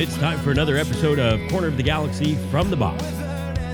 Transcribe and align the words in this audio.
It's 0.00 0.16
time 0.16 0.38
for 0.38 0.50
another 0.50 0.78
episode 0.78 1.18
of 1.18 1.46
Corner 1.50 1.66
of 1.66 1.76
the 1.76 1.82
Galaxy 1.82 2.34
from 2.50 2.70
the 2.70 2.76
Box, 2.76 3.04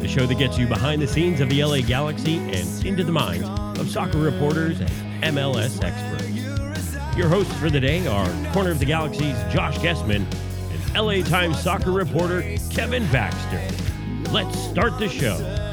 the 0.00 0.08
show 0.08 0.26
that 0.26 0.36
gets 0.36 0.58
you 0.58 0.66
behind 0.66 1.00
the 1.00 1.06
scenes 1.06 1.40
of 1.40 1.48
the 1.48 1.62
LA 1.62 1.82
Galaxy 1.82 2.38
and 2.38 2.84
into 2.84 3.04
the 3.04 3.12
minds 3.12 3.48
of 3.78 3.88
soccer 3.88 4.18
reporters 4.18 4.80
and 4.80 4.90
MLS 5.22 5.80
experts. 5.84 7.16
Your 7.16 7.28
hosts 7.28 7.54
for 7.54 7.70
the 7.70 7.78
day 7.78 8.04
are 8.08 8.26
Corner 8.52 8.72
of 8.72 8.80
the 8.80 8.86
Galaxy's 8.86 9.36
Josh 9.54 9.78
Gessman 9.78 10.26
and 10.72 10.94
LA 10.94 11.22
Times 11.22 11.60
soccer 11.60 11.92
reporter 11.92 12.42
Kevin 12.70 13.06
Baxter. 13.12 13.62
Let's 14.32 14.58
start 14.58 14.98
the 14.98 15.08
show. 15.08 15.65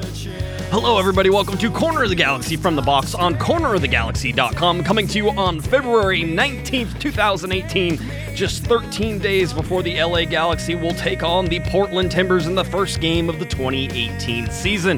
Hello, 0.73 0.97
everybody. 0.97 1.29
Welcome 1.29 1.55
to 1.59 1.69
Corner 1.69 2.01
of 2.01 2.09
the 2.09 2.15
Galaxy 2.15 2.55
from 2.55 2.75
the 2.75 2.81
box 2.81 3.13
on 3.13 3.35
cornerofthegalaxy.com, 3.35 4.83
coming 4.83 5.05
to 5.05 5.19
you 5.19 5.29
on 5.29 5.61
February 5.61 6.23
19th, 6.23 6.99
2018, 6.99 7.99
just 8.33 8.63
13 8.63 9.19
days 9.19 9.53
before 9.53 9.83
the 9.83 10.01
LA 10.01 10.25
Galaxy 10.25 10.73
will 10.73 10.95
take 10.95 11.21
on 11.21 11.45
the 11.45 11.59
Portland 11.59 12.09
Timbers 12.11 12.47
in 12.47 12.55
the 12.55 12.63
first 12.63 13.01
game 13.01 13.29
of 13.29 13.37
the 13.37 13.45
2018 13.45 14.49
season. 14.49 14.97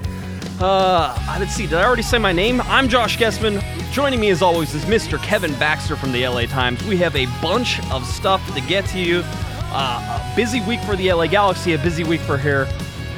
Uh, 0.62 1.36
let's 1.38 1.54
see, 1.54 1.68
did 1.68 1.74
I 1.74 1.84
already 1.84 2.04
say 2.04 2.20
my 2.20 2.32
name? 2.32 2.62
I'm 2.62 2.88
Josh 2.88 3.18
Gessman. 3.18 3.62
Joining 3.92 4.22
me, 4.22 4.30
as 4.30 4.42
always, 4.42 4.74
is 4.74 4.86
Mr. 4.86 5.22
Kevin 5.22 5.54
Baxter 5.56 5.98
from 5.98 6.14
the 6.14 6.26
LA 6.26 6.46
Times. 6.46 6.82
We 6.86 6.96
have 7.00 7.18
a 7.18 7.26
bunch 7.42 7.86
of 7.92 8.06
stuff 8.06 8.42
to 8.56 8.62
get 8.62 8.86
to 8.92 9.00
you. 9.00 9.24
Uh, 9.26 10.22
a 10.24 10.36
busy 10.38 10.62
week 10.62 10.80
for 10.84 10.96
the 10.96 11.12
LA 11.12 11.28
Galaxy, 11.28 11.74
a 11.74 11.78
busy 11.78 12.06
week 12.06 12.22
for 12.22 12.38
here 12.38 12.66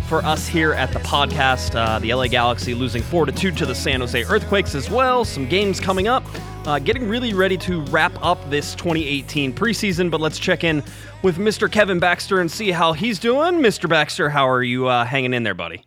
for 0.08 0.24
us 0.26 0.48
here 0.48 0.74
at 0.74 0.92
the 0.94 1.00
podcast. 1.00 1.76
Uh, 1.76 2.00
the 2.00 2.14
LA 2.14 2.28
Galaxy 2.28 2.74
losing 2.74 3.04
4 3.04 3.26
to 3.26 3.32
2 3.32 3.52
to 3.52 3.66
the 3.66 3.76
San 3.76 4.00
Jose 4.00 4.24
Earthquakes 4.24 4.74
as 4.76 4.90
well. 4.90 5.26
Some 5.26 5.48
games 5.48 5.80
coming 5.80 6.08
up. 6.08 6.24
Uh, 6.66 6.80
getting 6.80 7.08
really 7.08 7.34
ready 7.34 7.58
to 7.58 7.82
wrap 7.86 8.12
up 8.24 8.38
this 8.50 8.74
2018 8.76 9.54
preseason, 9.54 10.10
but 10.12 10.20
let's 10.20 10.40
check 10.40 10.64
in 10.64 10.84
with 11.24 11.38
Mr. 11.38 11.72
Kevin 11.72 12.00
Baxter 12.00 12.42
and 12.42 12.50
see 12.52 12.72
how 12.72 12.94
he's 12.94 13.20
doing. 13.20 13.56
Mr. 13.56 13.90
Baxter, 13.90 14.30
how 14.30 14.48
are 14.50 14.64
you 14.64 14.88
uh, 14.88 15.06
hanging 15.06 15.34
in 15.34 15.44
there, 15.44 15.54
buddy? 15.54 15.84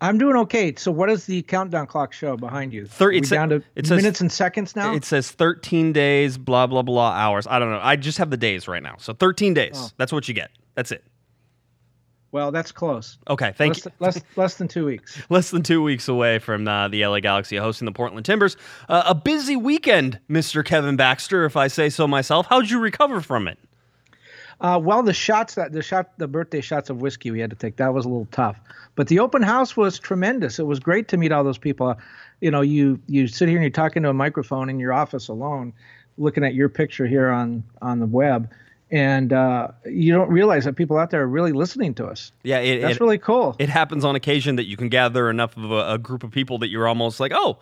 I'm 0.00 0.18
doing 0.18 0.36
okay. 0.36 0.74
So, 0.76 0.90
what 0.90 1.06
does 1.06 1.24
the 1.24 1.42
countdown 1.42 1.86
clock 1.86 2.12
show 2.12 2.36
behind 2.36 2.72
you? 2.72 2.86
Thir- 2.86 3.12
it's- 3.12 3.30
down 3.30 3.48
to 3.48 3.62
it 3.74 3.86
says- 3.86 3.96
minutes 3.96 4.20
and 4.20 4.30
seconds 4.30 4.76
now. 4.76 4.94
It 4.94 5.04
says 5.04 5.30
13 5.30 5.92
days, 5.92 6.36
blah, 6.38 6.66
blah, 6.66 6.82
blah, 6.82 7.10
hours. 7.12 7.46
I 7.48 7.58
don't 7.58 7.70
know. 7.70 7.80
I 7.82 7.96
just 7.96 8.18
have 8.18 8.30
the 8.30 8.36
days 8.36 8.68
right 8.68 8.82
now. 8.82 8.96
So 8.98 9.14
13 9.14 9.54
days. 9.54 9.72
Oh. 9.76 9.88
That's 9.96 10.12
what 10.12 10.28
you 10.28 10.34
get. 10.34 10.50
That's 10.74 10.92
it. 10.92 11.02
Well, 12.32 12.50
that's 12.50 12.72
close. 12.72 13.18
Okay, 13.28 13.52
thank 13.56 13.74
less, 13.74 13.84
you. 13.84 13.92
less 14.00 14.20
less 14.36 14.54
than 14.56 14.68
two 14.68 14.84
weeks. 14.84 15.22
less 15.30 15.50
than 15.50 15.62
two 15.62 15.82
weeks 15.82 16.08
away 16.08 16.38
from 16.38 16.66
uh, 16.66 16.88
the 16.88 17.06
LA 17.06 17.20
Galaxy 17.20 17.56
hosting 17.56 17.86
the 17.86 17.92
Portland 17.92 18.26
Timbers. 18.26 18.56
Uh, 18.88 19.04
a 19.06 19.14
busy 19.14 19.56
weekend, 19.56 20.18
Mr. 20.28 20.64
Kevin 20.64 20.96
Baxter, 20.96 21.44
if 21.44 21.56
I 21.56 21.68
say 21.68 21.88
so 21.88 22.06
myself. 22.06 22.46
How'd 22.46 22.68
you 22.68 22.78
recover 22.78 23.20
from 23.20 23.48
it? 23.48 23.58
Uh, 24.60 24.80
well, 24.82 25.02
the 25.02 25.12
shots 25.12 25.54
that 25.54 25.72
the 25.72 25.82
shot 25.82 26.18
the 26.18 26.26
birthday 26.26 26.60
shots 26.60 26.88
of 26.88 27.02
whiskey 27.02 27.30
we 27.30 27.40
had 27.40 27.50
to 27.50 27.56
take 27.56 27.76
that 27.76 27.92
was 27.92 28.06
a 28.06 28.08
little 28.08 28.28
tough, 28.30 28.58
but 28.94 29.08
the 29.08 29.18
open 29.18 29.42
house 29.42 29.76
was 29.76 29.98
tremendous. 29.98 30.58
It 30.58 30.66
was 30.66 30.80
great 30.80 31.08
to 31.08 31.16
meet 31.16 31.30
all 31.30 31.44
those 31.44 31.58
people. 31.58 31.88
Uh, 31.88 31.94
you 32.40 32.50
know, 32.50 32.62
you 32.62 32.98
you 33.06 33.26
sit 33.28 33.48
here 33.48 33.58
and 33.58 33.64
you're 33.64 33.70
talking 33.70 34.02
to 34.02 34.08
a 34.08 34.14
microphone 34.14 34.70
in 34.70 34.80
your 34.80 34.94
office 34.94 35.28
alone, 35.28 35.74
looking 36.16 36.42
at 36.42 36.54
your 36.54 36.70
picture 36.70 37.06
here 37.06 37.28
on 37.28 37.62
on 37.82 38.00
the 38.00 38.06
web, 38.06 38.50
and 38.90 39.32
uh, 39.32 39.68
you 39.84 40.12
don't 40.12 40.28
realize 40.30 40.64
that 40.64 40.74
people 40.76 40.96
out 40.98 41.10
there 41.10 41.22
are 41.22 41.26
really 41.28 41.52
listening 41.52 41.94
to 41.94 42.06
us. 42.06 42.32
Yeah, 42.42 42.58
it, 42.58 42.80
That's 42.82 42.96
it, 42.96 43.00
really 43.00 43.18
cool. 43.18 43.56
it 43.58 43.68
happens 43.68 44.04
on 44.04 44.14
occasion 44.16 44.56
that 44.56 44.66
you 44.66 44.76
can 44.76 44.88
gather 44.88 45.28
enough 45.30 45.56
of 45.56 45.70
a, 45.70 45.94
a 45.94 45.98
group 45.98 46.22
of 46.22 46.30
people 46.30 46.58
that 46.58 46.68
you're 46.68 46.86
almost 46.86 47.18
like, 47.18 47.32
oh, 47.34 47.58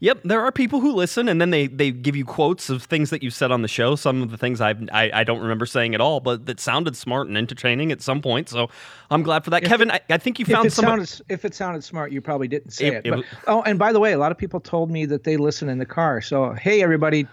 yep, 0.00 0.20
there 0.24 0.40
are 0.40 0.50
people 0.52 0.80
who 0.80 0.92
listen, 0.92 1.28
and 1.28 1.40
then 1.40 1.50
they, 1.50 1.68
they 1.68 1.90
give 1.92 2.16
you 2.16 2.24
quotes 2.24 2.68
of 2.68 2.82
things 2.82 3.10
that 3.10 3.22
you 3.22 3.30
said 3.30 3.50
on 3.52 3.62
the 3.62 3.68
show. 3.68 3.94
Some 3.94 4.20
of 4.22 4.30
the 4.32 4.36
things 4.36 4.60
I've, 4.60 4.82
I 4.92 5.10
I 5.14 5.24
don't 5.24 5.40
remember 5.40 5.64
saying 5.64 5.94
at 5.94 6.00
all, 6.00 6.18
but 6.20 6.46
that 6.46 6.58
sounded 6.60 6.96
smart 6.96 7.28
and 7.28 7.38
entertaining 7.38 7.92
at 7.92 8.02
some 8.02 8.20
point. 8.20 8.48
So 8.48 8.68
I'm 9.10 9.22
glad 9.22 9.44
for 9.44 9.50
that, 9.50 9.62
Kevin. 9.62 9.90
I, 9.92 10.00
I 10.10 10.18
think 10.18 10.38
you 10.40 10.44
found 10.44 10.72
sounded 10.72 11.08
if 11.28 11.44
it 11.44 11.54
sounded 11.54 11.84
smart, 11.84 12.10
you 12.12 12.20
probably 12.20 12.48
didn't 12.48 12.72
say 12.72 12.88
It- 12.88 12.94
it. 12.94 13.06
it 13.06 13.10
But- 13.10 13.16
was- 13.18 13.26
oh, 13.46 13.62
and 13.62 13.78
by 13.78 13.92
the 13.92 14.00
way, 14.00 14.12
a 14.12 14.18
lot 14.18 14.32
of 14.32 14.38
people 14.38 14.58
told 14.60 14.90
me 14.90 15.06
that 15.06 15.22
they 15.24 15.36
listen 15.36 15.68
in 15.68 15.78
the 15.78 15.86
car. 15.86 16.20
So 16.20 16.52
hey, 16.52 16.82
everybody, 16.82 17.26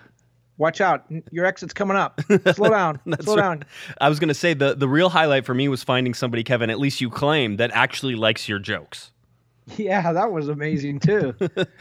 watch 0.61 0.79
out! 0.79 1.05
Your 1.31 1.45
exit's 1.45 1.73
coming 1.73 1.97
up. 1.97 2.21
Slow 2.53 2.69
down. 2.69 3.01
Slow 3.19 3.35
right. 3.35 3.41
down. 3.41 3.63
I 3.99 4.07
was 4.07 4.19
going 4.19 4.29
to 4.29 4.33
say 4.33 4.53
the 4.53 4.75
the 4.75 4.87
real 4.87 5.09
highlight 5.09 5.45
for 5.45 5.53
me 5.53 5.67
was 5.67 5.83
finding 5.83 6.13
somebody, 6.13 6.43
Kevin. 6.43 6.69
At 6.69 6.79
least 6.79 7.01
you 7.01 7.09
claim 7.09 7.57
that 7.57 7.71
actually 7.73 8.15
likes 8.15 8.47
your 8.47 8.59
jokes. 8.59 9.11
Yeah, 9.77 10.13
that 10.13 10.31
was 10.31 10.47
amazing 10.47 10.99
too. 10.99 11.33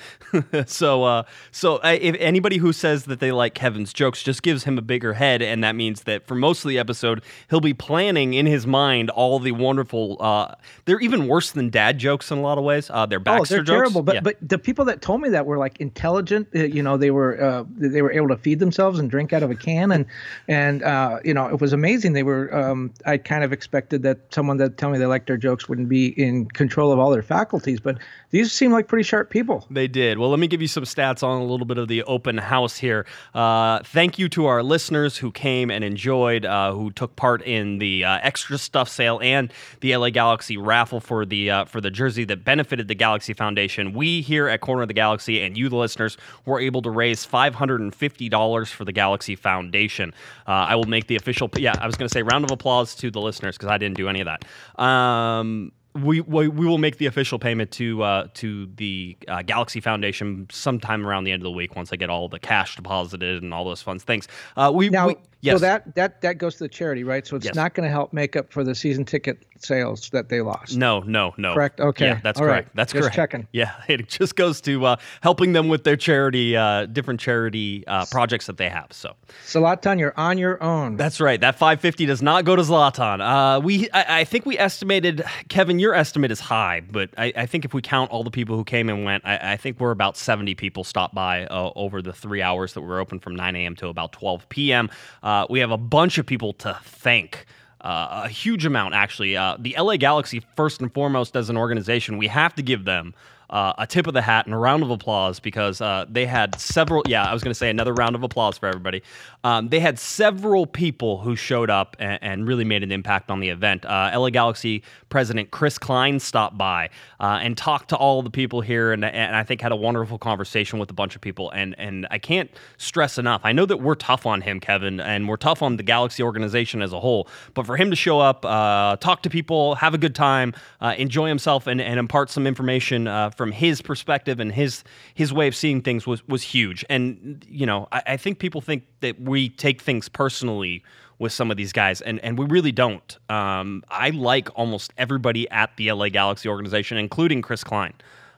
so, 0.67 1.05
uh, 1.05 1.23
so 1.51 1.77
uh, 1.77 1.97
if 2.01 2.17
anybody 2.19 2.57
who 2.59 2.73
says 2.73 3.05
that 3.05 3.21
they 3.21 3.33
like 3.33 3.55
Kevin's 3.55 3.93
jokes 3.93 4.23
just 4.23 4.43
gives 4.43 4.65
him 4.65 4.79
a 4.79 4.83
bigger 4.83 5.15
head, 5.15 5.43
and 5.43 5.63
that 5.65 5.75
means 5.75 6.03
that 6.05 6.27
for 6.27 6.35
most 6.35 6.65
of 6.65 6.69
the 6.69 6.79
episode, 6.79 7.23
he'll 7.51 7.61
be 7.61 7.75
planning 7.75 8.35
in 8.35 8.47
his 8.47 8.67
mind 8.67 9.11
all 9.11 9.39
the 9.39 9.53
wonderful. 9.53 10.17
Uh, 10.21 10.55
they're 10.85 11.01
even 11.01 11.27
worse 11.27 11.51
than 11.51 11.69
dad 11.71 11.99
jokes 11.99 12.31
in 12.31 12.39
a 12.39 12.43
lot 12.43 12.59
of 12.59 12.65
ways. 12.65 12.91
Uh, 12.91 13.07
they're 13.07 13.19
Baxter 13.21 13.37
oh, 13.37 13.41
Baxter 13.41 13.55
they're 13.57 13.65
jokes. 13.65 13.71
terrible. 13.77 14.03
But 14.03 14.15
Yeah. 14.17 14.21
but 14.21 14.37
the 14.41 14.59
people 14.59 14.85
that 14.87 15.03
told 15.03 15.21
me 15.21 15.29
that 15.31 15.47
were 15.47 15.59
like 15.59 15.81
intelligent. 15.81 16.49
uh, 16.55 16.61
You 16.61 16.83
know, 16.83 16.97
they 16.97 17.11
were 17.11 17.43
uh, 17.43 17.65
they 17.77 18.03
were 18.03 18.13
able 18.13 18.29
to 18.29 18.37
feed 18.37 18.59
themselves 18.61 18.99
and 18.99 19.11
drink 19.11 19.33
out 19.33 19.43
of 19.43 19.51
a 19.51 19.57
can, 19.57 19.91
and 19.93 20.07
and 20.49 20.83
uh, 20.83 21.19
you 21.25 21.35
know 21.35 21.49
it 21.49 21.61
was 21.61 21.73
amazing. 21.73 22.13
They 22.13 22.23
were. 22.23 22.55
Um, 22.55 22.93
I 23.07 23.17
kind 23.19 23.45
of 23.45 23.53
expected 23.53 24.03
that 24.03 24.19
someone 24.33 24.57
that 24.59 24.79
tell 24.79 24.91
me 24.91 24.99
they 24.99 25.07
liked 25.07 25.27
their 25.27 25.37
jokes 25.37 25.69
wouldn't 25.69 25.89
be 25.89 26.09
in 26.21 26.47
control 26.47 26.93
of 26.93 26.99
all 26.99 27.11
their 27.11 27.23
faculties, 27.23 27.80
but 27.81 27.99
these 28.31 28.53
seem 28.53 28.73
like 28.73 28.89
pretty 28.89 29.03
sharp 29.03 29.31
people. 29.31 29.67
They 29.71 29.89
did. 29.89 30.19
Well, 30.19 30.31
let 30.31 30.39
me 30.39 30.47
give 30.47 30.61
you 30.61 30.69
some 30.69 30.85
stats 30.85 31.23
on 31.23 31.41
a 31.41 31.45
little 31.45 31.67
bit 31.67 31.79
of 31.79 31.89
the 31.89 32.03
open 32.05 32.39
house 32.39 32.77
here. 32.77 33.07
Uh, 33.35 33.81
thank 33.85 34.19
you 34.19 34.29
to 34.31 34.47
our 34.47 34.63
listeners 34.63 35.17
who 35.17 35.31
came 35.33 35.71
and 35.71 35.83
enjoyed, 35.83 36.45
uh, 36.45 36.73
who 36.73 36.91
took 36.91 37.17
part 37.17 37.43
in 37.43 37.79
the 37.79 38.05
uh, 38.05 38.19
extra 38.23 38.59
stuff 38.59 38.89
sale 38.89 39.19
and 39.23 39.53
the 39.81 39.97
LA 39.97 40.11
Galaxy 40.11 40.57
raffle 40.57 41.01
for 41.01 41.25
the 41.25 41.51
uh, 41.51 41.65
for 41.65 41.81
the 41.81 41.91
jersey 41.91 42.25
that 42.25 42.45
benefited 42.45 42.89
the 42.89 42.95
Galaxy 42.95 43.33
Foundation. 43.33 43.93
We 43.93 44.21
here 44.21 44.49
at 44.49 44.61
Corner 44.61 44.83
of 44.83 44.89
the 44.89 44.95
Galaxy 44.95 45.41
and 45.43 45.57
you, 45.57 45.69
the 45.69 45.77
listeners, 45.77 46.17
were 46.45 46.61
able 46.61 46.83
to 46.83 46.91
raise 46.91 47.25
five 47.25 47.55
hundred 47.55 47.81
and 47.81 47.95
fifty 47.95 48.29
dollars 48.29 48.71
for 48.71 48.85
the 48.85 48.93
Galaxy 48.93 49.37
Foundation. 49.37 50.15
Uh, 50.47 50.53
I 50.53 50.77
will 50.77 50.85
make 50.85 51.07
the 51.07 51.17
official. 51.17 51.51
Yeah, 51.57 51.75
I 51.81 51.87
was 51.87 51.97
going 51.97 52.09
to 52.09 52.13
say 52.13 52.23
round 52.23 52.45
of 52.45 52.51
applause 52.51 52.95
to 52.97 53.11
the 53.11 53.21
listeners 53.21 53.57
because 53.57 53.71
I 53.71 53.79
didn't 53.79 53.97
do 53.97 54.09
any 54.09 54.21
of 54.21 54.27
that. 54.27 54.83
Um, 54.83 55.73
we, 55.95 56.21
we 56.21 56.49
we 56.49 56.67
will 56.67 56.79
make 56.79 56.99
the 56.99 57.07
official 57.07 57.39
payment 57.39 57.71
to 57.73 58.03
uh, 58.03 58.29
to 58.35 58.67
the 58.77 59.17
uh, 59.29 59.43
Galaxy 59.43 59.81
Foundation 59.81 60.47
sometime 60.51 61.07
around 61.07 61.25
the 61.25 61.33
end 61.33 61.43
of 61.43 61.45
the 61.45 61.51
week 61.51 61.75
once 61.75 61.93
I 61.93 61.97
get 61.97 62.11
all 62.11 62.29
the 62.29 62.39
cash 62.39 62.77
deposited 62.77 63.43
and 63.43 63.53
all 63.53 63.65
those 63.65 63.83
fun 63.83 63.99
things. 63.99 64.29
Uh, 64.57 64.71
we, 64.73 64.89
Now, 64.89 65.09
we 65.09 65.17
yes 65.41 65.55
so 65.57 65.59
that 65.61 65.95
that 65.95 66.21
that 66.23 66.39
goes 66.39 66.55
to 66.57 66.65
the 66.65 66.69
charity, 66.69 67.05
right? 67.05 67.27
So 67.27 67.37
it's 67.37 67.47
Yes. 67.47 67.55
not 67.55 67.75
going 67.75 67.85
to 67.87 67.91
help 67.91 68.13
make 68.13 68.37
up 68.37 68.53
for 68.53 68.63
the 68.65 68.75
season 68.75 69.05
ticket 69.05 69.45
sales 69.59 70.09
that 70.11 70.31
they 70.31 70.41
lost. 70.41 70.75
no 70.77 71.01
no 71.01 71.35
no 71.37 71.53
Correct? 71.53 71.81
Okay. 71.81 72.07
yeah 72.07 72.21
that's 72.23 72.41
All 72.41 72.47
right. 72.47 72.63
correct 72.65 72.71
that's 72.75 72.93
Just 72.93 73.03
correct 73.03 73.17
checking. 73.17 73.47
yeah 73.53 73.73
it 73.89 74.09
just 74.09 74.35
goes 74.35 74.61
to 74.63 74.87
uh, 74.87 74.97
helping 75.23 75.53
them 75.53 75.69
with 75.69 75.85
their 75.85 75.97
charity 75.97 76.57
uh, 76.57 76.87
different 76.87 77.21
charity 77.21 77.85
uh, 77.87 78.07
projects 78.11 78.47
that 78.47 78.57
they 78.57 78.71
have 78.71 78.87
so 78.93 79.15
Zlatan, 79.47 79.99
you're 79.99 80.15
on 80.17 80.39
your 80.39 80.63
own. 80.63 80.97
That's 80.97 81.21
right. 81.21 81.41
That 81.41 81.57
550 81.57 82.07
does 82.07 82.23
not 82.23 82.45
go 82.45 82.57
to 82.57 82.63
Zlatan. 82.63 83.21
Uh, 83.21 83.61
we, 83.61 83.89
I, 83.91 84.21
I 84.21 84.25
think 84.25 84.47
we 84.47 84.59
estimated, 84.59 85.23
Kevin, 85.49 85.79
your 85.79 85.95
estimate 85.95 86.31
is 86.31 86.41
high, 86.41 86.81
but 86.89 87.11
I, 87.19 87.33
I 87.37 87.47
think 87.47 87.65
if 87.65 87.73
we 87.75 87.81
count 87.83 88.11
all 88.11 88.23
the 88.25 88.31
people 88.31 88.57
who 88.57 88.65
came 88.65 88.89
and 88.89 89.05
went, 89.05 89.25
I, 89.27 89.53
I 89.53 89.57
think 89.57 89.79
we're 89.81 89.91
about 89.93 90.17
70 90.17 90.55
people 90.55 90.85
stopped 90.85 91.15
by 91.15 91.47
uh, 91.47 91.71
over 91.75 92.01
the 92.03 92.13
three 92.13 92.43
hours 92.43 92.75
that 92.75 92.81
we 92.81 92.87
were 92.89 92.99
open 93.01 93.19
from 93.21 93.35
9 93.37 93.57
a.m. 93.57 93.77
to 93.77 93.89
about 93.89 94.13
12 94.13 94.49
p.m. 94.49 94.91
Uh, 95.31 95.47
we 95.49 95.61
have 95.61 95.71
a 95.71 95.77
bunch 95.77 96.19
of 96.19 96.27
people 96.27 96.53
to 96.53 96.77
thank. 96.83 97.47
Uh, 97.81 98.23
a 98.25 98.29
huge 98.29 98.67
amount, 98.67 98.95
actually. 98.95 99.37
Uh, 99.37 99.57
the 99.61 99.77
LA 99.79 99.97
Galaxy, 99.97 100.43
first 100.57 100.83
and 100.83 100.93
foremost, 100.93 101.37
as 101.37 101.49
an 101.49 101.57
organization, 101.57 102.19
we 102.19 102.27
have 102.27 102.53
to 102.57 102.63
give 102.63 102.85
them 102.85 103.15
uh, 103.51 103.75
a 103.79 103.87
tip 103.87 104.07
of 104.07 104.15
the 104.15 104.23
hat 104.23 104.47
and 104.47 104.55
a 104.55 104.59
round 104.59 104.83
of 104.83 104.91
applause 104.91 105.41
because 105.41 105.81
uh, 105.81 106.07
they 106.09 106.27
had 106.27 106.59
several. 106.59 107.03
Yeah, 107.07 107.25
I 107.25 107.33
was 107.33 107.43
going 107.43 107.51
to 107.51 107.59
say 107.59 107.69
another 107.69 107.93
round 107.93 108.15
of 108.15 108.23
applause 108.23 108.57
for 108.57 108.67
everybody. 108.67 109.03
Um, 109.45 109.69
they 109.69 109.81
had 109.81 109.99
several 109.99 110.67
people 110.67 111.19
who 111.19 111.35
showed 111.35 111.71
up 111.71 111.97
and, 111.99 112.19
and 112.23 112.47
really 112.47 112.65
made 112.65 112.83
an 112.83 112.93
impact 112.93 113.31
on 113.31 113.41
the 113.41 113.49
event. 113.49 113.85
Uh, 113.85 114.11
LA 114.15 114.31
Galaxy 114.31 114.83
president 115.09 115.51
Chris 115.51 115.79
Klein 115.79 116.21
stopped 116.21 116.57
by 116.57 116.91
uh, 117.19 117.41
and 117.43 117.57
talked 117.57 117.89
to 117.91 117.97
all 117.97 118.23
the 118.23 118.31
people 118.31 118.61
here, 118.61 118.93
and, 118.93 119.05
and 119.05 119.35
I 119.35 119.43
think 119.43 119.61
had 119.61 119.73
a 119.73 119.77
wonderful 119.77 120.19
conversation 120.19 120.79
with 120.79 120.91
a 120.91 120.95
bunch 120.95 121.17
of 121.17 121.21
people. 121.21 121.51
And 121.51 121.75
and 121.79 122.07
I 122.11 122.19
can't 122.19 122.51
stress 122.79 123.19
enough. 123.19 123.41
I 123.45 123.53
know 123.53 123.67
that 123.67 123.79
we're 123.79 123.95
tough 123.97 124.27
on 124.27 124.41
him, 124.41 124.61
Kevin, 124.61 125.01
and 125.01 125.29
we're 125.29 125.37
tough 125.37 125.63
on 125.63 125.77
the 125.77 125.83
Galaxy 125.83 126.23
organization 126.23 126.83
as 126.83 126.93
a 126.93 127.01
whole. 127.01 127.29
But 127.55 127.67
for 127.67 127.77
him 127.77 127.91
to 127.91 127.97
show 127.97 128.21
up, 128.21 128.45
uh, 128.45 128.97
talk 128.97 129.23
to 129.23 129.31
people, 129.31 129.75
have 129.77 129.95
a 129.95 129.99
good 129.99 130.15
time, 130.15 130.55
uh, 130.81 130.95
enjoy 130.97 131.29
himself, 131.29 131.67
and, 131.67 131.81
and 131.81 131.99
impart 131.99 132.31
some 132.31 132.47
information 132.47 133.09
from 133.41 133.53
his 133.53 133.81
perspective 133.81 134.39
and 134.39 134.53
his 134.53 134.85
his 135.15 135.33
way 135.33 135.49
of 135.49 135.57
seeing 135.57 135.81
things 135.81 136.07
was 136.07 136.23
was 136.29 136.43
huge. 136.43 136.85
And 136.91 137.43
you 137.49 137.65
know, 137.65 137.89
I, 137.91 138.03
I 138.09 138.17
think 138.19 138.39
people 138.39 138.61
think 138.61 138.85
that 139.01 139.19
we 139.19 139.49
take 139.49 139.81
things 139.81 140.11
personally 140.11 140.85
with 141.19 141.33
some 141.33 141.51
of 141.51 141.57
these 141.57 141.73
guys, 141.73 142.03
and, 142.03 142.21
and 142.21 142.39
we 142.39 142.45
really 142.45 142.71
don't. 142.71 143.17
Um, 143.31 143.83
I 143.89 144.11
like 144.11 144.51
almost 144.59 144.93
everybody 144.99 145.49
at 145.51 145.75
the 145.79 145.91
LA 145.91 146.11
Galaxy 146.11 146.51
organization, 146.51 146.99
including 146.99 147.41
Chris 147.41 147.65
Klein. 147.65 147.95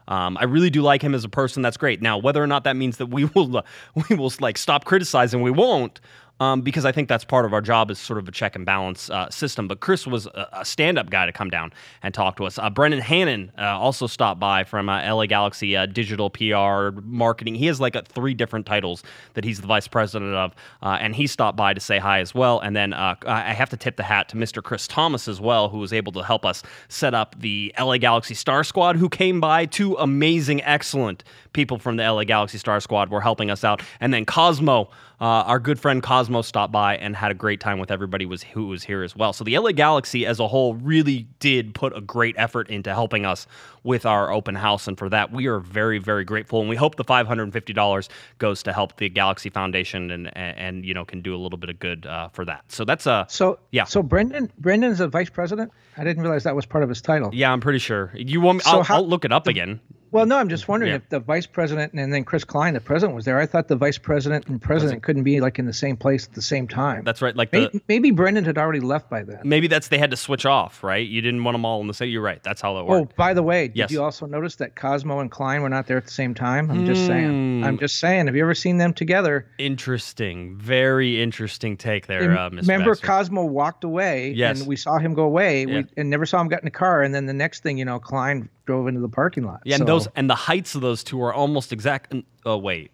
Um, 0.07 0.37
I 0.39 0.45
really 0.45 0.69
do 0.69 0.81
like 0.81 1.01
him 1.01 1.13
as 1.13 1.25
a 1.25 1.29
person. 1.29 1.61
That's 1.61 1.75
great. 1.75 2.01
Now, 2.01 2.17
whether 2.17 2.41
or 2.41 2.47
not 2.47 2.63
that 2.63 2.77
means 2.77 2.95
that 2.95 3.07
we 3.07 3.25
will 3.35 3.61
we 4.07 4.15
will 4.15 4.31
like 4.39 4.57
stop 4.57 4.85
criticizing, 4.85 5.41
we 5.41 5.51
won't. 5.51 5.99
Um, 6.43 6.61
because 6.61 6.83
I 6.83 6.91
think 6.91 7.07
that's 7.07 7.23
part 7.23 7.45
of 7.45 7.53
our 7.53 7.61
job 7.61 7.89
is 7.89 7.99
sort 7.99 8.19
of 8.19 8.27
a 8.27 8.31
check 8.31 8.55
and 8.55 8.65
balance 8.65 9.09
uh, 9.09 9.29
system. 9.29 9.67
But 9.67 9.79
Chris 9.79 10.05
was 10.05 10.25
a, 10.27 10.49
a 10.51 10.65
stand 10.65 10.97
up 10.97 11.09
guy 11.09 11.25
to 11.25 11.31
come 11.31 11.49
down 11.49 11.71
and 12.01 12.13
talk 12.13 12.35
to 12.37 12.45
us. 12.45 12.59
Uh, 12.59 12.69
Brendan 12.69 12.99
Hannon 12.99 13.51
uh, 13.57 13.79
also 13.79 14.07
stopped 14.07 14.39
by 14.39 14.63
from 14.65 14.89
uh, 14.89 15.13
LA 15.13 15.25
Galaxy 15.25 15.75
uh, 15.75 15.85
Digital 15.85 16.29
PR 16.29 16.89
Marketing. 17.03 17.55
He 17.55 17.67
has 17.67 17.79
like 17.79 17.93
three 18.07 18.33
different 18.33 18.65
titles 18.65 19.03
that 19.35 19.45
he's 19.45 19.61
the 19.61 19.67
vice 19.67 19.87
president 19.87 20.33
of, 20.33 20.53
uh, 20.81 20.97
and 20.99 21.15
he 21.15 21.27
stopped 21.27 21.55
by 21.55 21.73
to 21.73 21.79
say 21.79 21.97
hi 21.97 22.19
as 22.19 22.35
well. 22.35 22.59
And 22.59 22.75
then 22.75 22.93
I 22.93 23.53
have 23.53 23.69
to 23.69 23.77
tip 23.77 23.95
the 23.95 24.03
hat 24.03 24.27
to 24.29 24.35
Mr. 24.35 24.61
Chris 24.61 24.87
Thomas 24.87 25.27
as 25.27 25.39
well, 25.39 25.69
who 25.69 25.77
was 25.77 25.93
able 25.93 26.11
to 26.13 26.23
help 26.23 26.45
us 26.45 26.61
set 26.89 27.13
up 27.13 27.39
the 27.39 27.73
LA 27.79 27.97
Galaxy 27.97 28.33
Star 28.33 28.63
Squad, 28.63 28.97
who 28.97 29.07
came 29.07 29.39
by. 29.39 29.65
Two 29.65 29.95
amazing, 29.95 30.61
excellent 30.63 31.23
people 31.53 31.77
from 31.77 31.95
the 31.95 32.03
LA 32.03 32.23
Galaxy 32.25 32.57
Star 32.57 32.79
Squad 32.79 33.09
were 33.09 33.21
helping 33.21 33.49
us 33.49 33.63
out. 33.63 33.81
And 33.99 34.13
then 34.13 34.25
Cosmo, 34.25 34.89
uh, 35.23 35.43
our 35.47 35.57
good 35.57 35.79
friend 35.79 36.03
Cosmo, 36.03 36.41
stopped 36.41 36.73
by 36.73 36.97
and 36.97 37.15
had 37.15 37.31
a 37.31 37.33
great 37.33 37.61
time 37.61 37.79
with 37.79 37.91
everybody 37.91 38.25
was 38.25 38.43
who 38.43 38.67
was 38.67 38.83
here 38.83 39.03
as 39.03 39.15
well. 39.15 39.31
So 39.31 39.45
the 39.45 39.57
LA 39.57 39.71
Galaxy 39.71 40.25
as 40.25 40.37
a 40.41 40.49
whole 40.49 40.73
really 40.73 41.29
did 41.39 41.73
put 41.73 41.95
a 41.95 42.01
great 42.01 42.35
effort 42.37 42.69
into 42.69 42.93
helping 42.93 43.25
us 43.25 43.47
with 43.83 44.05
our 44.05 44.33
open 44.33 44.53
house, 44.53 44.85
and 44.85 44.97
for 44.97 45.07
that 45.07 45.31
we 45.31 45.47
are 45.47 45.59
very 45.59 45.97
very 45.97 46.25
grateful. 46.25 46.59
And 46.59 46.67
we 46.67 46.75
hope 46.75 46.97
the 46.97 47.05
five 47.05 47.25
hundred 47.25 47.43
and 47.43 47.53
fifty 47.53 47.71
dollars 47.71 48.09
goes 48.37 48.63
to 48.63 48.73
help 48.73 48.97
the 48.97 49.07
Galaxy 49.07 49.49
Foundation 49.49 50.11
and, 50.11 50.27
and, 50.35 50.57
and 50.57 50.85
you 50.85 50.93
know 50.93 51.05
can 51.05 51.21
do 51.21 51.33
a 51.33 51.39
little 51.39 51.57
bit 51.57 51.69
of 51.69 51.79
good 51.79 52.05
uh, 52.05 52.27
for 52.33 52.43
that. 52.43 52.69
So 52.69 52.83
that's 52.83 53.07
a 53.07 53.11
uh, 53.11 53.27
so 53.27 53.59
yeah. 53.71 53.85
So 53.85 54.03
Brendan 54.03 54.51
Brendan's 54.57 54.99
a 54.99 55.07
vice 55.07 55.29
president. 55.29 55.71
I 55.95 56.03
didn't 56.03 56.21
realize 56.21 56.43
that 56.43 56.55
was 56.55 56.65
part 56.65 56.83
of 56.83 56.89
his 56.89 57.01
title. 57.01 57.29
Yeah, 57.33 57.53
I'm 57.53 57.61
pretty 57.61 57.79
sure. 57.79 58.11
You 58.13 58.41
want? 58.41 58.57
Me, 58.57 58.63
so 58.63 58.71
I'll, 58.71 58.83
how, 58.83 58.95
I'll 58.95 59.07
look 59.07 59.23
it 59.23 59.31
up 59.31 59.45
the, 59.45 59.51
again. 59.51 59.79
Well, 60.13 60.27
no, 60.27 60.37
I'm 60.37 60.47
just 60.47 60.67
wondering 60.67 60.91
yeah. 60.91 60.97
if 60.97 61.09
the 61.09 61.19
vice 61.19 61.47
president 61.47 61.93
and 61.93 62.13
then 62.13 62.23
Chris 62.23 62.43
Klein, 62.43 62.75
the 62.75 62.79
president, 62.79 63.15
was 63.15 63.25
there. 63.25 63.39
I 63.39 63.47
thought 63.47 63.67
the 63.67 63.75
vice 63.75 63.97
president 63.97 64.47
and 64.47 64.61
president 64.61 65.01
couldn't 65.01 65.23
be 65.23 65.41
like 65.41 65.57
in 65.57 65.65
the 65.65 65.73
same 65.73 65.97
place 65.97 66.27
at 66.27 66.33
the 66.33 66.41
same 66.41 66.67
time. 66.67 67.03
That's 67.03 67.19
right. 67.19 67.35
Like 67.35 67.51
maybe, 67.51 67.79
the, 67.79 67.81
maybe 67.87 68.11
Brendan 68.11 68.45
had 68.45 68.59
already 68.59 68.79
left 68.79 69.09
by 69.09 69.23
then. 69.23 69.39
Maybe 69.43 69.65
that's 69.67 69.87
they 69.87 69.97
had 69.97 70.11
to 70.11 70.17
switch 70.17 70.45
off, 70.45 70.83
right? 70.83 71.07
You 71.07 71.19
didn't 71.21 71.43
want 71.43 71.55
them 71.55 71.65
all 71.65 71.81
in 71.81 71.87
the 71.87 71.95
same. 71.95 72.09
You're 72.09 72.21
right. 72.21 72.41
That's 72.43 72.61
how 72.61 72.77
it 72.77 72.85
worked. 72.85 73.13
Oh, 73.13 73.15
by 73.17 73.33
the 73.33 73.41
way, 73.41 73.69
did 73.69 73.77
yes. 73.77 73.91
you 73.91 74.03
also 74.03 74.27
notice 74.27 74.55
that 74.57 74.75
Cosmo 74.75 75.19
and 75.19 75.31
Klein 75.31 75.63
were 75.63 75.69
not 75.69 75.87
there 75.87 75.97
at 75.97 76.05
the 76.05 76.11
same 76.11 76.35
time? 76.35 76.69
I'm 76.69 76.85
just 76.85 77.01
mm. 77.01 77.07
saying. 77.07 77.63
I'm 77.63 77.79
just 77.79 77.99
saying. 77.99 78.27
Have 78.27 78.35
you 78.35 78.43
ever 78.43 78.53
seen 78.53 78.77
them 78.77 78.93
together? 78.93 79.47
Interesting. 79.57 80.55
Very 80.57 81.23
interesting 81.23 81.75
take 81.75 82.05
there, 82.05 82.37
uh, 82.37 82.51
Mr. 82.51 82.61
Remember, 82.61 82.91
Baxter. 82.91 83.07
Cosmo 83.07 83.45
walked 83.45 83.83
away, 83.83 84.31
yes. 84.33 84.59
and 84.59 84.67
we 84.67 84.75
saw 84.75 84.99
him 84.99 85.15
go 85.15 85.23
away, 85.23 85.65
yeah. 85.65 85.77
we, 85.77 85.85
and 85.97 86.11
never 86.11 86.27
saw 86.27 86.39
him 86.39 86.49
get 86.49 86.59
in 86.59 86.65
the 86.65 86.71
car. 86.71 87.01
And 87.01 87.15
then 87.15 87.25
the 87.25 87.33
next 87.33 87.63
thing 87.63 87.79
you 87.79 87.85
know, 87.85 87.97
Klein 87.97 88.49
drove 88.65 88.87
into 88.87 89.01
the 89.01 89.09
parking 89.09 89.43
lot. 89.43 89.61
Yeah, 89.65 89.77
so. 89.77 89.81
and 89.81 89.87
those 89.87 90.07
and 90.15 90.29
the 90.29 90.35
heights 90.35 90.75
of 90.75 90.81
those 90.81 91.03
two 91.03 91.21
are 91.21 91.33
almost 91.33 91.73
exact. 91.73 92.13
Oh 92.45 92.57
wait, 92.57 92.91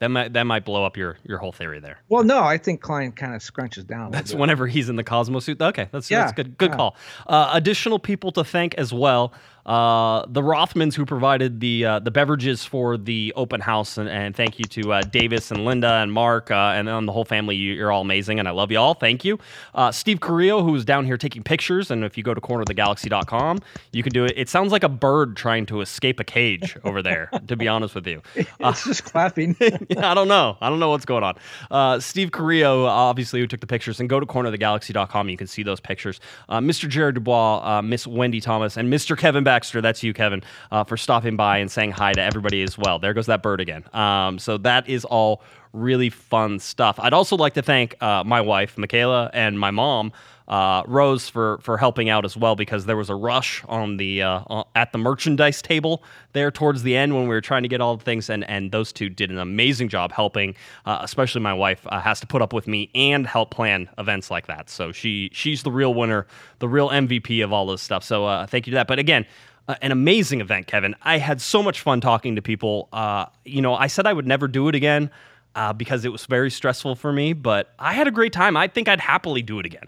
that 0.00 0.08
might 0.08 0.32
that 0.32 0.44
might 0.44 0.64
blow 0.64 0.84
up 0.84 0.96
your 0.96 1.18
your 1.24 1.38
whole 1.38 1.52
theory 1.52 1.78
there. 1.78 2.00
Well, 2.08 2.24
no, 2.24 2.42
I 2.42 2.56
think 2.56 2.80
Klein 2.80 3.12
kind 3.12 3.34
of 3.34 3.42
scrunches 3.42 3.86
down. 3.86 4.10
That's 4.10 4.34
whenever 4.34 4.66
he's 4.66 4.88
in 4.88 4.96
the 4.96 5.04
Cosmo 5.04 5.40
suit. 5.40 5.60
Okay, 5.60 5.88
that's 5.92 6.10
yeah, 6.10 6.22
that's 6.22 6.32
good. 6.32 6.56
Good 6.56 6.70
yeah. 6.70 6.76
call. 6.76 6.96
Uh, 7.26 7.50
additional 7.52 7.98
people 7.98 8.32
to 8.32 8.44
thank 8.44 8.74
as 8.74 8.92
well. 8.94 9.32
Uh, 9.66 10.24
the 10.26 10.42
Rothmans 10.42 10.94
who 10.94 11.04
provided 11.04 11.60
the 11.60 11.84
uh, 11.84 11.98
the 11.98 12.10
beverages 12.10 12.64
for 12.64 12.96
the 12.96 13.32
open 13.36 13.60
house, 13.60 13.98
and, 13.98 14.08
and 14.08 14.34
thank 14.34 14.58
you 14.58 14.64
to 14.64 14.92
uh, 14.94 15.02
Davis 15.02 15.50
and 15.50 15.64
Linda 15.64 15.94
and 15.94 16.12
Mark 16.12 16.50
uh, 16.50 16.72
and 16.74 16.88
then 16.88 17.06
the 17.06 17.12
whole 17.12 17.24
family. 17.24 17.56
You're 17.56 17.92
all 17.92 18.00
amazing, 18.00 18.38
and 18.38 18.48
I 18.48 18.52
love 18.52 18.70
you 18.70 18.78
all. 18.78 18.94
Thank 18.94 19.24
you, 19.24 19.38
uh, 19.74 19.92
Steve 19.92 20.20
Carrillo, 20.20 20.62
who's 20.62 20.84
down 20.84 21.04
here 21.04 21.18
taking 21.18 21.42
pictures. 21.42 21.90
And 21.90 22.04
if 22.04 22.16
you 22.16 22.24
go 22.24 22.32
to 22.32 22.40
cornerofthegalaxy.com, 22.40 23.58
you 23.92 24.02
can 24.02 24.12
do 24.12 24.24
it. 24.24 24.32
It 24.36 24.48
sounds 24.48 24.72
like 24.72 24.82
a 24.82 24.88
bird 24.88 25.36
trying 25.36 25.66
to 25.66 25.82
escape 25.82 26.20
a 26.20 26.24
cage 26.24 26.76
over 26.84 27.02
there. 27.02 27.30
to 27.48 27.56
be 27.56 27.68
honest 27.68 27.94
with 27.94 28.06
you, 28.06 28.22
it's 28.34 28.84
just 28.84 29.04
clapping. 29.04 29.56
I 29.60 30.14
don't 30.14 30.28
know. 30.28 30.56
I 30.60 30.70
don't 30.70 30.80
know 30.80 30.90
what's 30.90 31.04
going 31.04 31.22
on. 31.22 32.00
Steve 32.00 32.32
Carrillo, 32.32 32.86
obviously, 32.86 33.40
who 33.40 33.46
took 33.46 33.60
the 33.60 33.66
pictures, 33.66 34.00
and 34.00 34.08
go 34.08 34.20
to 34.20 34.26
cornerofthegalaxy.com. 34.26 35.28
You 35.28 35.36
can 35.36 35.46
see 35.46 35.62
those 35.62 35.80
pictures. 35.80 36.18
Mr. 36.48 36.88
Jared 36.88 37.16
Dubois, 37.16 37.82
Miss 37.82 38.06
Wendy 38.06 38.40
Thomas, 38.40 38.76
and 38.76 38.90
Mr. 38.92 39.16
Kevin 39.16 39.44
Baxter. 39.50 39.80
That's 39.80 40.04
you, 40.04 40.14
Kevin, 40.14 40.44
uh, 40.70 40.84
for 40.84 40.96
stopping 40.96 41.34
by 41.34 41.58
and 41.58 41.68
saying 41.68 41.90
hi 41.90 42.12
to 42.12 42.22
everybody 42.22 42.62
as 42.62 42.78
well. 42.78 43.00
There 43.00 43.12
goes 43.12 43.26
that 43.26 43.42
bird 43.42 43.60
again. 43.60 43.82
Um, 43.92 44.38
so 44.38 44.58
that 44.58 44.88
is 44.88 45.04
all 45.04 45.42
really 45.72 46.08
fun 46.08 46.60
stuff. 46.60 47.00
I'd 47.00 47.12
also 47.12 47.36
like 47.36 47.54
to 47.54 47.62
thank 47.62 48.00
uh, 48.00 48.22
my 48.24 48.40
wife, 48.40 48.78
Michaela, 48.78 49.28
and 49.34 49.58
my 49.58 49.72
mom. 49.72 50.12
Uh, 50.50 50.82
Rose 50.88 51.28
for 51.28 51.58
for 51.62 51.78
helping 51.78 52.08
out 52.08 52.24
as 52.24 52.36
well 52.36 52.56
because 52.56 52.84
there 52.84 52.96
was 52.96 53.08
a 53.08 53.14
rush 53.14 53.62
on 53.68 53.98
the 53.98 54.22
uh, 54.22 54.64
at 54.74 54.90
the 54.90 54.98
merchandise 54.98 55.62
table 55.62 56.02
there 56.32 56.50
towards 56.50 56.82
the 56.82 56.96
end 56.96 57.14
when 57.14 57.22
we 57.22 57.28
were 57.28 57.40
trying 57.40 57.62
to 57.62 57.68
get 57.68 57.80
all 57.80 57.96
the 57.96 58.02
things 58.02 58.28
and 58.28 58.42
and 58.50 58.72
those 58.72 58.92
two 58.92 59.08
did 59.08 59.30
an 59.30 59.38
amazing 59.38 59.88
job 59.88 60.10
helping. 60.10 60.56
Uh, 60.84 60.98
especially 61.02 61.40
my 61.40 61.54
wife 61.54 61.86
uh, 61.86 62.00
has 62.00 62.18
to 62.18 62.26
put 62.26 62.42
up 62.42 62.52
with 62.52 62.66
me 62.66 62.90
and 62.96 63.28
help 63.28 63.52
plan 63.52 63.88
events 63.96 64.28
like 64.28 64.48
that. 64.48 64.68
So 64.68 64.90
she 64.90 65.30
she's 65.32 65.62
the 65.62 65.70
real 65.70 65.94
winner, 65.94 66.26
the 66.58 66.68
real 66.68 66.88
MVP 66.88 67.44
of 67.44 67.52
all 67.52 67.66
this 67.66 67.80
stuff. 67.80 68.02
So 68.02 68.26
uh, 68.26 68.44
thank 68.46 68.66
you 68.66 68.72
to 68.72 68.74
that. 68.74 68.88
But 68.88 68.98
again, 68.98 69.26
uh, 69.68 69.76
an 69.82 69.92
amazing 69.92 70.40
event, 70.40 70.66
Kevin. 70.66 70.96
I 71.02 71.18
had 71.18 71.40
so 71.40 71.62
much 71.62 71.80
fun 71.80 72.00
talking 72.00 72.34
to 72.34 72.42
people. 72.42 72.88
Uh, 72.92 73.26
you 73.44 73.62
know, 73.62 73.76
I 73.76 73.86
said 73.86 74.04
I 74.04 74.12
would 74.12 74.26
never 74.26 74.48
do 74.48 74.66
it 74.66 74.74
again 74.74 75.12
uh, 75.54 75.72
because 75.72 76.04
it 76.04 76.10
was 76.10 76.26
very 76.26 76.50
stressful 76.50 76.96
for 76.96 77.12
me, 77.12 77.34
but 77.34 77.72
I 77.78 77.92
had 77.92 78.08
a 78.08 78.10
great 78.10 78.32
time. 78.32 78.56
I 78.56 78.66
think 78.66 78.88
I'd 78.88 79.00
happily 79.00 79.42
do 79.42 79.60
it 79.60 79.66
again. 79.66 79.86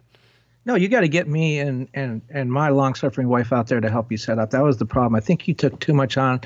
No, 0.65 0.75
you 0.77 0.89
got 0.89 1.01
to 1.01 1.09
get 1.09 1.29
me 1.29 1.59
and 1.59 1.89
and 1.95 2.23
and 2.31 2.53
my 2.53 2.69
long 2.69 2.95
suffering 2.95 3.29
wife 3.29 3.53
out 3.53 3.67
there 3.67 3.81
to 3.81 3.91
help 3.91 4.13
you 4.13 4.17
set 4.17 4.39
up. 4.39 4.51
That 4.51 4.63
was 4.63 4.77
the 4.77 4.87
problem. 4.87 5.15
I 5.15 5.21
think 5.21 5.49
you 5.49 5.55
took 5.55 5.81
too 5.81 5.93
much 5.93 6.17
on 6.17 6.41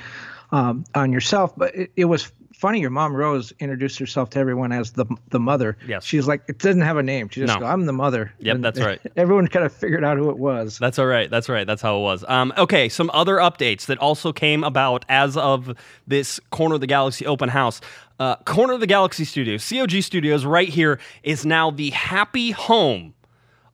um, 0.53 0.85
on 0.95 1.13
yourself, 1.13 1.55
but 1.57 1.75
it, 1.75 1.93
it 1.97 2.05
was 2.07 2.33
funny. 2.55 2.81
Your 2.81 2.91
mom 2.91 3.15
Rose 3.15 3.53
introduced 3.61 3.99
herself 3.99 4.31
to 4.31 4.39
everyone 4.39 4.73
as 4.73 4.93
the 4.93 5.07
the 5.29 5.39
mother. 5.39 5.77
Yes. 5.87 6.05
She's 6.05 6.27
like 6.27 6.43
it 6.49 6.59
doesn't 6.59 6.81
have 6.83 6.97
a 6.97 7.03
name. 7.03 7.29
She 7.29 7.41
just 7.41 7.55
no. 7.55 7.61
go, 7.61 7.67
I'm 7.67 7.87
the 7.87 7.93
mother. 7.93 8.33
Yep, 8.39 8.55
and 8.55 8.65
that's 8.65 8.81
right. 8.81 9.01
Everyone 9.17 9.47
kind 9.49 9.67
of 9.67 9.73
figured 9.73 10.05
out 10.05 10.17
who 10.17 10.31
it 10.31 10.39
was. 10.39 10.79
That's 10.79 10.99
all 10.99 11.07
right. 11.07 11.31
That's 11.31 11.49
right. 11.49 11.67
That's 11.67 11.83
how 11.83 11.99
it 11.99 12.03
was. 12.03 12.25
Um, 12.27 12.53
okay, 12.57 12.89
some 12.89 13.11
other 13.13 13.37
updates 13.37 13.87
that 13.87 13.99
also 13.99 14.33
came 14.33 14.65
about 14.65 15.05
as 15.09 15.37
of 15.37 15.77
this 16.07 16.41
Corner 16.51 16.77
of 16.77 16.81
the 16.81 16.87
Galaxy 16.87 17.27
open 17.27 17.51
house. 17.51 17.81
Uh, 18.19 18.37
Corner 18.37 18.73
of 18.73 18.81
the 18.81 18.87
Galaxy 18.87 19.27
Studios, 19.27 19.69
COG 19.69 20.03
Studios, 20.03 20.47
right 20.47 20.71
here 20.71 20.99
is 21.23 21.45
now 21.45 21.71
the 21.71 21.91
happy 21.91 22.51
home 22.51 23.13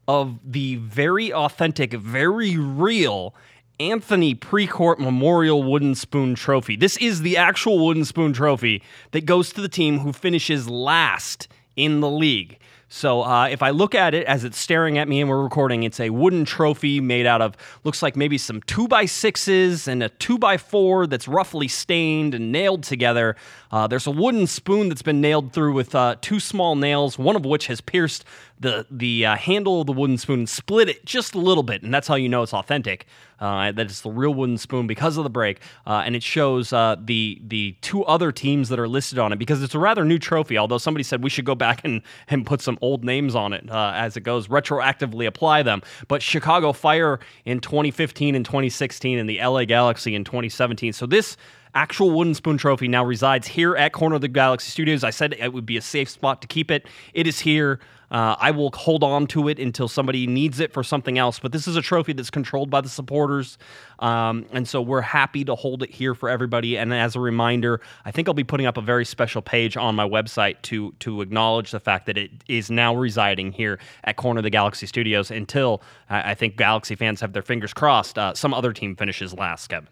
of 0.09 0.39
the 0.45 0.77
very 0.77 1.33
authentic, 1.33 1.93
very 1.93 2.57
real 2.57 3.35
Anthony 3.81 4.35
Precourt 4.35 4.99
Memorial 4.99 5.63
Wooden 5.63 5.95
Spoon 5.95 6.35
Trophy. 6.35 6.77
This 6.77 6.97
is 6.99 7.23
the 7.23 7.37
actual 7.37 7.85
Wooden 7.85 8.05
Spoon 8.05 8.33
Trophy 8.33 8.83
that 9.11 9.27
goes 9.27 9.53
to 9.53 9.61
the 9.61 9.69
team 9.69 10.01
who 10.01 10.13
finishes 10.13 10.69
last 10.69 11.49
in 11.77 12.01
the 12.01 12.11
league. 12.11 12.59
So 12.95 13.23
uh, 13.23 13.49
if 13.49 13.63
I 13.63 13.71
look 13.71 13.95
at 13.95 14.13
it 14.13 14.27
as 14.27 14.45
it's 14.45 14.59
staring 14.59 14.99
at 14.99 15.09
me 15.09 15.23
and 15.23 15.31
we're 15.31 15.43
recording, 15.43 15.83
it's 15.83 15.99
a 15.99 16.11
wooden 16.11 16.45
trophy 16.45 17.01
made 17.01 17.25
out 17.25 17.41
of 17.41 17.57
looks 17.85 18.03
like 18.03 18.17
maybe 18.17 18.37
some 18.37 18.61
two 18.67 18.87
by 18.87 19.07
sixes 19.07 19.89
and 19.89 20.03
a 20.03 20.11
two 20.11 20.37
by 20.37 20.59
four 20.59 21.07
that's 21.07 21.27
roughly 21.27 21.69
stained 21.69 22.35
and 22.35 22.53
nailed 22.53 22.83
together. 22.83 23.35
Uh, 23.73 23.87
there's 23.87 24.07
a 24.07 24.11
wooden 24.11 24.47
spoon 24.47 24.91
that's 24.91 25.03
been 25.03 25.21
nailed 25.21 25.53
through 25.53 25.73
with 25.73 25.95
uh, 25.95 26.15
two 26.21 26.39
small 26.39 26.77
nails, 26.77 27.19
one 27.19 27.35
of 27.35 27.45
which 27.47 27.69
has 27.69 27.81
pierced 27.81 28.23
the 28.61 28.87
the 28.91 29.25
uh, 29.25 29.35
handle 29.35 29.81
of 29.81 29.87
the 29.87 29.93
wooden 29.93 30.19
spoon 30.19 30.41
and 30.41 30.49
split 30.49 30.89
it 30.89 31.05
just 31.07 31.35
a 31.35 31.39
little 31.39 31.63
bit, 31.63 31.83
and 31.83 31.93
that's 31.93 32.07
how 32.07 32.15
you 32.15 32.29
know 32.29 32.43
it's 32.43 32.53
authentic. 32.53 33.07
Uh, 33.41 33.73
that 33.73 33.87
it's 33.87 34.03
the 34.03 34.11
real 34.11 34.33
wooden 34.33 34.57
spoon 34.57 34.87
because 34.87 35.17
of 35.17 35.25
the 35.25 35.31
break, 35.31 35.61
uh, 35.85 36.03
and 36.05 36.15
it 36.15 36.23
shows 36.23 36.73
uh, 36.73 36.95
the 37.03 37.41
the 37.49 37.75
two 37.81 38.05
other 38.05 38.31
teams 38.31 38.69
that 38.69 38.79
are 38.79 38.87
listed 38.87 39.19
on 39.19 39.33
it 39.33 39.39
because 39.39 39.63
it's 39.63 39.75
a 39.75 39.79
rather 39.79 40.05
new 40.05 40.19
trophy. 40.19 40.59
Although 40.59 40.79
somebody 40.79 41.03
said 41.03 41.25
we 41.25 41.31
should 41.31 41.47
go 41.47 41.55
back 41.55 41.81
and 41.85 42.03
and 42.29 42.45
put 42.45 42.61
some 42.61 42.79
old 42.83 43.05
names 43.05 43.35
on 43.35 43.55
it 43.55 43.69
as 43.71 44.17
it 44.17 44.21
goes, 44.21 44.49
retroactively 44.49 45.27
apply 45.27 45.63
them. 45.63 45.83
But 46.09 46.23
Chicago 46.23 46.73
Fire 46.73 47.19
in 47.47 47.59
2015 47.59 48.35
and 48.35 48.45
2016, 48.45 49.19
and 49.19 49.29
the 49.29 49.41
LA 49.43 49.65
Galaxy 49.65 50.15
in 50.15 50.25
2017. 50.25 50.93
So 50.93 51.07
this 51.07 51.37
actual 51.75 52.11
wooden 52.11 52.35
spoon 52.35 52.59
trophy 52.59 52.89
now 52.89 53.05
resides 53.05 53.47
here 53.47 53.75
at 53.77 53.93
Corner 53.93 54.17
of 54.17 54.21
the 54.21 54.29
Galaxy 54.29 54.71
Studios. 54.71 55.05
I 55.05 55.11
said 55.11 55.35
it 55.39 55.53
would 55.53 55.67
be 55.67 55.77
a 55.77 55.83
safe 55.83 56.09
spot 56.09 56.43
to 56.43 56.49
keep 56.49 56.71
it. 56.71 56.87
It 57.15 57.27
is 57.27 57.41
here. 57.41 57.81
Uh, 58.11 58.37
I 58.39 58.51
will 58.51 58.71
hold 58.75 59.03
on 59.03 59.27
to 59.29 59.49
it 59.49 59.59
until 59.59 59.89
somebody 59.89 60.27
needs 60.27 60.61
it 60.61 60.71
for 60.71 60.85
something 60.85 61.17
else. 61.17 61.39
But 61.39 61.51
this 61.51 61.67
is 61.67 61.77
a 61.77 61.83
trophy 61.83 62.13
that's 62.13 62.29
controlled 62.29 62.69
by 62.69 62.83
the 62.83 62.91
supporters. 62.91 63.57
Um, 64.01 64.45
and 64.53 64.69
so 64.69 64.83
we're 64.83 65.01
happy 65.01 65.47
to 65.47 65.55
hold 65.55 65.83
it 65.83 65.91
here 65.91 66.15
for 66.15 66.29
everybody. 66.29 66.77
And 66.77 66.93
as 66.93 67.17
a 67.17 67.21
reminder, 67.21 67.81
I 68.05 68.11
think 68.11 68.29
I'll 68.29 68.35
be 68.35 68.45
putting 68.45 68.67
up 68.67 68.77
a 68.77 68.83
very 68.83 69.07
special 69.07 69.41
page 69.41 69.79
on 69.79 69.95
my 69.95 70.07
website 70.07 70.61
to, 70.63 70.93
to 71.01 71.23
acknowledge 71.23 71.71
the 71.71 71.81
fact 71.81 72.05
that 72.05 72.19
it 72.19 72.31
is 72.49 72.71
now 72.71 72.95
residing 72.95 73.51
here 73.51 73.79
at 74.05 74.17
Corner 74.17 74.41
of 74.41 74.45
the 74.45 74.51
Galaxy 74.51 74.87
Studios 74.87 75.31
until 75.31 75.83
I, 76.11 76.35
think 76.35 76.57
Galaxy 76.57 76.95
fans 76.95 77.23
have 77.23 77.33
their 77.33 77.41
fingers 77.41 77.73
crossed 77.73 78.19
uh, 78.19 78.35
some 78.35 78.53
other 78.53 78.75
team 78.75 78.95
finishes 78.95 79.33
last, 79.33 79.69
Kevin 79.69 79.89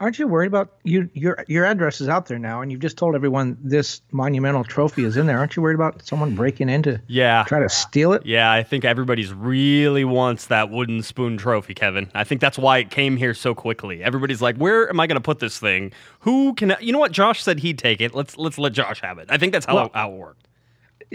aren't 0.00 0.18
you 0.18 0.28
worried 0.28 0.48
about 0.48 0.74
you 0.84 1.08
your 1.14 1.44
your 1.48 1.64
address 1.64 2.00
is 2.00 2.08
out 2.08 2.26
there 2.26 2.38
now 2.38 2.60
and 2.60 2.70
you've 2.70 2.80
just 2.80 2.98
told 2.98 3.14
everyone 3.14 3.56
this 3.62 4.02
monumental 4.12 4.64
trophy 4.64 5.04
is 5.04 5.16
in 5.16 5.26
there. 5.26 5.38
Aren't 5.38 5.56
you 5.56 5.62
worried 5.62 5.74
about 5.74 6.06
someone 6.06 6.34
breaking 6.34 6.68
into 6.68 7.00
yeah. 7.06 7.44
try 7.46 7.60
to 7.60 7.68
steal 7.68 8.12
it? 8.12 8.24
Yeah 8.26 8.50
i 8.50 8.62
think 8.62 8.84
everybody's 8.84 9.32
really 9.32 10.04
wants 10.04 10.46
that 10.46 10.70
wooden 10.70 11.02
spoon 11.02 11.36
trophy 11.36 11.74
kevin. 11.74 12.10
I 12.14 12.24
think 12.24 12.40
that's 12.40 12.58
why 12.58 12.78
it 12.78 12.90
came 12.90 13.16
here 13.16 13.34
so 13.34 13.54
quickly. 13.54 14.02
Everybody's 14.02 14.42
like 14.42 14.56
where 14.56 14.88
am 14.88 15.00
i 15.00 15.06
going 15.06 15.16
to 15.16 15.20
put 15.20 15.38
this 15.38 15.58
thing? 15.58 15.92
Who 16.20 16.54
can 16.54 16.76
you 16.80 16.92
know 16.92 16.98
what? 16.98 17.12
Josh 17.12 17.42
said 17.42 17.60
he'd 17.60 17.78
take 17.78 18.00
it. 18.00 18.14
Let's 18.14 18.36
let's 18.36 18.58
let 18.58 18.72
josh 18.72 19.00
have 19.00 19.18
it. 19.18 19.26
I 19.30 19.38
think 19.38 19.52
that's 19.52 19.66
how, 19.66 19.74
well, 19.74 19.90
how 19.94 20.10
it 20.10 20.16
worked. 20.16 20.48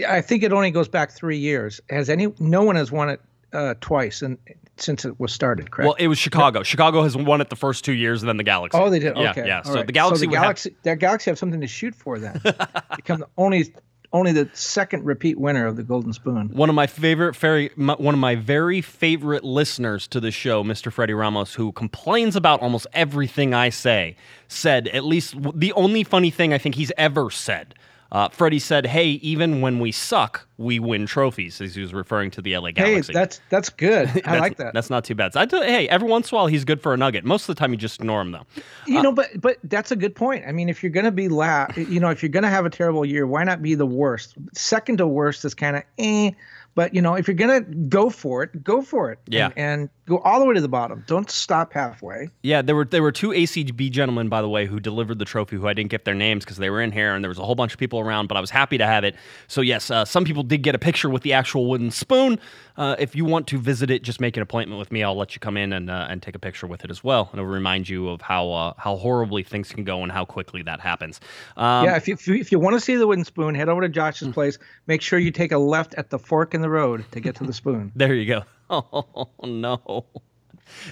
I 0.08 0.20
think 0.20 0.42
it 0.42 0.52
only 0.52 0.70
goes 0.70 0.88
back 0.88 1.10
three 1.10 1.38
years. 1.38 1.80
Has 1.90 2.08
any? 2.08 2.32
No 2.38 2.62
one 2.62 2.76
has 2.76 2.90
won 2.90 3.10
it 3.10 3.20
uh, 3.52 3.74
twice, 3.80 4.22
and 4.22 4.38
since 4.76 5.04
it 5.04 5.18
was 5.20 5.32
started, 5.32 5.70
correct? 5.70 5.86
Well, 5.86 5.96
it 5.98 6.08
was 6.08 6.18
Chicago. 6.18 6.62
Chicago 6.62 7.02
has 7.02 7.16
won 7.16 7.40
it 7.40 7.50
the 7.50 7.56
first 7.56 7.84
two 7.84 7.92
years, 7.92 8.22
and 8.22 8.28
then 8.28 8.36
the 8.36 8.44
Galaxy. 8.44 8.78
oh, 8.78 8.90
they 8.90 8.98
did. 8.98 9.16
Yeah, 9.16 9.30
Okay, 9.30 9.46
yeah. 9.46 9.62
So 9.62 9.74
right. 9.74 9.86
the 9.86 9.92
Galaxy, 9.92 10.24
So 10.24 10.30
the 10.30 10.36
have- 10.36 10.42
Galaxy, 10.44 10.76
that 10.84 10.98
Galaxy 10.98 11.30
have 11.30 11.38
something 11.38 11.60
to 11.60 11.66
shoot 11.66 11.94
for. 11.94 12.18
Then 12.18 12.40
become 12.96 13.20
the 13.20 13.28
only 13.36 13.74
only 14.14 14.32
the 14.32 14.46
second 14.52 15.04
repeat 15.06 15.38
winner 15.40 15.66
of 15.66 15.76
the 15.76 15.82
Golden 15.82 16.12
Spoon. 16.12 16.50
one 16.52 16.68
of 16.68 16.74
my 16.74 16.86
favorite, 16.86 17.34
very, 17.34 17.70
my, 17.76 17.94
one 17.94 18.12
of 18.12 18.20
my 18.20 18.34
very 18.34 18.82
favorite 18.82 19.42
listeners 19.42 20.06
to 20.08 20.20
the 20.20 20.30
show, 20.30 20.62
Mr. 20.62 20.92
Freddie 20.92 21.14
Ramos, 21.14 21.54
who 21.54 21.72
complains 21.72 22.36
about 22.36 22.60
almost 22.60 22.86
everything 22.92 23.54
I 23.54 23.70
say, 23.70 24.16
said 24.48 24.88
at 24.88 25.04
least 25.04 25.34
the 25.54 25.72
only 25.72 26.04
funny 26.04 26.28
thing 26.30 26.52
I 26.52 26.58
think 26.58 26.74
he's 26.74 26.92
ever 26.98 27.30
said. 27.30 27.74
Uh, 28.12 28.28
Freddie 28.28 28.58
said, 28.58 28.86
"Hey, 28.86 29.12
even 29.22 29.62
when 29.62 29.78
we 29.80 29.90
suck, 29.90 30.46
we 30.58 30.78
win 30.78 31.06
trophies." 31.06 31.62
As 31.62 31.74
he 31.74 31.80
was 31.80 31.94
referring 31.94 32.30
to 32.32 32.42
the 32.42 32.54
LA 32.58 32.70
Galaxy. 32.70 33.10
Hey, 33.10 33.18
that's 33.18 33.40
that's 33.48 33.70
good. 33.70 34.06
I 34.08 34.12
That's- 34.20 34.40
like 34.40 34.56
that. 34.58 34.74
That's 34.74 34.90
not 34.90 35.04
too 35.04 35.14
bad. 35.14 35.32
So 35.32 35.40
I 35.40 35.46
do, 35.46 35.62
hey, 35.62 35.88
every 35.88 36.06
once 36.06 36.30
in 36.30 36.34
a 36.34 36.38
while 36.38 36.46
he's 36.46 36.64
good 36.66 36.82
for 36.82 36.92
a 36.92 36.96
nugget. 36.98 37.24
Most 37.24 37.48
of 37.48 37.56
the 37.56 37.58
time 37.58 37.72
you 37.72 37.78
just 37.78 37.98
ignore 37.98 38.20
him 38.20 38.32
though. 38.32 38.44
You 38.86 39.02
know, 39.02 39.12
but 39.12 39.28
but 39.40 39.56
that's 39.64 39.90
a 39.92 39.96
good 39.96 40.14
point. 40.14 40.44
I 40.46 40.52
mean, 40.52 40.68
if 40.68 40.82
you're 40.82 40.92
gonna 40.92 41.10
be 41.10 41.28
la, 41.28 41.68
you 41.74 42.00
know, 42.00 42.10
if 42.10 42.22
you're 42.22 42.28
gonna 42.28 42.50
have 42.50 42.66
a 42.66 42.70
terrible 42.70 43.06
year, 43.06 43.26
why 43.26 43.44
not 43.44 43.62
be 43.62 43.74
the 43.74 43.86
worst? 43.86 44.34
Second 44.52 44.98
to 44.98 45.06
worst 45.06 45.46
is 45.46 45.54
kind 45.54 45.76
of 45.76 45.82
eh. 45.98 46.32
But 46.74 46.94
you 46.94 47.02
know, 47.02 47.14
if 47.14 47.28
you're 47.28 47.34
gonna 47.34 47.62
go 47.62 48.10
for 48.10 48.42
it, 48.42 48.62
go 48.62 48.82
for 48.82 49.10
it. 49.10 49.20
Yeah. 49.26 49.46
And, 49.46 49.54
and 49.56 49.90
go 50.16 50.22
all 50.22 50.40
the 50.40 50.46
way 50.46 50.54
to 50.54 50.60
the 50.60 50.68
bottom. 50.68 51.04
Don't 51.06 51.30
stop 51.30 51.72
halfway. 51.72 52.28
Yeah, 52.42 52.62
there 52.62 52.74
were 52.76 52.84
there 52.84 53.02
were 53.02 53.12
two 53.12 53.30
ACB 53.30 53.90
gentlemen, 53.90 54.28
by 54.28 54.42
the 54.42 54.48
way, 54.48 54.66
who 54.66 54.80
delivered 54.80 55.18
the 55.18 55.24
trophy. 55.24 55.56
Who 55.56 55.66
I 55.66 55.72
didn't 55.74 55.90
get 55.90 56.04
their 56.04 56.14
names 56.14 56.44
because 56.44 56.58
they 56.58 56.70
were 56.70 56.80
in 56.80 56.92
here, 56.92 57.14
and 57.14 57.24
there 57.24 57.28
was 57.28 57.38
a 57.38 57.44
whole 57.44 57.54
bunch 57.54 57.72
of 57.72 57.78
people 57.78 58.00
around. 58.00 58.28
But 58.28 58.36
I 58.36 58.40
was 58.40 58.50
happy 58.50 58.78
to 58.78 58.86
have 58.86 59.04
it. 59.04 59.14
So 59.48 59.60
yes, 59.60 59.90
uh, 59.90 60.04
some 60.04 60.24
people 60.24 60.42
did 60.42 60.62
get 60.62 60.74
a 60.74 60.78
picture 60.78 61.10
with 61.10 61.22
the 61.22 61.32
actual 61.32 61.66
wooden 61.66 61.90
spoon. 61.90 62.38
Uh, 62.76 62.96
if 62.98 63.14
you 63.14 63.24
want 63.26 63.46
to 63.48 63.58
visit 63.58 63.90
it, 63.90 64.02
just 64.02 64.18
make 64.20 64.36
an 64.36 64.42
appointment 64.42 64.78
with 64.78 64.90
me. 64.90 65.02
I'll 65.02 65.14
let 65.16 65.34
you 65.34 65.40
come 65.40 65.56
in 65.58 65.72
and 65.72 65.90
uh, 65.90 66.06
and 66.08 66.22
take 66.22 66.34
a 66.34 66.38
picture 66.38 66.66
with 66.66 66.84
it 66.84 66.90
as 66.90 67.04
well, 67.04 67.28
and 67.32 67.38
it'll 67.40 67.50
remind 67.52 67.88
you 67.88 68.08
of 68.08 68.20
how 68.22 68.50
uh, 68.50 68.72
how 68.78 68.96
horribly 68.96 69.42
things 69.42 69.70
can 69.70 69.84
go 69.84 70.02
and 70.02 70.10
how 70.10 70.24
quickly 70.24 70.62
that 70.62 70.80
happens. 70.80 71.20
Um, 71.56 71.84
yeah. 71.84 71.96
If 71.96 72.08
you 72.08 72.14
if 72.14 72.26
you, 72.26 72.34
if 72.36 72.52
you 72.52 72.58
want 72.58 72.74
to 72.74 72.80
see 72.80 72.96
the 72.96 73.06
wooden 73.06 73.24
spoon, 73.24 73.54
head 73.54 73.68
over 73.68 73.82
to 73.82 73.88
Josh's 73.88 74.28
Hmm. 74.28 74.32
place. 74.32 74.58
Make 74.86 75.02
sure 75.02 75.18
you 75.18 75.30
take 75.30 75.52
a 75.52 75.58
left 75.58 75.94
at 75.94 76.10
the 76.10 76.18
fork 76.18 76.54
in 76.54 76.60
the 76.62 76.70
road 76.70 77.04
to 77.12 77.20
get 77.20 77.34
to 77.36 77.44
the 77.44 77.52
spoon. 77.62 77.92
There 77.94 78.14
you 78.14 78.26
go. 78.26 78.42
Oh 78.72 79.28
no. 79.44 80.06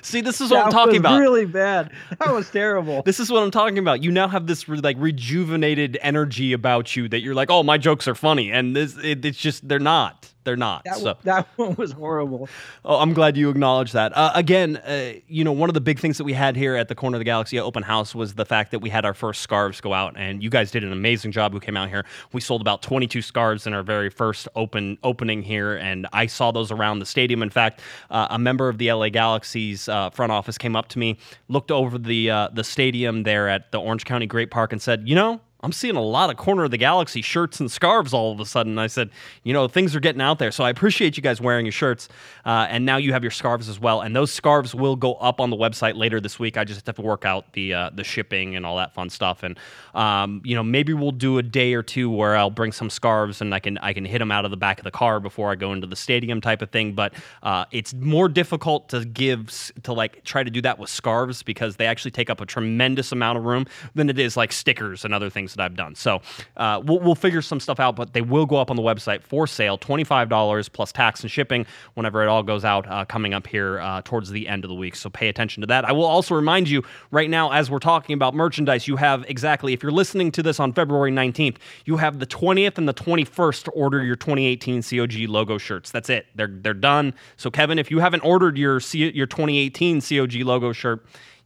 See, 0.02 0.20
this 0.20 0.40
is 0.42 0.50
what 0.50 0.66
I'm 0.66 0.70
talking 0.70 0.92
was 0.92 0.98
about. 1.00 1.18
Really 1.18 1.46
bad. 1.46 1.92
That 2.18 2.34
was 2.34 2.50
terrible. 2.50 3.02
This 3.06 3.18
is 3.18 3.30
what 3.30 3.42
I'm 3.42 3.50
talking 3.50 3.78
about. 3.78 4.02
You 4.02 4.12
now 4.12 4.28
have 4.28 4.46
this 4.46 4.68
re- 4.68 4.78
like 4.78 4.96
rejuvenated 4.98 5.98
energy 6.02 6.52
about 6.52 6.94
you 6.94 7.08
that 7.08 7.20
you're 7.20 7.34
like, 7.34 7.50
oh, 7.50 7.62
my 7.62 7.78
jokes 7.78 8.06
are 8.06 8.14
funny, 8.14 8.52
and 8.52 8.76
this 8.76 8.96
it, 8.98 9.24
it's 9.24 9.38
just 9.38 9.66
they're 9.66 9.78
not. 9.78 10.28
They're 10.44 10.56
not. 10.56 10.84
That, 10.84 10.96
so, 10.96 11.16
that 11.24 11.46
one 11.56 11.74
was 11.74 11.92
horrible. 11.92 12.48
oh, 12.84 12.98
I'm 12.98 13.12
glad 13.12 13.36
you 13.36 13.50
acknowledge 13.50 13.92
that. 13.92 14.16
Uh, 14.16 14.32
again, 14.34 14.76
uh, 14.78 15.12
you 15.28 15.44
know, 15.44 15.52
one 15.52 15.68
of 15.68 15.74
the 15.74 15.80
big 15.80 15.98
things 15.98 16.18
that 16.18 16.24
we 16.24 16.32
had 16.32 16.56
here 16.56 16.76
at 16.76 16.88
the 16.88 16.94
Corner 16.94 17.16
of 17.16 17.20
the 17.20 17.24
Galaxy 17.24 17.58
open 17.60 17.82
house 17.82 18.14
was 18.14 18.34
the 18.34 18.46
fact 18.46 18.70
that 18.70 18.78
we 18.78 18.88
had 18.88 19.04
our 19.04 19.14
first 19.14 19.42
scarves 19.42 19.80
go 19.80 19.92
out, 19.92 20.14
and 20.16 20.42
you 20.42 20.50
guys 20.50 20.70
did 20.70 20.82
an 20.82 20.92
amazing 20.92 21.32
job. 21.32 21.52
Who 21.52 21.60
came 21.60 21.76
out 21.76 21.88
here? 21.88 22.04
We 22.32 22.40
sold 22.40 22.60
about 22.60 22.82
22 22.82 23.22
scarves 23.22 23.66
in 23.66 23.74
our 23.74 23.82
very 23.82 24.10
first 24.10 24.48
open 24.56 24.98
opening 25.02 25.42
here, 25.42 25.76
and 25.76 26.06
I 26.12 26.26
saw 26.26 26.50
those 26.50 26.70
around 26.70 27.00
the 27.00 27.06
stadium. 27.06 27.42
In 27.42 27.50
fact, 27.50 27.80
uh, 28.10 28.28
a 28.30 28.38
member 28.38 28.68
of 28.68 28.78
the 28.78 28.92
LA 28.92 29.10
Galaxy's 29.10 29.88
uh, 29.88 30.10
front 30.10 30.32
office 30.32 30.56
came 30.56 30.76
up 30.76 30.88
to 30.88 30.98
me, 30.98 31.18
looked 31.48 31.70
over 31.70 31.98
the 31.98 32.30
uh, 32.30 32.48
the 32.52 32.64
stadium 32.64 33.24
there 33.24 33.48
at 33.48 33.72
the 33.72 33.80
Orange 33.80 34.04
County 34.04 34.26
Great 34.26 34.50
Park, 34.50 34.72
and 34.72 34.80
said, 34.80 35.08
"You 35.08 35.14
know." 35.14 35.40
I'm 35.62 35.72
seeing 35.72 35.96
a 35.96 36.02
lot 36.02 36.30
of 36.30 36.36
corner 36.36 36.64
of 36.64 36.70
the 36.70 36.78
galaxy 36.78 37.20
shirts 37.20 37.60
and 37.60 37.70
scarves 37.70 38.14
all 38.14 38.32
of 38.32 38.40
a 38.40 38.46
sudden. 38.46 38.78
I 38.78 38.86
said, 38.86 39.10
you 39.42 39.52
know, 39.52 39.68
things 39.68 39.94
are 39.94 40.00
getting 40.00 40.22
out 40.22 40.38
there. 40.38 40.50
So 40.50 40.64
I 40.64 40.70
appreciate 40.70 41.16
you 41.16 41.22
guys 41.22 41.40
wearing 41.40 41.66
your 41.66 41.72
shirts. 41.72 42.08
Uh, 42.46 42.66
and 42.70 42.86
now 42.86 42.96
you 42.96 43.12
have 43.12 43.22
your 43.22 43.30
scarves 43.30 43.68
as 43.68 43.78
well. 43.78 44.00
And 44.00 44.16
those 44.16 44.32
scarves 44.32 44.74
will 44.74 44.96
go 44.96 45.14
up 45.14 45.40
on 45.40 45.50
the 45.50 45.56
website 45.56 45.96
later 45.96 46.20
this 46.20 46.38
week. 46.38 46.56
I 46.56 46.64
just 46.64 46.86
have 46.86 46.96
to 46.96 47.02
work 47.02 47.24
out 47.24 47.52
the 47.52 47.74
uh, 47.74 47.90
the 47.92 48.04
shipping 48.04 48.56
and 48.56 48.64
all 48.64 48.76
that 48.78 48.94
fun 48.94 49.10
stuff. 49.10 49.42
And 49.42 49.58
um, 49.94 50.40
you 50.44 50.54
know, 50.54 50.62
maybe 50.62 50.94
we'll 50.94 51.10
do 51.10 51.36
a 51.38 51.42
day 51.42 51.74
or 51.74 51.82
two 51.82 52.10
where 52.10 52.36
I'll 52.36 52.50
bring 52.50 52.72
some 52.72 52.88
scarves 52.88 53.40
and 53.42 53.54
I 53.54 53.58
can 53.58 53.76
I 53.78 53.92
can 53.92 54.04
hit 54.04 54.18
them 54.18 54.30
out 54.30 54.44
of 54.46 54.50
the 54.50 54.56
back 54.56 54.78
of 54.78 54.84
the 54.84 54.90
car 54.90 55.20
before 55.20 55.50
I 55.50 55.56
go 55.56 55.72
into 55.72 55.86
the 55.86 55.96
stadium 55.96 56.40
type 56.40 56.62
of 56.62 56.70
thing. 56.70 56.94
But 56.94 57.12
uh, 57.42 57.66
it's 57.70 57.92
more 57.92 58.28
difficult 58.28 58.88
to 58.90 59.04
give 59.04 59.72
to 59.82 59.92
like 59.92 60.24
try 60.24 60.42
to 60.42 60.50
do 60.50 60.62
that 60.62 60.78
with 60.78 60.88
scarves 60.88 61.42
because 61.42 61.76
they 61.76 61.86
actually 61.86 62.12
take 62.12 62.30
up 62.30 62.40
a 62.40 62.46
tremendous 62.46 63.12
amount 63.12 63.36
of 63.36 63.44
room 63.44 63.66
than 63.94 64.08
it 64.08 64.18
is 64.18 64.36
like 64.36 64.52
stickers 64.52 65.04
and 65.04 65.12
other 65.12 65.28
things 65.28 65.49
that 65.54 65.62
I've 65.64 65.76
done. 65.76 65.94
So 65.94 66.20
uh, 66.56 66.80
we'll, 66.84 67.00
we'll 67.00 67.14
figure 67.14 67.42
some 67.42 67.60
stuff 67.60 67.80
out, 67.80 67.96
but 67.96 68.12
they 68.12 68.22
will 68.22 68.46
go 68.46 68.56
up 68.56 68.70
on 68.70 68.76
the 68.76 68.82
website 68.82 69.22
for 69.22 69.46
sale, 69.46 69.78
twenty 69.78 70.04
five 70.04 70.28
dollars 70.28 70.68
plus 70.68 70.92
tax 70.92 71.22
and 71.22 71.30
shipping 71.30 71.66
whenever 71.94 72.22
it 72.22 72.28
all 72.28 72.42
goes 72.42 72.64
out 72.64 72.88
uh, 72.88 73.04
coming 73.04 73.34
up 73.34 73.46
here 73.46 73.80
uh, 73.80 74.02
towards 74.04 74.30
the 74.30 74.48
end 74.48 74.64
of 74.64 74.68
the 74.68 74.74
week. 74.74 74.94
So 74.94 75.10
pay 75.10 75.28
attention 75.28 75.60
to 75.62 75.66
that. 75.68 75.84
I 75.84 75.92
will 75.92 76.04
also 76.04 76.34
remind 76.34 76.68
you 76.68 76.82
right 77.10 77.30
now 77.30 77.52
as 77.52 77.70
we're 77.70 77.78
talking 77.78 78.14
about 78.14 78.34
merchandise, 78.34 78.86
you 78.88 78.96
have 78.96 79.24
exactly 79.28 79.72
if 79.72 79.82
you're 79.82 79.92
listening 79.92 80.30
to 80.32 80.42
this 80.42 80.60
on 80.60 80.72
February 80.72 81.10
nineteenth, 81.10 81.58
you 81.84 81.96
have 81.96 82.18
the 82.18 82.26
twentieth 82.26 82.78
and 82.78 82.88
the 82.88 82.92
twenty 82.92 83.24
first 83.24 83.64
to 83.66 83.70
order 83.72 84.02
your 84.02 84.16
2018 84.16 84.82
COG 84.82 85.28
logo 85.28 85.58
shirts. 85.58 85.90
That's 85.90 86.10
it. 86.10 86.26
They're 86.34 86.50
they're 86.52 86.74
done. 86.74 87.14
So 87.36 87.50
Kevin, 87.50 87.78
if 87.78 87.90
you 87.90 87.98
haven't 87.98 88.20
ordered 88.20 88.56
your 88.56 88.80
your 88.92 89.26
2018 89.26 90.00
COG 90.00 90.34
logo 90.44 90.72
shirt. 90.72 91.04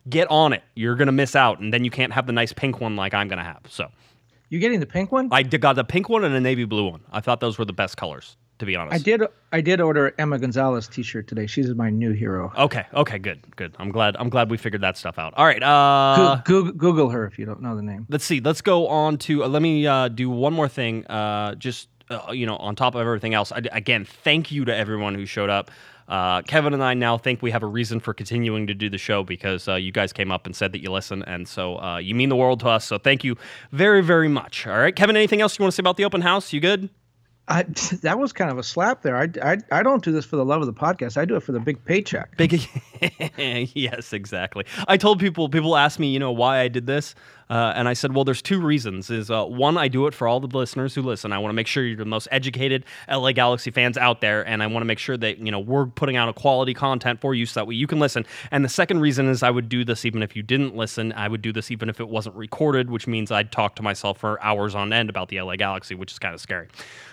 Get 0.08 0.30
on 0.30 0.52
it. 0.52 0.62
You're 0.74 0.96
gonna 0.96 1.12
miss 1.12 1.34
out, 1.34 1.60
and 1.60 1.72
then 1.72 1.84
you 1.84 1.90
can't 1.90 2.12
have 2.12 2.26
the 2.26 2.32
nice 2.32 2.52
pink 2.52 2.80
one 2.80 2.94
like 2.96 3.14
I'm 3.14 3.28
gonna 3.28 3.44
have. 3.44 3.62
So, 3.68 3.88
You 4.50 4.58
getting 4.58 4.80
the 4.80 4.86
pink 4.86 5.10
one? 5.10 5.28
I 5.32 5.42
did- 5.42 5.60
got 5.62 5.76
the 5.76 5.84
pink 5.84 6.08
one 6.08 6.24
and 6.24 6.34
a 6.34 6.40
navy 6.40 6.64
blue 6.64 6.90
one. 6.90 7.00
I 7.10 7.20
thought 7.20 7.40
those 7.40 7.58
were 7.58 7.64
the 7.64 7.72
best 7.72 7.96
colors, 7.96 8.36
to 8.58 8.66
be 8.66 8.76
honest. 8.76 8.94
I 8.94 8.98
did. 8.98 9.22
I 9.50 9.60
did 9.62 9.80
order 9.80 10.12
Emma 10.18 10.38
Gonzalez 10.38 10.88
T-shirt 10.88 11.26
today. 11.26 11.46
She's 11.46 11.72
my 11.74 11.88
new 11.90 12.12
hero. 12.12 12.52
Okay. 12.58 12.84
Okay. 12.92 13.18
Good. 13.18 13.40
Good. 13.56 13.74
I'm 13.78 13.90
glad. 13.90 14.16
I'm 14.18 14.28
glad 14.28 14.50
we 14.50 14.56
figured 14.58 14.82
that 14.82 14.96
stuff 14.98 15.18
out. 15.18 15.32
All 15.36 15.46
right. 15.46 15.62
Uh, 15.62 16.40
Google, 16.44 16.72
Google 16.72 17.08
her 17.10 17.24
if 17.26 17.38
you 17.38 17.46
don't 17.46 17.62
know 17.62 17.74
the 17.74 17.82
name. 17.82 18.06
let's 18.10 18.24
see. 18.24 18.40
Let's 18.40 18.60
go 18.60 18.86
on 18.88 19.16
to. 19.18 19.44
Uh, 19.44 19.48
let 19.48 19.62
me 19.62 19.86
uh, 19.86 20.08
do 20.08 20.28
one 20.28 20.52
more 20.52 20.68
thing. 20.68 21.06
Uh, 21.06 21.54
just 21.54 21.88
uh, 22.10 22.30
you 22.32 22.44
know, 22.44 22.56
on 22.58 22.76
top 22.76 22.94
of 22.94 23.00
everything 23.00 23.32
else. 23.32 23.50
I, 23.52 23.62
again, 23.72 24.04
thank 24.04 24.52
you 24.52 24.66
to 24.66 24.76
everyone 24.76 25.14
who 25.14 25.24
showed 25.24 25.48
up. 25.50 25.70
Uh, 26.08 26.42
Kevin 26.42 26.74
and 26.74 26.82
I 26.82 26.94
now 26.94 27.16
think 27.16 27.42
we 27.42 27.50
have 27.50 27.62
a 27.62 27.66
reason 27.66 28.00
for 28.00 28.12
continuing 28.12 28.66
to 28.66 28.74
do 28.74 28.90
the 28.90 28.98
show 28.98 29.24
because 29.24 29.68
uh, 29.68 29.74
you 29.74 29.92
guys 29.92 30.12
came 30.12 30.30
up 30.30 30.46
and 30.46 30.54
said 30.54 30.72
that 30.72 30.82
you 30.82 30.90
listen, 30.90 31.22
and 31.22 31.48
so 31.48 31.78
uh, 31.80 31.98
you 31.98 32.14
mean 32.14 32.28
the 32.28 32.36
world 32.36 32.60
to 32.60 32.68
us. 32.68 32.84
So 32.84 32.98
thank 32.98 33.24
you 33.24 33.36
very, 33.72 34.02
very 34.02 34.28
much. 34.28 34.66
All 34.66 34.78
right, 34.78 34.94
Kevin. 34.94 35.16
Anything 35.16 35.40
else 35.40 35.58
you 35.58 35.62
want 35.62 35.72
to 35.72 35.76
say 35.76 35.80
about 35.80 35.96
the 35.96 36.04
open 36.04 36.20
house? 36.20 36.52
You 36.52 36.60
good? 36.60 36.90
I, 37.48 37.62
that 38.02 38.18
was 38.18 38.32
kind 38.32 38.50
of 38.50 38.58
a 38.58 38.62
slap 38.62 39.02
there. 39.02 39.16
I, 39.16 39.28
I, 39.42 39.58
I 39.70 39.82
don't 39.82 40.02
do 40.02 40.12
this 40.12 40.24
for 40.24 40.36
the 40.36 40.44
love 40.44 40.60
of 40.60 40.66
the 40.66 40.72
podcast. 40.72 41.16
I 41.16 41.24
do 41.24 41.36
it 41.36 41.42
for 41.42 41.52
the 41.52 41.60
big 41.60 41.84
paycheck. 41.84 42.36
Big, 42.36 42.66
yes, 43.74 44.12
exactly. 44.12 44.64
I 44.88 44.96
told 44.96 45.20
people. 45.20 45.48
People 45.48 45.76
ask 45.76 45.98
me, 45.98 46.08
you 46.08 46.18
know, 46.18 46.32
why 46.32 46.60
I 46.60 46.68
did 46.68 46.86
this, 46.86 47.14
uh, 47.50 47.72
and 47.76 47.88
I 47.88 47.92
said, 47.92 48.14
well, 48.14 48.24
there's 48.24 48.42
two 48.42 48.60
reasons. 48.60 49.10
Is 49.10 49.30
uh, 49.30 49.44
one, 49.44 49.76
I 49.76 49.88
do 49.88 50.06
it 50.06 50.14
for 50.14 50.26
all 50.26 50.40
the 50.40 50.46
listeners 50.46 50.94
who 50.94 51.02
listen. 51.02 51.32
I 51.32 51.38
want 51.38 51.50
to 51.50 51.54
make 51.54 51.66
sure 51.66 51.84
you're 51.84 51.96
the 51.96 52.04
most 52.04 52.28
educated 52.30 52.84
LA 53.08 53.32
Galaxy 53.32 53.70
fans 53.70 53.98
out 53.98 54.20
there, 54.20 54.46
and 54.46 54.62
I 54.62 54.66
want 54.66 54.82
to 54.82 54.86
make 54.86 54.98
sure 54.98 55.16
that 55.16 55.38
you 55.38 55.50
know 55.50 55.60
we're 55.60 55.86
putting 55.86 56.16
out 56.16 56.28
a 56.28 56.32
quality 56.32 56.74
content 56.74 57.20
for 57.20 57.34
you 57.34 57.46
so 57.46 57.60
that 57.60 57.66
way 57.66 57.74
you 57.74 57.86
can 57.86 57.98
listen. 57.98 58.26
And 58.50 58.64
the 58.64 58.68
second 58.68 59.00
reason 59.00 59.28
is 59.28 59.42
I 59.42 59.50
would 59.50 59.68
do 59.68 59.84
this 59.84 60.04
even 60.04 60.22
if 60.22 60.36
you 60.36 60.42
didn't 60.42 60.74
listen. 60.76 61.12
I 61.12 61.28
would 61.28 61.42
do 61.42 61.52
this 61.52 61.70
even 61.70 61.88
if 61.88 62.00
it 62.00 62.08
wasn't 62.08 62.36
recorded, 62.36 62.90
which 62.90 63.06
means 63.06 63.30
I'd 63.30 63.52
talk 63.52 63.76
to 63.76 63.82
myself 63.82 64.18
for 64.18 64.42
hours 64.42 64.74
on 64.74 64.92
end 64.92 65.10
about 65.10 65.28
the 65.28 65.40
LA 65.40 65.56
Galaxy, 65.56 65.94
which 65.94 66.12
is 66.12 66.18
kind 66.18 66.34
of 66.34 66.40
scary. 66.40 66.68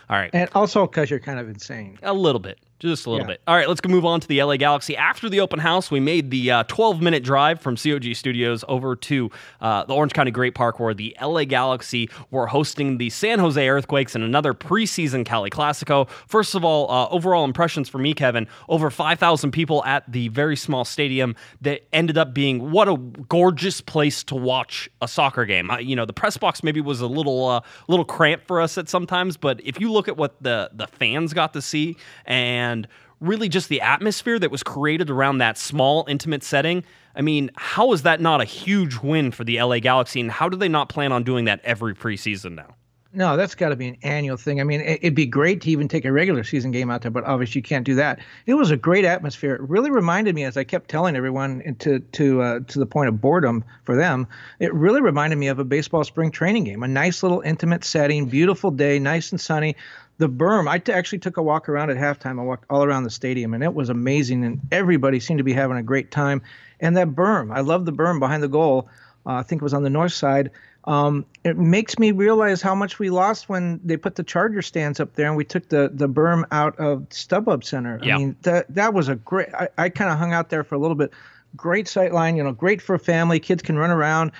All 0.10 0.18
right. 0.18 0.30
And 0.34 0.50
also 0.54 0.88
because 0.88 1.10
you're 1.10 1.20
kind 1.20 1.40
of 1.40 1.48
insane. 1.48 1.98
A 2.04 2.14
little 2.14 2.40
bit. 2.40 2.60
Just 2.82 3.06
a 3.06 3.12
little 3.12 3.26
Yeah. 3.28 3.34
bit. 3.34 3.42
All 3.48 3.56
right, 3.56 3.68
let's 3.68 3.80
go 3.80 3.90
move 3.90 4.06
on 4.06 4.20
to 4.22 4.28
the 4.28 4.42
LA 4.42 4.58
Galaxy. 4.58 4.98
After 4.98 5.30
the 5.30 5.40
open 5.40 5.60
house, 5.60 5.92
we 5.92 6.00
made 6.00 6.32
the 6.32 6.50
uh, 6.50 6.64
12 6.64 7.00
minute 7.02 7.24
drive 7.24 7.62
from 7.62 7.76
COG 7.78 8.16
Studios 8.16 8.66
over 8.68 8.96
to 8.96 9.30
uh, 9.62 9.84
the 9.86 9.94
Orange 9.94 10.14
County 10.14 10.32
Great 10.32 10.56
Park, 10.56 10.80
where 10.80 10.96
the 10.96 11.16
LA 11.22 11.44
Galaxy 11.44 12.10
were 12.32 12.48
hosting 12.48 12.98
the 12.98 13.12
San 13.12 13.38
Jose 13.38 13.70
Earthquakes 13.70 14.16
in 14.16 14.24
another 14.24 14.56
preseason 14.56 15.24
Cali 15.24 15.52
Classico. 15.52 16.10
First 16.28 16.56
of 16.56 16.66
all, 16.66 16.90
uh, 16.90 17.08
overall 17.10 17.46
impressions 17.46 17.88
for 17.88 18.00
me, 18.00 18.16
Kevin 18.16 18.48
over 18.68 18.90
5,000 18.90 19.52
people 19.52 19.86
at 19.86 20.12
the 20.12 20.30
very 20.30 20.56
small 20.56 20.84
stadium 20.84 21.36
that 21.62 21.82
ended 21.94 22.18
up 22.18 22.34
being 22.34 22.72
what 22.72 22.88
a 22.90 22.98
gorgeous 22.98 23.80
place 23.80 24.24
to 24.24 24.36
watch 24.36 24.90
a 25.04 25.08
soccer 25.08 25.46
game. 25.46 25.70
I, 25.70 25.80
you 25.80 25.96
know, 25.96 26.06
the 26.06 26.14
press 26.14 26.36
box 26.36 26.64
maybe 26.64 26.82
was 26.82 27.00
a 27.00 27.08
little, 27.08 27.48
uh, 27.48 27.62
little 27.88 28.06
cramped 28.06 28.48
for 28.48 28.60
us 28.60 28.76
at 28.80 28.90
sometimes, 28.90 29.38
but 29.38 29.62
if 29.64 29.80
you 29.80 29.92
look 29.92 30.08
at 30.08 30.18
what 30.18 30.42
the, 30.42 30.72
the 30.74 30.88
fans 30.88 31.34
got 31.34 31.54
to 31.54 31.62
see 31.62 31.96
and 32.26 32.71
really 33.20 33.50
just 33.50 33.70
the 33.70 33.82
atmosphere 33.82 34.40
that 34.40 34.52
was 34.52 34.64
created 34.64 35.10
around 35.10 35.38
that 35.38 35.58
small, 35.58 36.06
intimate 36.08 36.44
setting. 36.44 36.84
I 37.16 37.22
mean, 37.22 37.52
how 37.56 37.94
is 37.94 38.02
that 38.04 38.20
not 38.20 38.42
a 38.42 38.46
huge 38.46 38.98
win 38.98 39.32
for 39.32 39.44
the 39.44 39.62
LA 39.62 39.80
Galaxy, 39.80 40.20
and 40.20 40.32
how 40.32 40.50
do 40.50 40.58
they 40.58 40.70
not 40.70 40.90
plan 40.90 41.12
on 41.12 41.24
doing 41.24 41.46
that 41.46 41.62
every 41.64 41.94
preseason 41.94 42.56
now? 42.56 42.76
No, 43.14 43.36
that's 43.36 43.56
got 43.56 43.70
to 43.70 43.76
be 43.76 43.90
an 43.90 43.98
annual 44.04 44.38
thing. 44.38 44.62
I 44.62 44.64
mean, 44.64 44.80
it'd 44.80 45.16
be 45.16 45.26
great 45.26 45.60
to 45.62 45.70
even 45.70 45.90
take 45.90 46.06
a 46.06 46.12
regular 46.14 46.46
season 46.46 46.72
game 46.72 46.90
out 46.90 47.02
there, 47.02 47.12
but 47.12 47.26
obviously 47.26 47.60
you 47.60 47.64
can't 47.64 47.86
do 47.86 47.96
that. 47.96 48.20
It 48.46 48.54
was 48.54 48.72
a 48.72 48.78
great 48.78 49.04
atmosphere. 49.04 49.54
It 49.56 49.62
really 49.62 49.92
reminded 49.92 50.34
me, 50.34 50.46
as 50.46 50.56
I 50.56 50.64
kept 50.64 50.90
telling 50.90 51.18
everyone, 51.18 51.76
to 51.80 52.00
to 52.00 52.42
uh, 52.42 52.60
to 52.68 52.80
the 52.80 52.86
point 52.86 53.10
of 53.10 53.20
boredom 53.20 53.66
for 53.84 53.98
them. 53.98 54.28
It 54.60 54.74
really 54.74 55.02
reminded 55.02 55.38
me 55.38 55.48
of 55.50 55.60
a 55.60 55.66
baseball 55.66 56.06
spring 56.06 56.32
training 56.32 56.64
game. 56.64 56.84
A 56.84 56.88
nice 56.88 57.22
little 57.22 57.42
intimate 57.42 57.84
setting, 57.84 58.28
beautiful 58.28 58.72
day, 58.72 58.98
nice 58.98 59.32
and 59.32 59.42
sunny. 59.42 59.76
The 60.18 60.30
berm. 60.30 60.70
I 60.70 60.78
t- 60.78 60.94
actually 60.94 61.20
took 61.20 61.36
a 61.36 61.44
walk 61.44 61.68
around 61.68 61.90
at 61.90 61.98
halftime. 61.98 62.40
I 62.40 62.44
walked 62.44 62.66
all 62.70 62.84
around 62.84 63.04
the 63.04 63.10
stadium, 63.10 63.54
and 63.54 63.62
it 63.62 63.74
was 63.74 63.90
amazing. 63.90 64.46
And 64.46 64.62
everybody 64.72 65.20
seemed 65.20 65.40
to 65.40 65.44
be 65.44 65.54
having 65.54 65.76
a 65.76 65.84
great 65.84 66.12
time. 66.12 66.44
And 66.80 66.96
that 66.96 67.10
berm, 67.10 67.54
I 67.54 67.60
love 67.60 67.86
the 67.86 67.92
berm 67.92 68.20
behind 68.20 68.42
the 68.42 68.48
goal. 68.48 68.88
Uh, 69.26 69.34
I 69.34 69.44
think 69.44 69.62
it 69.62 69.64
was 69.64 69.74
on 69.74 69.84
the 69.84 69.90
north 69.90 70.14
side 70.14 70.52
um, 70.86 71.26
it 71.44 71.58
makes 71.58 72.00
me 72.00 72.12
realize 72.12 72.62
how 72.62 72.74
much 72.74 72.98
we 72.98 73.10
lost 73.10 73.50
when 73.50 73.80
they 73.84 73.98
put 73.98 74.16
the 74.16 74.24
Charger 74.24 74.62
stands 74.62 75.00
up 75.00 75.14
there 75.14 75.28
and 75.28 75.38
we 75.38 75.46
took 75.46 75.70
the 75.70 75.92
the 75.94 76.10
berm 76.10 76.44
out 76.52 76.78
of 76.80 77.08
StubHub 77.10 77.64
Center. 77.64 78.00
Yeah. 78.02 78.16
I 78.16 78.18
mean, 78.18 78.36
that 78.42 78.74
that 78.74 78.94
was 78.94 79.08
a 79.08 79.16
great. 79.16 79.54
I, 79.54 79.70
I 79.78 79.90
kind 79.90 80.12
of 80.12 80.18
hung 80.18 80.34
out 80.34 80.50
there 80.50 80.64
for 80.64 80.76
a 80.76 80.80
little 80.80 80.96
bit. 80.96 81.12
Great 81.56 81.88
sight 81.88 82.14
line, 82.14 82.36
you 82.36 82.44
know, 82.44 82.54
great 82.54 82.82
for 82.82 82.96
a 82.96 83.00
family. 83.00 83.40
Kids 83.40 83.62
can 83.62 83.78
run 83.78 83.92
around. 83.92 84.32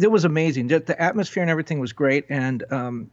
It 0.00 0.10
was 0.10 0.24
amazing. 0.24 0.68
The, 0.68 0.80
the 0.80 1.00
atmosphere 1.00 1.42
and 1.42 1.50
everything 1.50 1.80
was 1.80 1.92
great. 1.92 2.24
And 2.30 2.64
um, 2.70 3.10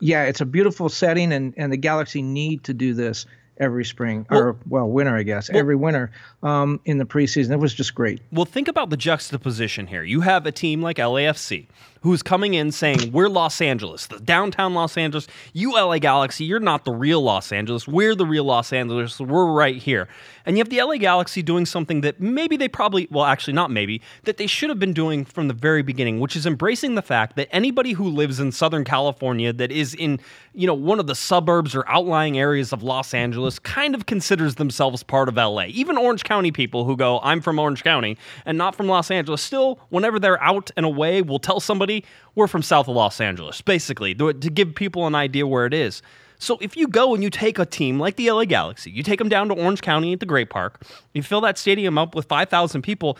yeah, 0.00 0.24
it's 0.24 0.40
a 0.40 0.46
beautiful 0.46 0.88
setting, 0.90 1.32
and 1.32 1.54
and 1.56 1.72
the 1.72 1.78
Galaxy 1.78 2.20
need 2.20 2.64
to 2.64 2.74
do 2.74 2.92
this 2.92 3.24
every 3.60 3.84
spring 3.84 4.26
well, 4.30 4.40
or 4.40 4.56
well 4.68 4.88
winter 4.88 5.14
i 5.16 5.22
guess 5.22 5.50
well, 5.50 5.58
every 5.58 5.76
winter 5.76 6.10
um, 6.42 6.80
in 6.86 6.98
the 6.98 7.04
preseason. 7.04 7.50
It 7.50 7.58
was 7.58 7.74
just 7.74 7.94
great. 7.94 8.20
Well 8.32 8.46
think 8.46 8.66
about 8.66 8.90
the 8.90 8.96
juxtaposition 8.96 9.86
here. 9.86 10.02
You 10.02 10.22
have 10.22 10.46
a 10.46 10.52
team 10.52 10.82
like 10.82 10.96
lafc 10.96 11.66
who's 12.02 12.22
coming 12.22 12.54
in 12.54 12.72
saying, 12.72 13.12
We're 13.12 13.28
Los 13.28 13.60
Angeles, 13.60 14.06
the 14.06 14.18
downtown 14.18 14.74
Los 14.74 14.96
Angeles. 14.96 15.26
You, 15.52 15.72
LA 15.72 15.98
Galaxy, 15.98 16.44
you're 16.44 16.60
not 16.60 16.84
the 16.84 16.92
real 16.92 17.22
Los 17.22 17.52
Angeles. 17.52 17.86
We're 17.86 18.14
the 18.14 18.26
real 18.26 18.44
Los 18.44 18.72
Angeles. 18.72 19.20
We're 19.20 19.46
right 19.46 19.76
here. 19.76 20.08
And 20.46 20.56
you 20.56 20.62
have 20.62 20.70
the 20.70 20.82
LA 20.82 20.96
Galaxy 20.96 21.42
doing 21.42 21.66
something 21.66 22.00
that 22.00 22.20
maybe 22.20 22.56
they 22.56 22.68
probably, 22.68 23.06
well, 23.10 23.24
actually, 23.24 23.52
not 23.52 23.70
maybe, 23.70 24.00
that 24.24 24.38
they 24.38 24.46
should 24.46 24.70
have 24.70 24.78
been 24.78 24.94
doing 24.94 25.24
from 25.24 25.48
the 25.48 25.54
very 25.54 25.82
beginning, 25.82 26.20
which 26.20 26.34
is 26.34 26.46
embracing 26.46 26.94
the 26.94 27.02
fact 27.02 27.36
that 27.36 27.48
anybody 27.52 27.92
who 27.92 28.08
lives 28.08 28.40
in 28.40 28.50
Southern 28.50 28.84
California 28.84 29.52
that 29.52 29.70
is 29.70 29.94
in, 29.94 30.18
you 30.54 30.66
know, 30.66 30.74
one 30.74 30.98
of 30.98 31.06
the 31.06 31.14
suburbs 31.14 31.74
or 31.74 31.86
outlying 31.88 32.38
areas 32.38 32.72
of 32.72 32.82
Los 32.82 33.12
Angeles 33.12 33.58
kind 33.58 33.94
of 33.94 34.06
considers 34.06 34.54
themselves 34.54 35.02
part 35.02 35.28
of 35.28 35.36
LA. 35.36 35.66
Even 35.66 35.98
Orange 35.98 36.24
County 36.24 36.50
people 36.50 36.84
who 36.84 36.96
go, 36.96 37.20
I'm 37.22 37.40
from 37.40 37.58
Orange 37.58 37.84
County 37.84 38.16
and 38.46 38.56
not 38.56 38.74
from 38.74 38.86
Los 38.86 39.10
Angeles, 39.10 39.42
still, 39.42 39.78
whenever 39.90 40.18
they're 40.18 40.42
out 40.42 40.70
and 40.76 40.86
away, 40.86 41.20
will 41.22 41.38
tell 41.38 41.60
somebody 41.60 41.89
we're 42.34 42.46
from 42.46 42.62
south 42.62 42.88
of 42.88 42.96
Los 42.96 43.20
Angeles, 43.20 43.60
basically, 43.60 44.14
to 44.14 44.32
give 44.32 44.74
people 44.74 45.06
an 45.06 45.14
idea 45.14 45.46
where 45.46 45.66
it 45.66 45.74
is. 45.74 46.02
So 46.38 46.56
if 46.62 46.74
you 46.76 46.88
go 46.88 47.12
and 47.14 47.22
you 47.22 47.28
take 47.28 47.58
a 47.58 47.66
team 47.66 48.00
like 48.00 48.16
the 48.16 48.30
LA 48.30 48.46
Galaxy, 48.46 48.90
you 48.90 49.02
take 49.02 49.18
them 49.18 49.28
down 49.28 49.48
to 49.48 49.54
Orange 49.54 49.82
County 49.82 50.14
at 50.14 50.20
the 50.20 50.26
Great 50.26 50.48
Park, 50.48 50.82
you 51.12 51.22
fill 51.22 51.42
that 51.42 51.58
stadium 51.58 51.98
up 51.98 52.14
with 52.14 52.26
5,000 52.26 52.80
people, 52.80 53.18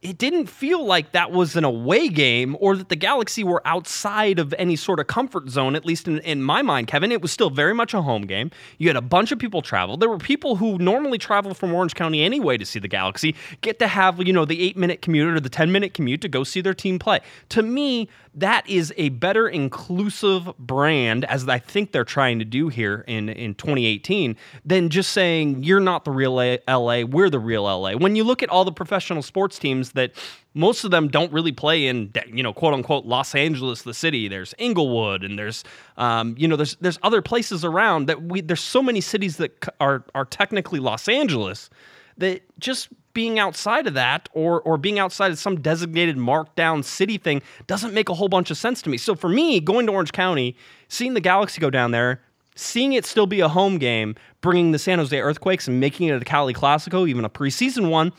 it 0.00 0.16
didn't 0.16 0.46
feel 0.46 0.84
like 0.84 1.10
that 1.12 1.32
was 1.32 1.56
an 1.56 1.64
away 1.64 2.08
game 2.08 2.56
or 2.60 2.76
that 2.76 2.88
the 2.88 2.96
Galaxy 2.96 3.42
were 3.42 3.60
outside 3.64 4.38
of 4.38 4.54
any 4.56 4.76
sort 4.76 5.00
of 5.00 5.08
comfort 5.08 5.48
zone, 5.48 5.74
at 5.74 5.84
least 5.84 6.06
in, 6.06 6.18
in 6.20 6.42
my 6.42 6.62
mind, 6.62 6.86
Kevin. 6.86 7.10
It 7.10 7.20
was 7.20 7.32
still 7.32 7.50
very 7.50 7.74
much 7.74 7.94
a 7.94 8.02
home 8.02 8.22
game. 8.22 8.52
You 8.78 8.88
had 8.88 8.96
a 8.96 9.02
bunch 9.02 9.32
of 9.32 9.40
people 9.40 9.60
travel. 9.60 9.96
There 9.96 10.08
were 10.08 10.18
people 10.18 10.56
who 10.56 10.78
normally 10.78 11.18
travel 11.18 11.52
from 11.52 11.74
Orange 11.74 11.94
County 11.94 12.22
anyway 12.22 12.56
to 12.58 12.64
see 12.64 12.78
the 12.78 12.88
Galaxy 12.88 13.34
get 13.60 13.80
to 13.80 13.88
have, 13.88 14.24
you 14.24 14.32
know, 14.32 14.44
the 14.44 14.60
eight 14.62 14.76
minute 14.76 15.02
commute 15.02 15.34
or 15.34 15.40
the 15.40 15.48
10 15.48 15.72
minute 15.72 15.94
commute 15.94 16.20
to 16.20 16.28
go 16.28 16.44
see 16.44 16.60
their 16.60 16.74
team 16.74 17.00
play. 17.00 17.20
To 17.50 17.62
me, 17.62 18.08
that 18.40 18.68
is 18.68 18.92
a 18.96 19.08
better 19.10 19.48
inclusive 19.48 20.50
brand, 20.58 21.24
as 21.24 21.48
I 21.48 21.58
think 21.58 21.92
they're 21.92 22.04
trying 22.04 22.38
to 22.38 22.44
do 22.44 22.68
here 22.68 23.04
in, 23.06 23.28
in 23.28 23.54
2018, 23.54 24.36
than 24.64 24.90
just 24.90 25.12
saying, 25.12 25.62
you're 25.64 25.80
not 25.80 26.04
the 26.04 26.10
real 26.10 26.34
LA, 26.34 27.02
we're 27.02 27.30
the 27.30 27.38
real 27.38 27.64
LA. 27.64 27.92
When 27.92 28.16
you 28.16 28.24
look 28.24 28.42
at 28.42 28.48
all 28.48 28.64
the 28.64 28.72
professional 28.72 29.22
sports 29.22 29.58
teams 29.58 29.92
that 29.92 30.12
most 30.54 30.84
of 30.84 30.90
them 30.90 31.08
don't 31.08 31.32
really 31.32 31.52
play 31.52 31.86
in, 31.86 32.12
you 32.26 32.42
know, 32.42 32.52
quote 32.52 32.74
unquote 32.74 33.04
Los 33.04 33.34
Angeles, 33.34 33.82
the 33.82 33.94
city. 33.94 34.28
There's 34.28 34.54
Inglewood, 34.58 35.22
and 35.22 35.38
there's, 35.38 35.62
um, 35.96 36.34
you 36.38 36.48
know, 36.48 36.56
there's 36.56 36.76
there's 36.76 36.98
other 37.02 37.22
places 37.22 37.64
around 37.64 38.06
that 38.06 38.22
we. 38.22 38.40
There's 38.40 38.60
so 38.60 38.82
many 38.82 39.00
cities 39.00 39.36
that 39.36 39.68
are 39.78 40.04
are 40.14 40.24
technically 40.24 40.80
Los 40.80 41.08
Angeles 41.08 41.70
that 42.16 42.42
just 42.58 42.88
being 43.18 43.40
outside 43.40 43.88
of 43.88 43.94
that 43.94 44.28
or 44.32 44.60
or 44.60 44.78
being 44.78 45.00
outside 45.00 45.32
of 45.32 45.40
some 45.40 45.60
designated 45.60 46.16
markdown 46.16 46.84
city 46.84 47.18
thing 47.18 47.42
doesn't 47.66 47.92
make 47.92 48.08
a 48.08 48.14
whole 48.14 48.28
bunch 48.28 48.48
of 48.48 48.56
sense 48.56 48.80
to 48.80 48.88
me. 48.88 48.96
So 48.96 49.16
for 49.16 49.28
me, 49.28 49.58
going 49.58 49.86
to 49.86 49.92
Orange 49.92 50.12
County, 50.12 50.54
seeing 50.86 51.14
the 51.14 51.20
Galaxy 51.20 51.60
go 51.60 51.68
down 51.68 51.90
there, 51.90 52.20
seeing 52.54 52.92
it 52.92 53.04
still 53.04 53.26
be 53.26 53.40
a 53.40 53.48
home 53.48 53.78
game, 53.78 54.14
bringing 54.40 54.70
the 54.70 54.78
San 54.78 55.00
Jose 55.00 55.20
Earthquakes 55.20 55.66
and 55.66 55.80
making 55.80 56.06
it 56.06 56.22
a 56.22 56.24
Cali 56.24 56.54
Classico, 56.54 57.08
even 57.08 57.24
a 57.24 57.28
preseason 57.28 57.90
one, 57.90 58.12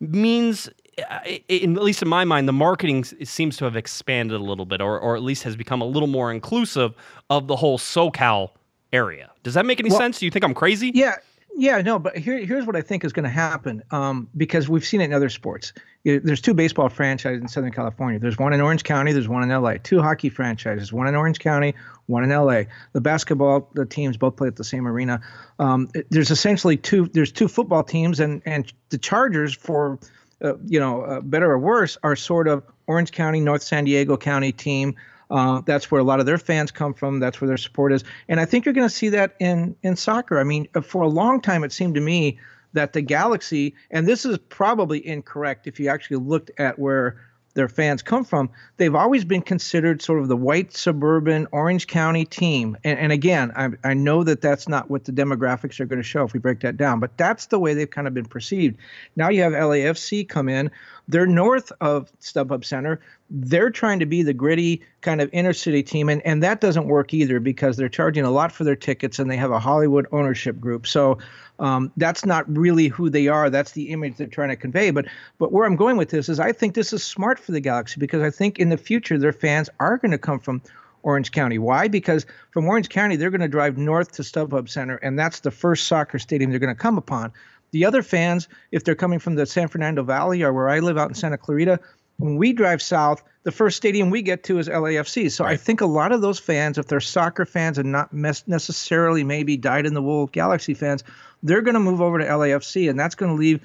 means 0.00 0.70
uh, 1.06 1.18
in, 1.48 1.76
at 1.76 1.82
least 1.82 2.00
in 2.00 2.08
my 2.08 2.24
mind, 2.24 2.48
the 2.48 2.54
marketing 2.54 3.04
seems 3.04 3.58
to 3.58 3.66
have 3.66 3.76
expanded 3.76 4.40
a 4.40 4.42
little 4.42 4.64
bit, 4.64 4.80
or, 4.80 4.98
or 4.98 5.16
at 5.16 5.22
least 5.22 5.42
has 5.42 5.54
become 5.54 5.82
a 5.82 5.86
little 5.86 6.08
more 6.08 6.32
inclusive 6.32 6.94
of 7.28 7.46
the 7.46 7.56
whole 7.56 7.76
SoCal 7.76 8.52
area. 8.90 9.30
Does 9.42 9.52
that 9.52 9.66
make 9.66 9.80
any 9.80 9.90
well, 9.90 9.98
sense? 9.98 10.18
Do 10.18 10.24
you 10.24 10.30
think 10.30 10.46
I'm 10.46 10.54
crazy? 10.54 10.92
Yeah, 10.94 11.16
yeah, 11.58 11.80
no, 11.80 11.98
but 11.98 12.18
here, 12.18 12.38
here's 12.44 12.66
what 12.66 12.76
I 12.76 12.82
think 12.82 13.04
is 13.04 13.12
going 13.12 13.24
to 13.24 13.30
happen 13.30 13.82
um, 13.90 14.28
because 14.36 14.68
we've 14.68 14.84
seen 14.84 15.00
it 15.00 15.04
in 15.04 15.12
other 15.14 15.30
sports. 15.30 15.72
There's 16.04 16.40
two 16.40 16.54
baseball 16.54 16.88
franchises 16.88 17.40
in 17.40 17.48
Southern 17.48 17.72
California. 17.72 18.18
There's 18.18 18.38
one 18.38 18.52
in 18.52 18.60
Orange 18.60 18.84
County. 18.84 19.12
There's 19.12 19.28
one 19.28 19.42
in 19.42 19.48
LA. 19.48 19.74
Two 19.82 20.02
hockey 20.02 20.28
franchises. 20.28 20.92
One 20.92 21.08
in 21.08 21.14
Orange 21.14 21.38
County. 21.38 21.74
One 22.06 22.22
in 22.22 22.30
LA. 22.30 22.64
The 22.92 23.00
basketball 23.00 23.70
the 23.74 23.86
teams 23.86 24.16
both 24.16 24.36
play 24.36 24.48
at 24.48 24.56
the 24.56 24.64
same 24.64 24.86
arena. 24.86 25.20
Um, 25.58 25.88
there's 26.10 26.30
essentially 26.30 26.76
two. 26.76 27.08
There's 27.08 27.32
two 27.32 27.48
football 27.48 27.82
teams, 27.82 28.20
and 28.20 28.42
and 28.44 28.72
the 28.90 28.98
Chargers, 28.98 29.54
for 29.54 29.98
uh, 30.44 30.56
you 30.66 30.78
know, 30.78 31.02
uh, 31.02 31.20
better 31.22 31.50
or 31.50 31.58
worse, 31.58 31.96
are 32.02 32.14
sort 32.14 32.46
of 32.46 32.62
Orange 32.86 33.10
County, 33.10 33.40
North 33.40 33.62
San 33.62 33.84
Diego 33.84 34.16
County 34.16 34.52
team. 34.52 34.94
Uh, 35.30 35.60
that's 35.66 35.90
where 35.90 36.00
a 36.00 36.04
lot 36.04 36.20
of 36.20 36.26
their 36.26 36.38
fans 36.38 36.70
come 36.70 36.94
from. 36.94 37.18
That's 37.18 37.40
where 37.40 37.48
their 37.48 37.56
support 37.56 37.92
is, 37.92 38.04
and 38.28 38.38
I 38.38 38.44
think 38.44 38.64
you're 38.64 38.74
going 38.74 38.88
to 38.88 38.94
see 38.94 39.08
that 39.10 39.34
in 39.40 39.74
in 39.82 39.96
soccer. 39.96 40.38
I 40.38 40.44
mean, 40.44 40.68
uh, 40.74 40.80
for 40.80 41.02
a 41.02 41.08
long 41.08 41.40
time, 41.40 41.64
it 41.64 41.72
seemed 41.72 41.94
to 41.96 42.00
me 42.00 42.38
that 42.72 42.92
the 42.92 43.00
Galaxy, 43.00 43.74
and 43.90 44.06
this 44.06 44.24
is 44.24 44.38
probably 44.48 45.04
incorrect 45.06 45.66
if 45.66 45.80
you 45.80 45.88
actually 45.88 46.18
looked 46.18 46.50
at 46.58 46.78
where 46.78 47.16
their 47.56 47.68
fans 47.68 48.02
come 48.02 48.22
from, 48.22 48.50
they've 48.76 48.94
always 48.94 49.24
been 49.24 49.42
considered 49.42 50.00
sort 50.00 50.20
of 50.20 50.28
the 50.28 50.36
white 50.36 50.76
suburban 50.76 51.48
Orange 51.50 51.86
County 51.86 52.24
team. 52.24 52.76
And, 52.84 52.98
and 52.98 53.12
again, 53.12 53.50
I, 53.56 53.70
I 53.82 53.94
know 53.94 54.22
that 54.22 54.42
that's 54.42 54.68
not 54.68 54.90
what 54.90 55.04
the 55.04 55.12
demographics 55.12 55.80
are 55.80 55.86
going 55.86 55.98
to 55.98 56.06
show 56.06 56.22
if 56.22 56.34
we 56.34 56.38
break 56.38 56.60
that 56.60 56.76
down, 56.76 57.00
but 57.00 57.16
that's 57.16 57.46
the 57.46 57.58
way 57.58 57.74
they've 57.74 57.90
kind 57.90 58.06
of 58.06 58.14
been 58.14 58.26
perceived. 58.26 58.76
Now 59.16 59.30
you 59.30 59.42
have 59.42 59.54
LAFC 59.54 60.28
come 60.28 60.48
in. 60.48 60.70
They're 61.08 61.26
north 61.26 61.72
of 61.80 62.10
StubHub 62.20 62.64
Center. 62.64 63.00
They're 63.30 63.70
trying 63.70 64.00
to 64.00 64.06
be 64.06 64.22
the 64.22 64.34
gritty 64.34 64.82
kind 65.00 65.20
of 65.20 65.30
inner 65.32 65.52
city 65.52 65.82
team, 65.82 66.08
and, 66.08 66.20
and 66.26 66.42
that 66.42 66.60
doesn't 66.60 66.86
work 66.86 67.14
either 67.14 67.40
because 67.40 67.76
they're 67.76 67.88
charging 67.88 68.24
a 68.24 68.30
lot 68.30 68.52
for 68.52 68.64
their 68.64 68.76
tickets 68.76 69.18
and 69.18 69.30
they 69.30 69.36
have 69.36 69.50
a 69.50 69.58
Hollywood 69.58 70.06
ownership 70.12 70.58
group. 70.60 70.86
So 70.86 71.18
um, 71.58 71.92
that's 71.96 72.24
not 72.24 72.44
really 72.54 72.88
who 72.88 73.08
they 73.08 73.28
are. 73.28 73.50
That's 73.50 73.72
the 73.72 73.90
image 73.90 74.16
they're 74.16 74.26
trying 74.26 74.50
to 74.50 74.56
convey. 74.56 74.90
But 74.90 75.06
but 75.38 75.52
where 75.52 75.64
I'm 75.64 75.76
going 75.76 75.96
with 75.96 76.10
this 76.10 76.28
is 76.28 76.40
I 76.40 76.52
think 76.52 76.74
this 76.74 76.92
is 76.92 77.02
smart 77.02 77.38
for 77.38 77.52
the 77.52 77.60
Galaxy 77.60 77.98
because 77.98 78.22
I 78.22 78.30
think 78.30 78.58
in 78.58 78.68
the 78.68 78.76
future 78.76 79.18
their 79.18 79.32
fans 79.32 79.70
are 79.80 79.96
going 79.98 80.10
to 80.10 80.18
come 80.18 80.40
from 80.40 80.60
Orange 81.02 81.30
County. 81.30 81.58
Why? 81.58 81.88
Because 81.88 82.26
from 82.50 82.66
Orange 82.66 82.88
County 82.88 83.16
they're 83.16 83.30
going 83.30 83.40
to 83.40 83.48
drive 83.48 83.78
north 83.78 84.12
to 84.12 84.22
StubHub 84.22 84.68
Center, 84.68 84.96
and 84.96 85.18
that's 85.18 85.40
the 85.40 85.50
first 85.50 85.86
soccer 85.86 86.18
stadium 86.18 86.50
they're 86.50 86.58
going 86.58 86.74
to 86.74 86.80
come 86.80 86.98
upon. 86.98 87.32
The 87.76 87.84
other 87.84 88.02
fans, 88.02 88.48
if 88.72 88.84
they're 88.84 88.94
coming 88.94 89.18
from 89.18 89.34
the 89.34 89.44
San 89.44 89.68
Fernando 89.68 90.02
Valley 90.02 90.42
or 90.42 90.50
where 90.50 90.70
I 90.70 90.78
live 90.78 90.96
out 90.96 91.10
in 91.10 91.14
Santa 91.14 91.36
Clarita, 91.36 91.78
when 92.16 92.36
we 92.36 92.54
drive 92.54 92.80
south, 92.80 93.22
the 93.42 93.52
first 93.52 93.76
stadium 93.76 94.08
we 94.08 94.22
get 94.22 94.44
to 94.44 94.58
is 94.58 94.66
LAFC. 94.66 95.30
So 95.30 95.44
right. 95.44 95.52
I 95.52 95.56
think 95.58 95.82
a 95.82 95.86
lot 95.86 96.10
of 96.10 96.22
those 96.22 96.38
fans, 96.38 96.78
if 96.78 96.86
they're 96.86 97.00
soccer 97.00 97.44
fans 97.44 97.76
and 97.76 97.92
not 97.92 98.14
necessarily 98.14 99.24
maybe 99.24 99.58
dyed 99.58 99.84
in 99.84 99.92
the 99.92 100.00
wool 100.00 100.26
Galaxy 100.28 100.72
fans, 100.72 101.04
they're 101.42 101.60
going 101.60 101.74
to 101.74 101.80
move 101.80 102.00
over 102.00 102.18
to 102.18 102.24
LAFC, 102.24 102.88
and 102.88 102.98
that's 102.98 103.14
going 103.14 103.30
to 103.30 103.38
leave 103.38 103.60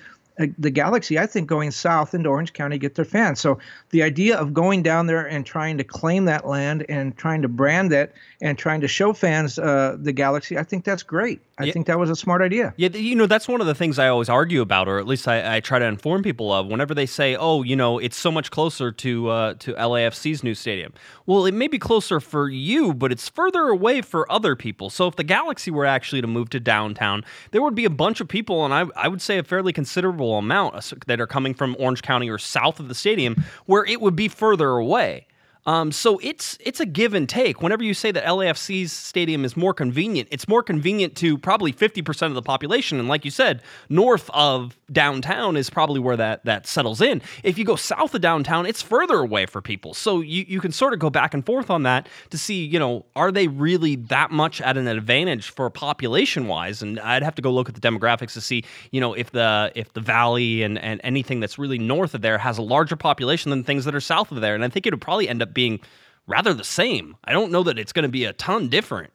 the 0.57 0.69
Galaxy, 0.69 1.19
I 1.19 1.25
think, 1.25 1.47
going 1.47 1.71
south 1.71 2.13
into 2.13 2.29
Orange 2.29 2.53
County 2.53 2.77
get 2.77 2.95
their 2.95 3.05
fans. 3.05 3.39
So 3.39 3.59
the 3.89 4.03
idea 4.03 4.37
of 4.37 4.53
going 4.53 4.83
down 4.83 5.07
there 5.07 5.27
and 5.27 5.45
trying 5.45 5.77
to 5.77 5.83
claim 5.83 6.25
that 6.25 6.47
land 6.47 6.85
and 6.89 7.17
trying 7.17 7.41
to 7.41 7.47
brand 7.47 7.93
it 7.93 8.13
and 8.41 8.57
trying 8.57 8.81
to 8.81 8.87
show 8.87 9.13
fans 9.13 9.59
uh, 9.59 9.97
the 9.99 10.11
Galaxy, 10.11 10.57
I 10.57 10.63
think 10.63 10.85
that's 10.85 11.03
great. 11.03 11.41
I 11.61 11.65
yeah. 11.65 11.73
think 11.73 11.85
that 11.87 11.99
was 11.99 12.09
a 12.09 12.15
smart 12.15 12.41
idea. 12.41 12.73
Yeah, 12.77 12.89
you 12.89 13.15
know, 13.15 13.27
that's 13.27 13.47
one 13.47 13.61
of 13.61 13.67
the 13.67 13.75
things 13.75 13.99
I 13.99 14.07
always 14.07 14.29
argue 14.29 14.61
about, 14.61 14.87
or 14.87 14.97
at 14.97 15.05
least 15.05 15.27
I, 15.27 15.57
I 15.57 15.59
try 15.59 15.77
to 15.77 15.85
inform 15.85 16.23
people 16.23 16.51
of. 16.51 16.65
Whenever 16.65 16.95
they 16.95 17.05
say, 17.05 17.35
"Oh, 17.35 17.61
you 17.61 17.75
know, 17.75 17.99
it's 17.99 18.17
so 18.17 18.31
much 18.31 18.49
closer 18.49 18.91
to 18.91 19.29
uh, 19.29 19.53
to 19.59 19.73
LAFC's 19.73 20.43
new 20.43 20.55
stadium," 20.55 20.93
well, 21.27 21.45
it 21.45 21.53
may 21.53 21.67
be 21.67 21.77
closer 21.77 22.19
for 22.19 22.49
you, 22.49 22.93
but 22.93 23.11
it's 23.11 23.29
further 23.29 23.67
away 23.67 24.01
for 24.01 24.29
other 24.31 24.55
people. 24.55 24.89
So 24.89 25.07
if 25.07 25.15
the 25.15 25.23
Galaxy 25.23 25.69
were 25.69 25.85
actually 25.85 26.21
to 26.21 26.27
move 26.27 26.49
to 26.49 26.59
downtown, 26.59 27.23
there 27.51 27.61
would 27.61 27.75
be 27.75 27.85
a 27.85 27.91
bunch 27.91 28.21
of 28.21 28.27
people, 28.27 28.65
and 28.65 28.73
I, 28.73 28.85
I 28.95 29.07
would 29.07 29.21
say 29.21 29.37
a 29.37 29.43
fairly 29.43 29.71
considerable 29.71 30.30
amount 30.37 30.75
uh, 30.75 30.95
that 31.07 31.19
are 31.19 31.27
coming 31.27 31.53
from 31.53 31.75
Orange 31.79 32.01
County 32.01 32.29
or 32.29 32.37
south 32.37 32.79
of 32.79 32.87
the 32.87 32.95
stadium, 32.95 33.43
where 33.65 33.85
it 33.85 34.01
would 34.01 34.15
be 34.15 34.27
further 34.27 34.69
away. 34.69 35.27
Um, 35.65 35.91
so 35.91 36.19
it's 36.23 36.57
it's 36.59 36.79
a 36.79 36.85
give 36.85 37.13
and 37.13 37.29
take. 37.29 37.61
Whenever 37.61 37.83
you 37.83 37.93
say 37.93 38.11
that 38.11 38.25
LAFC's 38.25 38.91
stadium 38.91 39.45
is 39.45 39.55
more 39.55 39.73
convenient, 39.73 40.27
it's 40.31 40.47
more 40.47 40.63
convenient 40.63 41.15
to 41.17 41.37
probably 41.37 41.71
50% 41.71 42.27
of 42.27 42.33
the 42.33 42.41
population. 42.41 42.99
And 42.99 43.07
like 43.07 43.25
you 43.25 43.31
said, 43.31 43.61
north 43.89 44.29
of 44.33 44.77
downtown 44.91 45.55
is 45.55 45.69
probably 45.69 45.99
where 45.99 46.17
that 46.17 46.43
that 46.45 46.65
settles 46.65 47.01
in. 47.01 47.21
If 47.43 47.57
you 47.57 47.65
go 47.65 47.75
south 47.75 48.15
of 48.15 48.21
downtown, 48.21 48.65
it's 48.65 48.81
further 48.81 49.19
away 49.19 49.45
for 49.45 49.61
people. 49.61 49.93
So 49.93 50.21
you, 50.21 50.45
you 50.47 50.59
can 50.59 50.71
sort 50.71 50.93
of 50.93 50.99
go 50.99 51.09
back 51.09 51.33
and 51.33 51.45
forth 51.45 51.69
on 51.69 51.83
that 51.83 52.07
to 52.31 52.37
see, 52.37 52.65
you 52.65 52.79
know, 52.79 53.05
are 53.15 53.31
they 53.31 53.47
really 53.47 53.95
that 53.95 54.31
much 54.31 54.61
at 54.61 54.77
an 54.77 54.87
advantage 54.87 55.49
for 55.49 55.69
population 55.69 56.47
wise? 56.47 56.81
And 56.81 56.99
I'd 56.99 57.23
have 57.23 57.35
to 57.35 57.41
go 57.41 57.51
look 57.51 57.69
at 57.69 57.75
the 57.75 57.81
demographics 57.81 58.33
to 58.33 58.41
see, 58.41 58.63
you 58.91 58.99
know, 58.99 59.13
if 59.13 59.31
the 59.31 59.71
if 59.75 59.93
the 59.93 60.01
valley 60.01 60.63
and, 60.63 60.79
and 60.79 60.99
anything 61.03 61.39
that's 61.39 61.59
really 61.59 61.77
north 61.77 62.15
of 62.15 62.21
there 62.21 62.39
has 62.39 62.57
a 62.57 62.63
larger 62.63 62.95
population 62.95 63.51
than 63.51 63.63
things 63.63 63.85
that 63.85 63.93
are 63.93 64.01
south 64.01 64.31
of 64.31 64.41
there. 64.41 64.55
And 64.55 64.65
I 64.65 64.69
think 64.69 64.87
it 64.87 64.93
would 64.93 65.01
probably 65.01 65.29
end 65.29 65.41
up 65.41 65.50
being 65.53 65.79
rather 66.27 66.53
the 66.53 66.63
same. 66.63 67.15
I 67.23 67.33
don't 67.33 67.51
know 67.51 67.63
that 67.63 67.77
it's 67.77 67.93
going 67.93 68.03
to 68.03 68.09
be 68.09 68.25
a 68.25 68.33
ton 68.33 68.69
different. 68.69 69.11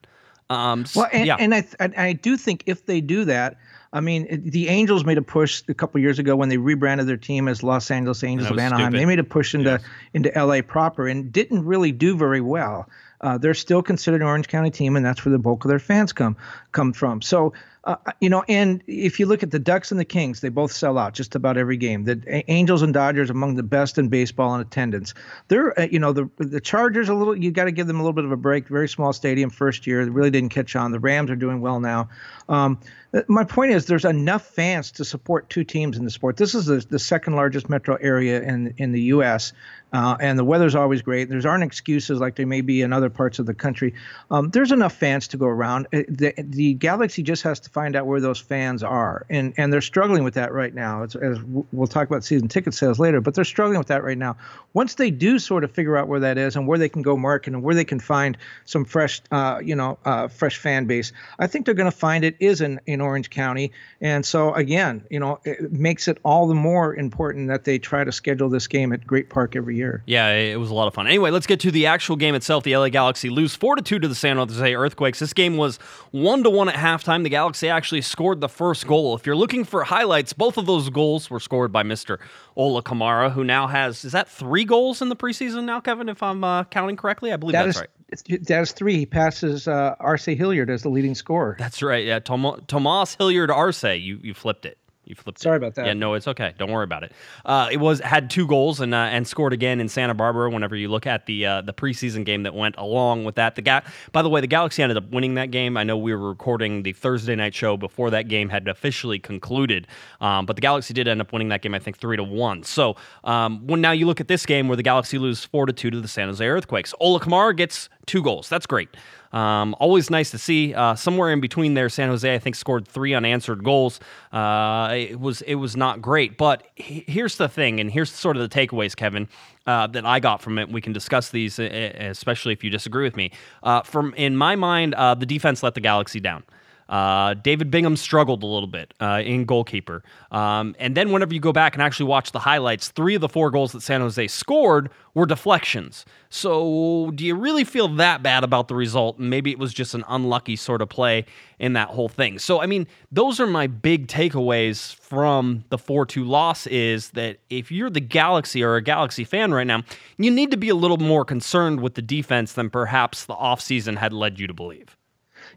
Um, 0.48 0.84
well, 0.94 1.08
and, 1.12 1.26
yeah. 1.26 1.36
and 1.38 1.54
I, 1.54 1.64
I 1.80 2.12
do 2.12 2.36
think 2.36 2.62
if 2.66 2.86
they 2.86 3.00
do 3.00 3.24
that, 3.24 3.56
I 3.92 4.00
mean, 4.00 4.50
the 4.50 4.68
Angels 4.68 5.04
made 5.04 5.18
a 5.18 5.22
push 5.22 5.62
a 5.68 5.74
couple 5.74 6.00
years 6.00 6.18
ago 6.18 6.36
when 6.36 6.48
they 6.48 6.58
rebranded 6.58 7.06
their 7.06 7.16
team 7.16 7.48
as 7.48 7.62
Los 7.62 7.90
Angeles 7.90 8.22
Angels 8.22 8.50
of 8.50 8.58
Anaheim. 8.58 8.90
Stupid. 8.90 9.00
They 9.00 9.06
made 9.06 9.18
a 9.18 9.24
push 9.24 9.54
into 9.54 9.70
yes. 9.70 9.84
into 10.12 10.30
LA 10.36 10.60
proper 10.60 11.08
and 11.08 11.32
didn't 11.32 11.64
really 11.64 11.92
do 11.92 12.16
very 12.16 12.40
well. 12.40 12.88
Uh, 13.22 13.38
they're 13.38 13.54
still 13.54 13.82
considered 13.82 14.20
an 14.20 14.26
Orange 14.26 14.48
County 14.48 14.70
team, 14.70 14.96
and 14.96 15.06
that's 15.06 15.24
where 15.24 15.32
the 15.32 15.38
bulk 15.38 15.64
of 15.64 15.70
their 15.70 15.78
fans 15.78 16.12
come 16.12 16.36
come 16.72 16.92
from. 16.92 17.22
So 17.22 17.54
uh, 17.86 17.94
you 18.20 18.28
know, 18.28 18.44
and 18.48 18.82
if 18.88 19.20
you 19.20 19.26
look 19.26 19.44
at 19.44 19.52
the 19.52 19.60
Ducks 19.60 19.92
and 19.92 20.00
the 20.00 20.04
Kings, 20.04 20.40
they 20.40 20.48
both 20.48 20.72
sell 20.72 20.98
out 20.98 21.14
just 21.14 21.36
about 21.36 21.56
every 21.56 21.76
game. 21.76 22.02
The 22.02 22.44
Angels 22.50 22.82
and 22.82 22.92
Dodgers 22.92 23.30
among 23.30 23.54
the 23.54 23.62
best 23.62 23.96
in 23.96 24.08
baseball 24.08 24.56
in 24.56 24.60
attendance. 24.60 25.14
They're, 25.46 25.78
uh, 25.78 25.86
you 25.88 26.00
know, 26.00 26.12
the 26.12 26.28
the 26.38 26.60
Chargers 26.60 27.08
a 27.08 27.14
little. 27.14 27.36
You 27.36 27.52
got 27.52 27.64
to 27.64 27.72
give 27.72 27.86
them 27.86 28.00
a 28.00 28.02
little 28.02 28.12
bit 28.12 28.24
of 28.24 28.32
a 28.32 28.36
break. 28.36 28.66
Very 28.66 28.88
small 28.88 29.12
stadium 29.12 29.50
first 29.50 29.86
year. 29.86 30.04
They 30.04 30.10
really 30.10 30.32
didn't 30.32 30.48
catch 30.48 30.74
on. 30.74 30.90
The 30.90 30.98
Rams 30.98 31.30
are 31.30 31.36
doing 31.36 31.60
well 31.60 31.78
now. 31.78 32.08
Um, 32.48 32.80
uh, 33.14 33.22
my 33.28 33.44
point 33.44 33.70
is, 33.70 33.86
there's 33.86 34.04
enough 34.04 34.44
fans 34.44 34.90
to 34.92 35.04
support 35.04 35.48
two 35.48 35.62
teams 35.62 35.96
in 35.96 36.04
the 36.04 36.10
sport. 36.10 36.36
This 36.36 36.56
is 36.56 36.66
the, 36.66 36.84
the 36.88 36.98
second 36.98 37.36
largest 37.36 37.70
metro 37.70 37.96
area 38.00 38.42
in 38.42 38.74
in 38.78 38.90
the 38.90 39.02
U.S. 39.02 39.52
Uh, 39.96 40.14
and 40.20 40.38
the 40.38 40.44
weather's 40.44 40.74
always 40.74 41.00
great. 41.00 41.30
There's 41.30 41.46
aren't 41.46 41.64
excuses 41.64 42.20
like 42.20 42.36
there 42.36 42.46
may 42.46 42.60
be 42.60 42.82
in 42.82 42.92
other 42.92 43.08
parts 43.08 43.38
of 43.38 43.46
the 43.46 43.54
country. 43.54 43.94
Um, 44.30 44.50
there's 44.50 44.70
enough 44.70 44.94
fans 44.94 45.26
to 45.28 45.38
go 45.38 45.46
around. 45.46 45.86
The, 45.90 46.34
the 46.36 46.74
Galaxy 46.74 47.22
just 47.22 47.42
has 47.44 47.60
to 47.60 47.70
find 47.70 47.96
out 47.96 48.04
where 48.04 48.20
those 48.20 48.38
fans 48.38 48.82
are, 48.82 49.24
and 49.30 49.54
and 49.56 49.72
they're 49.72 49.80
struggling 49.80 50.22
with 50.22 50.34
that 50.34 50.52
right 50.52 50.74
now. 50.74 51.02
It's, 51.02 51.14
as 51.14 51.38
we'll 51.72 51.86
talk 51.86 52.06
about 52.08 52.24
season 52.24 52.48
ticket 52.48 52.74
sales 52.74 52.98
later, 52.98 53.22
but 53.22 53.32
they're 53.32 53.44
struggling 53.44 53.78
with 53.78 53.86
that 53.86 54.04
right 54.04 54.18
now. 54.18 54.36
Once 54.74 54.96
they 54.96 55.10
do 55.10 55.38
sort 55.38 55.64
of 55.64 55.70
figure 55.70 55.96
out 55.96 56.08
where 56.08 56.20
that 56.20 56.36
is 56.36 56.56
and 56.56 56.68
where 56.68 56.76
they 56.76 56.90
can 56.90 57.00
go 57.00 57.16
market 57.16 57.54
and 57.54 57.62
where 57.62 57.74
they 57.74 57.86
can 57.86 57.98
find 57.98 58.36
some 58.66 58.84
fresh, 58.84 59.22
uh, 59.30 59.60
you 59.64 59.76
know, 59.76 59.98
uh, 60.04 60.28
fresh 60.28 60.58
fan 60.58 60.84
base, 60.84 61.14
I 61.38 61.46
think 61.46 61.64
they're 61.64 61.74
going 61.74 61.90
to 61.90 61.96
find 61.96 62.22
it 62.22 62.36
is 62.38 62.60
in 62.60 62.80
in 62.84 63.00
Orange 63.00 63.30
County. 63.30 63.72
And 64.02 64.26
so 64.26 64.52
again, 64.52 65.04
you 65.08 65.20
know, 65.20 65.40
it 65.46 65.72
makes 65.72 66.06
it 66.06 66.18
all 66.22 66.48
the 66.48 66.54
more 66.54 66.94
important 66.94 67.48
that 67.48 67.64
they 67.64 67.78
try 67.78 68.04
to 68.04 68.12
schedule 68.12 68.50
this 68.50 68.66
game 68.66 68.92
at 68.92 69.06
Great 69.06 69.30
Park 69.30 69.56
every 69.56 69.76
year. 69.76 69.85
Yeah, 70.06 70.32
it 70.32 70.56
was 70.56 70.70
a 70.70 70.74
lot 70.74 70.88
of 70.88 70.94
fun. 70.94 71.06
Anyway, 71.06 71.30
let's 71.30 71.46
get 71.46 71.60
to 71.60 71.70
the 71.70 71.86
actual 71.86 72.16
game 72.16 72.34
itself. 72.34 72.64
The 72.64 72.76
LA 72.76 72.88
Galaxy 72.88 73.30
lose 73.30 73.54
four 73.54 73.76
to 73.76 73.82
two 73.82 73.98
to 73.98 74.08
the 74.08 74.14
San 74.14 74.36
Jose 74.36 74.74
Earthquakes. 74.74 75.18
This 75.18 75.32
game 75.32 75.56
was 75.56 75.78
one 76.10 76.42
to 76.42 76.50
one 76.50 76.68
at 76.68 76.74
halftime. 76.74 77.22
The 77.22 77.30
Galaxy 77.30 77.68
actually 77.68 78.02
scored 78.02 78.40
the 78.40 78.48
first 78.48 78.86
goal. 78.86 79.14
If 79.14 79.26
you're 79.26 79.36
looking 79.36 79.64
for 79.64 79.84
highlights, 79.84 80.32
both 80.32 80.56
of 80.56 80.66
those 80.66 80.90
goals 80.90 81.30
were 81.30 81.40
scored 81.40 81.72
by 81.72 81.82
Mr. 81.82 82.18
Ola 82.56 82.82
Kamara, 82.82 83.30
who 83.30 83.44
now 83.44 83.66
has 83.66 84.04
is 84.04 84.12
that 84.12 84.28
three 84.28 84.64
goals 84.64 85.02
in 85.02 85.08
the 85.08 85.16
preseason 85.16 85.64
now, 85.64 85.80
Kevin? 85.80 86.08
If 86.08 86.22
I'm 86.22 86.42
uh, 86.44 86.64
counting 86.64 86.96
correctly, 86.96 87.32
I 87.32 87.36
believe 87.36 87.52
that 87.52 87.64
that's 87.64 87.76
is, 87.76 87.80
right. 87.80 88.46
That 88.46 88.62
is 88.62 88.72
three. 88.72 88.96
He 88.98 89.06
passes 89.06 89.68
uh, 89.68 89.94
Arce 90.00 90.26
Hilliard 90.26 90.70
as 90.70 90.82
the 90.82 90.88
leading 90.88 91.14
scorer. 91.14 91.56
That's 91.58 91.82
right. 91.82 92.04
Yeah, 92.04 92.20
Tom- 92.20 92.62
Tomas 92.66 93.14
Hilliard 93.16 93.50
Arce. 93.50 93.84
You 93.84 94.20
you 94.22 94.34
flipped 94.34 94.64
it. 94.64 94.78
You 95.06 95.14
flipped. 95.14 95.38
Sorry 95.38 95.54
it. 95.54 95.58
about 95.58 95.76
that. 95.76 95.86
Yeah, 95.86 95.92
no, 95.92 96.14
it's 96.14 96.26
okay. 96.26 96.52
Don't 96.58 96.72
worry 96.72 96.82
about 96.82 97.04
it. 97.04 97.12
Uh, 97.44 97.68
it 97.70 97.76
was 97.76 98.00
had 98.00 98.28
two 98.28 98.46
goals 98.46 98.80
and 98.80 98.92
uh, 98.92 98.98
and 98.98 99.26
scored 99.26 99.52
again 99.52 99.80
in 99.80 99.88
Santa 99.88 100.14
Barbara. 100.14 100.50
Whenever 100.50 100.74
you 100.74 100.88
look 100.88 101.06
at 101.06 101.26
the 101.26 101.46
uh, 101.46 101.60
the 101.62 101.72
preseason 101.72 102.24
game 102.24 102.42
that 102.42 102.54
went 102.54 102.74
along 102.76 103.24
with 103.24 103.36
that, 103.36 103.54
the 103.54 103.62
ga- 103.62 103.82
by 104.10 104.22
the 104.22 104.28
way, 104.28 104.40
the 104.40 104.48
Galaxy 104.48 104.82
ended 104.82 104.96
up 104.96 105.08
winning 105.10 105.34
that 105.34 105.52
game. 105.52 105.76
I 105.76 105.84
know 105.84 105.96
we 105.96 106.12
were 106.12 106.28
recording 106.28 106.82
the 106.82 106.92
Thursday 106.92 107.36
night 107.36 107.54
show 107.54 107.76
before 107.76 108.10
that 108.10 108.26
game 108.26 108.48
had 108.48 108.66
officially 108.66 109.20
concluded, 109.20 109.86
um, 110.20 110.44
but 110.44 110.56
the 110.56 110.62
Galaxy 110.62 110.92
did 110.92 111.06
end 111.06 111.20
up 111.20 111.32
winning 111.32 111.50
that 111.50 111.62
game. 111.62 111.72
I 111.72 111.78
think 111.78 111.98
three 111.98 112.16
to 112.16 112.24
one. 112.24 112.64
So 112.64 112.96
um, 113.22 113.64
when 113.68 113.80
now 113.80 113.92
you 113.92 114.06
look 114.06 114.20
at 114.20 114.26
this 114.26 114.44
game 114.44 114.66
where 114.66 114.76
the 114.76 114.82
Galaxy 114.82 115.18
lose 115.18 115.44
four 115.44 115.66
to 115.66 115.72
two 115.72 115.90
to 115.90 116.00
the 116.00 116.08
San 116.08 116.26
Jose 116.26 116.44
Earthquakes, 116.44 116.92
Ola 116.98 117.20
Kamara 117.20 117.56
gets 117.56 117.88
two 118.06 118.22
goals. 118.22 118.48
That's 118.48 118.66
great. 118.66 118.88
Um, 119.32 119.74
always 119.78 120.10
nice 120.10 120.30
to 120.30 120.38
see. 120.38 120.74
Uh, 120.74 120.94
somewhere 120.94 121.30
in 121.30 121.40
between 121.40 121.74
there, 121.74 121.88
San 121.88 122.08
Jose 122.08 122.32
I 122.32 122.38
think 122.38 122.56
scored 122.56 122.86
three 122.86 123.14
unanswered 123.14 123.64
goals. 123.64 124.00
Uh, 124.32 124.88
it 124.92 125.20
was 125.20 125.42
it 125.42 125.56
was 125.56 125.76
not 125.76 126.00
great, 126.00 126.36
but 126.36 126.62
he, 126.74 127.04
here's 127.06 127.36
the 127.36 127.48
thing, 127.48 127.80
and 127.80 127.90
here's 127.90 128.10
sort 128.10 128.36
of 128.36 128.48
the 128.48 128.48
takeaways, 128.48 128.96
Kevin, 128.96 129.28
uh, 129.66 129.86
that 129.88 130.06
I 130.06 130.20
got 130.20 130.40
from 130.40 130.58
it. 130.58 130.70
We 130.70 130.80
can 130.80 130.92
discuss 130.92 131.30
these, 131.30 131.58
especially 131.58 132.52
if 132.52 132.62
you 132.64 132.70
disagree 132.70 133.04
with 133.04 133.16
me. 133.16 133.32
Uh, 133.62 133.82
from 133.82 134.14
in 134.14 134.36
my 134.36 134.56
mind, 134.56 134.94
uh, 134.94 135.14
the 135.14 135.26
defense 135.26 135.62
let 135.62 135.74
the 135.74 135.80
Galaxy 135.80 136.20
down. 136.20 136.44
Uh, 136.88 137.34
David 137.34 137.70
Bingham 137.70 137.96
struggled 137.96 138.42
a 138.42 138.46
little 138.46 138.68
bit 138.68 138.94
uh, 139.00 139.22
in 139.24 139.44
goalkeeper. 139.44 140.02
Um, 140.30 140.76
and 140.78 140.96
then 140.96 141.10
whenever 141.12 141.34
you 141.34 141.40
go 141.40 141.52
back 141.52 141.74
and 141.74 141.82
actually 141.82 142.06
watch 142.06 142.32
the 142.32 142.38
highlights, 142.38 142.88
three 142.88 143.14
of 143.14 143.20
the 143.20 143.28
four 143.28 143.50
goals 143.50 143.72
that 143.72 143.82
San 143.82 144.00
Jose 144.00 144.28
scored 144.28 144.90
were 145.14 145.26
deflections. 145.26 146.04
So 146.28 147.10
do 147.14 147.24
you 147.24 147.34
really 147.34 147.64
feel 147.64 147.88
that 147.96 148.22
bad 148.22 148.44
about 148.44 148.68
the 148.68 148.74
result? 148.74 149.18
Maybe 149.18 149.50
it 149.50 149.58
was 149.58 149.72
just 149.72 149.94
an 149.94 150.04
unlucky 150.08 150.56
sort 150.56 150.82
of 150.82 150.88
play 150.88 151.24
in 151.58 151.72
that 151.72 151.88
whole 151.88 152.08
thing. 152.08 152.38
So, 152.38 152.60
I 152.60 152.66
mean, 152.66 152.86
those 153.10 153.40
are 153.40 153.46
my 153.46 153.66
big 153.66 154.08
takeaways 154.08 154.94
from 154.94 155.64
the 155.70 155.78
4 155.78 156.06
2 156.06 156.24
loss 156.24 156.66
is 156.66 157.10
that 157.10 157.38
if 157.48 157.72
you're 157.72 157.90
the 157.90 158.00
Galaxy 158.00 158.62
or 158.62 158.76
a 158.76 158.82
Galaxy 158.82 159.24
fan 159.24 159.52
right 159.54 159.66
now, 159.66 159.82
you 160.18 160.30
need 160.30 160.50
to 160.50 160.56
be 160.56 160.68
a 160.68 160.74
little 160.74 160.98
more 160.98 161.24
concerned 161.24 161.80
with 161.80 161.94
the 161.94 162.02
defense 162.02 162.52
than 162.52 162.70
perhaps 162.70 163.24
the 163.24 163.34
offseason 163.34 163.96
had 163.96 164.12
led 164.12 164.38
you 164.38 164.46
to 164.46 164.54
believe. 164.54 164.95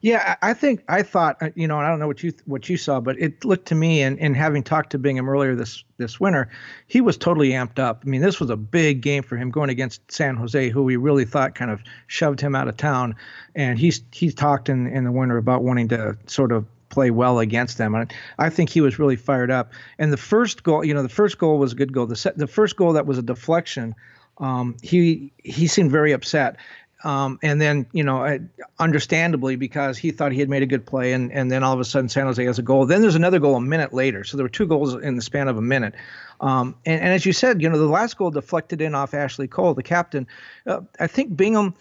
Yeah, 0.01 0.38
I 0.41 0.53
think 0.53 0.83
I 0.88 1.03
thought 1.03 1.38
uh, 1.41 1.49
you 1.55 1.67
know, 1.67 1.77
I 1.77 1.88
don't 1.89 1.99
know 1.99 2.07
what 2.07 2.23
you 2.23 2.31
what 2.45 2.69
you 2.69 2.77
saw, 2.77 3.01
but 3.01 3.19
it 3.19 3.43
looked 3.43 3.67
to 3.67 3.75
me, 3.75 4.01
and, 4.01 4.17
and 4.19 4.35
having 4.35 4.63
talked 4.63 4.91
to 4.91 4.97
Bingham 4.97 5.27
earlier 5.27 5.55
this 5.55 5.83
this 5.97 6.19
winter, 6.19 6.49
he 6.88 7.01
was 7.01 7.17
totally 7.17 7.49
amped 7.49 7.79
up. 7.79 8.03
I 8.05 8.09
mean, 8.09 8.21
this 8.21 8.39
was 8.39 8.49
a 8.49 8.55
big 8.55 9.01
game 9.01 9.23
for 9.23 9.35
him 9.35 9.51
going 9.51 9.69
against 9.69 10.09
San 10.09 10.38
Jose, 10.38 10.69
who 10.69 10.83
we 10.83 10.95
really 10.95 11.25
thought 11.25 11.53
kind 11.53 11.69
of 11.69 11.81
shoved 12.07 12.39
him 12.39 12.55
out 12.55 12.69
of 12.69 12.77
town, 12.77 13.15
and 13.55 13.77
he's 13.77 14.01
he's 14.12 14.33
talked 14.33 14.69
in 14.69 14.88
in 14.88 15.03
the 15.03 15.12
winter 15.12 15.38
about 15.38 15.63
wanting 15.63 15.89
to 15.89 16.17
sort 16.27 16.53
of 16.53 16.65
play 16.89 17.12
well 17.12 17.39
against 17.39 17.77
them. 17.77 17.93
And 17.93 18.12
I 18.38 18.49
think 18.49 18.69
he 18.69 18.81
was 18.81 18.99
really 18.99 19.17
fired 19.17 19.51
up. 19.51 19.73
And 19.99 20.12
the 20.12 20.17
first 20.17 20.63
goal, 20.63 20.83
you 20.83 20.93
know, 20.93 21.03
the 21.03 21.09
first 21.09 21.38
goal 21.38 21.57
was 21.59 21.73
a 21.73 21.75
good 21.75 21.93
goal. 21.93 22.07
The 22.07 22.15
set, 22.15 22.38
the 22.38 22.47
first 22.47 22.77
goal 22.77 22.93
that 22.93 23.05
was 23.05 23.17
a 23.17 23.21
deflection. 23.21 23.95
Um, 24.38 24.77
he 24.81 25.33
he 25.43 25.67
seemed 25.67 25.91
very 25.91 26.13
upset. 26.13 26.55
Um, 27.03 27.39
and 27.41 27.62
then, 27.62 27.85
you 27.93 28.03
know, 28.03 28.39
understandably, 28.77 29.55
because 29.55 29.97
he 29.97 30.12
thought 30.12 30.33
he 30.33 30.39
had 30.39 30.49
made 30.49 30.63
a 30.63 30.65
good 30.65 30.85
play, 30.85 31.13
and, 31.13 31.31
and 31.31 31.49
then 31.49 31.63
all 31.63 31.73
of 31.73 31.79
a 31.79 31.85
sudden 31.85 32.09
San 32.09 32.25
Jose 32.25 32.43
has 32.43 32.59
a 32.59 32.62
goal. 32.62 32.85
Then 32.85 33.01
there's 33.01 33.15
another 33.15 33.39
goal 33.39 33.55
a 33.55 33.62
minute 33.62 33.93
later. 33.93 34.23
So 34.23 34.35
there 34.35 34.43
were 34.43 34.49
two 34.49 34.67
goals 34.67 34.95
in 34.95 35.15
the 35.15 35.21
span 35.21 35.47
of 35.47 35.57
a 35.57 35.62
minute. 35.62 35.95
Um, 36.41 36.75
and, 36.85 37.01
and, 37.01 37.13
as 37.13 37.25
you 37.25 37.33
said, 37.33 37.62
you 37.62 37.69
know, 37.69 37.77
the 37.77 37.88
last 37.88 38.17
goal 38.17 38.31
deflected 38.31 38.81
in 38.81 38.95
off 38.95 39.13
Ashley 39.13 39.47
Cole, 39.47 39.73
the 39.73 39.83
captain. 39.83 40.27
Uh, 40.65 40.81
I 40.99 41.07
think 41.07 41.35
Bingham 41.35 41.73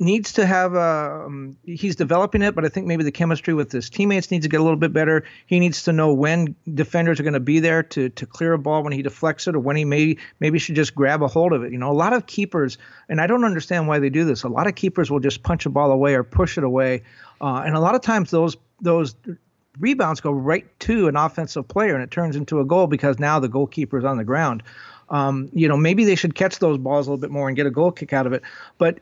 needs 0.00 0.32
to 0.34 0.46
have 0.46 0.74
a, 0.74 1.24
um, 1.26 1.56
he's 1.64 1.96
developing 1.96 2.42
it, 2.42 2.54
but 2.54 2.64
I 2.64 2.68
think 2.68 2.86
maybe 2.86 3.02
the 3.02 3.12
chemistry 3.12 3.52
with 3.52 3.72
his 3.72 3.90
teammates 3.90 4.30
needs 4.30 4.44
to 4.44 4.48
get 4.48 4.60
a 4.60 4.62
little 4.62 4.78
bit 4.78 4.92
better. 4.92 5.24
He 5.46 5.58
needs 5.58 5.82
to 5.84 5.92
know 5.92 6.12
when 6.12 6.54
defenders 6.72 7.18
are 7.18 7.24
going 7.24 7.32
to 7.34 7.40
be 7.40 7.58
there 7.58 7.82
to 7.82 8.08
to 8.08 8.26
clear 8.26 8.52
a 8.52 8.58
ball 8.58 8.82
when 8.82 8.92
he 8.92 9.02
deflects 9.02 9.46
it, 9.48 9.56
or 9.56 9.60
when 9.60 9.76
he 9.76 9.84
may 9.84 10.16
maybe 10.40 10.58
should 10.58 10.76
just 10.76 10.94
grab 10.94 11.22
a 11.22 11.28
hold 11.28 11.52
of 11.52 11.64
it. 11.64 11.72
You 11.72 11.78
know, 11.78 11.90
a 11.90 11.92
lot 11.92 12.12
of 12.12 12.26
keepers, 12.26 12.78
and 13.08 13.20
I 13.20 13.26
don't 13.26 13.44
understand 13.44 13.88
why 13.88 13.98
they 13.98 14.10
do 14.10 14.24
this. 14.24 14.44
A 14.44 14.48
lot 14.48 14.66
of 14.66 14.74
keepers 14.74 15.10
will 15.10 15.20
just 15.20 15.42
punch 15.42 15.66
a 15.66 15.70
ball 15.70 15.90
away 15.90 16.14
or 16.14 16.22
push 16.22 16.58
it 16.58 16.64
away, 16.64 17.02
uh, 17.40 17.62
and 17.66 17.74
a 17.74 17.80
lot 17.80 17.94
of 17.94 18.00
times 18.00 18.30
those 18.30 18.56
those 18.80 19.16
rebounds 19.80 20.20
go 20.20 20.30
right 20.30 20.66
to 20.80 21.08
an 21.08 21.16
offensive 21.16 21.66
player, 21.66 21.94
and 21.94 22.02
it 22.02 22.10
turns 22.10 22.36
into 22.36 22.60
a 22.60 22.64
goal 22.64 22.86
because 22.86 23.18
now 23.18 23.38
the 23.40 23.48
goalkeeper 23.48 23.98
is 23.98 24.04
on 24.04 24.16
the 24.16 24.24
ground. 24.24 24.62
Um, 25.10 25.48
you 25.52 25.68
know, 25.68 25.76
maybe 25.76 26.04
they 26.04 26.14
should 26.14 26.34
catch 26.34 26.58
those 26.58 26.78
balls 26.78 27.06
a 27.06 27.10
little 27.10 27.20
bit 27.20 27.30
more 27.30 27.48
and 27.48 27.56
get 27.56 27.66
a 27.66 27.70
goal 27.70 27.90
kick 27.90 28.12
out 28.12 28.26
of 28.26 28.32
it. 28.32 28.42
But 28.76 29.00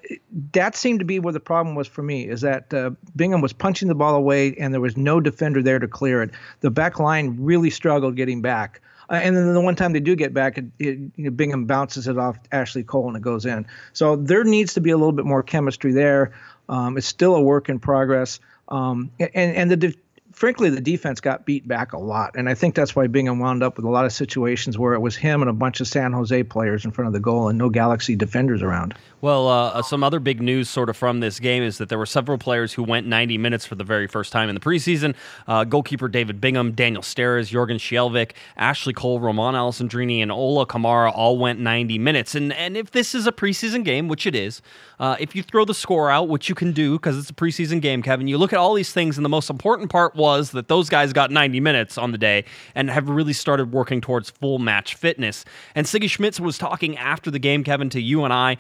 that 0.53 0.77
seemed 0.77 1.01
to 1.01 1.05
be 1.05 1.19
where 1.19 1.33
the 1.33 1.41
problem 1.41 1.75
was 1.75 1.89
for 1.89 2.03
me 2.03 2.29
is 2.29 2.43
that 2.43 2.73
uh, 2.73 2.91
Bingham 3.17 3.41
was 3.41 3.53
punching 3.53 3.89
the 3.89 3.95
ball 3.95 4.15
away 4.15 4.55
and 4.55 4.73
there 4.73 4.81
was 4.81 4.97
no 4.97 5.21
defender 5.21 5.63
there 5.63 5.79
to 5.79 5.89
clear 5.89 6.23
it. 6.23 6.31
The 6.61 6.71
back 6.71 7.01
line 7.01 7.37
really 7.41 7.71
struggled 7.71 8.17
getting 8.17 8.41
back. 8.41 8.81
Uh, 9.09 9.15
and 9.15 9.37
then 9.37 9.53
the 9.53 9.61
one 9.61 9.77
time 9.77 9.93
they 9.93 10.01
do 10.01 10.17
get 10.17 10.35
back, 10.35 10.59
it, 10.59 10.65
it, 10.79 10.99
you 11.17 11.25
know, 11.25 11.31
Bingham 11.31 11.65
bounces 11.65 12.09
it 12.09 12.19
off 12.19 12.39
Ashley 12.53 12.83
Cole 12.83 13.09
and 13.09 13.17
it 13.17 13.23
goes 13.23 13.47
in. 13.47 13.67
So 13.93 14.17
there 14.17 14.45
needs 14.45 14.75
to 14.75 14.81
be 14.81 14.91
a 14.91 14.97
little 14.97 15.13
bit 15.13 15.25
more 15.25 15.43
chemistry 15.43 15.93
there. 15.93 16.33
Um, 16.69 16.97
it's 16.97 17.07
still 17.07 17.35
a 17.35 17.41
work 17.41 17.69
in 17.69 17.79
progress. 17.79 18.41
Um, 18.69 19.13
and 19.21 19.31
and 19.33 19.71
the 19.71 19.95
frankly, 20.37 20.71
the 20.71 20.81
defense 20.81 21.21
got 21.21 21.47
beat 21.47 21.67
back 21.67 21.95
a 21.95 21.99
lot, 21.99 22.37
and 22.37 22.49
I 22.49 22.55
think 22.55 22.75
that's 22.75 22.95
why 22.95 23.09
Bingham 23.09 23.41
wound 23.41 23.63
up 23.63 23.77
with 23.77 23.87
a 23.87 23.91
lot 23.91 24.05
of 24.05 24.13
situations 24.13 24.79
where 24.79 24.93
it 24.93 25.01
was 25.01 25.17
him 25.17 25.41
and 25.43 25.51
a 25.51 25.55
bunch 25.55 25.81
of 25.81 25.89
San 25.89 26.13
Jose 26.13 26.43
players 26.45 26.85
in 26.85 26.93
front 26.93 27.07
of 27.09 27.15
the 27.15 27.21
goal 27.21 27.49
and 27.49 27.59
no 27.59 27.71
Galaxy 27.71 28.15
defenders 28.15 28.63
around. 28.63 28.95
Well, 29.23 29.49
uh, 29.49 29.81
some 29.81 30.05
other 30.05 30.21
big 30.21 30.43
news 30.43 30.69
sort 30.69 30.91
of 30.91 30.97
from 30.97 31.21
this 31.21 31.41
game 31.41 31.63
is 31.63 31.79
that 31.79 31.89
there 31.89 31.97
were 31.97 32.07
several 32.07 32.37
players 32.37 32.75
who 32.75 32.83
went 32.83 33.07
90 33.07 33.39
minutes 33.39 33.65
for 33.65 33.75
the 33.75 33.83
very 33.83 34.07
first 34.07 34.31
time 34.31 34.51
in 34.51 34.55
the 34.55 34.61
preseason. 34.61 35.15
Uh, 35.47 35.65
goalkeeper 35.65 36.07
David 36.07 36.39
Bingham, 36.39 36.73
Daniel 36.73 37.03
Steres, 37.03 37.51
Jorgen 37.51 37.77
Skjelvik, 37.77 38.33
Ashley 38.59 38.93
Cole, 38.93 39.19
Romain 39.19 39.55
Alessandrini, 39.55 40.21
and 40.21 40.31
Ola 40.31 40.67
Kamara 40.67 41.11
all 41.15 41.39
went 41.39 41.59
90 41.61 41.99
minutes. 41.99 42.35
And 42.35 42.53
and 42.53 42.77
if 42.77 42.91
this 42.91 43.15
is 43.15 43.27
a 43.27 43.33
preseason 43.33 43.85
game, 43.85 44.09
which 44.09 44.27
it 44.27 44.35
is, 44.35 44.61
uh, 45.01 45.17
if 45.19 45.35
you 45.35 45.43
throw 45.43 45.65
the 45.65 45.75
score 45.75 46.11
out, 46.11 46.29
which 46.29 46.49
you 46.51 46.55
can 46.55 46.73
do 46.73 46.93
because 46.93 47.17
it's 47.17 47.31
a 47.31 47.35
preseason 47.35 47.81
game, 47.81 48.03
Kevin, 48.03 48.29
you 48.29 48.37
look 48.37 48.53
at 48.53 48.59
all 48.59 48.75
these 48.75 48.93
things, 48.93 49.17
and 49.17 49.25
the 49.25 49.31
most 49.31 49.49
important 49.49 49.91
part 49.91 50.15
was 50.15 50.51
that 50.51 50.69
those 50.69 50.91
guys 50.91 51.15
got 51.15 51.31
90 51.31 51.59
minutes 51.61 51.97
on 51.97 52.13
the 52.13 52.19
day 52.19 52.45
and 52.75 52.91
have 52.91 53.09
really 53.09 53.33
started 53.33 53.73
working 53.73 54.03
towards 54.03 54.29
full 54.29 54.59
match 54.59 54.95
fitness. 54.95 55.47
And 55.75 55.87
Sigi 55.87 56.11
Schmid 56.11 56.39
was 56.39 56.59
talking 56.59 56.99
after 56.99 57.31
the 57.31 57.39
game, 57.39 57.65
Kevin, 57.65 57.89
to 57.91 58.01
you 58.01 58.25
and 58.25 58.33
I 58.33 58.57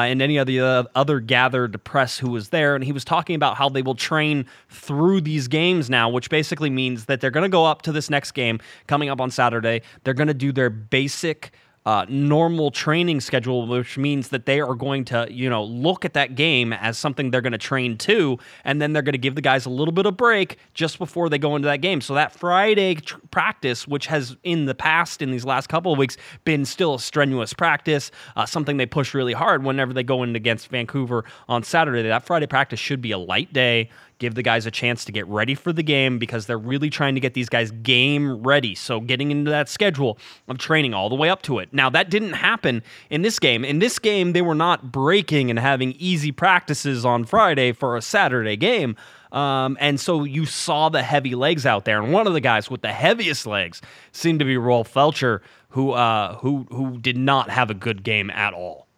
uh, 0.00 0.04
and 0.04 0.22
any 0.22 0.38
of 0.38 0.46
the 0.46 0.60
uh, 0.60 0.84
other 0.94 1.20
gathered 1.20 1.82
press 1.84 2.18
who 2.18 2.30
was 2.30 2.48
there, 2.48 2.74
and 2.74 2.82
he 2.84 2.92
was 2.92 3.04
talking 3.04 3.36
about 3.36 3.56
how 3.56 3.68
they 3.68 3.82
will 3.82 3.94
train 3.94 4.46
through 4.70 5.20
these 5.20 5.46
games 5.46 5.90
now, 5.90 6.08
which 6.08 6.30
basically 6.30 6.70
means 6.70 7.04
that 7.04 7.20
they're 7.20 7.30
going 7.30 7.42
to 7.42 7.50
go 7.50 7.66
up 7.66 7.82
to 7.82 7.92
this 7.92 8.08
next 8.08 8.32
game 8.32 8.58
coming 8.86 9.10
up 9.10 9.20
on 9.20 9.30
Saturday. 9.30 9.82
They're 10.04 10.14
going 10.14 10.28
to 10.28 10.34
do 10.34 10.52
their 10.52 10.70
basic 10.70 11.52
uh, 11.86 12.04
normal 12.08 12.70
training 12.70 13.20
schedule, 13.20 13.66
which 13.66 13.96
means 13.96 14.28
that 14.28 14.44
they 14.44 14.60
are 14.60 14.74
going 14.74 15.04
to, 15.06 15.26
you 15.30 15.48
know, 15.48 15.64
look 15.64 16.04
at 16.04 16.12
that 16.12 16.34
game 16.34 16.72
as 16.74 16.98
something 16.98 17.30
they're 17.30 17.40
going 17.40 17.52
to 17.52 17.58
train 17.58 17.96
to, 17.96 18.38
and 18.64 18.82
then 18.82 18.92
they're 18.92 19.02
going 19.02 19.12
to 19.12 19.18
give 19.18 19.34
the 19.34 19.40
guys 19.40 19.64
a 19.64 19.70
little 19.70 19.92
bit 19.92 20.04
of 20.04 20.16
break 20.16 20.58
just 20.74 20.98
before 20.98 21.28
they 21.28 21.38
go 21.38 21.56
into 21.56 21.66
that 21.66 21.78
game. 21.78 22.00
So 22.00 22.14
that 22.14 22.32
Friday 22.32 22.96
tr- 22.96 23.16
practice, 23.30 23.88
which 23.88 24.06
has 24.06 24.36
in 24.42 24.66
the 24.66 24.74
past, 24.74 25.22
in 25.22 25.30
these 25.30 25.44
last 25.44 25.68
couple 25.68 25.92
of 25.92 25.98
weeks, 25.98 26.16
been 26.44 26.64
still 26.64 26.94
a 26.94 27.00
strenuous 27.00 27.54
practice, 27.54 28.10
uh, 28.36 28.44
something 28.44 28.76
they 28.76 28.86
push 28.86 29.14
really 29.14 29.32
hard 29.32 29.64
whenever 29.64 29.94
they 29.94 30.02
go 30.02 30.22
in 30.22 30.36
against 30.36 30.68
Vancouver 30.68 31.24
on 31.48 31.62
Saturday. 31.62 32.02
That 32.02 32.24
Friday 32.26 32.46
practice 32.46 32.78
should 32.78 33.00
be 33.00 33.12
a 33.12 33.18
light 33.18 33.52
day 33.52 33.88
give 34.20 34.34
the 34.36 34.42
guys 34.42 34.66
a 34.66 34.70
chance 34.70 35.04
to 35.06 35.12
get 35.12 35.26
ready 35.26 35.56
for 35.56 35.72
the 35.72 35.82
game 35.82 36.18
because 36.18 36.46
they're 36.46 36.58
really 36.58 36.90
trying 36.90 37.14
to 37.14 37.20
get 37.20 37.34
these 37.34 37.48
guys 37.48 37.72
game 37.72 38.42
ready. 38.42 38.74
So 38.76 39.00
getting 39.00 39.32
into 39.32 39.50
that 39.50 39.68
schedule 39.68 40.18
of 40.46 40.58
training 40.58 40.94
all 40.94 41.08
the 41.08 41.16
way 41.16 41.28
up 41.28 41.42
to 41.42 41.58
it. 41.58 41.72
Now 41.72 41.90
that 41.90 42.10
didn't 42.10 42.34
happen 42.34 42.82
in 43.08 43.22
this 43.22 43.38
game. 43.38 43.64
In 43.64 43.80
this 43.80 43.98
game, 43.98 44.32
they 44.32 44.42
were 44.42 44.54
not 44.54 44.92
breaking 44.92 45.50
and 45.50 45.58
having 45.58 45.92
easy 45.98 46.30
practices 46.30 47.04
on 47.04 47.24
Friday 47.24 47.72
for 47.72 47.96
a 47.96 48.02
Saturday 48.02 48.56
game. 48.56 48.94
Um, 49.32 49.76
and 49.80 49.98
so 49.98 50.24
you 50.24 50.44
saw 50.44 50.88
the 50.88 51.02
heavy 51.02 51.34
legs 51.34 51.64
out 51.64 51.84
there, 51.84 52.02
and 52.02 52.12
one 52.12 52.26
of 52.26 52.32
the 52.32 52.40
guys 52.40 52.68
with 52.68 52.82
the 52.82 52.92
heaviest 52.92 53.46
legs 53.46 53.80
seemed 54.12 54.40
to 54.40 54.44
be 54.44 54.56
Rolf 54.56 54.92
Feltscher, 54.92 55.40
who 55.68 55.92
uh, 55.92 56.34
who 56.38 56.66
who 56.70 56.98
did 56.98 57.16
not 57.16 57.48
have 57.48 57.70
a 57.70 57.74
good 57.74 58.02
game 58.02 58.28
at 58.30 58.54
all. 58.54 58.88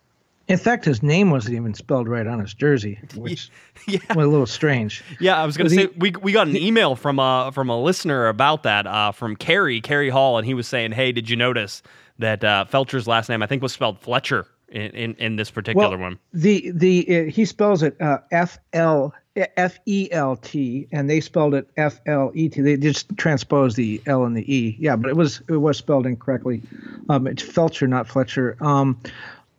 In 0.49 0.59
fact, 0.59 0.85
his 0.85 1.03
name 1.03 1.31
wasn't 1.31 1.55
even 1.57 1.75
spelled 1.75 2.09
right 2.09 2.27
on 2.27 2.41
his 2.41 2.53
jersey, 2.53 2.99
which 3.15 3.51
yeah. 3.87 4.01
was 4.15 4.27
a 4.27 4.29
little 4.29 4.47
strange. 4.47 5.03
Yeah, 5.21 5.41
I 5.41 5.47
was 5.47 5.57
going 5.57 5.69
to 5.71 5.75
say 5.75 5.87
he, 5.87 5.99
we 5.99 6.11
we 6.23 6.33
got 6.33 6.49
an 6.49 6.57
email 6.57 6.97
from 6.97 7.19
a 7.19 7.51
from 7.53 7.69
a 7.69 7.81
listener 7.81 8.27
about 8.29 8.65
that 8.65 8.87
uh, 8.87 9.13
from 9.13 9.37
Kerry 9.37 9.81
Kerry 9.81 10.11
Hall, 10.11 10.39
and 10.39 10.47
he 10.47 10.55
was 10.55 10.67
saying, 10.67 10.93
"Hey, 10.93 11.13
did 11.13 11.31
you 11.31 11.37
notice 11.37 11.83
that 12.19 12.43
uh, 12.43 12.65
Feltscher's 12.69 13.07
last 13.07 13.29
name 13.29 13.43
I 13.43 13.47
think 13.47 13.63
was 13.63 13.73
spelled 13.73 14.01
Fletcher 14.01 14.47
in, 14.69 14.91
in, 14.91 15.15
in 15.15 15.37
this 15.37 15.51
particular 15.51 15.91
well, 15.91 15.99
one?" 15.99 16.19
The 16.33 16.71
the 16.73 17.07
uh, 17.09 17.31
he 17.31 17.45
spells 17.45 17.83
it 17.83 18.01
uh, 18.01 18.19
F 18.33 18.59
L 18.73 19.15
F 19.37 19.79
E 19.87 20.09
L 20.11 20.37
T, 20.37 20.89
and 20.93 21.09
they 21.09 21.21
spelled 21.21 21.55
it 21.55 21.69
F 21.77 22.01
L 22.07 22.33
E 22.35 22.49
T. 22.49 22.61
They 22.61 22.77
just 22.77 23.17
transposed 23.17 23.77
the 23.77 24.03
L 24.07 24.25
and 24.25 24.37
the 24.37 24.53
E. 24.53 24.77
Yeah, 24.79 24.97
but 24.97 25.09
it 25.09 25.17
was 25.17 25.41
it 25.49 25.59
was 25.59 25.79
spelled 25.79 26.07
incorrectly. 26.07 26.63
Um, 27.09 27.27
it's 27.27 27.43
Feltscher, 27.43 27.89
not 27.89 28.09
Fletcher. 28.09 28.57
Um, 28.61 28.99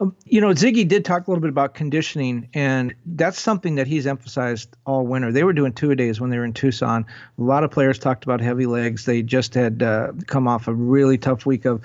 um, 0.03 0.15
you 0.25 0.41
know, 0.41 0.49
Sigi 0.49 0.87
did 0.87 1.05
talk 1.05 1.27
a 1.27 1.31
little 1.31 1.41
bit 1.41 1.49
about 1.49 1.73
conditioning, 1.73 2.49
and 2.53 2.93
that's 3.05 3.39
something 3.39 3.75
that 3.75 3.87
he's 3.87 4.05
emphasized 4.05 4.75
all 4.85 5.05
winter. 5.05 5.31
They 5.31 5.43
were 5.43 5.53
doing 5.53 5.73
two 5.73 5.91
a 5.91 5.95
days 5.95 6.19
when 6.19 6.29
they 6.29 6.37
were 6.37 6.45
in 6.45 6.53
Tucson. 6.53 7.05
A 7.37 7.41
lot 7.41 7.63
of 7.63 7.71
players 7.71 7.99
talked 7.99 8.23
about 8.23 8.41
heavy 8.41 8.65
legs. 8.65 9.05
They 9.05 9.21
just 9.21 9.53
had 9.53 9.81
uh, 9.81 10.11
come 10.27 10.47
off 10.47 10.67
a 10.67 10.73
really 10.73 11.17
tough 11.17 11.45
week 11.45 11.65
of 11.65 11.83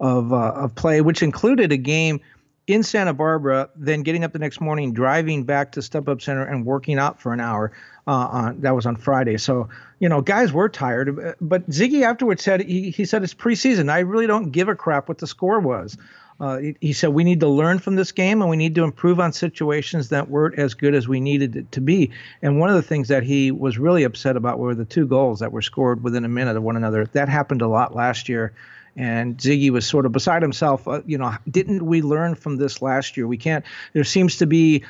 of 0.00 0.32
uh, 0.32 0.52
of 0.54 0.74
play, 0.74 1.00
which 1.00 1.22
included 1.22 1.72
a 1.72 1.76
game 1.76 2.20
in 2.66 2.82
Santa 2.82 3.12
Barbara, 3.12 3.68
then 3.76 4.02
getting 4.02 4.24
up 4.24 4.32
the 4.32 4.38
next 4.38 4.60
morning, 4.60 4.92
driving 4.92 5.44
back 5.44 5.72
to 5.72 5.80
StubHub 5.80 6.22
Center, 6.22 6.44
and 6.44 6.64
working 6.64 6.98
out 6.98 7.20
for 7.20 7.32
an 7.32 7.40
hour. 7.40 7.72
Uh, 8.06 8.12
on 8.12 8.60
that 8.62 8.74
was 8.74 8.86
on 8.86 8.96
Friday. 8.96 9.36
So 9.36 9.68
you 10.00 10.08
know, 10.08 10.20
guys 10.20 10.52
were 10.52 10.68
tired. 10.68 11.36
But 11.40 11.68
Sigi 11.70 12.02
afterwards 12.02 12.42
said 12.42 12.62
he 12.62 12.90
he 12.90 13.04
said 13.04 13.22
it's 13.22 13.34
preseason. 13.34 13.90
I 13.90 14.00
really 14.00 14.26
don't 14.26 14.50
give 14.50 14.68
a 14.68 14.74
crap 14.74 15.08
what 15.08 15.18
the 15.18 15.26
score 15.28 15.60
was. 15.60 15.96
Uh, 16.40 16.56
he, 16.56 16.76
he, 16.80 16.92
said 16.94 17.10
we 17.10 17.22
need 17.22 17.40
to 17.40 17.48
learn 17.48 17.78
from 17.78 17.96
this 17.96 18.12
game 18.12 18.40
and 18.40 18.50
we 18.50 18.56
need 18.56 18.74
to 18.74 18.82
improve 18.82 19.20
on 19.20 19.30
situations 19.30 20.08
that 20.08 20.30
weren't 20.30 20.58
as 20.58 20.72
good 20.72 20.94
as 20.94 21.06
we 21.06 21.20
needed 21.20 21.54
it 21.54 21.70
to 21.72 21.82
be. 21.82 22.10
And 22.40 22.58
one 22.58 22.70
of 22.70 22.76
the 22.76 22.82
things 22.82 23.08
that 23.08 23.22
he 23.22 23.50
was 23.50 23.78
really 23.78 24.04
upset 24.04 24.36
about 24.36 24.58
were 24.58 24.74
the 24.74 24.86
two 24.86 25.06
goals 25.06 25.40
that 25.40 25.52
were 25.52 25.60
scored 25.60 26.02
within 26.02 26.24
a 26.24 26.28
minute 26.28 26.56
of 26.56 26.62
one 26.62 26.76
another. 26.76 27.04
That 27.12 27.28
happened 27.28 27.60
a 27.60 27.68
lot 27.68 27.94
last 27.94 28.28
year. 28.28 28.54
And 28.96 29.36
Sigi 29.36 29.70
was 29.70 29.86
sort 29.86 30.04
of 30.04 30.12
beside 30.12 30.42
himself. 30.42 30.88
Uh, 30.88 31.02
you 31.06 31.18
know, 31.18 31.32
didn't 31.48 31.84
we 31.84 32.02
learn 32.02 32.34
from 32.34 32.56
this 32.56 32.82
last 32.82 33.16
year? 33.16 33.26
We 33.26 33.36
can't. 33.36 33.64
There 33.92 34.02
seems 34.02 34.38
to 34.38 34.46
be 34.46 34.84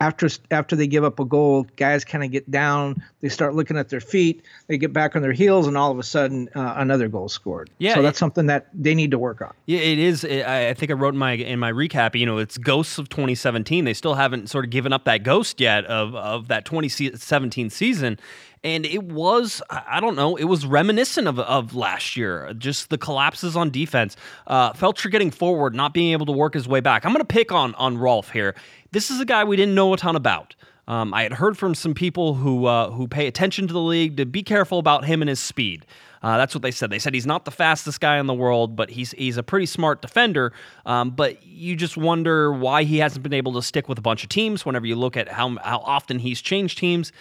after 0.00 0.28
after 0.50 0.76
they 0.76 0.86
give 0.86 1.04
up 1.04 1.18
a 1.20 1.24
goal, 1.24 1.66
guys 1.76 2.04
kind 2.04 2.22
of 2.22 2.30
get 2.30 2.50
down. 2.50 3.02
They 3.20 3.28
start 3.28 3.54
looking 3.54 3.78
at 3.78 3.88
their 3.88 4.00
feet. 4.00 4.42
They 4.66 4.76
get 4.76 4.92
back 4.92 5.16
on 5.16 5.22
their 5.22 5.32
heels, 5.32 5.66
and 5.66 5.76
all 5.76 5.90
of 5.90 5.98
a 5.98 6.02
sudden, 6.02 6.50
uh, 6.54 6.74
another 6.76 7.08
goal 7.08 7.28
scored. 7.28 7.70
Yeah, 7.78 7.94
so 7.94 8.02
that's 8.02 8.18
it, 8.18 8.20
something 8.20 8.46
that 8.46 8.68
they 8.74 8.94
need 8.94 9.10
to 9.12 9.18
work 9.18 9.40
on. 9.40 9.54
Yeah, 9.64 9.80
it 9.80 9.98
is. 9.98 10.24
I 10.24 10.74
think 10.74 10.90
I 10.90 10.94
wrote 10.94 11.14
in 11.14 11.18
my 11.18 11.32
in 11.32 11.58
my 11.58 11.72
recap. 11.72 12.18
You 12.18 12.26
know, 12.26 12.38
it's 12.38 12.58
ghosts 12.58 12.98
of 12.98 13.08
2017. 13.08 13.84
They 13.84 13.94
still 13.94 14.14
haven't 14.14 14.50
sort 14.50 14.66
of 14.66 14.70
given 14.70 14.92
up 14.92 15.04
that 15.04 15.22
ghost 15.22 15.60
yet 15.60 15.86
of 15.86 16.14
of 16.14 16.48
that 16.48 16.66
2017 16.66 17.70
season. 17.70 18.18
And 18.66 18.84
it 18.84 19.04
was, 19.04 19.62
I 19.70 20.00
don't 20.00 20.16
know, 20.16 20.34
it 20.34 20.46
was 20.46 20.66
reminiscent 20.66 21.28
of, 21.28 21.38
of 21.38 21.76
last 21.76 22.16
year. 22.16 22.52
Just 22.58 22.90
the 22.90 22.98
collapses 22.98 23.54
on 23.54 23.70
defense. 23.70 24.16
Uh, 24.48 24.72
Feltscher 24.72 25.08
getting 25.08 25.30
forward, 25.30 25.72
not 25.72 25.94
being 25.94 26.10
able 26.10 26.26
to 26.26 26.32
work 26.32 26.54
his 26.54 26.66
way 26.66 26.80
back. 26.80 27.06
I'm 27.06 27.12
going 27.12 27.24
to 27.24 27.24
pick 27.24 27.52
on 27.52 27.76
on 27.76 27.96
Rolf 27.96 28.30
here. 28.30 28.56
This 28.90 29.08
is 29.08 29.20
a 29.20 29.24
guy 29.24 29.44
we 29.44 29.54
didn't 29.54 29.76
know 29.76 29.94
a 29.94 29.96
ton 29.96 30.16
about. 30.16 30.56
Um, 30.88 31.14
I 31.14 31.22
had 31.22 31.34
heard 31.34 31.56
from 31.56 31.76
some 31.76 31.94
people 31.94 32.34
who 32.34 32.66
uh, 32.66 32.90
who 32.90 33.06
pay 33.06 33.28
attention 33.28 33.68
to 33.68 33.72
the 33.72 33.80
league 33.80 34.16
to 34.16 34.26
be 34.26 34.42
careful 34.42 34.80
about 34.80 35.04
him 35.04 35.22
and 35.22 35.28
his 35.28 35.38
speed. 35.38 35.86
Uh, 36.22 36.36
that's 36.36 36.54
what 36.54 36.62
they 36.62 36.70
said. 36.70 36.90
They 36.90 36.98
said 36.98 37.14
he's 37.14 37.26
not 37.26 37.44
the 37.44 37.50
fastest 37.50 38.00
guy 38.00 38.18
in 38.18 38.26
the 38.26 38.34
world, 38.34 38.74
but 38.74 38.90
he's 38.90 39.12
he's 39.12 39.36
a 39.36 39.42
pretty 39.42 39.66
smart 39.66 40.02
defender. 40.02 40.52
Um, 40.84 41.10
but 41.10 41.44
you 41.46 41.76
just 41.76 41.96
wonder 41.96 42.52
why 42.52 42.84
he 42.84 42.98
hasn't 42.98 43.22
been 43.22 43.32
able 43.32 43.52
to 43.54 43.62
stick 43.62 43.88
with 43.88 43.98
a 43.98 44.00
bunch 44.00 44.24
of 44.24 44.28
teams. 44.28 44.66
Whenever 44.66 44.86
you 44.86 44.96
look 44.96 45.16
at 45.16 45.28
how 45.28 45.56
how 45.58 45.78
often 45.78 46.18
he's 46.18 46.40
changed 46.40 46.78
teams, 46.78 47.12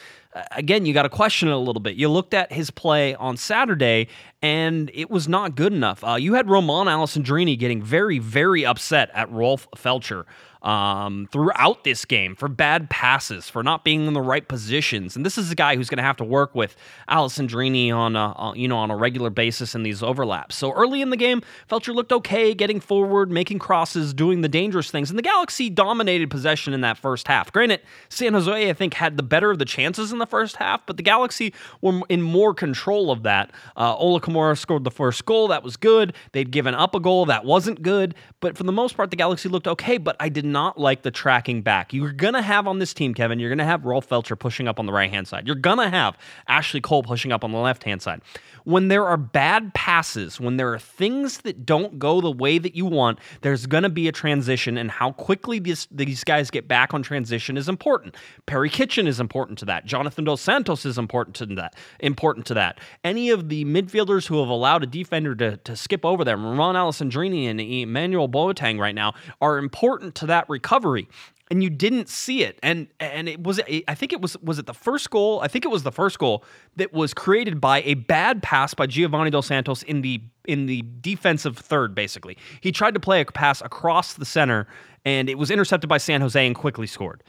again 0.51 0.85
you 0.85 0.93
got 0.93 1.03
to 1.03 1.09
question 1.09 1.49
it 1.49 1.53
a 1.53 1.57
little 1.57 1.79
bit. 1.81 1.95
You 1.95 2.09
looked 2.09 2.33
at 2.33 2.51
his 2.51 2.69
play 2.69 3.15
on 3.15 3.37
Saturday, 3.37 4.07
and 4.41 4.91
it 4.93 5.09
was 5.09 5.27
not 5.27 5.55
good 5.55 5.73
enough. 5.73 6.03
Uh, 6.03 6.15
you 6.15 6.33
had 6.33 6.49
Romain 6.49 6.87
Alessandrini 6.87 7.57
getting 7.57 7.81
very 7.81 8.19
very 8.19 8.65
upset 8.65 9.09
at 9.13 9.31
Rolf 9.31 9.67
Feltscher 9.75 10.25
um, 10.65 11.27
throughout 11.31 11.83
this 11.83 12.05
game 12.05 12.35
for 12.35 12.49
bad 12.49 12.89
passes, 12.89 13.47
for 13.47 13.63
not 13.63 13.83
being 13.83 14.07
in 14.07 14.13
the 14.13 14.21
right 14.21 14.45
positions. 14.45 15.15
And 15.15 15.25
this 15.25 15.37
is 15.37 15.51
a 15.51 15.55
guy 15.55 15.75
who's 15.75 15.89
going 15.89 15.97
to 15.97 16.03
have 16.03 16.17
to 16.17 16.23
work 16.23 16.55
with 16.55 16.75
Alessandrini 17.07 17.93
on 17.93 18.15
a, 18.15 18.33
on, 18.33 18.59
you 18.59 18.67
know 18.67 18.77
on 18.77 18.89
a 18.89 18.97
regular 18.97 19.29
basis 19.29 19.75
in 19.75 19.83
these 19.83 20.01
overlaps. 20.01 20.55
So 20.55 20.73
early 20.73 21.01
in 21.01 21.11
the 21.11 21.17
game, 21.17 21.43
Feltscher 21.69 21.93
looked 21.93 22.11
okay, 22.11 22.53
getting 22.53 22.79
forward, 22.79 23.29
making 23.29 23.59
crosses, 23.59 24.13
doing 24.13 24.41
the 24.41 24.49
dangerous 24.49 24.89
things. 24.89 25.09
And 25.09 25.19
the 25.19 25.23
Galaxy 25.23 25.69
dominated 25.69 26.31
possession 26.31 26.73
in 26.73 26.81
that 26.81 26.97
first 26.97 27.27
half. 27.27 27.51
Granted, 27.51 27.81
San 28.09 28.33
Jose 28.33 28.69
I 28.69 28.73
think 28.73 28.95
had 28.95 29.17
the 29.17 29.23
better 29.23 29.51
of 29.51 29.59
the 29.59 29.65
chances 29.65 30.11
in 30.11 30.17
the 30.17 30.25
first 30.25 30.55
half, 30.55 30.85
but 30.87 30.97
the 30.97 31.03
Galaxy 31.03 31.53
were 31.81 32.01
in 32.09 32.23
more 32.23 32.53
control 32.55 33.11
of 33.11 33.23
that. 33.23 33.51
Uh, 33.77 33.95
Ola 33.95 34.19
Kamara 34.19 34.57
scored 34.57 34.83
the 34.83 34.91
first 34.91 35.25
goal, 35.25 35.47
that 35.49 35.63
was 35.63 35.77
good. 35.77 36.13
They'd 36.31 36.49
given 36.49 36.73
up 36.73 36.95
a 36.95 36.99
goal, 36.99 37.25
that 37.27 37.45
wasn't 37.45 37.83
good. 37.83 38.15
But 38.39 38.57
for 38.57 38.63
the 38.63 38.71
most 38.71 38.97
part, 38.97 39.11
the 39.11 39.15
Galaxy 39.15 39.49
looked 39.49 39.67
okay. 39.67 39.97
But 39.97 40.15
I 40.19 40.29
did 40.29 40.45
not 40.55 40.79
like 40.79 41.01
the 41.01 41.11
tracking 41.11 41.61
back. 41.61 41.91
You're 41.91 42.13
going 42.13 42.33
to 42.33 42.41
have 42.41 42.65
on 42.65 42.79
this 42.79 42.93
team, 42.93 43.13
Kevin, 43.13 43.39
you're 43.39 43.49
going 43.49 43.57
to 43.57 43.65
have 43.65 43.83
Rolf 43.83 44.07
Feltscher 44.07 44.39
pushing 44.39 44.69
up 44.69 44.79
on 44.79 44.85
the 44.85 44.93
right 44.93 45.09
hand 45.09 45.27
side. 45.27 45.45
You're 45.45 45.57
going 45.57 45.79
to 45.79 45.89
have 45.89 46.17
Ashley 46.47 46.79
Cole 46.79 47.03
pushing 47.03 47.33
up 47.33 47.43
on 47.43 47.51
the 47.51 47.57
left 47.57 47.83
hand 47.83 48.01
side. 48.01 48.21
When 48.63 48.87
there 48.87 49.05
are 49.05 49.17
bad 49.17 49.73
passes, 49.73 50.39
when 50.39 50.55
there 50.55 50.73
are 50.73 50.79
things 50.79 51.39
that 51.39 51.65
don't 51.65 51.99
go 51.99 52.21
the 52.21 52.31
way 52.31 52.57
that 52.57 52.73
you 52.73 52.85
want, 52.85 53.19
there's 53.41 53.65
going 53.65 53.83
to 53.83 53.89
be 53.89 54.07
a 54.07 54.13
transition, 54.13 54.77
and 54.77 54.89
how 54.89 55.11
quickly 55.11 55.59
this, 55.59 55.89
these 55.91 56.23
guys 56.23 56.49
get 56.49 56.69
back 56.69 56.93
on 56.93 57.03
transition 57.03 57.57
is 57.57 57.67
important. 57.67 58.15
Perry 58.45 58.69
Kitchen 58.69 59.07
is 59.07 59.19
important 59.19 59.59
to 59.59 59.65
that. 59.65 59.85
Jonathan 59.85 60.23
Dos 60.23 60.39
Santos 60.39 60.85
is 60.85 60.97
important 60.97 61.35
to 61.35 61.45
that. 61.47 61.75
Important 61.99 62.45
to 62.45 62.53
that. 62.53 62.79
Any 63.03 63.29
of 63.29 63.49
the 63.49 63.65
midfielders 63.65 64.25
who 64.27 64.39
have 64.39 64.49
allowed 64.49 64.83
a 64.83 64.87
defender 64.87 65.35
to, 65.35 65.57
to 65.57 65.75
skip 65.75 66.05
over 66.05 66.23
them, 66.23 66.57
Ron 66.57 66.75
Alessandrini 66.75 67.45
and 67.49 67.59
Emmanuel 67.59 68.29
Boateng 68.29 68.79
right 68.79 68.95
now, 68.95 69.13
are 69.41 69.57
important 69.57 70.15
to 70.15 70.25
that 70.27 70.44
recovery. 70.49 71.07
and 71.51 71.61
you 71.61 71.69
didn't 71.69 72.09
see 72.09 72.43
it. 72.43 72.59
And 72.63 72.87
and 72.99 73.29
it 73.29 73.43
was 73.43 73.61
i 73.87 73.93
think 73.95 74.11
it 74.13 74.21
was 74.21 74.35
was 74.41 74.57
it 74.59 74.65
the 74.65 74.73
first 74.73 75.09
goal? 75.09 75.39
I 75.41 75.47
think 75.47 75.63
it 75.63 75.69
was 75.69 75.83
the 75.83 75.91
first 75.91 76.17
goal 76.19 76.43
that 76.75 76.91
was 76.93 77.13
created 77.13 77.61
by 77.61 77.81
a 77.83 77.93
bad 77.95 78.41
pass 78.41 78.73
by 78.73 78.87
giovanni 78.87 79.29
dos 79.29 79.47
santos 79.47 79.83
in 79.83 80.01
the 80.01 80.21
in 80.47 80.65
the 80.65 80.83
defensive 81.01 81.57
third 81.57 81.93
basically. 81.93 82.37
He 82.61 82.71
tried 82.71 82.93
to 82.95 82.99
play 82.99 83.21
a 83.21 83.25
pass 83.25 83.61
across 83.61 84.13
the 84.13 84.25
center 84.25 84.67
and 85.05 85.29
it 85.29 85.37
was 85.37 85.51
intercepted 85.51 85.87
by 85.87 85.97
san 85.99 86.21
jose 86.21 86.45
and 86.45 86.55
quickly 86.55 86.87
scored 86.87 87.23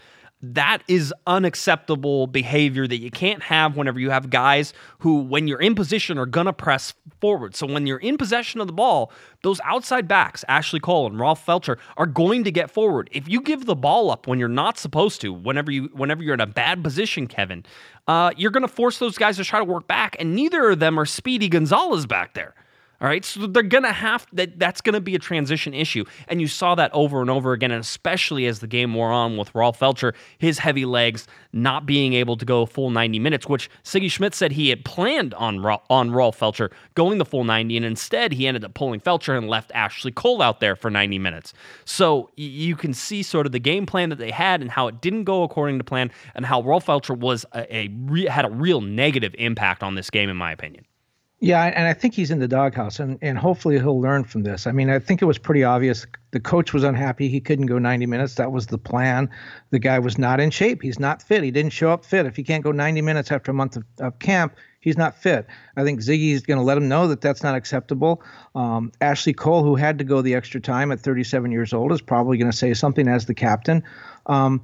that 0.55 0.83
is 0.89 1.13
unacceptable 1.27 2.27
behavior 2.27 2.87
that 2.87 2.99
you 2.99 3.11
can't 3.11 3.43
have 3.43 3.77
whenever 3.77 3.99
you 3.99 4.11
have 4.11 4.31
guys 4.31 4.73
who, 5.01 5.21
when 5.21 5.49
you're 5.49 5.61
in 5.61 5.75
position, 5.75 6.19
are 6.19 6.27
going 6.27 6.47
to 6.47 6.53
press 6.53 6.95
forward. 7.21 7.57
So 7.57 7.67
when 7.67 7.87
you're 7.87 7.99
in 7.99 8.17
possession 8.19 8.61
of 8.61 8.67
the 8.67 8.73
ball, 8.73 9.13
those 9.43 9.61
outside 9.65 10.07
backs, 10.09 10.45
Ashley 10.49 10.81
Cole 10.81 11.07
and 11.07 11.19
Rolf 11.19 11.45
Feltscher, 11.45 11.79
are 11.97 12.07
going 12.07 12.45
to 12.45 12.51
get 12.51 12.71
forward. 12.71 13.09
If 13.13 13.29
you 13.29 13.41
give 13.41 13.67
the 13.67 13.75
ball 13.75 14.11
up 14.11 14.27
when 14.27 14.39
you're 14.39 14.49
not 14.49 14.79
supposed 14.79 15.21
to, 15.23 15.33
whenever 15.33 15.71
you 15.71 15.91
whenever 15.93 16.23
you're 16.23 16.35
in 16.35 16.41
a 16.41 16.47
bad 16.47 16.83
position, 16.83 17.27
Kevin, 17.27 17.65
uh, 18.07 18.33
you're 18.37 18.51
going 18.51 18.63
to 18.63 18.69
force 18.69 18.99
those 18.99 19.19
guys 19.19 19.37
to 19.37 19.45
try 19.45 19.59
to 19.59 19.65
work 19.65 19.87
back, 19.87 20.17
and 20.19 20.35
neither 20.35 20.71
of 20.71 20.79
them 20.79 20.99
are 20.99 21.07
Speedy 21.07 21.49
Gonzales 21.49 22.07
back 22.07 22.35
there. 22.35 22.55
All 22.99 23.09
right, 23.09 23.25
so 23.25 23.47
they're 23.47 23.63
gonna 23.63 23.93
have 23.93 24.27
that. 24.33 24.59
That's 24.59 24.81
gonna 24.81 25.03
be 25.03 25.15
a 25.15 25.19
transition 25.19 25.75
issue, 25.75 26.05
and 26.29 26.41
you 26.41 26.49
saw 26.49 26.75
that 26.77 26.91
over 26.95 27.21
and 27.21 27.29
over 27.29 27.53
again, 27.53 27.71
and 27.71 27.81
especially 27.81 28.47
as 28.47 28.61
the 28.61 28.67
game 28.67 28.95
wore 28.95 29.13
on 29.13 29.37
with 29.37 29.55
Rolf 29.55 29.79
Feltscher, 29.79 30.15
his 30.39 30.59
heavy 30.59 30.87
legs 30.87 31.27
not 31.53 31.85
being 31.85 32.15
able 32.15 32.37
to 32.39 32.47
go 32.47 32.65
full 32.65 32.91
90 32.91 33.19
minutes, 33.19 33.47
which 33.47 33.69
Sigi 33.85 34.11
Schmid 34.11 34.35
said 34.35 34.53
he 34.53 34.71
had 34.71 34.85
planned 34.85 35.35
on 35.35 35.63
on 35.91 36.11
Rolf 36.11 36.41
Feltscher 36.41 36.73
going 36.95 37.19
the 37.19 37.27
full 37.27 37.45
90, 37.45 37.77
and 37.77 37.85
instead 37.85 38.33
he 38.33 38.47
ended 38.47 38.65
up 38.65 38.73
pulling 38.73 39.01
Feltscher 39.01 39.37
and 39.37 39.47
left 39.47 39.71
Ashley 39.75 40.11
Cole 40.11 40.41
out 40.41 40.61
there 40.61 40.75
for 40.75 40.91
90 40.91 41.19
minutes. 41.19 41.53
So 41.85 42.31
you 42.37 42.77
can 42.77 42.95
see 42.95 43.23
sort 43.23 43.45
of 43.45 43.53
the 43.53 43.59
game 43.59 43.85
plan 43.85 44.09
that 44.09 44.19
they 44.19 44.31
had 44.31 44.63
and 44.63 44.71
how 44.71 44.89
it 44.89 45.03
didn't 45.03 45.25
go 45.25 45.43
according 45.43 45.77
to 45.79 45.85
plan, 45.85 46.11
and 46.35 46.47
how 46.47 46.63
Rolf 46.63 46.87
Feltscher 46.87 47.17
was 47.17 47.45
a, 47.53 47.77
a 47.77 48.27
had 48.31 48.47
a 48.47 48.51
real 48.51 48.81
negative 48.81 49.35
impact 49.39 49.83
on 49.83 49.97
this 49.97 50.09
game, 50.09 50.31
in 50.31 50.37
my 50.37 50.51
opinion. 50.51 50.87
Yeah, 51.39 51.65
and 51.65 51.87
I 51.87 51.93
think 51.93 52.15
he's 52.15 52.31
in 52.31 52.39
the 52.39 52.49
doghouse, 52.49 52.99
and, 52.99 53.19
and 53.21 53.37
hopefully 53.37 53.79
he'll 53.79 54.01
learn 54.01 54.25
from 54.25 54.43
this. 54.43 54.67
I 54.67 54.73
mean, 54.73 54.89
I 54.89 54.99
think 54.99 55.21
it 55.21 55.27
was 55.27 55.37
pretty 55.37 55.65
obvious. 55.65 56.07
The 56.31 56.41
coach 56.41 56.73
was 56.73 56.83
unhappy. 56.83 57.29
He 57.29 57.41
couldn't 57.41 57.67
go 57.67 57.79
90 57.79 58.07
minutes. 58.07 58.37
That 58.37 58.53
was 58.53 58.69
the 58.69 58.79
plan. 58.79 59.29
The 59.69 59.79
guy 59.79 59.99
was 59.99 60.17
not 60.17 60.41
in 60.41 60.49
shape. 60.51 60.81
He's 60.81 60.99
not 60.99 61.23
fit. 61.23 61.45
He 61.45 61.51
didn't 61.51 61.73
show 61.73 61.91
up 61.91 62.07
fit. 62.07 62.25
If 62.25 62.37
he 62.37 62.43
can't 62.43 62.65
go 62.65 62.73
90 62.73 63.03
minutes 63.03 63.31
after 63.31 63.51
a 63.51 63.55
month 63.55 63.77
of, 63.77 63.85
of 64.01 64.19
camp, 64.19 64.57
he's 64.81 64.97
not 64.97 65.15
fit. 65.15 65.47
I 65.77 65.85
think 65.85 66.01
Sigi's 66.01 66.41
going 66.41 66.57
to 66.57 66.65
let 66.65 66.79
him 66.79 66.89
know 66.89 67.07
that 67.09 67.21
that's 67.21 67.43
not 67.43 67.55
acceptable. 67.55 68.23
Um, 68.55 68.91
Ashley 69.03 69.35
Cole, 69.35 69.63
who 69.63 69.77
had 69.77 69.99
to 69.99 70.05
go 70.05 70.23
the 70.23 70.35
extra 70.35 70.61
time 70.61 70.91
at 70.91 71.01
37 71.01 71.53
years 71.53 71.75
old, 71.75 71.93
is 71.93 72.01
probably 72.01 72.39
going 72.39 72.51
to 72.51 72.57
say 72.57 72.73
something 72.73 73.09
as 73.09 73.27
the 73.27 73.35
captain. 73.35 73.83
Um, 74.25 74.63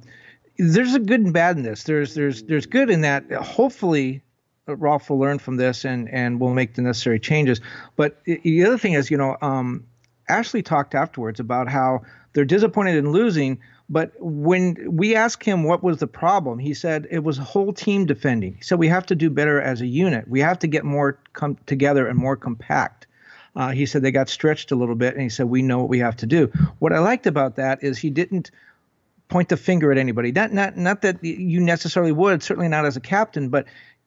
there's 0.57 0.95
a 0.95 0.99
good 0.99 1.21
and 1.21 1.33
bad 1.33 1.55
in 1.57 1.63
this. 1.63 1.83
There's 1.83 2.15
there's 2.15 2.43
there's 2.43 2.65
good 2.65 2.89
in 2.89 3.01
that. 3.01 3.31
Hopefully, 3.31 4.22
Rolf 4.67 5.09
will 5.09 5.19
learn 5.19 5.39
from 5.39 5.57
this 5.57 5.83
and 5.83 6.09
and 6.09 6.39
will 6.39 6.53
make 6.53 6.75
the 6.75 6.81
necessary 6.81 7.19
changes. 7.19 7.59
But 7.95 8.23
the 8.25 8.63
other 8.65 8.77
thing 8.77 8.93
is, 8.93 9.11
you 9.11 9.17
know, 9.17 9.37
um, 9.41 9.85
Ashley 10.29 10.61
talked 10.61 10.95
afterwards 10.95 11.39
about 11.39 11.67
how 11.67 12.03
they're 12.33 12.45
disappointed 12.45 12.95
in 12.95 13.11
losing. 13.11 13.59
But 13.89 14.13
when 14.19 14.77
we 14.95 15.15
asked 15.15 15.43
him 15.43 15.63
what 15.63 15.83
was 15.83 15.97
the 15.97 16.07
problem, 16.07 16.57
he 16.57 16.73
said 16.73 17.07
it 17.11 17.23
was 17.23 17.37
a 17.37 17.43
whole 17.43 17.73
team 17.73 18.05
defending. 18.05 18.55
He 18.55 18.63
said 18.63 18.79
we 18.79 18.87
have 18.87 19.05
to 19.07 19.15
do 19.15 19.29
better 19.29 19.61
as 19.61 19.81
a 19.81 19.87
unit. 19.87 20.27
We 20.27 20.39
have 20.39 20.59
to 20.59 20.67
get 20.67 20.85
more 20.85 21.19
come 21.33 21.57
together 21.65 22.07
and 22.07 22.17
more 22.17 22.37
compact. 22.37 23.07
Uh, 23.55 23.69
he 23.69 23.85
said 23.85 24.01
they 24.01 24.11
got 24.11 24.29
stretched 24.29 24.71
a 24.71 24.75
little 24.75 24.95
bit, 24.95 25.13
and 25.13 25.21
he 25.21 25.29
said 25.29 25.47
we 25.47 25.61
know 25.61 25.79
what 25.79 25.89
we 25.89 25.99
have 25.99 26.15
to 26.17 26.25
do. 26.25 26.47
What 26.79 26.93
I 26.93 26.99
liked 26.99 27.27
about 27.27 27.57
that 27.57 27.83
is 27.83 27.99
he 27.99 28.09
didn't 28.09 28.49
point 29.27 29.49
the 29.49 29.57
finger 29.57 29.91
at 29.91 29.97
anybody. 29.97 30.31
Not 30.31 30.53
not 30.53 30.77
not 30.77 31.01
that 31.01 31.23
you 31.23 31.59
necessarily 31.59 32.11
would, 32.11 32.41
certainly 32.41 32.69
not 32.69 32.85
as 32.85 32.95
a 32.95 33.01
captain, 33.01 33.49
but 33.49 33.65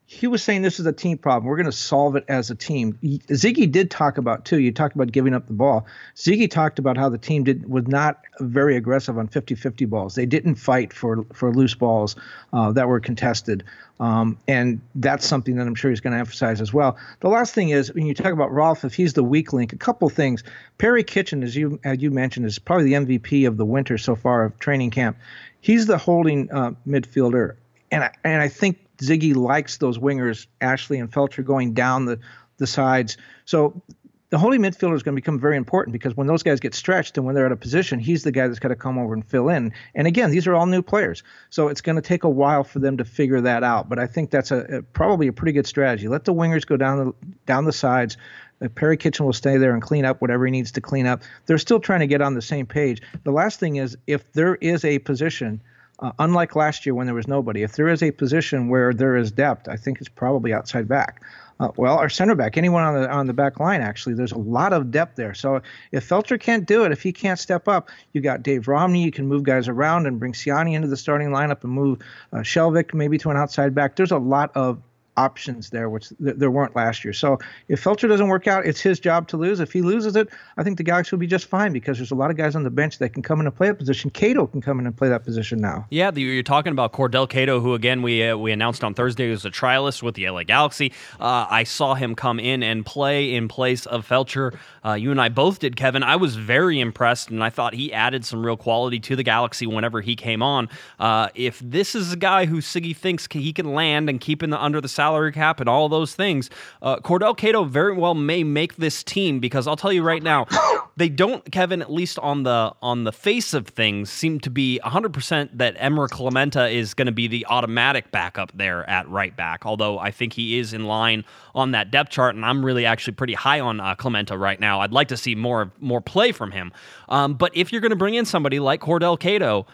he 0.08 0.28
was 0.28 0.40
saying 0.40 0.62
this 0.62 0.78
is 0.78 0.86
a 0.86 0.92
team 0.92 1.18
problem. 1.18 1.46
We're 1.46 1.56
going 1.56 1.66
to 1.66 1.72
solve 1.72 2.14
it 2.14 2.24
as 2.28 2.48
a 2.52 2.54
team. 2.54 2.96
Sigi 3.02 3.70
did 3.70 3.90
talk 3.90 4.18
about 4.18 4.44
too. 4.44 4.60
You 4.60 4.70
talked 4.70 4.94
about 4.94 5.10
giving 5.10 5.34
up 5.34 5.48
the 5.48 5.52
ball. 5.52 5.84
Sigi 6.14 6.48
talked 6.48 6.78
about 6.78 6.96
how 6.96 7.08
the 7.08 7.18
team 7.18 7.42
did 7.42 7.68
was 7.68 7.88
not 7.88 8.20
very 8.38 8.76
aggressive 8.76 9.18
on 9.18 9.26
50-50 9.26 9.90
balls. 9.90 10.14
They 10.14 10.24
didn't 10.24 10.54
fight 10.54 10.92
for 10.92 11.24
for 11.32 11.52
loose 11.52 11.74
balls 11.74 12.14
uh, 12.52 12.70
that 12.72 12.86
were 12.86 13.00
contested, 13.00 13.64
um, 13.98 14.38
and 14.46 14.80
that's 14.94 15.26
something 15.26 15.56
that 15.56 15.66
I'm 15.66 15.74
sure 15.74 15.90
he's 15.90 16.00
going 16.00 16.12
to 16.12 16.20
emphasize 16.20 16.60
as 16.60 16.72
well. 16.72 16.96
The 17.18 17.28
last 17.28 17.52
thing 17.52 17.70
is 17.70 17.92
when 17.92 18.06
you 18.06 18.14
talk 18.14 18.32
about 18.32 18.52
Rolf, 18.52 18.84
if 18.84 18.94
he's 18.94 19.14
the 19.14 19.24
weak 19.24 19.52
link, 19.52 19.72
a 19.72 19.76
couple 19.76 20.08
things. 20.08 20.44
Perry 20.78 21.02
Kitchen, 21.02 21.42
as 21.42 21.56
you 21.56 21.80
as 21.82 22.00
you 22.00 22.12
mentioned, 22.12 22.46
is 22.46 22.60
probably 22.60 22.84
the 22.84 22.92
MVP 22.92 23.48
of 23.48 23.56
the 23.56 23.66
winter 23.66 23.98
so 23.98 24.14
far 24.14 24.44
of 24.44 24.56
training 24.60 24.92
camp. 24.92 25.16
He's 25.60 25.86
the 25.86 25.98
holding 25.98 26.48
uh, 26.52 26.72
midfielder, 26.86 27.56
and 27.90 28.04
I, 28.04 28.12
and 28.22 28.40
I 28.40 28.46
think 28.46 28.78
Sigi 28.98 29.34
likes 29.34 29.78
those 29.78 29.98
wingers, 29.98 30.46
Ashley 30.60 30.98
and 30.98 31.10
Feltscher, 31.10 31.44
going 31.44 31.74
down 31.74 32.06
the, 32.06 32.18
the 32.58 32.66
sides. 32.66 33.16
So 33.44 33.82
the 34.30 34.38
holding 34.38 34.60
midfielder 34.60 34.94
is 34.94 35.02
going 35.02 35.14
to 35.14 35.20
become 35.20 35.38
very 35.38 35.56
important 35.56 35.92
because 35.92 36.16
when 36.16 36.26
those 36.26 36.42
guys 36.42 36.58
get 36.58 36.74
stretched 36.74 37.16
and 37.16 37.24
when 37.24 37.34
they're 37.34 37.46
out 37.46 37.52
of 37.52 37.60
position, 37.60 38.00
he's 38.00 38.24
the 38.24 38.32
guy 38.32 38.48
that's 38.48 38.58
got 38.58 38.68
to 38.68 38.76
come 38.76 38.98
over 38.98 39.14
and 39.14 39.24
fill 39.24 39.48
in. 39.48 39.72
And 39.94 40.06
again, 40.06 40.30
these 40.30 40.46
are 40.46 40.54
all 40.54 40.66
new 40.66 40.82
players, 40.82 41.22
so 41.48 41.68
it's 41.68 41.80
going 41.80 41.96
to 41.96 42.02
take 42.02 42.24
a 42.24 42.28
while 42.28 42.64
for 42.64 42.80
them 42.80 42.96
to 42.96 43.04
figure 43.04 43.40
that 43.40 43.62
out. 43.62 43.88
But 43.88 43.98
I 43.98 44.06
think 44.06 44.30
that's 44.30 44.50
a, 44.50 44.78
a 44.78 44.82
probably 44.82 45.28
a 45.28 45.32
pretty 45.32 45.52
good 45.52 45.66
strategy. 45.66 46.08
Let 46.08 46.24
the 46.24 46.34
wingers 46.34 46.66
go 46.66 46.76
down 46.76 46.98
the 46.98 47.34
down 47.46 47.64
the 47.64 47.72
sides. 47.72 48.16
Uh, 48.60 48.68
Perry 48.68 48.96
Kitchen 48.96 49.26
will 49.26 49.32
stay 49.32 49.58
there 49.58 49.74
and 49.74 49.82
clean 49.82 50.04
up 50.04 50.20
whatever 50.20 50.44
he 50.44 50.50
needs 50.50 50.72
to 50.72 50.80
clean 50.80 51.06
up. 51.06 51.22
They're 51.46 51.58
still 51.58 51.78
trying 51.78 52.00
to 52.00 52.06
get 52.06 52.20
on 52.20 52.34
the 52.34 52.42
same 52.42 52.66
page. 52.66 53.02
The 53.22 53.32
last 53.32 53.60
thing 53.60 53.76
is 53.76 53.96
if 54.06 54.32
there 54.32 54.56
is 54.56 54.84
a 54.84 54.98
position 54.98 55.62
uh, 56.00 56.12
unlike 56.18 56.54
last 56.56 56.86
year 56.86 56.94
when 56.94 57.06
there 57.06 57.14
was 57.14 57.28
nobody, 57.28 57.62
if 57.62 57.72
there 57.72 57.88
is 57.88 58.02
a 58.02 58.10
position 58.10 58.68
where 58.68 58.92
there 58.92 59.16
is 59.16 59.30
depth, 59.30 59.68
I 59.68 59.76
think 59.76 60.00
it's 60.00 60.08
probably 60.08 60.52
outside 60.52 60.88
back. 60.88 61.22
Uh, 61.58 61.70
well, 61.76 61.96
our 61.96 62.10
center 62.10 62.34
back, 62.34 62.58
anyone 62.58 62.82
on 62.82 63.00
the 63.00 63.10
on 63.10 63.26
the 63.26 63.32
back 63.32 63.58
line, 63.58 63.80
actually, 63.80 64.14
there's 64.14 64.32
a 64.32 64.38
lot 64.38 64.74
of 64.74 64.90
depth 64.90 65.16
there. 65.16 65.32
So 65.32 65.62
if 65.90 66.06
Feltscher 66.06 66.38
can't 66.38 66.66
do 66.66 66.84
it, 66.84 66.92
if 66.92 67.02
he 67.02 67.12
can't 67.12 67.38
step 67.38 67.66
up, 67.66 67.88
you 68.12 68.20
got 68.20 68.42
Dave 68.42 68.68
Romney. 68.68 69.02
You 69.02 69.10
can 69.10 69.26
move 69.26 69.42
guys 69.42 69.66
around 69.66 70.06
and 70.06 70.18
bring 70.18 70.34
Ciani 70.34 70.74
into 70.74 70.88
the 70.88 70.98
starting 70.98 71.28
lineup 71.28 71.64
and 71.64 71.72
move 71.72 72.00
uh, 72.32 72.38
Skjelvik 72.38 72.92
maybe 72.92 73.16
to 73.18 73.30
an 73.30 73.38
outside 73.38 73.74
back. 73.74 73.96
There's 73.96 74.12
a 74.12 74.18
lot 74.18 74.50
of 74.54 74.82
options 75.16 75.70
there, 75.70 75.88
which 75.88 76.08
th- 76.08 76.36
there 76.36 76.50
weren't 76.50 76.76
last 76.76 77.04
year. 77.04 77.12
So 77.12 77.38
if 77.68 77.82
Feltscher 77.82 78.08
doesn't 78.08 78.28
work 78.28 78.46
out, 78.46 78.66
it's 78.66 78.80
his 78.80 79.00
job 79.00 79.28
to 79.28 79.36
lose. 79.36 79.60
If 79.60 79.72
he 79.72 79.82
loses 79.82 80.16
it, 80.16 80.28
I 80.56 80.62
think 80.62 80.76
the 80.76 80.82
Galaxy 80.82 81.14
will 81.14 81.20
be 81.20 81.26
just 81.26 81.46
fine 81.46 81.72
because 81.72 81.98
there's 81.98 82.10
a 82.10 82.14
lot 82.14 82.30
of 82.30 82.36
guys 82.36 82.54
on 82.54 82.62
the 82.62 82.70
bench 82.70 82.98
that 82.98 83.10
can 83.10 83.22
come 83.22 83.40
in 83.40 83.46
and 83.46 83.54
play 83.54 83.68
that 83.68 83.78
position. 83.78 84.10
Cato 84.10 84.46
can 84.46 84.60
come 84.60 84.78
in 84.78 84.86
and 84.86 84.96
play 84.96 85.08
that 85.08 85.24
position 85.24 85.60
now. 85.60 85.86
Yeah, 85.90 86.10
the, 86.10 86.22
you're 86.22 86.42
talking 86.42 86.72
about 86.72 86.92
Cordell 86.92 87.28
Cato, 87.28 87.60
who 87.60 87.74
again 87.74 88.02
we 88.02 88.22
uh, 88.22 88.36
we 88.36 88.52
announced 88.52 88.84
on 88.84 88.94
Thursday 88.94 89.30
was 89.30 89.44
a 89.44 89.50
trialist 89.50 90.02
with 90.02 90.14
the 90.14 90.28
LA 90.28 90.44
Galaxy. 90.44 90.92
Uh, 91.18 91.46
I 91.48 91.64
saw 91.64 91.94
him 91.94 92.14
come 92.14 92.38
in 92.38 92.62
and 92.62 92.84
play 92.84 93.34
in 93.34 93.48
place 93.48 93.86
of 93.86 94.06
Feltscher. 94.06 94.56
Uh, 94.84 94.94
you 94.94 95.10
and 95.10 95.20
I 95.20 95.28
both 95.28 95.58
did, 95.58 95.76
Kevin. 95.76 96.02
I 96.02 96.16
was 96.16 96.36
very 96.36 96.80
impressed, 96.80 97.30
and 97.30 97.42
I 97.42 97.50
thought 97.50 97.74
he 97.74 97.92
added 97.92 98.24
some 98.24 98.44
real 98.44 98.56
quality 98.56 99.00
to 99.00 99.16
the 99.16 99.22
Galaxy 99.22 99.66
whenever 99.66 100.00
he 100.00 100.16
came 100.16 100.42
on. 100.42 100.68
Uh, 100.98 101.28
if 101.34 101.58
this 101.60 101.94
is 101.94 102.12
a 102.12 102.16
guy 102.16 102.46
who 102.46 102.58
Sigi 102.58 102.96
thinks 102.96 103.26
he 103.30 103.52
can 103.52 103.72
land 103.72 104.08
and 104.08 104.20
keep 104.20 104.42
in 104.42 104.50
the 104.50 104.62
under 104.62 104.80
the 104.80 104.88
cap 105.32 105.60
and 105.60 105.68
all 105.68 105.88
those 105.88 106.14
things, 106.14 106.50
uh, 106.82 106.96
Cordell 106.96 107.36
Cato 107.36 107.64
very 107.64 107.94
well 107.94 108.14
may 108.14 108.44
make 108.44 108.76
this 108.76 109.02
team 109.02 109.40
because 109.40 109.66
I'll 109.66 109.76
tell 109.76 109.92
you 109.92 110.02
right 110.02 110.22
now, 110.22 110.46
they 110.96 111.08
don't, 111.08 111.50
Kevin, 111.52 111.82
at 111.82 111.92
least 111.92 112.18
on 112.18 112.42
the 112.42 112.72
on 112.82 113.04
the 113.04 113.12
face 113.12 113.54
of 113.54 113.66
things, 113.68 114.10
seem 114.10 114.40
to 114.40 114.50
be 114.50 114.80
100% 114.84 115.50
that 115.54 115.74
Emmer 115.78 116.08
Clementa 116.08 116.72
is 116.72 116.94
going 116.94 117.06
to 117.06 117.12
be 117.12 117.28
the 117.28 117.46
automatic 117.46 118.10
backup 118.10 118.52
there 118.54 118.88
at 118.88 119.08
right 119.08 119.36
back. 119.36 119.66
Although 119.66 119.98
I 119.98 120.10
think 120.10 120.32
he 120.32 120.58
is 120.58 120.72
in 120.72 120.84
line 120.84 121.24
on 121.54 121.72
that 121.72 121.90
depth 121.90 122.10
chart, 122.10 122.34
and 122.34 122.44
I'm 122.44 122.64
really 122.64 122.86
actually 122.86 123.14
pretty 123.14 123.34
high 123.34 123.60
on 123.60 123.80
uh, 123.80 123.94
Clementa 123.94 124.38
right 124.38 124.58
now. 124.58 124.80
I'd 124.80 124.92
like 124.92 125.08
to 125.08 125.16
see 125.16 125.34
more 125.34 125.70
more 125.80 126.00
play 126.00 126.32
from 126.32 126.50
him. 126.50 126.72
Um, 127.08 127.34
but 127.34 127.56
if 127.56 127.72
you're 127.72 127.80
going 127.80 127.90
to 127.90 127.96
bring 127.96 128.14
in 128.14 128.24
somebody 128.24 128.58
like 128.58 128.80
Cordell 128.80 129.18
Cato, 129.18 129.66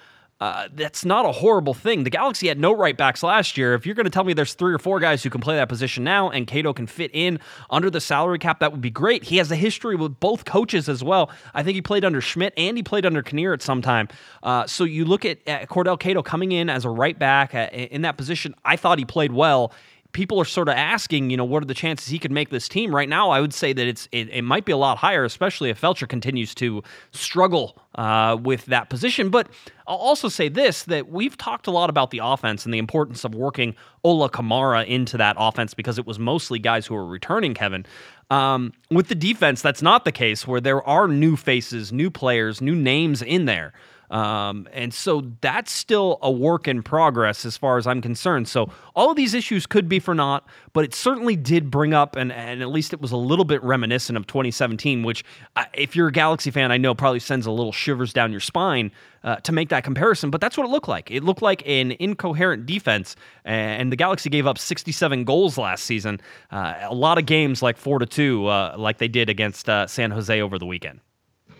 uh, 0.42 0.66
that's 0.74 1.04
not 1.04 1.24
a 1.24 1.30
horrible 1.30 1.72
thing. 1.72 2.02
The 2.02 2.10
Galaxy 2.10 2.48
had 2.48 2.58
no 2.58 2.72
right 2.72 2.96
backs 2.96 3.22
last 3.22 3.56
year. 3.56 3.74
If 3.74 3.86
you're 3.86 3.94
going 3.94 4.06
to 4.06 4.10
tell 4.10 4.24
me 4.24 4.32
there's 4.32 4.54
three 4.54 4.74
or 4.74 4.78
four 4.80 4.98
guys 4.98 5.22
who 5.22 5.30
can 5.30 5.40
play 5.40 5.54
that 5.54 5.68
position 5.68 6.02
now 6.02 6.30
and 6.30 6.48
Cato 6.48 6.72
can 6.72 6.88
fit 6.88 7.12
in 7.14 7.38
under 7.70 7.90
the 7.90 8.00
salary 8.00 8.40
cap, 8.40 8.58
that 8.58 8.72
would 8.72 8.80
be 8.80 8.90
great. 8.90 9.22
He 9.22 9.36
has 9.36 9.52
a 9.52 9.56
history 9.56 9.94
with 9.94 10.18
both 10.18 10.44
coaches 10.44 10.88
as 10.88 11.04
well. 11.04 11.30
I 11.54 11.62
think 11.62 11.76
he 11.76 11.80
played 11.80 12.04
under 12.04 12.20
Schmid 12.20 12.54
and 12.56 12.76
he 12.76 12.82
played 12.82 13.06
under 13.06 13.22
Kinnear 13.22 13.52
at 13.52 13.62
some 13.62 13.82
time. 13.82 14.08
Uh, 14.42 14.66
so 14.66 14.82
you 14.82 15.04
look 15.04 15.24
at, 15.24 15.38
at 15.46 15.68
Cordell 15.68 15.96
Cato 15.96 16.24
coming 16.24 16.50
in 16.50 16.68
as 16.68 16.84
a 16.84 16.90
right 16.90 17.16
back 17.16 17.54
uh, 17.54 17.68
in 17.72 18.02
that 18.02 18.16
position. 18.16 18.52
I 18.64 18.74
thought 18.74 18.98
he 18.98 19.04
played 19.04 19.32
well 19.32 19.72
people 20.12 20.40
are 20.40 20.44
sort 20.44 20.68
of 20.68 20.74
asking, 20.74 21.30
you 21.30 21.36
know, 21.36 21.44
what 21.44 21.62
are 21.62 21.66
the 21.66 21.74
chances 21.74 22.08
he 22.08 22.18
could 22.18 22.30
make 22.30 22.50
this 22.50 22.68
team? 22.68 22.94
Right 22.94 23.08
now, 23.08 23.30
I 23.30 23.40
would 23.40 23.54
say 23.54 23.72
that 23.72 23.86
it's 23.86 24.08
it, 24.12 24.28
it 24.30 24.42
might 24.42 24.64
be 24.64 24.72
a 24.72 24.76
lot 24.76 24.98
higher, 24.98 25.24
especially 25.24 25.70
if 25.70 25.80
Feltscher 25.80 26.08
continues 26.08 26.54
to 26.56 26.82
struggle 27.12 27.78
uh, 27.94 28.36
with 28.40 28.66
that 28.66 28.90
position. 28.90 29.30
But 29.30 29.48
I'll 29.86 29.96
also 29.96 30.28
say 30.28 30.48
this: 30.48 30.84
that 30.84 31.08
we've 31.08 31.36
talked 31.36 31.66
a 31.66 31.70
lot 31.70 31.90
about 31.90 32.10
the 32.10 32.20
offense 32.22 32.64
and 32.64 32.72
the 32.72 32.78
importance 32.78 33.24
of 33.24 33.34
working 33.34 33.74
Ola 34.04 34.28
Kamara 34.28 34.86
into 34.86 35.16
that 35.16 35.36
offense 35.38 35.74
because 35.74 35.98
it 35.98 36.06
was 36.06 36.18
mostly 36.18 36.58
guys 36.58 36.86
who 36.86 36.94
were 36.94 37.06
returning. 37.06 37.54
Kevin, 37.54 37.86
um, 38.30 38.72
with 38.90 39.08
the 39.08 39.14
defense, 39.14 39.62
that's 39.62 39.82
not 39.82 40.04
the 40.04 40.12
case. 40.12 40.46
Where 40.46 40.60
there 40.60 40.82
are 40.86 41.08
new 41.08 41.36
faces, 41.36 41.92
new 41.92 42.10
players, 42.10 42.60
new 42.60 42.74
names 42.74 43.22
in 43.22 43.46
there. 43.46 43.72
Um, 44.12 44.68
and 44.74 44.92
so 44.92 45.22
that's 45.40 45.72
still 45.72 46.18
a 46.20 46.30
work 46.30 46.68
in 46.68 46.82
progress 46.82 47.46
as 47.46 47.56
far 47.56 47.78
as 47.78 47.86
I'm 47.86 48.02
concerned. 48.02 48.46
So 48.46 48.70
all 48.94 49.10
of 49.10 49.16
these 49.16 49.32
issues 49.32 49.66
could 49.66 49.88
be 49.88 49.98
for 49.98 50.14
naught, 50.14 50.46
but 50.74 50.84
it 50.84 50.94
certainly 50.94 51.34
did 51.34 51.70
bring 51.70 51.94
up, 51.94 52.14
and, 52.14 52.30
and 52.30 52.60
at 52.60 52.68
least 52.68 52.92
it 52.92 53.00
was 53.00 53.10
a 53.10 53.16
little 53.16 53.46
bit 53.46 53.62
reminiscent 53.64 54.18
of 54.18 54.26
2017, 54.26 55.02
which, 55.02 55.24
if 55.72 55.96
you're 55.96 56.08
a 56.08 56.12
Galaxy 56.12 56.50
fan, 56.50 56.70
I 56.70 56.76
know 56.76 56.94
probably 56.94 57.20
sends 57.20 57.46
a 57.46 57.50
little 57.50 57.72
shivers 57.72 58.12
down 58.12 58.32
your 58.32 58.40
spine 58.40 58.92
uh, 59.24 59.36
to 59.36 59.52
make 59.52 59.70
that 59.70 59.82
comparison, 59.82 60.28
but 60.28 60.42
that's 60.42 60.58
what 60.58 60.64
it 60.64 60.70
looked 60.70 60.88
like. 60.88 61.10
It 61.10 61.24
looked 61.24 61.40
like 61.40 61.66
an 61.66 61.92
incoherent 61.98 62.66
defense, 62.66 63.16
and 63.46 63.90
the 63.90 63.96
Galaxy 63.96 64.28
gave 64.28 64.46
up 64.46 64.58
67 64.58 65.24
goals 65.24 65.56
last 65.56 65.84
season. 65.84 66.20
Uh, 66.50 66.74
a 66.82 66.94
lot 66.94 67.16
of 67.16 67.24
games 67.24 67.62
like 67.62 67.78
4 67.78 68.00
to 68.00 68.06
2, 68.06 68.46
uh, 68.46 68.74
like 68.76 68.98
they 68.98 69.08
did 69.08 69.30
against 69.30 69.70
uh, 69.70 69.86
San 69.86 70.10
Jose 70.10 70.38
over 70.38 70.58
the 70.58 70.66
weekend. 70.66 71.00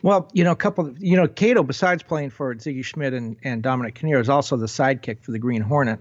Well, 0.03 0.28
you 0.32 0.44
know, 0.44 0.50
a 0.50 0.57
couple, 0.57 0.86
of, 0.86 1.03
you 1.03 1.16
know, 1.16 1.28
Cato, 1.28 1.62
besides 1.62 2.03
playing 2.03 2.30
for 2.30 2.55
Sigi 2.57 2.84
Schmid 2.84 3.14
and, 3.14 3.36
and 3.44 3.62
Dominic 3.62 3.94
Kinnear, 3.94 4.20
is 4.20 4.28
also 4.28 4.57
the 4.57 4.66
sidekick 4.66 5.22
for 5.24 5.30
the 5.30 5.38
Green 5.38 5.62
Hornet. 5.62 6.00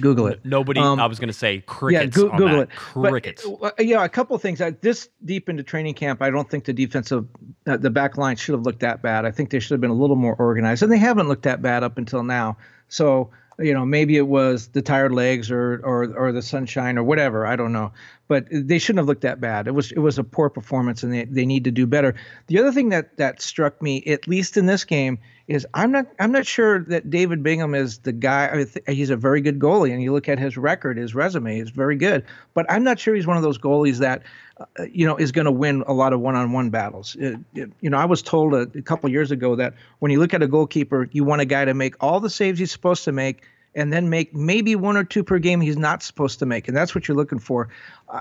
Google 0.00 0.26
it. 0.26 0.40
Nobody, 0.44 0.80
um, 0.80 0.98
I 0.98 1.06
was 1.06 1.20
going 1.20 1.28
to 1.28 1.32
say 1.32 1.60
crickets. 1.60 2.16
Yeah, 2.16 2.22
go, 2.24 2.36
Google 2.36 2.60
it. 2.62 2.70
Crickets. 2.70 3.46
But, 3.46 3.78
uh, 3.78 3.82
yeah, 3.82 4.02
a 4.02 4.08
couple 4.08 4.34
of 4.34 4.42
things. 4.42 4.60
Uh, 4.60 4.72
this 4.80 5.08
deep 5.24 5.48
into 5.48 5.62
training 5.62 5.94
camp, 5.94 6.20
I 6.20 6.30
don't 6.30 6.50
think 6.50 6.64
the 6.64 6.72
defensive, 6.72 7.28
uh, 7.68 7.76
the 7.76 7.90
back 7.90 8.16
line 8.16 8.34
should 8.34 8.54
have 8.54 8.62
looked 8.62 8.80
that 8.80 9.02
bad. 9.02 9.24
I 9.24 9.30
think 9.30 9.50
they 9.50 9.60
should 9.60 9.70
have 9.70 9.80
been 9.80 9.90
a 9.90 9.94
little 9.94 10.16
more 10.16 10.34
organized, 10.34 10.82
and 10.82 10.90
they 10.90 10.98
haven't 10.98 11.28
looked 11.28 11.44
that 11.44 11.62
bad 11.62 11.84
up 11.84 11.96
until 11.96 12.24
now. 12.24 12.56
So 12.88 13.30
you 13.58 13.72
know 13.72 13.84
maybe 13.84 14.16
it 14.16 14.26
was 14.26 14.68
the 14.68 14.82
tired 14.82 15.12
legs 15.12 15.50
or 15.50 15.80
or 15.84 16.12
or 16.16 16.32
the 16.32 16.42
sunshine 16.42 16.98
or 16.98 17.04
whatever 17.04 17.46
i 17.46 17.56
don't 17.56 17.72
know. 17.72 17.92
But 18.26 18.46
they 18.50 18.78
shouldn't 18.78 19.00
have 19.00 19.06
looked 19.06 19.20
that 19.20 19.40
bad. 19.40 19.68
It 19.68 19.72
was 19.72 19.92
it 19.92 19.98
was 19.98 20.18
a 20.18 20.24
poor 20.24 20.48
performance 20.48 21.02
and 21.02 21.12
they, 21.12 21.24
they 21.26 21.44
need 21.44 21.64
to 21.64 21.70
do 21.70 21.86
better. 21.86 22.14
The 22.46 22.58
other 22.58 22.72
thing 22.72 22.88
that 22.88 23.18
that 23.18 23.42
struck 23.42 23.82
me 23.82 24.02
at 24.06 24.26
least 24.26 24.56
in 24.56 24.64
this 24.64 24.84
game 24.84 25.18
is 25.46 25.66
i'm 25.74 25.90
not 25.90 26.06
i'm 26.18 26.32
not 26.32 26.46
sure 26.46 26.80
that 26.84 27.10
david 27.10 27.42
bingham 27.42 27.74
is 27.74 27.98
the 27.98 28.12
guy 28.12 28.64
he's 28.88 29.10
a 29.10 29.16
very 29.16 29.40
good 29.40 29.58
goalie 29.58 29.92
and 29.92 30.02
you 30.02 30.12
look 30.12 30.28
at 30.28 30.38
his 30.38 30.56
record 30.56 30.96
his 30.96 31.14
resume 31.14 31.58
is 31.58 31.70
very 31.70 31.96
good 31.96 32.24
but 32.54 32.64
i'm 32.70 32.82
not 32.82 32.98
sure 32.98 33.14
he's 33.14 33.26
one 33.26 33.36
of 33.36 33.42
those 33.42 33.58
goalies 33.58 33.98
that 33.98 34.22
uh, 34.58 34.64
uh 34.78 34.84
you 34.92 35.06
know, 35.06 35.16
is 35.16 35.32
going 35.32 35.44
to 35.46 35.50
win 35.52 35.82
a 35.86 35.92
lot 35.92 36.12
of 36.12 36.20
one-on-one 36.20 36.70
battles. 36.70 37.16
It, 37.18 37.38
it, 37.54 37.72
you 37.80 37.90
know, 37.90 37.98
I 37.98 38.04
was 38.04 38.22
told 38.22 38.54
a, 38.54 38.68
a 38.76 38.82
couple 38.82 39.10
years 39.10 39.32
ago 39.32 39.56
that 39.56 39.74
when 39.98 40.12
you 40.12 40.20
look 40.20 40.32
at 40.32 40.42
a 40.42 40.46
goalkeeper, 40.46 41.08
you 41.10 41.24
want 41.24 41.40
a 41.40 41.44
guy 41.44 41.64
to 41.64 41.74
make 41.74 41.96
all 42.00 42.20
the 42.20 42.30
saves 42.30 42.60
he's 42.60 42.70
supposed 42.70 43.02
to 43.04 43.12
make, 43.12 43.42
and 43.74 43.92
then 43.92 44.08
make 44.08 44.34
maybe 44.34 44.76
one 44.76 44.96
or 44.96 45.04
two 45.04 45.24
per 45.24 45.38
game 45.38 45.60
he's 45.60 45.76
not 45.76 46.02
supposed 46.02 46.38
to 46.38 46.46
make, 46.46 46.68
and 46.68 46.76
that's 46.76 46.94
what 46.94 47.08
you're 47.08 47.16
looking 47.16 47.38
for. 47.38 47.68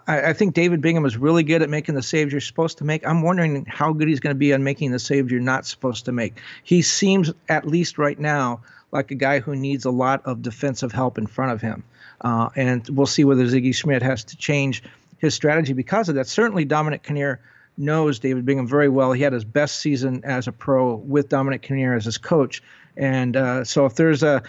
I, 0.08 0.30
I 0.30 0.34
think 0.34 0.54
David 0.54 0.82
Bingham 0.82 1.06
is 1.06 1.18
really 1.18 1.44
good 1.44 1.62
at 1.62 1.70
making 1.70 1.96
the 1.96 2.04
saves 2.04 2.32
you're 2.32 2.42
supposed 2.42 2.78
to 2.80 2.84
make. 2.84 3.06
I'm 3.06 3.22
wondering 3.22 3.66
how 3.66 3.94
good 3.94 4.08
he's 4.08 4.20
going 4.20 4.36
to 4.36 4.40
be 4.40 4.54
on 4.54 4.64
making 4.64 4.92
the 4.92 5.00
saves 5.00 5.32
you're 5.32 5.42
not 5.42 5.66
supposed 5.66 6.06
to 6.06 6.12
make. 6.12 6.40
He 6.64 6.82
seems, 6.82 7.32
at 7.50 7.68
least 7.68 7.98
right 7.98 8.20
now, 8.20 8.62
like 8.92 9.12
a 9.12 9.16
guy 9.16 9.40
who 9.40 9.56
needs 9.56 9.86
a 9.86 9.92
lot 9.92 10.22
of 10.26 10.42
defensive 10.42 10.92
help 10.92 11.18
in 11.18 11.28
front 11.28 11.52
of 11.52 11.62
him. 11.62 11.84
Uh, 12.22 12.50
and 12.56 12.88
we'll 12.90 13.06
see 13.06 13.24
whether 13.24 13.44
Sigi 13.46 13.76
Schmid 13.76 14.02
has 14.02 14.24
to 14.26 14.38
change 14.38 14.84
his 15.18 15.34
strategy 15.34 15.74
because 15.74 16.10
of 16.10 16.16
that. 16.16 16.28
Certainly, 16.28 16.66
Dominic 16.66 17.04
Kinnear 17.04 17.40
knows 17.78 18.20
David 18.20 18.46
Bingham 18.46 18.68
very 18.68 18.90
well. 18.90 19.12
He 19.14 19.24
had 19.24 19.34
his 19.34 19.44
best 19.46 19.80
season 19.80 20.22
as 20.24 20.48
a 20.48 20.52
pro 20.52 20.96
with 20.96 21.30
Dominic 21.30 21.62
Kinnear 21.64 21.96
as 21.96 22.06
his 22.06 22.18
coach. 22.18 22.62
And 22.98 23.36
uh, 23.36 23.64
so 23.64 23.86
if 23.86 23.96
there's 23.96 24.24
a, 24.24 24.44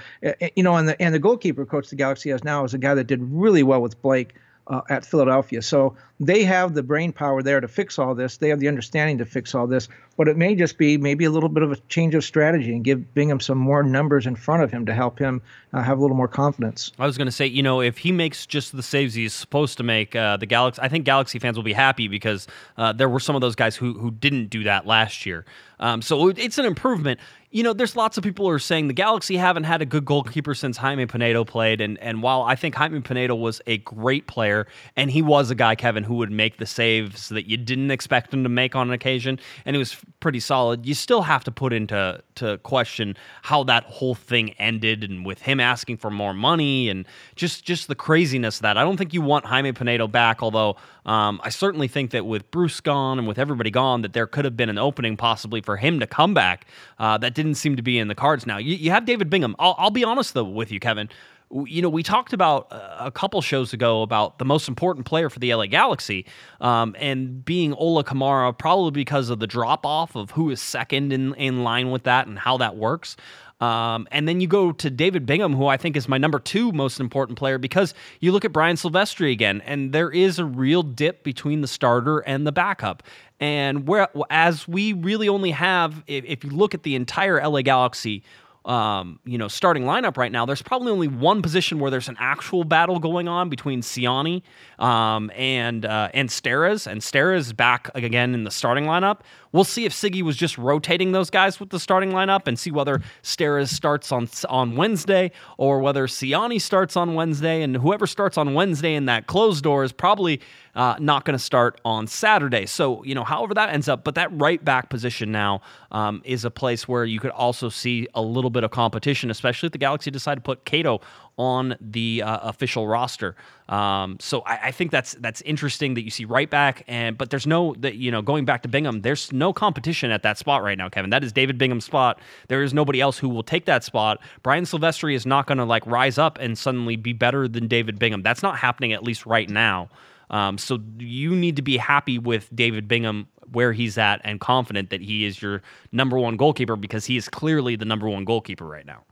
you 0.54 0.62
know, 0.62 0.76
and 0.76 0.88
the 0.88 1.00
and 1.00 1.14
the 1.14 1.18
goalkeeper 1.18 1.64
coach 1.64 1.88
the 1.88 1.96
Galaxy 1.96 2.30
has 2.30 2.44
now 2.44 2.64
is 2.64 2.74
a 2.74 2.78
guy 2.78 2.94
that 2.94 3.04
did 3.04 3.20
really 3.22 3.62
well 3.62 3.80
with 3.80 4.00
Blake 4.02 4.34
uh, 4.66 4.82
at 4.88 5.04
Philadelphia. 5.04 5.62
So 5.62 5.96
they 6.20 6.44
have 6.44 6.74
the 6.74 6.82
brain 6.82 7.12
power 7.12 7.42
there 7.42 7.60
to 7.60 7.66
fix 7.66 7.98
all 7.98 8.14
this. 8.14 8.36
They 8.36 8.48
have 8.48 8.60
the 8.60 8.68
understanding 8.68 9.18
to 9.18 9.24
fix 9.24 9.54
all 9.54 9.66
this. 9.66 9.88
But 10.16 10.28
it 10.28 10.36
may 10.36 10.54
just 10.54 10.78
be 10.78 10.96
maybe 10.96 11.24
a 11.24 11.30
little 11.30 11.48
bit 11.48 11.64
of 11.64 11.72
a 11.72 11.76
change 11.88 12.14
of 12.14 12.22
strategy 12.22 12.72
and 12.72 12.84
give 12.84 13.14
Bingham 13.14 13.40
some 13.40 13.58
more 13.58 13.82
numbers 13.82 14.26
in 14.26 14.36
front 14.36 14.62
of 14.62 14.70
him 14.70 14.86
to 14.86 14.94
help 14.94 15.18
him 15.18 15.42
uh, 15.72 15.82
have 15.82 15.98
a 15.98 16.00
little 16.00 16.16
more 16.16 16.28
confidence. 16.28 16.92
I 17.00 17.06
was 17.06 17.18
going 17.18 17.26
to 17.26 17.32
say, 17.32 17.46
you 17.46 17.64
know, 17.64 17.80
if 17.80 17.98
he 17.98 18.12
makes 18.12 18.46
just 18.46 18.76
the 18.76 18.82
saves 18.82 19.14
he's 19.14 19.34
supposed 19.34 19.76
to 19.78 19.82
make, 19.82 20.14
uh, 20.14 20.36
the 20.36 20.46
Galaxy, 20.46 20.80
I 20.80 20.88
think 20.88 21.04
Galaxy 21.04 21.40
fans 21.40 21.56
will 21.56 21.64
be 21.64 21.72
happy 21.72 22.06
because 22.06 22.46
uh, 22.76 22.92
there 22.92 23.08
were 23.08 23.18
some 23.18 23.34
of 23.34 23.40
those 23.40 23.56
guys 23.56 23.74
who 23.74 23.94
who 23.94 24.12
didn't 24.12 24.50
do 24.50 24.62
that 24.64 24.86
last 24.86 25.26
year. 25.26 25.44
Um, 25.80 26.00
so 26.00 26.28
it's 26.28 26.58
an 26.58 26.64
improvement 26.64 27.18
you 27.54 27.62
know, 27.62 27.72
there's 27.72 27.94
lots 27.94 28.18
of 28.18 28.24
people 28.24 28.46
who 28.46 28.50
are 28.50 28.58
saying 28.58 28.88
the 28.88 28.94
Galaxy 28.94 29.36
haven't 29.36 29.62
had 29.62 29.80
a 29.80 29.86
good 29.86 30.04
goalkeeper 30.04 30.56
since 30.56 30.76
Jaime 30.76 31.06
Penedo 31.06 31.46
played. 31.46 31.80
And, 31.80 31.96
and 31.98 32.20
while 32.20 32.42
I 32.42 32.56
think 32.56 32.74
Jaime 32.74 32.98
Penedo 33.00 33.38
was 33.38 33.62
a 33.68 33.78
great 33.78 34.26
player, 34.26 34.66
and 34.96 35.08
he 35.08 35.22
was 35.22 35.52
a 35.52 35.54
guy, 35.54 35.76
Kevin, 35.76 36.02
who 36.04 36.14
would 36.14 36.30
make 36.30 36.58
the 36.58 36.66
saves 36.66 37.28
that 37.30 37.48
you 37.48 37.56
didn't 37.56 37.90
expect 37.90 38.32
him 38.32 38.42
to 38.42 38.48
make 38.48 38.76
on 38.76 38.90
occasion, 38.90 39.38
and 39.64 39.74
he 39.74 39.78
was 39.78 39.96
pretty 40.20 40.40
solid, 40.40 40.86
you 40.86 40.94
still 40.94 41.22
have 41.22 41.44
to 41.44 41.50
put 41.50 41.72
into 41.72 42.22
to 42.36 42.58
question 42.58 43.16
how 43.42 43.62
that 43.64 43.84
whole 43.84 44.14
thing 44.14 44.50
ended 44.52 45.04
and 45.04 45.24
with 45.24 45.42
him 45.42 45.60
asking 45.60 45.96
for 45.96 46.10
more 46.10 46.34
money 46.34 46.88
and 46.88 47.06
just, 47.36 47.64
just 47.64 47.88
the 47.88 47.94
craziness 47.94 48.56
of 48.56 48.62
that. 48.62 48.76
I 48.76 48.82
don't 48.84 48.96
think 48.96 49.14
you 49.14 49.22
want 49.22 49.44
Jaime 49.44 49.72
Penedo 49.72 50.10
back, 50.10 50.42
although 50.42 50.76
um, 51.06 51.40
I 51.44 51.50
certainly 51.50 51.88
think 51.88 52.10
that 52.12 52.24
with 52.26 52.50
Bruce 52.50 52.80
gone 52.80 53.18
and 53.18 53.28
with 53.28 53.38
everybody 53.38 53.70
gone, 53.70 54.02
that 54.02 54.12
there 54.12 54.26
could 54.26 54.44
have 54.44 54.56
been 54.56 54.70
an 54.70 54.78
opening 54.78 55.16
possibly 55.16 55.60
for 55.60 55.76
him 55.76 56.00
to 56.00 56.06
come 56.06 56.34
back. 56.34 56.66
Uh, 56.98 57.18
that 57.18 57.34
didn't 57.34 57.56
seem 57.56 57.76
to 57.76 57.82
be 57.82 57.98
in 57.98 58.08
the 58.08 58.14
cards 58.14 58.46
now. 58.46 58.58
You, 58.58 58.74
you 58.76 58.90
have 58.90 59.04
David 59.04 59.30
Bingham. 59.30 59.54
I'll, 59.58 59.74
I'll, 59.78 59.90
be 59.90 60.04
honest 60.04 60.34
though 60.34 60.44
with 60.44 60.72
you, 60.72 60.80
Kevin. 60.80 61.08
You 61.50 61.82
know, 61.82 61.88
we 61.88 62.02
talked 62.02 62.32
about 62.32 62.72
uh, 62.72 62.96
a 63.00 63.10
couple 63.10 63.40
shows 63.40 63.72
ago 63.72 64.02
about 64.02 64.38
the 64.38 64.44
most 64.44 64.68
important 64.68 65.06
player 65.06 65.30
for 65.30 65.38
the 65.38 65.54
LA 65.54 65.66
Galaxy, 65.66 66.26
um, 66.60 66.96
and 66.98 67.44
being 67.44 67.74
Ola 67.74 68.02
Kamara, 68.02 68.56
probably 68.56 68.90
because 68.90 69.30
of 69.30 69.38
the 69.38 69.46
drop 69.46 69.86
off 69.86 70.16
of 70.16 70.32
who 70.32 70.50
is 70.50 70.60
second 70.60 71.12
in 71.12 71.34
in 71.34 71.62
line 71.62 71.90
with 71.90 72.04
that 72.04 72.26
and 72.26 72.38
how 72.38 72.56
that 72.58 72.76
works. 72.76 73.16
Um, 73.60 74.08
and 74.10 74.26
then 74.28 74.40
you 74.40 74.46
go 74.46 74.72
to 74.72 74.90
David 74.90 75.26
Bingham, 75.26 75.54
who 75.54 75.66
I 75.66 75.76
think 75.76 75.96
is 75.96 76.08
my 76.08 76.18
number 76.18 76.38
two 76.38 76.72
most 76.72 77.00
important 77.00 77.38
player, 77.38 77.56
because 77.56 77.94
you 78.20 78.32
look 78.32 78.44
at 78.44 78.52
Brian 78.52 78.76
Sylvestre 78.76 79.26
again, 79.26 79.62
and 79.64 79.92
there 79.92 80.10
is 80.10 80.38
a 80.38 80.44
real 80.44 80.82
dip 80.82 81.22
between 81.22 81.60
the 81.60 81.68
starter 81.68 82.18
and 82.20 82.46
the 82.46 82.52
backup. 82.52 83.02
And 83.40 83.86
where, 83.86 84.08
as 84.28 84.66
we 84.66 84.92
really 84.92 85.28
only 85.28 85.52
have, 85.52 86.02
if, 86.06 86.24
if 86.24 86.44
you 86.44 86.50
look 86.50 86.74
at 86.74 86.82
the 86.82 86.94
entire 86.94 87.40
LA 87.46 87.62
Galaxy, 87.62 88.22
um, 88.64 89.18
you 89.24 89.36
know, 89.36 89.48
starting 89.48 89.84
lineup 89.84 90.16
right 90.16 90.32
now, 90.32 90.46
there's 90.46 90.62
probably 90.62 90.90
only 90.90 91.08
one 91.08 91.42
position 91.42 91.78
where 91.78 91.90
there's 91.90 92.08
an 92.08 92.16
actual 92.18 92.64
battle 92.64 92.98
going 92.98 93.28
on 93.28 93.50
between 93.50 93.82
Ciani 93.82 94.42
um, 94.78 95.30
and 95.36 95.84
uh, 95.84 96.08
and 96.14 96.30
Steres, 96.30 96.86
and 96.86 97.00
Steres 97.02 97.54
back 97.54 97.90
again 97.94 98.32
in 98.32 98.44
the 98.44 98.50
starting 98.50 98.84
lineup. 98.84 99.20
We'll 99.52 99.64
see 99.64 99.84
if 99.84 99.92
Sigi 99.92 100.22
was 100.22 100.36
just 100.36 100.56
rotating 100.56 101.12
those 101.12 101.30
guys 101.30 101.60
with 101.60 101.70
the 101.70 101.78
starting 101.78 102.10
lineup 102.10 102.48
and 102.48 102.58
see 102.58 102.70
whether 102.70 103.02
Steres 103.22 103.68
starts 103.68 104.10
on 104.10 104.28
on 104.48 104.76
Wednesday 104.76 105.30
or 105.58 105.80
whether 105.80 106.06
Ciani 106.06 106.60
starts 106.60 106.96
on 106.96 107.14
Wednesday, 107.14 107.62
and 107.62 107.76
whoever 107.76 108.06
starts 108.06 108.38
on 108.38 108.54
Wednesday 108.54 108.94
in 108.94 109.04
that 109.06 109.26
closed 109.26 109.62
door 109.62 109.84
is 109.84 109.92
probably 109.92 110.40
uh, 110.74 110.96
not 110.98 111.24
going 111.24 111.36
to 111.36 111.42
start 111.42 111.80
on 111.84 112.06
Saturday. 112.06 112.66
So 112.66 113.02
you 113.04 113.14
know, 113.14 113.24
however 113.24 113.54
that 113.54 113.70
ends 113.70 113.88
up, 113.88 114.04
but 114.04 114.14
that 114.16 114.30
right 114.32 114.64
back 114.64 114.90
position 114.90 115.32
now 115.32 115.60
um, 115.92 116.22
is 116.24 116.44
a 116.44 116.50
place 116.50 116.88
where 116.88 117.04
you 117.04 117.20
could 117.20 117.30
also 117.30 117.68
see 117.68 118.08
a 118.14 118.22
little 118.22 118.50
bit 118.50 118.64
of 118.64 118.70
competition, 118.70 119.30
especially 119.30 119.66
if 119.68 119.72
the 119.72 119.78
Galaxy 119.78 120.10
decide 120.10 120.36
to 120.36 120.40
put 120.40 120.64
Cato 120.64 121.00
on 121.36 121.76
the 121.80 122.22
uh, 122.22 122.38
official 122.48 122.86
roster. 122.86 123.34
Um, 123.68 124.18
so 124.20 124.42
I, 124.42 124.66
I, 124.66 124.70
think 124.70 124.90
that's 124.90 125.14
that's 125.14 125.40
interesting 125.40 125.94
that 125.94 126.02
you 126.02 126.10
see 126.10 126.26
right 126.26 126.48
back, 126.48 126.84
and 126.86 127.16
but 127.16 127.30
there's 127.30 127.46
no 127.46 127.74
that 127.78 127.94
you 127.96 128.10
know 128.10 128.22
going 128.22 128.44
back 128.44 128.62
to 128.62 128.68
Bingham, 128.68 129.00
there's 129.00 129.32
no 129.32 129.52
competition 129.52 130.10
at 130.10 130.22
that 130.22 130.38
spot 130.38 130.62
right 130.62 130.76
now, 130.76 130.88
Kevin. 130.88 131.10
That 131.10 131.24
is 131.24 131.32
David 131.32 131.56
Bingham's 131.56 131.84
spot. 131.84 132.20
There 132.48 132.62
is 132.62 132.74
nobody 132.74 133.00
else 133.00 133.18
who 133.18 133.28
will 133.28 133.42
take 133.42 133.64
that 133.64 133.82
spot. 133.82 134.20
Brian 134.42 134.66
Sylvestre 134.66 135.10
is 135.10 135.24
not 135.24 135.46
going 135.46 135.58
to 135.58 135.64
like 135.64 135.86
rise 135.86 136.18
up 136.18 136.38
and 136.40 136.58
suddenly 136.58 136.96
be 136.96 137.12
better 137.12 137.48
than 137.48 137.66
David 137.66 137.98
Bingham. 137.98 138.22
That's 138.22 138.42
not 138.42 138.58
happening 138.58 138.92
at 138.92 139.02
least 139.02 139.24
right 139.24 139.48
now. 139.48 139.88
Um, 140.34 140.58
so 140.58 140.80
you 140.98 141.36
need 141.36 141.54
to 141.54 141.62
be 141.62 141.76
happy 141.76 142.18
with 142.18 142.48
David 142.52 142.88
Bingham 142.88 143.28
where 143.52 143.72
he's 143.72 143.96
at 143.96 144.20
and 144.24 144.40
confident 144.40 144.90
that 144.90 145.00
he 145.00 145.24
is 145.24 145.40
your 145.40 145.62
number 145.92 146.18
one 146.18 146.36
goalkeeper 146.36 146.74
because 146.74 147.04
he 147.04 147.16
is 147.16 147.28
clearly 147.28 147.76
the 147.76 147.84
number 147.84 148.08
one 148.08 148.24
goalkeeper 148.24 148.66
right 148.66 148.84
now. 148.84 149.04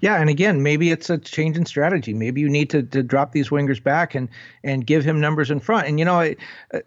Yeah, 0.00 0.20
and 0.20 0.28
again, 0.28 0.60
maybe 0.60 0.90
it's 0.90 1.08
a 1.10 1.18
change 1.18 1.56
in 1.56 1.64
strategy. 1.64 2.12
Maybe 2.12 2.40
you 2.40 2.48
need 2.48 2.70
to, 2.70 2.82
to 2.82 3.04
drop 3.04 3.30
these 3.30 3.50
wingers 3.50 3.80
back 3.80 4.16
and 4.16 4.28
and 4.64 4.84
give 4.84 5.04
him 5.04 5.20
numbers 5.20 5.48
in 5.48 5.60
front. 5.60 5.86
And 5.86 6.00
you 6.00 6.04
know, 6.04 6.20
a, 6.20 6.36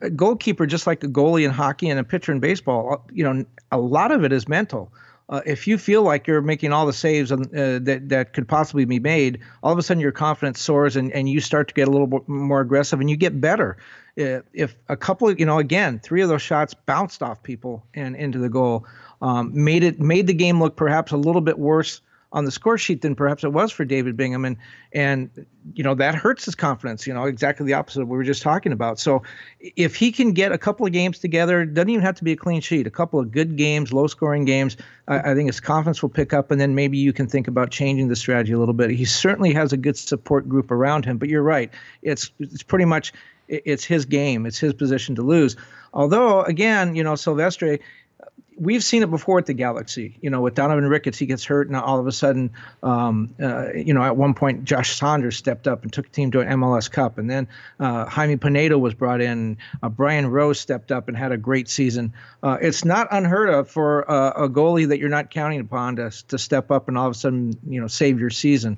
a 0.01 0.09
goalkeeper, 0.09 0.65
just 0.65 0.85
like 0.85 1.01
a 1.03 1.07
goalie 1.07 1.45
in 1.45 1.51
hockey 1.51 1.89
and 1.89 1.97
a 1.97 2.03
pitcher 2.03 2.33
in 2.33 2.41
baseball, 2.41 3.05
you 3.13 3.23
know, 3.23 3.45
a 3.71 3.79
lot 3.79 4.11
of 4.11 4.25
it 4.25 4.33
is 4.33 4.49
mental. 4.49 4.91
Uh, 5.27 5.41
if 5.45 5.67
you 5.67 5.77
feel 5.77 6.03
like 6.03 6.27
you're 6.27 6.41
making 6.41 6.71
all 6.71 6.85
the 6.85 6.93
saves 6.93 7.31
uh, 7.31 7.37
that 7.81 8.09
that 8.09 8.33
could 8.33 8.47
possibly 8.47 8.85
be 8.85 8.99
made, 8.99 9.39
all 9.63 9.71
of 9.71 9.79
a 9.79 9.83
sudden 9.83 9.99
your 10.01 10.11
confidence 10.11 10.61
soars 10.61 10.95
and, 10.95 11.11
and 11.13 11.27
you 11.27 11.41
start 11.41 11.67
to 11.67 11.73
get 11.73 11.87
a 11.87 11.91
little 11.91 12.07
bit 12.07 12.27
more 12.29 12.61
aggressive 12.61 12.99
and 12.99 13.09
you 13.09 13.17
get 13.17 13.41
better. 13.41 13.77
Uh, 14.19 14.39
if 14.53 14.75
a 14.87 14.95
couple 14.95 15.27
of 15.27 15.39
you 15.39 15.45
know 15.45 15.57
again 15.57 15.99
three 15.99 16.21
of 16.21 16.29
those 16.29 16.41
shots 16.41 16.73
bounced 16.73 17.23
off 17.23 17.41
people 17.41 17.83
and 17.95 18.15
into 18.15 18.37
the 18.37 18.49
goal, 18.49 18.85
um, 19.21 19.51
made 19.53 19.83
it 19.83 19.99
made 19.99 20.27
the 20.27 20.33
game 20.33 20.61
look 20.61 20.75
perhaps 20.75 21.11
a 21.11 21.17
little 21.17 21.41
bit 21.41 21.57
worse 21.57 22.01
on 22.35 22.43
the 22.43 22.51
score 22.51 22.77
sheet 22.77 23.01
than 23.01 23.15
perhaps 23.15 23.45
it 23.45 23.53
was 23.53 23.71
for 23.71 23.85
David 23.85 24.17
Bingham, 24.17 24.43
and 24.43 24.57
and 24.91 25.45
you 25.73 25.83
know 25.83 25.95
that 25.95 26.15
hurts 26.15 26.43
his 26.43 26.53
confidence. 26.53 27.07
You 27.07 27.13
know 27.13 27.23
exactly 27.23 27.65
the 27.65 27.73
opposite 27.73 28.01
of 28.01 28.09
what 28.09 28.15
we 28.15 28.17
were 28.17 28.23
just 28.25 28.41
talking 28.41 28.73
about. 28.73 28.99
So 28.99 29.23
if 29.61 29.95
he 29.95 30.11
can 30.11 30.33
get 30.33 30.51
a 30.51 30.57
couple 30.57 30.85
of 30.85 30.91
games 30.91 31.17
together, 31.17 31.65
doesn't 31.65 31.89
even 31.89 32.03
have 32.03 32.15
to 32.15 32.25
be 32.25 32.33
a 32.33 32.35
clean 32.35 32.59
sheet. 32.59 32.85
A 32.85 32.91
couple 32.91 33.21
of 33.21 33.31
good 33.31 33.55
games, 33.55 33.93
low 33.93 34.07
scoring 34.07 34.43
games, 34.43 34.75
I, 35.07 35.31
I 35.31 35.33
think 35.33 35.47
his 35.47 35.61
confidence 35.61 36.01
will 36.01 36.09
pick 36.09 36.33
up, 36.33 36.51
and 36.51 36.59
then 36.59 36.75
maybe 36.75 36.97
you 36.97 37.13
can 37.13 37.27
think 37.27 37.47
about 37.47 37.71
changing 37.71 38.09
the 38.09 38.17
strategy 38.17 38.51
a 38.51 38.59
little 38.59 38.73
bit. 38.73 38.89
He 38.89 39.05
certainly 39.05 39.53
has 39.53 39.71
a 39.71 39.77
good 39.77 39.97
support 39.97 40.49
group 40.49 40.71
around 40.71 41.05
him, 41.05 41.17
but 41.17 41.29
you're 41.29 41.41
right. 41.41 41.71
It's 42.01 42.31
it's 42.39 42.63
pretty 42.63 42.85
much 42.85 43.13
it's 43.47 43.85
his 43.85 44.05
game. 44.05 44.45
It's 44.45 44.59
his 44.59 44.73
position 44.73 45.15
to 45.15 45.21
lose. 45.21 45.55
Although, 45.93 46.41
again, 46.41 46.95
you 46.95 47.03
know, 47.03 47.15
Sylvestre, 47.15 47.79
we've 48.57 48.83
seen 48.83 49.03
it 49.03 49.09
before 49.09 49.39
at 49.39 49.45
the 49.45 49.53
Galaxy. 49.53 50.17
You 50.21 50.29
know, 50.29 50.41
with 50.41 50.55
Donovan 50.55 50.87
Ricketts, 50.87 51.17
he 51.17 51.25
gets 51.25 51.43
hurt, 51.43 51.67
and 51.67 51.75
all 51.75 51.99
of 51.99 52.07
a 52.07 52.11
sudden, 52.11 52.51
um, 52.83 53.33
uh, 53.41 53.73
you 53.73 53.93
know, 53.93 54.01
at 54.01 54.15
one 54.15 54.33
point, 54.33 54.63
Josh 54.63 54.95
Saunders 54.95 55.37
stepped 55.37 55.67
up 55.67 55.83
and 55.83 55.91
took 55.91 56.11
team 56.11 56.31
to 56.31 56.39
an 56.39 56.47
MLS 56.59 56.89
Cup, 56.89 57.17
and 57.17 57.29
then 57.29 57.47
uh, 57.79 58.05
Jaime 58.05 58.37
Penedo 58.37 58.79
was 58.79 58.93
brought 58.93 59.21
in. 59.21 59.57
Uh, 59.81 59.89
Brian 59.89 60.27
Rowe 60.27 60.53
stepped 60.53 60.91
up 60.91 61.07
and 61.07 61.17
had 61.17 61.31
a 61.31 61.37
great 61.37 61.69
season. 61.69 62.13
Uh, 62.41 62.57
it's 62.61 62.85
not 62.85 63.07
unheard 63.11 63.49
of 63.49 63.69
for 63.69 64.01
a 64.01 64.49
goalie 64.49 64.87
that 64.87 64.99
you're 64.99 65.09
not 65.09 65.29
counting 65.31 65.59
upon 65.59 65.97
to 65.97 66.11
to 66.27 66.37
step 66.37 66.71
up 66.71 66.87
and 66.87 66.97
all 66.97 67.07
of 67.07 67.11
a 67.11 67.17
sudden, 67.17 67.57
you 67.67 67.81
know, 67.81 67.87
save 67.87 68.19
your 68.19 68.29
season. 68.29 68.77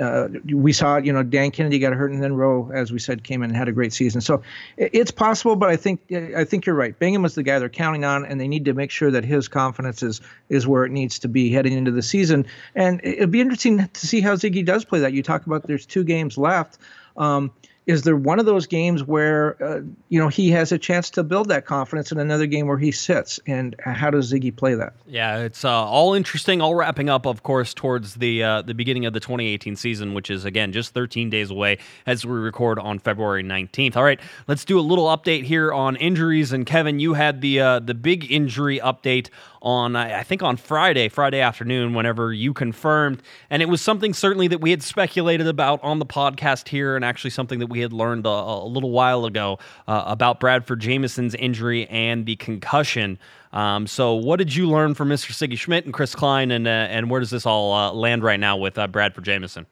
Uh, 0.00 0.28
we 0.52 0.72
saw, 0.72 0.96
you 0.96 1.12
know, 1.12 1.22
Dan 1.22 1.50
Kennedy 1.50 1.78
got 1.78 1.92
hurt, 1.92 2.12
and 2.12 2.22
then 2.22 2.34
Rowe, 2.34 2.70
as 2.72 2.92
we 2.92 2.98
said, 2.98 3.24
came 3.24 3.42
in 3.42 3.50
and 3.50 3.56
had 3.56 3.68
a 3.68 3.72
great 3.72 3.92
season. 3.92 4.20
So 4.20 4.42
it's 4.76 5.10
possible, 5.10 5.56
but 5.56 5.68
I 5.68 5.76
think 5.76 6.00
I 6.12 6.44
think 6.44 6.66
you're 6.66 6.74
right. 6.74 6.98
Bingham 6.98 7.24
is 7.24 7.34
the 7.34 7.42
guy 7.42 7.58
they're 7.58 7.68
counting 7.68 8.04
on, 8.04 8.24
and 8.24 8.40
they 8.40 8.48
need 8.48 8.64
to 8.66 8.74
make 8.74 8.90
sure 8.90 9.10
that 9.10 9.24
his 9.24 9.48
confidence 9.48 10.02
is 10.02 10.20
is 10.48 10.66
where 10.66 10.84
it 10.84 10.92
needs 10.92 11.18
to 11.20 11.28
be 11.28 11.50
heading 11.50 11.72
into 11.72 11.90
the 11.90 12.02
season. 12.02 12.46
And 12.74 13.00
it'd 13.02 13.30
be 13.30 13.40
interesting 13.40 13.88
to 13.88 14.06
see 14.06 14.20
how 14.20 14.34
Sigi 14.36 14.64
does 14.64 14.84
play 14.84 15.00
that. 15.00 15.12
You 15.12 15.22
talk 15.22 15.46
about 15.46 15.66
there's 15.66 15.86
two 15.86 16.04
games 16.04 16.38
left. 16.38 16.78
Um, 17.18 17.52
is 17.88 18.02
there 18.02 18.16
one 18.16 18.38
of 18.38 18.44
those 18.44 18.66
games 18.66 19.02
where 19.02 19.60
uh, 19.64 19.80
you 20.10 20.20
know 20.20 20.28
he 20.28 20.50
has 20.50 20.70
a 20.72 20.78
chance 20.78 21.08
to 21.10 21.24
build 21.24 21.48
that 21.48 21.64
confidence 21.64 22.12
in 22.12 22.18
another 22.18 22.46
game 22.46 22.66
where 22.66 22.76
he 22.76 22.92
sits? 22.92 23.40
And 23.46 23.74
how 23.80 24.10
does 24.10 24.30
Sigi 24.30 24.54
play 24.54 24.74
that? 24.74 24.92
Yeah 25.06 25.38
it's 25.38 25.64
uh, 25.64 25.70
all 25.70 26.12
interesting 26.12 26.60
all 26.60 26.74
wrapping 26.74 27.08
up 27.08 27.26
of 27.26 27.42
course 27.42 27.72
towards 27.72 28.16
the 28.16 28.44
uh, 28.44 28.62
the 28.62 28.74
beginning 28.74 29.06
of 29.06 29.14
the 29.14 29.20
2018 29.20 29.74
season 29.74 30.12
which 30.12 30.30
is 30.30 30.44
again 30.44 30.70
just 30.70 30.92
13 30.92 31.30
days 31.30 31.50
away 31.50 31.78
as 32.06 32.26
we 32.26 32.32
record 32.32 32.78
on 32.78 32.98
February 32.98 33.42
19th 33.42 33.96
all 33.96 34.04
right 34.04 34.20
let's 34.46 34.66
do 34.66 34.78
a 34.78 34.82
little 34.82 35.06
update 35.06 35.44
here 35.44 35.72
on 35.72 35.96
injuries. 35.96 36.52
And 36.52 36.66
Kevin 36.66 37.00
you 37.00 37.14
had 37.14 37.40
the 37.40 37.60
uh, 37.60 37.78
the 37.78 37.94
big 37.94 38.30
injury 38.30 38.80
update 38.80 39.30
on 39.62 39.96
I 39.96 40.22
think 40.22 40.42
on 40.42 40.56
Friday, 40.56 41.08
Friday 41.08 41.40
afternoon, 41.40 41.94
whenever 41.94 42.32
you 42.32 42.52
confirmed, 42.52 43.22
and 43.50 43.62
it 43.62 43.68
was 43.68 43.80
something 43.80 44.14
certainly 44.14 44.48
that 44.48 44.60
we 44.60 44.70
had 44.70 44.82
speculated 44.82 45.46
about 45.46 45.82
on 45.82 45.98
the 45.98 46.06
podcast 46.06 46.68
here, 46.68 46.96
and 46.96 47.04
actually 47.08 47.30
something 47.30 47.58
that 47.58 47.68
we 47.68 47.80
had 47.80 47.92
learned 47.92 48.26
a, 48.26 48.28
a 48.28 48.66
little 48.66 48.90
while 48.90 49.24
ago 49.24 49.58
uh, 49.86 50.04
about 50.06 50.40
Bradford 50.40 50.80
Jamieson's 50.80 51.34
injury 51.34 51.86
and 51.88 52.26
the 52.26 52.36
concussion. 52.36 53.18
Um, 53.52 53.86
so, 53.86 54.14
what 54.14 54.36
did 54.36 54.54
you 54.54 54.68
learn 54.68 54.94
from 54.94 55.08
Mr. 55.08 55.32
Sigi 55.32 55.58
Schmid 55.58 55.84
and 55.84 55.94
Chris 55.94 56.14
Klein, 56.14 56.50
and 56.50 56.66
uh, 56.66 56.70
and 56.70 57.10
where 57.10 57.20
does 57.20 57.30
this 57.30 57.46
all 57.46 57.72
uh, 57.72 57.92
land 57.92 58.22
right 58.22 58.38
now 58.38 58.56
with 58.56 58.78
uh, 58.78 58.86
Bradford 58.86 59.24
Jamieson? 59.24 59.66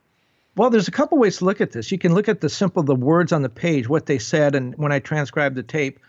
Well, 0.57 0.71
there's 0.71 0.89
a 0.89 0.93
couple 0.93 1.19
ways 1.19 1.39
to 1.39 1.45
look 1.45 1.61
at 1.61 1.73
this. 1.73 1.93
You 1.93 1.99
can 1.99 2.15
look 2.15 2.29
at 2.29 2.41
the 2.41 2.49
simple 2.49 2.83
the 2.83 2.95
words 2.95 3.33
on 3.33 3.43
the 3.43 3.51
page, 3.51 3.89
what 3.89 4.07
they 4.07 4.19
said, 4.19 4.55
and 4.55 4.75
when 4.77 4.91
I 4.91 4.99
transcribed 4.99 5.55
the 5.55 5.63
tape, 5.63 6.01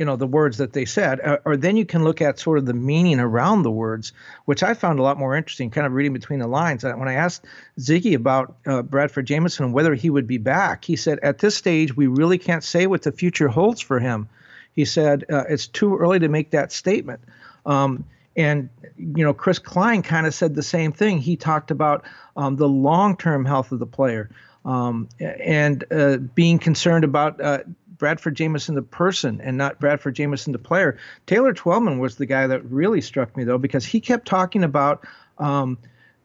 you 0.00 0.06
know 0.06 0.16
the 0.16 0.26
words 0.26 0.56
that 0.56 0.72
they 0.72 0.86
said 0.86 1.20
uh, 1.20 1.36
or 1.44 1.56
then 1.56 1.76
you 1.76 1.84
can 1.84 2.02
look 2.02 2.20
at 2.20 2.40
sort 2.40 2.58
of 2.58 2.66
the 2.66 2.74
meaning 2.74 3.20
around 3.20 3.62
the 3.62 3.70
words 3.70 4.12
which 4.46 4.62
i 4.62 4.74
found 4.74 4.98
a 4.98 5.02
lot 5.02 5.18
more 5.18 5.36
interesting 5.36 5.70
kind 5.70 5.86
of 5.86 5.92
reading 5.92 6.14
between 6.14 6.40
the 6.40 6.46
lines. 6.48 6.82
Uh, 6.82 6.92
when 6.94 7.06
i 7.06 7.14
asked 7.14 7.44
sigi 7.78 8.14
about 8.14 8.56
uh, 8.66 8.80
bradford 8.82 9.26
jamieson 9.26 9.66
and 9.66 9.74
whether 9.74 9.94
he 9.94 10.08
would 10.08 10.26
be 10.26 10.38
back 10.38 10.84
he 10.84 10.96
said 10.96 11.18
at 11.22 11.38
this 11.38 11.54
stage 11.54 11.94
we 11.94 12.06
really 12.06 12.38
can't 12.38 12.64
say 12.64 12.86
what 12.86 13.02
the 13.02 13.12
future 13.12 13.48
holds 13.48 13.80
for 13.80 14.00
him. 14.00 14.28
He 14.72 14.84
said 14.84 15.24
uh, 15.30 15.44
it's 15.48 15.66
too 15.66 15.96
early 15.96 16.20
to 16.20 16.28
make 16.28 16.52
that 16.52 16.72
statement. 16.72 17.20
Um, 17.66 18.04
and 18.36 18.70
you 18.96 19.24
know 19.24 19.34
chris 19.34 19.58
klein 19.58 20.02
kind 20.02 20.26
of 20.26 20.34
said 20.34 20.54
the 20.54 20.62
same 20.62 20.92
thing. 20.92 21.18
He 21.18 21.36
talked 21.36 21.70
about 21.70 22.04
um, 22.36 22.56
the 22.56 22.68
long-term 22.68 23.44
health 23.44 23.72
of 23.72 23.78
the 23.78 23.86
player 23.86 24.30
um, 24.64 25.08
and 25.20 25.84
uh, 25.90 26.16
being 26.16 26.58
concerned 26.58 27.04
about 27.04 27.40
uh, 27.40 27.60
Bradford 28.00 28.34
Jamieson 28.34 28.74
the 28.74 28.82
person 28.82 29.40
and 29.40 29.56
not 29.56 29.78
Bradford 29.78 30.16
Jamieson 30.16 30.52
the 30.52 30.58
player. 30.58 30.98
Taylor 31.26 31.52
Twellman 31.52 32.00
was 32.00 32.16
the 32.16 32.26
guy 32.26 32.48
that 32.48 32.64
really 32.64 33.00
struck 33.00 33.36
me 33.36 33.44
though 33.44 33.58
because 33.58 33.84
he 33.84 34.00
kept 34.00 34.26
talking 34.26 34.64
about. 34.64 35.06
Um, 35.38 35.78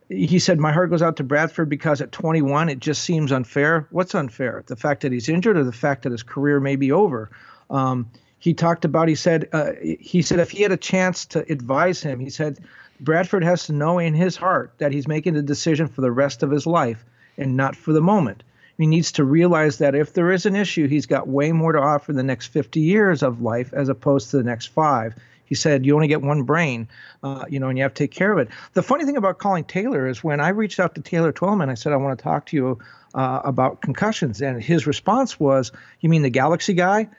he 0.10 0.40
said, 0.40 0.60
My 0.60 0.72
heart 0.72 0.90
goes 0.90 1.02
out 1.02 1.18
to 1.18 1.24
Bradford 1.24 1.68
because 1.70 2.00
at 2.00 2.12
21 2.12 2.70
it 2.70 2.80
just 2.80 3.04
seems 3.04 3.32
unfair. 3.32 3.88
What's 3.92 4.16
unfair? 4.16 4.64
The 4.66 4.76
fact 4.76 5.02
that 5.02 5.12
he's 5.12 5.30
injured 5.30 5.58
or 5.58 5.64
the 5.64 5.72
fact 5.72 6.04
that 6.04 6.12
his 6.12 6.24
career 6.24 6.60
may 6.60 6.76
be 6.76 6.92
over? 6.92 7.30
Um, 7.70 8.10
he 8.38 8.54
talked 8.54 8.86
about, 8.86 9.08
he 9.08 9.16
said, 9.16 9.50
uh, 9.52 9.72
he 9.82 10.22
said 10.22 10.40
if 10.40 10.52
he 10.52 10.62
had 10.62 10.72
a 10.72 10.78
chance 10.78 11.26
to 11.28 11.52
advise 11.52 12.02
him, 12.04 12.20
he 12.20 12.30
said, 12.30 12.60
Bradford 13.00 13.44
has 13.44 13.66
to 13.66 13.74
know 13.74 14.00
in 14.00 14.14
his 14.14 14.36
heart 14.36 14.74
that 14.78 14.94
he's 14.94 15.08
making 15.08 15.36
a 15.36 15.42
decision 15.42 15.88
for 15.88 16.02
the 16.02 16.12
rest 16.12 16.44
of 16.44 16.52
his 16.52 16.68
life 16.68 17.04
and 17.38 17.58
not 17.58 17.76
for 17.76 17.92
the 17.92 18.02
moment. 18.02 18.44
He 18.78 18.88
needs 18.88 19.14
to 19.14 19.24
realize 19.24 19.78
that 19.78 19.96
if 19.96 20.14
there 20.14 20.32
is 20.32 20.46
an 20.46 20.56
issue, 20.56 20.88
he's 20.88 21.06
got 21.06 21.28
way 21.28 21.52
more 21.52 21.72
to 21.72 21.80
offer 21.80 22.12
the 22.14 22.24
next 22.24 22.48
50 22.48 22.80
years 22.80 23.24
of 23.24 23.42
life 23.42 23.74
as 23.74 23.90
opposed 23.90 24.32
to 24.32 24.38
the 24.38 24.44
next 24.44 24.68
five. 24.68 25.16
He 25.46 25.56
said, 25.56 25.86
You 25.86 25.96
only 25.96 26.08
get 26.08 26.22
one 26.22 26.44
brain, 26.44 26.88
uh, 27.24 27.46
you 27.48 27.60
know, 27.60 27.70
and 27.70 27.78
you 27.78 27.84
have 27.84 27.94
to 27.94 28.04
take 28.04 28.12
care 28.12 28.32
of 28.32 28.40
it. 28.40 28.50
The 28.74 28.84
funny 28.84 29.06
thing 29.06 29.18
about 29.18 29.38
calling 29.38 29.64
Taylor 29.64 30.08
is 30.08 30.24
when 30.24 30.40
I 30.40 30.50
reached 30.50 30.80
out 30.80 30.96
to 30.96 31.02
Taylor 31.02 31.32
Twellman, 31.32 31.70
I 31.70 31.76
said, 31.76 31.94
I 31.94 31.98
want 31.98 32.18
to 32.18 32.24
talk 32.24 32.48
to 32.48 32.58
you 32.58 32.80
uh, 33.14 33.42
about 33.44 33.82
concussions. 33.82 34.42
And 34.42 34.62
his 34.62 34.88
response 34.88 35.40
was, 35.40 35.72
You 36.00 36.10
mean 36.10 36.24
the 36.24 36.30
Galaxy 36.30 36.74
guy? 36.74 37.10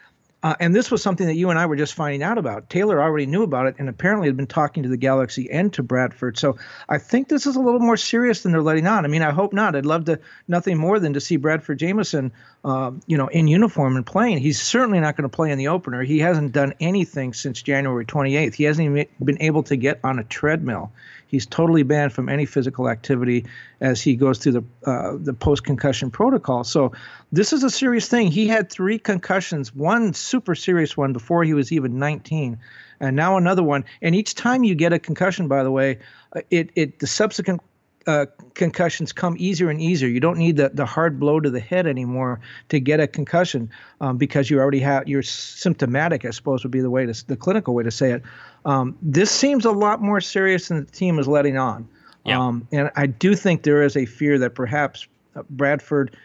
Uh, 0.47 0.55
and 0.61 0.73
this 0.73 0.93
was 0.93 1.03
something 1.03 1.27
that 1.27 1.35
you 1.35 1.51
and 1.51 1.59
I 1.59 1.67
were 1.67 1.75
just 1.75 1.95
finding 1.95 2.23
out 2.23 2.39
about. 2.39 2.71
Taylor 2.71 3.03
already 3.03 3.27
knew 3.27 3.43
about 3.43 3.67
it 3.67 3.75
and 3.81 3.89
apparently 3.89 4.29
had 4.29 4.37
been 4.37 4.47
talking 4.47 4.85
to 4.85 4.89
the 4.89 4.97
Galaxy 4.97 5.51
and 5.51 5.73
to 5.73 5.83
Bradford. 5.83 6.39
So 6.39 6.57
I 6.89 6.99
think 6.99 7.27
this 7.27 7.47
is 7.47 7.57
a 7.57 7.61
little 7.61 7.81
more 7.81 7.97
serious 7.97 8.45
than 8.45 8.53
they're 8.53 8.63
letting 8.63 8.87
on. 8.87 9.05
I 9.05 9.09
mean, 9.09 9.23
I 9.23 9.33
hope 9.33 9.53
not. 9.53 9.75
I'd 9.75 9.85
love 9.85 10.05
to 10.05 10.21
nothing 10.47 10.79
more 10.79 11.01
than 11.01 11.15
to 11.15 11.21
see 11.21 11.37
Bradford 11.37 11.81
Jamieson, 11.81 12.31
uh, 12.65 12.93
you 13.09 13.19
know, 13.19 13.27
in 13.27 13.49
uniform 13.49 13.97
and 13.97 14.07
playing. 14.07 14.39
He's 14.39 14.63
certainly 14.63 15.01
not 15.01 15.17
going 15.17 15.29
to 15.29 15.35
play 15.35 15.51
in 15.51 15.59
the 15.59 15.67
opener. 15.67 16.05
He 16.05 16.21
hasn't 16.21 16.53
done 16.53 16.75
anything 16.79 17.33
since 17.33 17.61
January 17.61 18.07
28th. 18.07 18.55
He 18.55 18.63
hasn't 18.63 18.87
even 18.87 19.09
been 19.25 19.43
able 19.43 19.65
to 19.65 19.75
get 19.75 19.99
on 20.05 20.21
a 20.21 20.25
treadmill. 20.25 20.93
He's 21.29 21.47
totally 21.47 21.83
banned 21.83 22.13
from 22.13 22.29
any 22.29 22.47
physical 22.47 22.89
activity 22.89 23.47
as 23.81 24.01
he 24.01 24.15
goes 24.17 24.39
through 24.39 24.53
the 24.53 24.65
uh, 24.91 25.17
the 25.19 25.35
post 25.35 25.65
concussion 25.65 26.11
protocol. 26.11 26.65
So 26.65 26.93
this 27.33 27.53
is 27.53 27.65
a 27.65 27.71
serious 27.71 28.09
thing. 28.09 28.31
He 28.31 28.47
had 28.47 28.71
three 28.71 28.99
concussions, 28.99 29.75
one 29.75 30.15
super 30.15 30.55
serious 30.55 30.97
one 30.97 31.13
before 31.13 31.45
he 31.45 31.55
was 31.55 31.73
even 31.73 31.99
19, 31.99 32.59
and 33.01 33.17
now 33.17 33.37
another 33.37 33.63
one. 33.63 33.85
And 34.03 34.15
each 34.15 34.35
time 34.35 34.65
you 34.65 34.75
get 34.75 34.93
a 34.93 34.99
concussion, 34.99 35.49
by 35.49 35.63
the 35.63 35.71
way, 35.71 35.99
uh, 36.35 36.43
it 36.51 36.71
it 36.75 36.99
the 37.01 37.07
subsequent 37.07 37.61
uh, 38.07 38.27
concussions 38.55 39.13
come 39.13 39.37
easier 39.39 39.69
and 39.69 39.81
easier. 39.81 40.09
You 40.09 40.21
don't 40.21 40.39
need 40.39 40.57
the, 40.57 40.71
the 40.73 40.87
hard 40.87 41.19
blow 41.19 41.41
to 41.41 41.51
the 41.51 41.61
head 41.61 41.87
anymore 41.87 42.41
to 42.69 42.79
get 42.79 43.01
a 43.01 43.07
concussion 43.07 43.71
um, 44.01 44.17
because 44.17 44.49
you 44.49 44.59
already 44.59 44.81
have 44.81 45.09
you're 45.09 45.23
symptomatic. 45.23 46.25
I 46.25 46.31
suppose 46.31 46.63
would 46.63 46.71
be 46.71 46.81
the 46.81 46.91
way 46.91 47.07
to 47.07 47.27
the 47.27 47.37
clinical 47.37 47.75
way 47.75 47.83
to 47.83 47.91
say 47.91 48.13
it. 48.13 48.23
Um, 48.65 48.97
this 49.03 49.31
seems 49.31 49.65
a 49.65 49.73
lot 49.73 50.01
more 50.01 50.21
serious 50.21 50.69
than 50.69 50.85
the 50.85 50.91
team 50.91 51.19
is 51.19 51.27
letting 51.27 51.57
on. 51.57 51.89
Yeah. 52.25 52.41
Um, 52.41 52.67
and 52.73 52.91
I 52.97 53.07
do 53.07 53.35
think 53.35 53.63
there 53.63 53.83
is 53.83 53.97
a 53.97 54.07
fear 54.07 54.39
that 54.39 54.55
perhaps 54.55 55.07
uh, 55.37 55.43
Bradford 55.51 56.17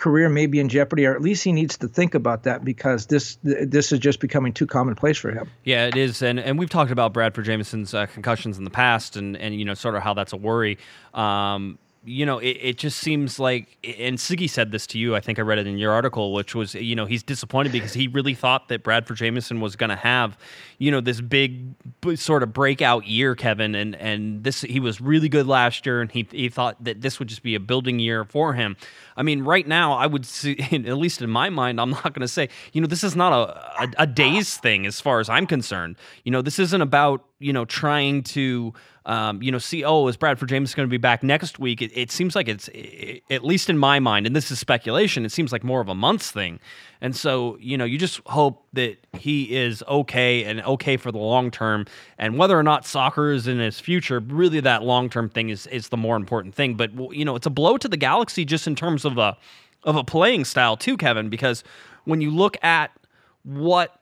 career 0.00 0.28
may 0.28 0.46
be 0.46 0.58
in 0.58 0.68
jeopardy, 0.68 1.06
or 1.06 1.14
at 1.14 1.20
least 1.20 1.44
he 1.44 1.52
needs 1.52 1.76
to 1.78 1.86
think 1.86 2.14
about 2.14 2.42
that 2.44 2.64
because 2.64 3.06
this 3.06 3.38
this 3.42 3.92
is 3.92 3.98
just 3.98 4.18
becoming 4.18 4.52
too 4.52 4.66
commonplace 4.66 5.18
for 5.18 5.30
him. 5.30 5.48
Yeah, 5.64 5.86
it 5.86 5.96
is, 5.96 6.22
and 6.22 6.40
and 6.40 6.58
we've 6.58 6.70
talked 6.70 6.90
about 6.90 7.12
Bradford 7.12 7.44
Jamieson's 7.44 7.94
uh, 7.94 8.06
concussions 8.06 8.58
in 8.58 8.64
the 8.64 8.70
past, 8.70 9.16
and 9.16 9.36
and 9.36 9.54
you 9.54 9.64
know 9.64 9.74
sort 9.74 9.94
of 9.94 10.02
how 10.02 10.14
that's 10.14 10.32
a 10.32 10.36
worry. 10.36 10.78
Um, 11.14 11.78
you 12.02 12.24
know, 12.24 12.38
it, 12.38 12.56
it 12.60 12.78
just 12.78 12.98
seems 12.98 13.38
like, 13.38 13.76
and 13.98 14.16
Sigi 14.16 14.48
said 14.48 14.72
this 14.72 14.86
to 14.88 14.98
you. 14.98 15.14
I 15.14 15.20
think 15.20 15.38
I 15.38 15.42
read 15.42 15.58
it 15.58 15.66
in 15.66 15.76
your 15.76 15.92
article, 15.92 16.32
which 16.32 16.54
was, 16.54 16.74
you 16.74 16.96
know, 16.96 17.04
he's 17.04 17.22
disappointed 17.22 17.72
because 17.72 17.92
he 17.92 18.08
really 18.08 18.32
thought 18.32 18.68
that 18.68 18.82
Bradford 18.82 19.18
Jamieson 19.18 19.60
was 19.60 19.76
going 19.76 19.90
to 19.90 19.96
have, 19.96 20.38
you 20.78 20.90
know, 20.90 21.02
this 21.02 21.20
big 21.20 21.74
sort 22.14 22.42
of 22.42 22.54
breakout 22.54 23.06
year, 23.06 23.34
Kevin, 23.34 23.74
and 23.74 23.94
and 23.96 24.42
this 24.42 24.62
he 24.62 24.80
was 24.80 25.00
really 25.02 25.28
good 25.28 25.46
last 25.46 25.84
year, 25.84 26.00
and 26.00 26.10
he 26.10 26.26
he 26.30 26.48
thought 26.48 26.82
that 26.82 27.02
this 27.02 27.18
would 27.18 27.28
just 27.28 27.42
be 27.42 27.54
a 27.54 27.60
building 27.60 27.98
year 27.98 28.24
for 28.24 28.54
him. 28.54 28.76
I 29.14 29.22
mean, 29.22 29.42
right 29.42 29.68
now, 29.68 29.92
I 29.92 30.06
would 30.06 30.24
see, 30.24 30.58
at 30.72 30.96
least 30.96 31.20
in 31.20 31.28
my 31.28 31.50
mind, 31.50 31.78
I'm 31.78 31.90
not 31.90 32.14
going 32.14 32.22
to 32.22 32.28
say, 32.28 32.48
you 32.72 32.80
know, 32.80 32.86
this 32.86 33.04
is 33.04 33.14
not 33.14 33.32
a, 33.32 33.82
a, 33.82 34.04
a 34.04 34.06
days 34.06 34.56
thing 34.56 34.86
as 34.86 35.02
far 35.02 35.20
as 35.20 35.28
I'm 35.28 35.46
concerned. 35.46 35.96
You 36.24 36.32
know, 36.32 36.40
this 36.40 36.58
isn't 36.58 36.80
about 36.80 37.24
you 37.40 37.54
know, 37.54 37.64
trying 37.64 38.22
to, 38.22 38.72
um, 39.06 39.42
you 39.42 39.50
know, 39.50 39.58
see, 39.58 39.82
oh, 39.82 40.06
is 40.08 40.16
Bradford 40.16 40.50
James 40.50 40.74
going 40.74 40.86
to 40.86 40.90
be 40.90 40.98
back 40.98 41.22
next 41.22 41.58
week? 41.58 41.80
It, 41.80 41.90
it 41.94 42.12
seems 42.12 42.36
like 42.36 42.48
it's, 42.48 42.68
it, 42.68 43.22
at 43.30 43.42
least 43.42 43.70
in 43.70 43.78
my 43.78 43.98
mind, 43.98 44.26
and 44.26 44.36
this 44.36 44.50
is 44.50 44.58
speculation, 44.58 45.24
it 45.24 45.32
seems 45.32 45.50
like 45.50 45.64
more 45.64 45.80
of 45.80 45.88
a 45.88 45.94
months 45.94 46.30
thing. 46.30 46.60
And 47.00 47.16
so, 47.16 47.56
you 47.58 47.78
know, 47.78 47.86
you 47.86 47.96
just 47.96 48.20
hope 48.26 48.66
that 48.74 48.98
he 49.14 49.56
is 49.56 49.82
okay 49.88 50.44
and 50.44 50.60
okay 50.62 50.98
for 50.98 51.10
the 51.10 51.18
long 51.18 51.50
term. 51.50 51.86
And 52.18 52.36
whether 52.36 52.58
or 52.58 52.62
not 52.62 52.84
soccer 52.84 53.32
is 53.32 53.48
in 53.48 53.58
his 53.58 53.80
future, 53.80 54.20
really 54.20 54.60
that 54.60 54.82
long 54.82 55.08
term 55.08 55.30
thing 55.30 55.48
is, 55.48 55.66
is 55.68 55.88
the 55.88 55.96
more 55.96 56.16
important 56.16 56.54
thing. 56.54 56.74
But, 56.74 56.92
you 57.16 57.24
know, 57.24 57.36
it's 57.36 57.46
a 57.46 57.50
blow 57.50 57.78
to 57.78 57.88
the 57.88 57.96
Galaxy 57.96 58.44
just 58.44 58.66
in 58.66 58.76
terms 58.76 59.06
of 59.06 59.16
a, 59.16 59.36
of 59.84 59.96
a 59.96 60.04
playing 60.04 60.44
style, 60.44 60.76
too, 60.76 60.98
Kevin, 60.98 61.30
because 61.30 61.64
when 62.04 62.20
you 62.20 62.30
look 62.30 62.62
at 62.62 62.90
what 63.44 63.99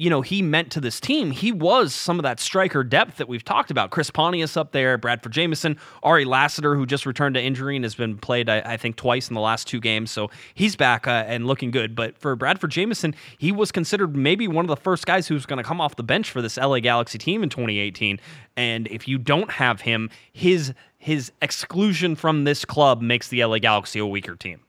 you 0.00 0.08
know, 0.08 0.22
he 0.22 0.40
meant 0.40 0.72
to 0.72 0.80
this 0.80 0.98
team. 0.98 1.30
He 1.30 1.52
was 1.52 1.94
some 1.94 2.18
of 2.18 2.22
that 2.22 2.40
striker 2.40 2.82
depth 2.82 3.18
that 3.18 3.28
we've 3.28 3.44
talked 3.44 3.70
about. 3.70 3.90
Chris 3.90 4.10
Pontius 4.10 4.56
up 4.56 4.72
there, 4.72 4.96
Bradford 4.96 5.32
Jamieson, 5.32 5.76
Ari 6.02 6.24
Lassiter, 6.24 6.74
who 6.74 6.86
just 6.86 7.04
returned 7.04 7.34
to 7.34 7.42
injury 7.42 7.76
and 7.76 7.84
has 7.84 7.94
been 7.94 8.16
played, 8.16 8.48
I, 8.48 8.60
I 8.60 8.76
think, 8.78 8.96
twice 8.96 9.28
in 9.28 9.34
the 9.34 9.42
last 9.42 9.68
two 9.68 9.78
games. 9.78 10.10
So 10.10 10.30
he's 10.54 10.74
back 10.74 11.06
uh, 11.06 11.24
and 11.26 11.46
looking 11.46 11.70
good. 11.70 11.94
But 11.94 12.16
for 12.16 12.34
Bradford 12.34 12.70
Jamieson, 12.70 13.14
he 13.36 13.52
was 13.52 13.70
considered 13.70 14.16
maybe 14.16 14.48
one 14.48 14.64
of 14.64 14.70
the 14.70 14.76
first 14.76 15.04
guys 15.04 15.28
who's 15.28 15.44
going 15.44 15.58
to 15.58 15.62
come 15.62 15.82
off 15.82 15.96
the 15.96 16.02
bench 16.02 16.30
for 16.30 16.40
this 16.40 16.56
LA 16.56 16.78
Galaxy 16.78 17.18
team 17.18 17.42
in 17.42 17.50
2018. 17.50 18.18
And 18.56 18.88
if 18.88 19.06
you 19.06 19.18
don't 19.18 19.50
have 19.50 19.82
him, 19.82 20.08
his 20.32 20.72
his 20.96 21.30
exclusion 21.42 22.16
from 22.16 22.44
this 22.44 22.64
club 22.64 23.02
makes 23.02 23.28
the 23.28 23.44
LA 23.44 23.58
Galaxy 23.58 23.98
a 23.98 24.06
weaker 24.06 24.34
team. 24.34 24.60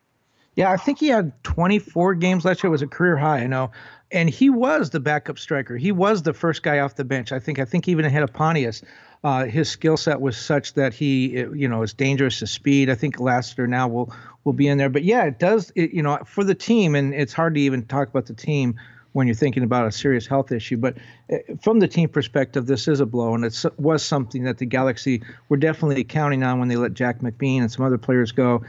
Yeah, 0.56 0.72
I 0.72 0.78
think 0.78 1.00
he 1.00 1.08
had 1.08 1.32
24 1.44 2.16
games 2.16 2.44
last 2.44 2.62
year. 2.62 2.68
It 2.68 2.72
was 2.72 2.82
a 2.82 2.88
career 2.88 3.16
high. 3.16 3.40
I 3.40 3.48
know 3.48 3.72
and 4.12 4.30
he 4.30 4.50
was 4.50 4.90
the 4.90 5.00
backup 5.00 5.40
striker. 5.40 5.78
He 5.78 5.92
was 5.92 6.24
the 6.24 6.34
first 6.34 6.64
guy 6.64 6.80
off 6.80 6.96
the 6.96 7.06
bench. 7.06 7.32
I 7.32 7.40
think. 7.40 7.60
I 7.60 7.66
think 7.66 7.88
even 7.88 8.06
ahead 8.06 8.24
of 8.24 8.34
Pontius, 8.34 8.82
uh, 9.24 9.46
his 9.46 9.70
skill 9.70 9.98
set 9.98 10.20
was 10.20 10.38
such 10.38 10.74
that 10.74 10.94
he, 10.94 11.40
you 11.40 11.68
know, 11.68 11.84
is 11.84 11.94
dangerous 11.94 12.40
to 12.40 12.48
speed. 12.48 12.90
I 12.90 12.96
think 12.96 13.20
Lassiter 13.20 13.68
now 13.68 13.88
will 13.88 14.14
will 14.44 14.54
be 14.54 14.68
in 14.68 14.78
there. 14.78 14.90
But 14.90 15.04
yeah, 15.04 15.24
it 15.26 15.40
does. 15.40 15.72
It, 15.76 15.92
you 15.92 16.02
know, 16.02 16.20
for 16.26 16.44
the 16.44 16.56
team, 16.56 16.96
and 16.96 17.14
it's 17.14 17.34
hard 17.34 17.56
to 17.56 17.62
even 17.62 17.86
talk 17.86 18.10
about 18.10 18.26
the 18.26 18.34
team 18.34 18.76
when 19.14 19.28
you're 19.28 19.36
thinking 19.36 19.64
about 19.64 19.86
a 19.86 19.92
serious 19.92 20.26
health 20.26 20.52
issue. 20.52 20.78
But 20.78 20.98
uh, 21.32 21.38
from 21.62 21.80
the 21.80 21.88
team 21.88 22.10
perspective, 22.10 22.66
this 22.66 22.88
is 22.88 23.00
a 23.00 23.06
blow, 23.06 23.36
and 23.36 23.46
it 23.46 23.66
was 23.78 24.04
something 24.04 24.44
that 24.44 24.58
the 24.58 24.66
Galaxy 24.66 25.22
were 25.50 25.58
definitely 25.58 26.04
counting 26.04 26.44
on 26.44 26.60
when 26.60 26.68
they 26.68 26.78
let 26.78 26.94
Jack 26.94 27.20
McBean 27.20 27.62
and 27.62 27.72
some 27.72 27.86
other 27.86 27.98
players 27.98 28.32
go. 28.32 28.64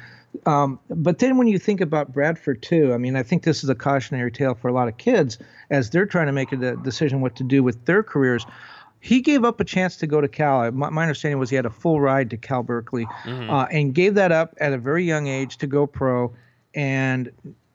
Um, 0.46 0.80
but 0.88 1.18
then 1.18 1.36
when 1.36 1.46
you 1.46 1.58
think 1.58 1.80
about 1.80 2.12
Bradford 2.12 2.62
too, 2.62 2.92
I 2.94 2.98
mean, 2.98 3.16
I 3.16 3.22
think 3.22 3.42
this 3.42 3.62
is 3.62 3.70
a 3.70 3.74
cautionary 3.74 4.32
tale 4.32 4.54
for 4.54 4.68
a 4.68 4.72
lot 4.72 4.88
of 4.88 4.96
kids 4.96 5.38
as 5.70 5.90
they're 5.90 6.06
trying 6.06 6.26
to 6.26 6.32
make 6.32 6.52
a 6.52 6.76
decision 6.76 7.20
what 7.20 7.36
to 7.36 7.44
do 7.44 7.62
with 7.62 7.84
their 7.84 8.02
careers. 8.02 8.46
He 9.00 9.20
gave 9.20 9.44
up 9.44 9.60
a 9.60 9.64
chance 9.64 9.96
to 9.96 10.06
go 10.06 10.20
to 10.20 10.28
Cal. 10.28 10.70
My, 10.70 10.88
my 10.88 11.02
understanding 11.02 11.38
was 11.38 11.50
he 11.50 11.56
had 11.56 11.66
a 11.66 11.70
full 11.70 12.00
ride 12.00 12.30
to 12.30 12.36
Cal 12.36 12.62
Berkeley, 12.62 13.06
mm-hmm. 13.24 13.50
uh, 13.50 13.64
and 13.64 13.94
gave 13.94 14.14
that 14.14 14.32
up 14.32 14.54
at 14.60 14.72
a 14.72 14.78
very 14.78 15.04
young 15.04 15.26
age 15.26 15.58
to 15.58 15.66
go 15.66 15.86
pro. 15.86 16.32
And 16.74 17.30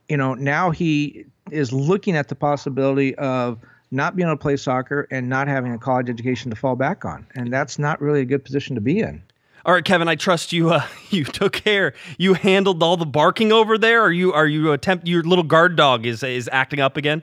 you 0.10 0.18
know 0.18 0.34
now 0.34 0.72
he 0.72 1.26
is 1.52 1.72
looking 1.72 2.16
at 2.16 2.30
the 2.30 2.36
possibility 2.36 3.14
of 3.16 3.60
not 3.92 4.16
being 4.16 4.28
able 4.28 4.38
to 4.38 4.42
play 4.42 4.58
soccer 4.58 5.08
and 5.12 5.30
not 5.30 5.48
having 5.48 5.74
a 5.74 5.78
college 5.78 6.10
education 6.10 6.50
to 6.50 6.56
fall 6.56 6.76
back 6.76 7.06
on, 7.06 7.28
and 7.36 7.54
that's 7.54 7.78
not 7.78 8.02
really 8.02 8.22
a 8.22 8.26
good 8.26 8.44
position 8.44 8.76
to 8.76 8.82
be 8.82 9.00
in. 9.00 9.22
All 9.68 9.74
right, 9.74 9.84
Kevin, 9.84 10.08
I 10.08 10.16
trust 10.16 10.54
you. 10.54 10.70
Uh, 10.70 10.88
you 11.10 11.26
took 11.26 11.52
care. 11.52 11.94
You 12.18 12.36
handled 12.36 12.82
all 12.82 12.96
the 12.96 13.06
barking 13.06 13.52
over 13.52 13.78
there. 13.78 14.02
Are 14.02 14.12
you? 14.12 14.32
Are 14.32 14.48
you 14.48 14.72
attempt? 14.72 15.06
Your 15.06 15.24
little 15.24 15.44
guard 15.44 15.76
dog 15.76 16.06
is 16.06 16.24
is 16.24 16.50
acting 16.54 16.80
up 16.80 16.96
again. 16.96 17.22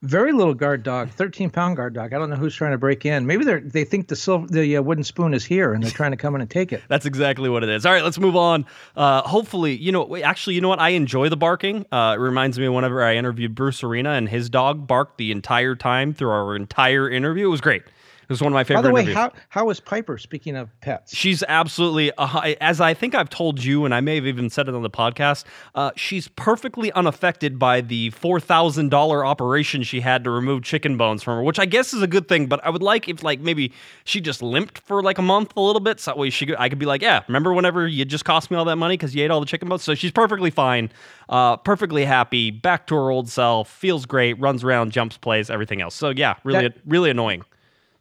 Very 0.00 0.32
little 0.32 0.54
guard 0.54 0.82
dog, 0.82 1.10
thirteen 1.10 1.50
pound 1.50 1.76
guard 1.76 1.94
dog. 1.94 2.14
I 2.14 2.18
don't 2.18 2.30
know 2.30 2.36
who's 2.36 2.54
trying 2.54 2.72
to 2.72 2.78
break 2.78 3.04
in. 3.04 3.26
Maybe 3.26 3.44
they 3.44 3.60
they 3.60 3.84
think 3.84 4.08
the 4.08 4.16
silver, 4.16 4.46
the 4.46 4.78
uh, 4.78 4.82
wooden 4.82 5.04
spoon 5.04 5.34
is 5.34 5.44
here, 5.44 5.74
and 5.74 5.82
they're 5.82 5.90
trying 5.90 6.12
to 6.12 6.16
come 6.16 6.34
in 6.34 6.40
and 6.40 6.48
take 6.48 6.72
it. 6.72 6.82
That's 6.88 7.04
exactly 7.04 7.50
what 7.50 7.62
it 7.62 7.68
is. 7.68 7.84
All 7.84 7.92
right, 7.92 8.02
let's 8.02 8.18
move 8.18 8.36
on. 8.36 8.64
Uh, 8.96 9.20
hopefully, 9.22 9.76
you 9.76 9.92
know, 9.92 10.16
actually, 10.16 10.54
you 10.54 10.62
know 10.62 10.68
what? 10.68 10.80
I 10.80 10.90
enjoy 10.90 11.28
the 11.28 11.36
barking. 11.36 11.84
Uh, 11.92 12.14
it 12.16 12.20
reminds 12.20 12.58
me 12.58 12.64
of 12.64 12.72
whenever 12.72 13.02
I 13.02 13.16
interviewed 13.16 13.54
Bruce 13.54 13.82
Arena, 13.82 14.12
and 14.12 14.26
his 14.26 14.48
dog 14.48 14.86
barked 14.86 15.18
the 15.18 15.32
entire 15.32 15.74
time 15.74 16.14
through 16.14 16.30
our 16.30 16.56
entire 16.56 17.10
interview. 17.10 17.46
It 17.48 17.50
was 17.50 17.60
great. 17.60 17.82
It 18.24 18.30
was 18.30 18.40
one 18.40 18.52
of 18.52 18.54
my 18.54 18.64
favorite. 18.64 18.82
By 18.82 18.88
the 18.88 18.94
way, 18.94 19.00
interviews. 19.02 19.16
how 19.16 19.32
how 19.50 19.70
is 19.70 19.80
Piper? 19.80 20.18
Speaking 20.18 20.56
of 20.56 20.68
pets, 20.80 21.14
she's 21.14 21.42
absolutely 21.46 22.10
uh, 22.18 22.54
as 22.60 22.80
I 22.80 22.94
think 22.94 23.14
I've 23.14 23.30
told 23.30 23.62
you, 23.62 23.84
and 23.84 23.94
I 23.94 24.00
may 24.00 24.16
have 24.16 24.26
even 24.26 24.50
said 24.50 24.68
it 24.68 24.74
on 24.74 24.82
the 24.82 24.90
podcast. 24.90 25.44
Uh, 25.74 25.90
she's 25.96 26.28
perfectly 26.28 26.90
unaffected 26.92 27.58
by 27.58 27.80
the 27.80 28.10
four 28.10 28.40
thousand 28.40 28.88
dollar 28.90 29.24
operation 29.24 29.82
she 29.82 30.00
had 30.00 30.24
to 30.24 30.30
remove 30.30 30.62
chicken 30.62 30.96
bones 30.96 31.22
from 31.22 31.36
her, 31.36 31.42
which 31.42 31.58
I 31.58 31.66
guess 31.66 31.92
is 31.92 32.02
a 32.02 32.06
good 32.06 32.28
thing. 32.28 32.46
But 32.46 32.64
I 32.64 32.70
would 32.70 32.82
like 32.82 33.08
if 33.08 33.22
like 33.22 33.40
maybe 33.40 33.72
she 34.04 34.20
just 34.20 34.42
limped 34.42 34.78
for 34.78 35.02
like 35.02 35.18
a 35.18 35.22
month, 35.22 35.52
a 35.56 35.60
little 35.60 35.80
bit, 35.80 36.00
so 36.00 36.10
that 36.10 36.18
way 36.18 36.30
she 36.30 36.46
could, 36.46 36.56
I 36.58 36.68
could 36.68 36.78
be 36.78 36.86
like, 36.86 37.02
yeah, 37.02 37.22
remember 37.28 37.52
whenever 37.52 37.86
you 37.86 38.04
just 38.04 38.24
cost 38.24 38.50
me 38.50 38.56
all 38.56 38.64
that 38.64 38.76
money 38.76 38.96
because 38.96 39.14
you 39.14 39.24
ate 39.24 39.30
all 39.30 39.40
the 39.40 39.46
chicken 39.46 39.68
bones? 39.68 39.82
So 39.82 39.94
she's 39.94 40.12
perfectly 40.12 40.50
fine, 40.50 40.90
uh, 41.28 41.56
perfectly 41.58 42.04
happy, 42.04 42.50
back 42.50 42.86
to 42.88 42.94
her 42.94 43.10
old 43.10 43.28
self, 43.28 43.68
feels 43.68 44.06
great, 44.06 44.38
runs 44.40 44.64
around, 44.64 44.92
jumps, 44.92 45.16
plays, 45.16 45.50
everything 45.50 45.80
else. 45.80 45.94
So 45.94 46.10
yeah, 46.10 46.36
really, 46.44 46.68
that, 46.68 46.78
really 46.86 47.10
annoying 47.10 47.44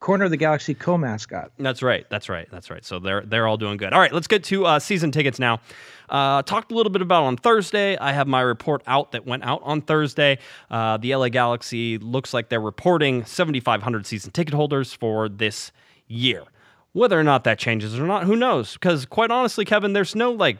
corner 0.04 0.26
of 0.26 0.32
the 0.32 0.38
galaxy 0.38 0.74
co-mascot. 0.74 1.52
That's 1.58 1.82
right. 1.82 2.06
That's 2.10 2.28
right. 2.28 2.48
That's 2.52 2.70
right. 2.70 2.84
So 2.84 3.00
they're 3.00 3.22
they're 3.22 3.48
all 3.48 3.56
doing 3.56 3.78
good. 3.78 3.94
All 3.94 4.00
right, 4.00 4.12
let's 4.12 4.28
get 4.28 4.44
to 4.46 4.66
uh, 4.66 4.80
season 4.80 5.12
tickets 5.12 5.40
now. 5.40 5.62
Uh, 6.10 6.42
talked 6.44 6.72
a 6.72 6.76
little 6.76 6.92
bit 6.92 7.02
about 7.02 7.24
on 7.24 7.38
Thursday. 7.38 7.98
I 7.98 8.12
have 8.12 8.28
my 8.28 8.42
report 8.42 8.84
out 8.86 9.14
that 9.14 9.26
went 9.26 9.44
out 9.44 9.62
on 9.64 9.82
Thursday. 9.82 10.40
Uh, 10.70 10.98
the 10.98 11.16
LA 11.16 11.30
Galaxy 11.30 11.98
looks 11.98 12.34
like 12.34 12.50
they're 12.50 12.60
reporting 12.60 13.24
7,500 13.24 14.06
season 14.06 14.32
ticket 14.32 14.54
holders 14.54 14.94
for 14.94 15.30
this 15.30 15.72
year. 16.08 16.44
Whether 16.92 17.18
or 17.18 17.24
not 17.24 17.46
that 17.46 17.58
changes 17.58 17.98
or 17.98 18.06
not, 18.06 18.26
who 18.26 18.36
knows? 18.36 18.74
Because 18.74 19.06
quite 19.06 19.32
honestly, 19.32 19.64
Kevin, 19.64 19.94
there's 19.94 20.16
no 20.16 20.32
like, 20.32 20.58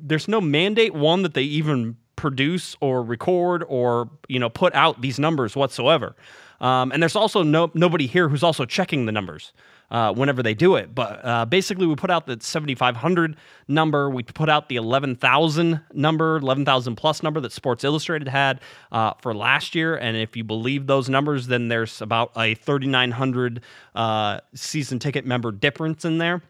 there's 0.00 0.28
no 0.28 0.40
mandate 0.40 0.94
one 0.94 1.22
that 1.22 1.34
they 1.34 1.42
even 1.42 1.96
produce 2.14 2.76
or 2.80 3.02
record 3.02 3.64
or 3.68 4.08
you 4.28 4.38
know 4.38 4.48
put 4.48 4.72
out 4.74 5.00
these 5.00 5.18
numbers 5.18 5.56
whatsoever. 5.56 6.14
Um, 6.60 6.90
and 6.92 7.02
there's 7.02 7.16
also 7.16 7.42
no 7.42 7.70
nobody 7.74 8.06
here 8.06 8.28
who's 8.28 8.42
also 8.42 8.64
checking 8.64 9.06
the 9.06 9.12
numbers 9.12 9.52
uh, 9.90 10.12
whenever 10.12 10.42
they 10.42 10.54
do 10.54 10.76
it. 10.76 10.94
But 10.94 11.24
uh, 11.24 11.44
basically, 11.44 11.86
we 11.86 11.94
put 11.94 12.10
out 12.10 12.26
the 12.26 12.38
7,500 12.40 13.36
number. 13.68 14.10
We 14.10 14.22
put 14.22 14.48
out 14.48 14.68
the 14.68 14.76
11,000 14.76 15.80
number, 15.92 16.36
11,000 16.36 16.96
plus 16.96 17.22
number 17.22 17.40
that 17.40 17.52
Sports 17.52 17.84
Illustrated 17.84 18.28
had 18.28 18.60
uh, 18.92 19.14
for 19.20 19.34
last 19.34 19.74
year. 19.74 19.96
And 19.96 20.16
if 20.16 20.36
you 20.36 20.44
believe 20.44 20.86
those 20.86 21.08
numbers, 21.08 21.46
then 21.46 21.68
there's 21.68 22.02
about 22.02 22.32
a 22.36 22.54
3,900 22.54 23.62
uh, 23.94 24.40
season 24.54 24.98
ticket 24.98 25.24
member 25.24 25.52
difference 25.52 26.04
in 26.04 26.18
there. 26.18 26.42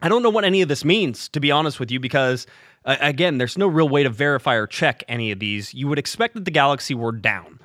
I 0.00 0.08
don't 0.08 0.22
know 0.22 0.30
what 0.30 0.44
any 0.44 0.62
of 0.62 0.68
this 0.68 0.84
means, 0.84 1.28
to 1.30 1.40
be 1.40 1.50
honest 1.50 1.80
with 1.80 1.90
you, 1.90 1.98
because 1.98 2.46
again, 2.84 3.38
there's 3.38 3.58
no 3.58 3.66
real 3.66 3.88
way 3.88 4.04
to 4.04 4.10
verify 4.10 4.54
or 4.54 4.68
check 4.68 5.02
any 5.08 5.32
of 5.32 5.40
these. 5.40 5.74
You 5.74 5.88
would 5.88 5.98
expect 5.98 6.34
that 6.34 6.44
the 6.44 6.52
Galaxy 6.52 6.94
were 6.94 7.10
down 7.10 7.58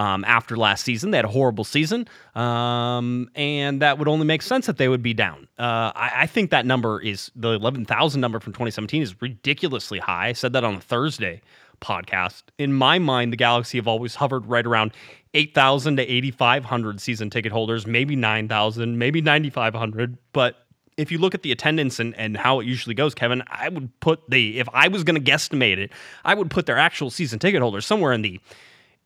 um, 0.00 0.24
after 0.24 0.56
last 0.56 0.82
season. 0.82 1.10
They 1.10 1.18
had 1.18 1.26
a 1.26 1.28
horrible 1.28 1.64
season, 1.64 2.08
um, 2.34 3.30
and 3.34 3.82
that 3.82 3.98
would 3.98 4.08
only 4.08 4.24
make 4.24 4.40
sense 4.40 4.64
that 4.64 4.78
they 4.78 4.88
would 4.88 5.02
be 5.02 5.12
down. 5.12 5.46
Uh, 5.58 5.92
I, 5.94 6.12
I, 6.22 6.26
think 6.26 6.50
that 6.52 6.64
number 6.64 7.02
is 7.02 7.30
the 7.36 7.50
11,000 7.50 8.18
number 8.18 8.40
from 8.40 8.54
2017 8.54 9.02
is 9.02 9.20
ridiculously 9.20 9.98
high. 9.98 10.28
I 10.28 10.32
said 10.32 10.54
that 10.54 10.64
on 10.64 10.76
a 10.76 10.80
Thursday 10.80 11.42
podcast. 11.82 12.44
In 12.56 12.72
my 12.72 12.98
mind, 12.98 13.30
the 13.30 13.36
Galaxy 13.36 13.76
have 13.76 13.86
always 13.86 14.14
hovered 14.14 14.46
right 14.46 14.64
around 14.64 14.92
8,000 15.34 15.96
to 15.96 16.02
8,500 16.02 17.00
season 17.00 17.28
ticket 17.28 17.52
holders, 17.52 17.86
maybe 17.86 18.16
9,000, 18.16 18.98
maybe 18.98 19.20
9,500. 19.20 20.16
But 20.32 20.64
if 20.96 21.12
you 21.12 21.18
look 21.18 21.34
at 21.34 21.42
the 21.42 21.52
attendance 21.52 22.00
and, 22.00 22.14
and 22.16 22.38
how 22.38 22.60
it 22.60 22.66
usually 22.66 22.94
goes, 22.94 23.14
Kevin, 23.14 23.42
I 23.48 23.68
would 23.68 24.00
put 24.00 24.30
the, 24.30 24.60
if 24.60 24.68
I 24.72 24.88
was 24.88 25.04
going 25.04 25.22
to 25.22 25.30
guesstimate 25.30 25.76
it, 25.76 25.92
I 26.24 26.34
would 26.34 26.50
put 26.50 26.64
their 26.64 26.78
actual 26.78 27.10
season 27.10 27.38
ticket 27.38 27.60
holders 27.60 27.84
somewhere 27.84 28.12
in 28.12 28.22
the 28.22 28.40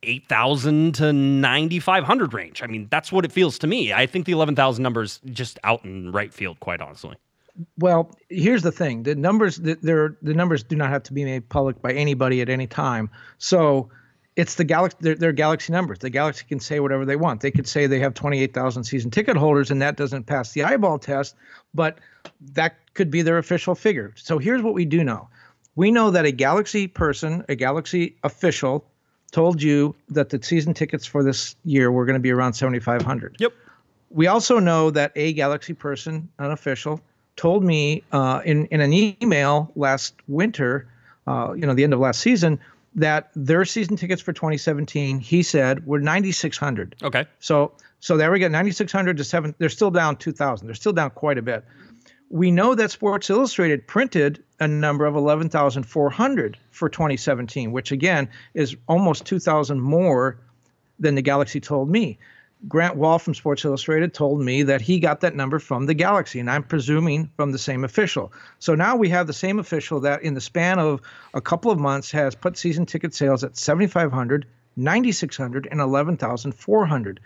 8,000 0.05 0.95
to 0.97 1.13
9,500 1.13 2.35
range. 2.35 2.63
I 2.63 2.67
mean, 2.67 2.89
that's 2.91 3.11
what 3.11 3.25
it 3.25 3.33
feels 3.33 3.59
to 3.61 3.67
me. 3.67 3.93
I 3.93 4.07
think 4.07 4.27
the 4.27 4.33
11,000 4.33 4.83
numbers 4.83 5.21
just 5.27 5.59
out 5.65 5.85
in 5.85 6.13
right 6.13 6.33
field, 6.33 6.61
quite 6.61 6.81
honestly. 6.81 7.17
Well, 7.79 8.11
here's 8.31 8.63
the 8.63 8.73
thing: 8.73 9.05
the 9.05 9.15
numbers, 9.15 9.57
the, 9.57 10.17
the 10.21 10.35
numbers 10.35 10.65
do 10.65 10.75
not 10.75 10.91
have 10.91 11.05
to 11.05 11.13
be 11.13 11.25
made 11.25 11.49
public 11.49 11.81
by 11.81 11.93
anybody 11.93 12.41
at 12.41 12.49
any 12.49 12.67
time. 12.67 13.11
So 13.39 13.91
it's 14.37 14.57
the 14.57 14.65
galaxy. 14.65 14.99
They're, 15.01 15.15
they're, 15.15 15.33
galaxy 15.33 15.73
numbers. 15.73 16.01
The 16.01 16.11
galaxy 16.11 16.45
can 16.49 16.59
say 16.59 16.81
whatever 16.81 17.05
they 17.05 17.17
want. 17.17 17.41
They 17.41 17.53
could 17.53 17.69
say 17.69 17.87
they 17.87 18.01
have 18.01 18.15
28,000 18.15 18.85
season 18.85 19.11
ticket 19.11 19.37
holders, 19.37 19.71
and 19.71 19.81
that 19.83 19.97
doesn't 19.97 20.25
pass 20.25 20.53
the 20.53 20.65
eyeball 20.65 20.99
test, 20.99 21.37
but 21.73 21.99
that 22.41 22.75
could 22.95 23.11
be 23.11 23.23
their 23.23 23.39
official 23.39 23.77
figure. 23.77 24.13
So 24.17 24.39
here's 24.39 24.63
what 24.63 24.75
we 24.75 24.85
do 24.85 25.05
know: 25.05 25.29
we 25.77 25.93
know 25.93 26.11
that 26.11 26.25
a 26.25 26.33
galaxy 26.33 26.89
person, 26.89 27.45
a 27.49 27.55
galaxy 27.55 28.17
official, 28.25 28.85
told 29.35 29.61
you 29.61 29.97
that 30.11 30.31
the 30.31 30.41
season 30.41 30.73
tickets 30.75 31.05
for 31.05 31.25
this 31.25 31.57
year 31.65 31.91
were 31.91 32.07
going 32.07 32.15
to 32.15 32.21
be 32.21 32.31
around 32.31 32.53
7,500. 32.53 33.37
Yep. 33.41 33.53
We 34.11 34.29
also 34.29 34.61
know 34.61 34.93
that 34.93 35.11
a 35.17 35.33
Galaxy 35.33 35.75
person, 35.75 36.29
unofficial, 36.39 37.01
told 37.35 37.65
me 37.65 38.05
uh, 38.13 38.43
in 38.45 38.67
in 38.67 38.81
an 38.81 38.93
email 38.93 39.73
last 39.75 40.15
winter, 40.29 40.87
uh, 41.27 41.53
you 41.53 41.67
know, 41.67 41.75
the 41.75 41.83
end 41.83 41.93
of 41.93 41.99
last 41.99 42.21
season, 42.21 42.61
that 42.95 43.31
their 43.35 43.65
season 43.65 43.97
tickets 43.97 44.23
for 44.23 44.33
2017, 44.33 45.19
he 45.19 45.43
said, 45.43 45.85
were 45.85 45.99
9,600. 45.99 46.95
Okay. 47.03 47.27
So 47.41 47.73
So 47.99 48.17
there 48.17 48.31
we 48.31 48.39
get 48.39 48.53
9,600 48.53 49.17
to 49.17 49.25
7. 49.25 49.55
They're 49.59 49.69
still 49.69 49.91
down 49.91 50.17
2,000. 50.17 50.69
They're 50.69 50.77
still 50.77 50.93
down 50.93 51.11
quite 51.11 51.39
a 51.39 51.43
bit. 51.43 51.65
We 52.31 52.51
know 52.51 52.75
that 52.75 52.91
Sports 52.91 53.31
Illustrated 53.31 53.87
printed 53.87 54.43
a 54.59 54.67
number 54.67 55.05
of 55.07 55.15
11,400 55.15 56.59
for 56.71 56.89
2017, 56.89 57.71
which 57.71 57.93
again 57.93 58.29
is 58.55 58.77
almost 58.89 59.27
2,000 59.27 59.81
more 59.81 60.39
than 60.99 61.15
the 61.15 61.23
Galaxy 61.23 61.61
told 61.61 61.91
me. 61.91 62.19
Grant 62.67 62.97
Wahl 62.97 63.19
from 63.19 63.35
Sports 63.35 63.65
Illustrated 63.65 64.15
told 64.15 64.41
me 64.41 64.63
that 64.63 64.81
he 64.81 64.99
got 64.99 65.21
that 65.21 65.37
number 65.37 65.59
from 65.59 65.85
the 65.85 65.93
Galaxy, 65.93 66.41
and 66.41 66.51
I'm 66.51 66.63
presuming 66.63 67.31
from 67.37 67.53
the 67.53 67.59
same 67.59 67.85
official. 67.85 68.33
So 68.59 68.75
now 68.75 68.97
we 68.97 69.11
have 69.11 69.27
the 69.27 69.35
same 69.35 69.59
official 69.59 70.01
that, 70.01 70.23
in 70.23 70.33
the 70.33 70.41
span 70.41 70.79
of 70.79 71.03
a 71.35 71.43
couple 71.43 71.71
of 71.71 71.79
months, 71.79 72.11
has 72.13 72.35
put 72.35 72.57
season 72.57 72.87
ticket 72.87 73.15
sales 73.15 73.45
at 73.45 73.57
7,500, 73.57 74.47
9,600, 74.77 75.69
and 75.71 75.81
11,400. 75.81 77.21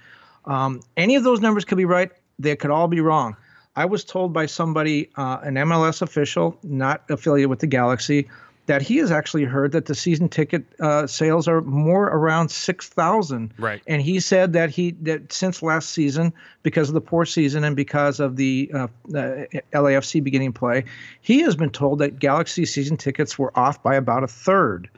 Um, 0.44 0.80
any 0.96 1.14
of 1.14 1.22
those 1.22 1.40
numbers 1.40 1.64
could 1.64 1.78
be 1.78 1.84
right. 1.84 2.10
They 2.40 2.56
could 2.56 2.70
all 2.70 2.88
be 2.88 3.00
wrong. 3.00 3.36
I 3.78 3.84
was 3.84 4.02
told 4.02 4.32
by 4.32 4.46
somebody, 4.46 5.08
uh, 5.16 5.38
an 5.44 5.54
MLS 5.54 6.02
official, 6.02 6.58
not 6.64 7.04
affiliated 7.08 7.48
with 7.48 7.60
the 7.60 7.68
Galaxy, 7.68 8.28
that 8.66 8.82
he 8.82 8.96
has 8.96 9.12
actually 9.12 9.44
heard 9.44 9.70
that 9.70 9.86
the 9.86 9.94
season 9.94 10.28
ticket 10.28 10.64
uh, 10.80 11.06
sales 11.06 11.46
are 11.46 11.60
more 11.60 12.06
around 12.06 12.50
six 12.50 12.88
thousand. 12.88 13.54
Right. 13.56 13.80
And 13.86 14.02
he 14.02 14.18
said 14.18 14.52
that 14.54 14.70
he 14.70 14.90
that 15.02 15.32
since 15.32 15.62
last 15.62 15.90
season, 15.90 16.32
because 16.64 16.88
of 16.88 16.94
the 16.94 17.00
poor 17.00 17.24
season 17.24 17.62
and 17.62 17.76
because 17.76 18.18
of 18.18 18.34
the 18.34 18.68
uh, 18.74 18.88
uh, 19.14 19.46
LAFC 19.72 20.24
beginning 20.24 20.52
play, 20.52 20.84
he 21.20 21.42
has 21.42 21.54
been 21.54 21.70
told 21.70 22.00
that 22.00 22.18
Galaxy 22.18 22.66
season 22.66 22.96
tickets 22.96 23.38
were 23.38 23.56
off 23.56 23.80
by 23.80 23.94
about 23.94 24.24
a 24.24 24.28
third. 24.28 24.90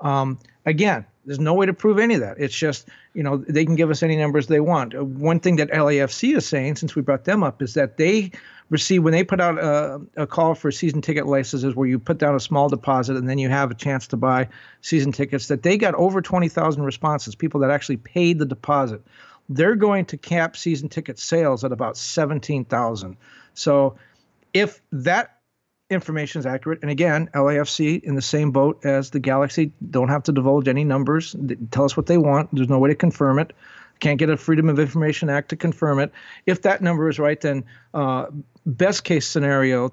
Um, 0.00 0.40
again, 0.66 1.06
there's 1.26 1.40
no 1.40 1.54
way 1.54 1.66
to 1.66 1.72
prove 1.72 1.98
any 1.98 2.14
of 2.14 2.20
that. 2.20 2.38
It's 2.38 2.54
just, 2.54 2.88
you 3.14 3.22
know, 3.22 3.36
they 3.36 3.64
can 3.64 3.76
give 3.76 3.90
us 3.90 4.02
any 4.02 4.16
numbers 4.16 4.46
they 4.46 4.60
want. 4.60 4.94
Uh, 4.94 5.04
one 5.04 5.40
thing 5.40 5.56
that 5.56 5.70
LAFC 5.70 6.36
is 6.36 6.46
saying, 6.46 6.76
since 6.76 6.94
we 6.94 7.02
brought 7.02 7.24
them 7.24 7.42
up, 7.42 7.62
is 7.62 7.74
that 7.74 7.96
they 7.96 8.30
receive 8.70 9.02
when 9.02 9.12
they 9.12 9.24
put 9.24 9.40
out 9.40 9.58
a, 9.58 10.00
a 10.16 10.26
call 10.26 10.54
for 10.54 10.70
season 10.70 11.00
ticket 11.02 11.26
licenses 11.26 11.74
where 11.74 11.86
you 11.86 11.98
put 11.98 12.18
down 12.18 12.34
a 12.34 12.40
small 12.40 12.68
deposit 12.68 13.16
and 13.16 13.28
then 13.28 13.38
you 13.38 13.48
have 13.48 13.70
a 13.70 13.74
chance 13.74 14.06
to 14.08 14.16
buy 14.16 14.48
season 14.80 15.12
tickets, 15.12 15.48
that 15.48 15.62
they 15.62 15.76
got 15.76 15.94
over 15.94 16.22
20,000 16.22 16.82
responses, 16.82 17.34
people 17.34 17.60
that 17.60 17.70
actually 17.70 17.98
paid 17.98 18.38
the 18.38 18.46
deposit. 18.46 19.02
They're 19.48 19.76
going 19.76 20.06
to 20.06 20.16
cap 20.16 20.56
season 20.56 20.88
ticket 20.88 21.18
sales 21.18 21.64
at 21.64 21.72
about 21.72 21.96
17,000. 21.96 23.16
So 23.52 23.96
if 24.54 24.80
that 24.92 25.33
information 25.94 26.40
is 26.40 26.46
accurate. 26.46 26.80
And 26.82 26.90
again, 26.90 27.30
LAFC 27.34 28.02
in 28.02 28.14
the 28.14 28.22
same 28.22 28.50
boat 28.50 28.84
as 28.84 29.10
the 29.10 29.20
Galaxy 29.20 29.72
don't 29.90 30.08
have 30.08 30.22
to 30.24 30.32
divulge 30.32 30.68
any 30.68 30.84
numbers. 30.84 31.34
Tell 31.70 31.84
us 31.84 31.96
what 31.96 32.06
they 32.06 32.18
want. 32.18 32.50
There's 32.52 32.68
no 32.68 32.78
way 32.78 32.90
to 32.90 32.94
confirm 32.94 33.38
it. 33.38 33.52
Can't 34.00 34.18
get 34.18 34.28
a 34.28 34.36
Freedom 34.36 34.68
of 34.68 34.78
Information 34.78 35.30
Act 35.30 35.50
to 35.50 35.56
confirm 35.56 36.00
it. 36.00 36.12
If 36.46 36.62
that 36.62 36.82
number 36.82 37.08
is 37.08 37.18
right, 37.18 37.40
then 37.40 37.64
uh, 37.94 38.26
best 38.66 39.04
case 39.04 39.26
scenario, 39.26 39.92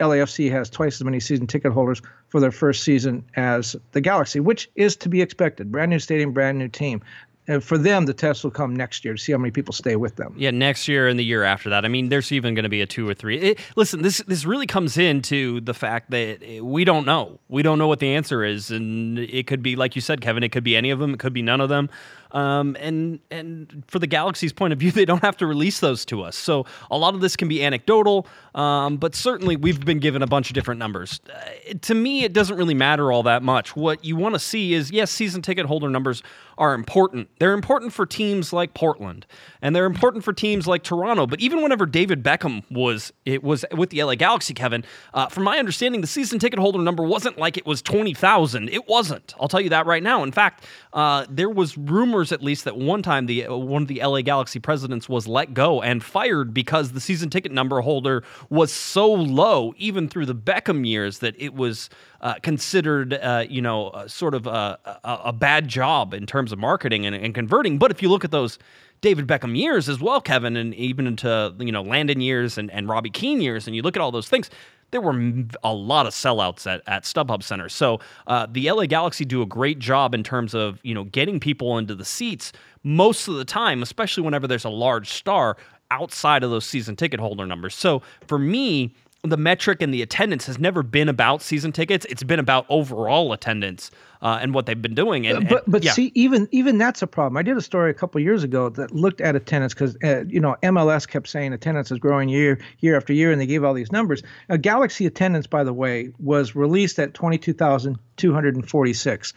LAFC 0.00 0.50
has 0.50 0.70
twice 0.70 0.96
as 0.96 1.04
many 1.04 1.20
season 1.20 1.46
ticket 1.46 1.72
holders 1.72 2.02
for 2.28 2.40
their 2.40 2.50
first 2.50 2.82
season 2.82 3.24
as 3.36 3.76
the 3.92 4.00
Galaxy, 4.00 4.40
which 4.40 4.70
is 4.74 4.96
to 4.96 5.08
be 5.08 5.20
expected. 5.20 5.70
Brand 5.70 5.90
new 5.90 5.98
stadium, 5.98 6.32
brand 6.32 6.58
new 6.58 6.68
team 6.68 7.02
and 7.48 7.62
for 7.62 7.76
them, 7.76 8.06
the 8.06 8.14
test 8.14 8.44
will 8.44 8.52
come 8.52 8.74
next 8.76 9.04
year 9.04 9.14
to 9.14 9.20
see 9.20 9.32
how 9.32 9.38
many 9.38 9.50
people 9.50 9.72
stay 9.72 9.96
with 9.96 10.14
them. 10.14 10.32
Yeah, 10.36 10.52
next 10.52 10.86
year 10.86 11.08
and 11.08 11.18
the 11.18 11.24
year 11.24 11.42
after 11.42 11.70
that. 11.70 11.84
I 11.84 11.88
mean, 11.88 12.08
there's 12.08 12.30
even 12.30 12.54
going 12.54 12.62
to 12.62 12.68
be 12.68 12.80
a 12.80 12.86
two 12.86 13.08
or 13.08 13.14
three. 13.14 13.38
It, 13.38 13.58
listen, 13.74 14.02
this 14.02 14.18
this 14.28 14.44
really 14.44 14.66
comes 14.66 14.96
into 14.96 15.60
the 15.60 15.74
fact 15.74 16.10
that 16.12 16.38
eh, 16.42 16.60
we 16.60 16.84
don't 16.84 17.04
know. 17.04 17.40
We 17.48 17.62
don't 17.62 17.78
know 17.78 17.88
what 17.88 17.98
the 17.98 18.14
answer 18.14 18.44
is, 18.44 18.70
and 18.70 19.18
it 19.18 19.48
could 19.48 19.62
be 19.62 19.74
like 19.74 19.96
you 19.96 20.00
said, 20.00 20.20
Kevin. 20.20 20.44
It 20.44 20.50
could 20.50 20.64
be 20.64 20.76
any 20.76 20.90
of 20.90 21.00
them. 21.00 21.14
It 21.14 21.18
could 21.18 21.32
be 21.32 21.42
none 21.42 21.60
of 21.60 21.68
them. 21.68 21.90
Um, 22.32 22.76
and 22.80 23.20
and 23.30 23.84
for 23.86 23.98
the 23.98 24.06
Galaxy's 24.06 24.52
point 24.52 24.72
of 24.72 24.78
view, 24.78 24.90
they 24.92 25.04
don't 25.04 25.22
have 25.22 25.36
to 25.38 25.46
release 25.46 25.80
those 25.80 26.04
to 26.06 26.22
us. 26.22 26.36
So 26.36 26.66
a 26.90 26.98
lot 26.98 27.14
of 27.14 27.20
this 27.20 27.36
can 27.36 27.48
be 27.48 27.62
anecdotal, 27.64 28.26
um, 28.54 28.96
but 28.96 29.14
certainly 29.14 29.56
we've 29.56 29.80
been 29.84 29.98
given 29.98 30.22
a 30.22 30.26
bunch 30.26 30.50
of 30.50 30.54
different 30.54 30.78
numbers. 30.78 31.20
Uh, 31.28 31.74
to 31.82 31.94
me, 31.94 32.24
it 32.24 32.32
doesn't 32.32 32.56
really 32.56 32.74
matter 32.74 33.12
all 33.12 33.22
that 33.24 33.42
much. 33.42 33.76
What 33.76 34.04
you 34.04 34.16
want 34.16 34.34
to 34.34 34.38
see 34.38 34.74
is 34.74 34.90
yes, 34.90 35.10
season 35.10 35.42
ticket 35.42 35.66
holder 35.66 35.88
numbers 35.88 36.22
are 36.58 36.74
important. 36.74 37.28
They're 37.38 37.54
important 37.54 37.92
for 37.92 38.06
teams 38.06 38.52
like 38.52 38.74
Portland, 38.74 39.26
and 39.60 39.74
they're 39.74 39.86
important 39.86 40.24
for 40.24 40.32
teams 40.32 40.66
like 40.66 40.82
Toronto. 40.82 41.26
But 41.26 41.40
even 41.40 41.62
whenever 41.62 41.86
David 41.86 42.22
Beckham 42.22 42.62
was 42.70 43.12
it 43.24 43.42
was 43.42 43.64
with 43.72 43.90
the 43.90 44.02
LA 44.02 44.14
Galaxy, 44.14 44.54
Kevin, 44.54 44.84
uh, 45.14 45.26
from 45.28 45.44
my 45.44 45.58
understanding, 45.58 46.00
the 46.00 46.06
season 46.06 46.38
ticket 46.38 46.58
holder 46.58 46.78
number 46.78 47.02
wasn't 47.02 47.38
like 47.38 47.56
it 47.56 47.66
was 47.66 47.82
twenty 47.82 48.14
thousand. 48.14 48.68
It 48.68 48.86
wasn't. 48.88 49.34
I'll 49.40 49.48
tell 49.48 49.60
you 49.60 49.70
that 49.70 49.86
right 49.86 50.02
now. 50.02 50.22
In 50.22 50.32
fact, 50.32 50.64
uh, 50.92 51.26
there 51.28 51.50
was 51.50 51.76
rumors 51.76 52.21
at 52.30 52.42
least 52.42 52.64
that 52.64 52.76
one 52.76 53.02
time 53.02 53.26
the 53.26 53.46
uh, 53.46 53.56
one 53.56 53.82
of 53.82 53.88
the 53.88 54.00
LA 54.00 54.20
Galaxy 54.20 54.60
presidents 54.60 55.08
was 55.08 55.26
let 55.26 55.54
go 55.54 55.82
and 55.82 56.04
fired 56.04 56.54
because 56.54 56.92
the 56.92 57.00
season 57.00 57.30
ticket 57.30 57.50
number 57.50 57.80
holder 57.80 58.22
was 58.50 58.70
so 58.70 59.10
low, 59.10 59.72
even 59.78 60.08
through 60.08 60.26
the 60.26 60.34
Beckham 60.34 60.86
years, 60.86 61.18
that 61.18 61.34
it 61.38 61.54
was 61.54 61.88
uh, 62.20 62.34
considered, 62.42 63.14
uh, 63.14 63.44
you 63.48 63.62
know, 63.62 64.04
sort 64.06 64.34
of 64.34 64.46
a, 64.46 64.78
a, 65.02 65.20
a, 65.24 65.32
bad 65.32 65.66
job 65.66 66.14
in 66.14 66.24
terms 66.26 66.52
of 66.52 66.58
marketing 66.58 67.04
and, 67.04 67.16
and 67.16 67.34
converting. 67.34 67.78
But 67.78 67.90
if 67.90 68.00
you 68.00 68.08
look 68.08 68.24
at 68.24 68.30
those 68.30 68.58
David 69.00 69.26
Beckham 69.26 69.56
years 69.56 69.88
as 69.88 70.00
well, 70.00 70.20
Kevin, 70.20 70.56
and 70.56 70.72
even 70.74 71.06
into 71.08 71.52
you 71.58 71.72
know 71.72 71.82
Landon 71.82 72.20
years 72.20 72.58
and, 72.58 72.70
and 72.70 72.88
Robbie 72.88 73.10
Keane 73.10 73.40
years, 73.40 73.66
and 73.66 73.74
you 73.74 73.82
look 73.82 73.96
at 73.96 74.00
all 74.00 74.12
those 74.12 74.28
things, 74.28 74.50
there 74.92 75.00
were 75.00 75.18
a 75.64 75.74
lot 75.74 76.06
of 76.06 76.12
sellouts 76.12 76.72
at, 76.72 76.82
at 76.86 77.02
StubHub 77.02 77.42
Center. 77.42 77.68
So 77.68 77.98
uh, 78.28 78.46
the 78.50 78.70
LA 78.70 78.86
Galaxy 78.86 79.24
do 79.24 79.42
a 79.42 79.46
great 79.46 79.78
job 79.78 80.14
in 80.14 80.22
terms 80.22 80.54
of 80.54 80.78
you 80.84 80.94
know 80.94 81.04
getting 81.04 81.40
people 81.40 81.78
into 81.78 81.94
the 81.94 82.04
seats 82.04 82.52
most 82.84 83.26
of 83.26 83.34
the 83.34 83.44
time, 83.44 83.82
especially 83.82 84.22
whenever 84.22 84.46
there's 84.46 84.64
a 84.64 84.70
large 84.70 85.08
star 85.08 85.56
outside 85.90 86.42
of 86.42 86.50
those 86.50 86.64
season 86.64 86.96
ticket 86.96 87.20
holder 87.20 87.46
numbers. 87.46 87.74
So 87.74 88.02
for 88.26 88.38
me, 88.38 88.94
the 89.24 89.36
metric 89.36 89.80
and 89.80 89.94
the 89.94 90.02
attendance 90.02 90.46
has 90.46 90.58
never 90.58 90.82
been 90.82 91.08
about 91.08 91.42
season 91.42 91.70
tickets. 91.70 92.04
It's 92.08 92.24
been 92.24 92.40
about 92.40 92.66
overall 92.68 93.32
attendance 93.32 93.92
uh, 94.20 94.38
and 94.42 94.52
what 94.52 94.66
they've 94.66 94.80
been 94.80 94.96
doing. 94.96 95.28
And, 95.28 95.48
but 95.48 95.62
but 95.70 95.84
yeah. 95.84 95.92
see, 95.92 96.10
even 96.14 96.48
even 96.50 96.76
that's 96.76 97.02
a 97.02 97.06
problem. 97.06 97.36
I 97.36 97.42
did 97.42 97.56
a 97.56 97.60
story 97.60 97.92
a 97.92 97.94
couple 97.94 98.20
years 98.20 98.42
ago 98.42 98.68
that 98.70 98.90
looked 98.92 99.20
at 99.20 99.36
attendance 99.36 99.74
because 99.74 99.96
uh, 100.02 100.24
you 100.26 100.40
know 100.40 100.56
MLS 100.64 101.06
kept 101.06 101.28
saying 101.28 101.52
attendance 101.52 101.92
is 101.92 101.98
growing 101.98 102.28
year 102.28 102.58
year 102.80 102.96
after 102.96 103.12
year, 103.12 103.30
and 103.30 103.40
they 103.40 103.46
gave 103.46 103.62
all 103.62 103.74
these 103.74 103.92
numbers. 103.92 104.24
Now, 104.48 104.56
Galaxy 104.56 105.06
attendance, 105.06 105.46
by 105.46 105.62
the 105.62 105.72
way, 105.72 106.12
was 106.18 106.56
released 106.56 106.98
at 106.98 107.14
twenty 107.14 107.38
two 107.38 107.52
thousand 107.52 107.98
two 108.16 108.32
hundred 108.32 108.56
and 108.56 108.68
forty 108.68 108.92
six 108.92 109.34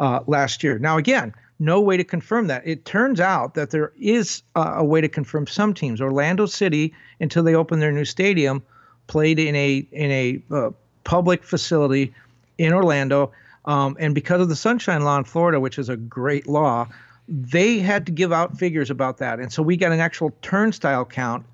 uh, 0.00 0.20
last 0.26 0.64
year. 0.64 0.78
Now 0.78 0.98
again. 0.98 1.34
No 1.62 1.82
way 1.82 1.98
to 1.98 2.04
confirm 2.04 2.46
that. 2.46 2.66
It 2.66 2.86
turns 2.86 3.20
out 3.20 3.52
that 3.52 3.68
there 3.68 3.92
is 4.00 4.42
a 4.54 4.82
way 4.82 5.02
to 5.02 5.10
confirm 5.10 5.46
some 5.46 5.74
teams. 5.74 6.00
Orlando 6.00 6.46
City, 6.46 6.94
until 7.20 7.42
they 7.42 7.54
open 7.54 7.80
their 7.80 7.92
new 7.92 8.06
stadium, 8.06 8.62
played 9.10 9.40
in 9.40 9.56
a 9.56 9.86
in 9.90 10.10
a 10.10 10.40
uh, 10.54 10.70
public 11.04 11.42
facility 11.42 12.14
in 12.58 12.72
Orlando, 12.72 13.32
um, 13.64 13.96
and 13.98 14.14
because 14.14 14.40
of 14.40 14.48
the 14.48 14.56
Sunshine 14.56 15.02
Law 15.02 15.18
in 15.18 15.24
Florida, 15.24 15.58
which 15.58 15.78
is 15.78 15.88
a 15.88 15.96
great 15.96 16.46
law, 16.46 16.86
they 17.28 17.80
had 17.80 18.06
to 18.06 18.12
give 18.12 18.32
out 18.32 18.56
figures 18.56 18.88
about 18.88 19.18
that, 19.18 19.40
and 19.40 19.52
so 19.52 19.62
we 19.62 19.76
got 19.76 19.90
an 19.92 20.00
actual 20.00 20.32
turnstile 20.42 21.04
count 21.04 21.44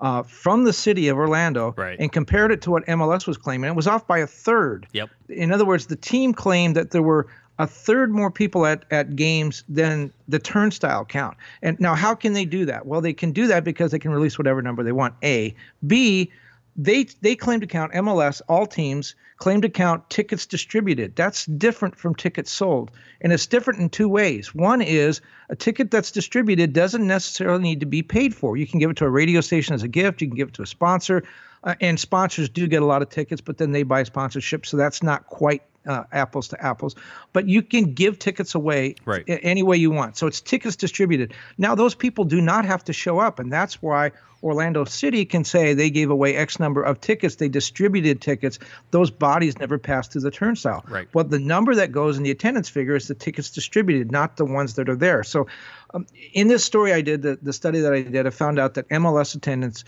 uh, 0.00 0.22
from 0.22 0.64
the 0.64 0.72
city 0.72 1.08
of 1.08 1.18
Orlando 1.18 1.74
right. 1.76 1.96
and 2.00 2.10
compared 2.10 2.50
it 2.50 2.62
to 2.62 2.70
what 2.70 2.84
MLS 2.86 3.26
was 3.26 3.36
claiming. 3.36 3.68
It 3.68 3.76
was 3.76 3.86
off 3.86 4.06
by 4.06 4.18
a 4.18 4.26
third. 4.26 4.86
Yep. 4.92 5.10
In 5.28 5.52
other 5.52 5.64
words, 5.64 5.86
the 5.86 5.96
team 5.96 6.32
claimed 6.32 6.74
that 6.76 6.90
there 6.90 7.02
were 7.02 7.28
a 7.58 7.66
third 7.66 8.10
more 8.10 8.30
people 8.30 8.66
at, 8.66 8.84
at 8.90 9.14
games 9.14 9.62
than 9.68 10.12
the 10.26 10.38
turnstile 10.38 11.04
count. 11.04 11.36
And 11.62 11.78
now, 11.78 11.94
how 11.94 12.14
can 12.14 12.32
they 12.32 12.44
do 12.44 12.64
that? 12.64 12.86
Well, 12.86 13.00
they 13.00 13.12
can 13.12 13.30
do 13.30 13.46
that 13.46 13.62
because 13.62 13.92
they 13.92 13.98
can 13.98 14.10
release 14.10 14.38
whatever 14.38 14.62
number 14.62 14.82
they 14.82 14.92
want. 14.92 15.14
A. 15.22 15.54
B 15.86 16.32
they 16.76 17.04
they 17.20 17.36
claim 17.36 17.60
to 17.60 17.66
count 17.66 17.92
MLS, 17.92 18.40
all 18.48 18.66
teams 18.66 19.14
claim 19.36 19.60
to 19.62 19.68
count 19.68 20.08
tickets 20.08 20.46
distributed. 20.46 21.16
That's 21.16 21.46
different 21.46 21.96
from 21.96 22.14
tickets 22.14 22.50
sold. 22.50 22.90
And 23.20 23.32
it's 23.32 23.46
different 23.46 23.80
in 23.80 23.90
two 23.90 24.08
ways. 24.08 24.54
One 24.54 24.80
is 24.80 25.20
a 25.48 25.56
ticket 25.56 25.90
that's 25.90 26.12
distributed 26.12 26.72
doesn't 26.72 27.06
necessarily 27.06 27.62
need 27.62 27.80
to 27.80 27.86
be 27.86 28.02
paid 28.02 28.34
for. 28.34 28.56
You 28.56 28.66
can 28.66 28.78
give 28.78 28.90
it 28.90 28.96
to 28.98 29.04
a 29.04 29.10
radio 29.10 29.40
station 29.40 29.74
as 29.74 29.82
a 29.82 29.88
gift, 29.88 30.22
you 30.22 30.28
can 30.28 30.36
give 30.36 30.48
it 30.48 30.54
to 30.54 30.62
a 30.62 30.66
sponsor. 30.66 31.24
Uh, 31.64 31.74
and 31.80 31.98
sponsors 31.98 32.48
do 32.48 32.66
get 32.66 32.82
a 32.82 32.86
lot 32.86 33.02
of 33.02 33.08
tickets, 33.08 33.40
but 33.40 33.56
then 33.56 33.70
they 33.70 33.84
buy 33.84 34.02
sponsorship, 34.02 34.66
so 34.66 34.76
that's 34.76 35.00
not 35.02 35.26
quite 35.26 35.62
uh, 35.86 36.04
apples 36.12 36.48
to 36.48 36.64
apples. 36.64 36.94
But 37.32 37.48
you 37.48 37.62
can 37.62 37.94
give 37.94 38.18
tickets 38.18 38.54
away 38.54 38.96
right. 39.04 39.24
any 39.26 39.62
way 39.62 39.76
you 39.76 39.90
want. 39.90 40.16
So 40.16 40.26
it's 40.26 40.40
tickets 40.40 40.76
distributed. 40.76 41.34
Now 41.58 41.74
those 41.74 41.94
people 41.94 42.24
do 42.24 42.40
not 42.40 42.64
have 42.64 42.84
to 42.84 42.92
show 42.92 43.18
up, 43.18 43.38
and 43.38 43.52
that's 43.52 43.82
why 43.82 44.12
Orlando 44.42 44.84
City 44.84 45.24
can 45.24 45.44
say 45.44 45.72
they 45.72 45.90
gave 45.90 46.10
away 46.10 46.36
X 46.36 46.58
number 46.58 46.82
of 46.82 47.00
tickets, 47.00 47.36
they 47.36 47.48
distributed 47.48 48.20
tickets. 48.20 48.58
Those 48.90 49.10
bodies 49.10 49.58
never 49.58 49.78
passed 49.78 50.12
through 50.12 50.22
the 50.22 50.30
turnstile. 50.30 50.84
Right. 50.88 51.08
But 51.12 51.30
the 51.30 51.38
number 51.38 51.74
that 51.76 51.92
goes 51.92 52.16
in 52.16 52.24
the 52.24 52.30
attendance 52.30 52.68
figure 52.68 52.96
is 52.96 53.06
the 53.06 53.14
tickets 53.14 53.50
distributed, 53.50 54.10
not 54.10 54.36
the 54.36 54.44
ones 54.44 54.74
that 54.74 54.88
are 54.88 54.96
there. 54.96 55.22
So 55.22 55.46
um, 55.94 56.06
in 56.32 56.48
this 56.48 56.64
story 56.64 56.92
I 56.92 57.02
did, 57.02 57.22
the, 57.22 57.38
the 57.40 57.52
study 57.52 57.80
that 57.80 57.92
I 57.92 58.02
did, 58.02 58.26
I 58.26 58.30
found 58.30 58.58
out 58.58 58.74
that 58.74 58.88
MLS 58.88 59.36
attendance 59.36 59.84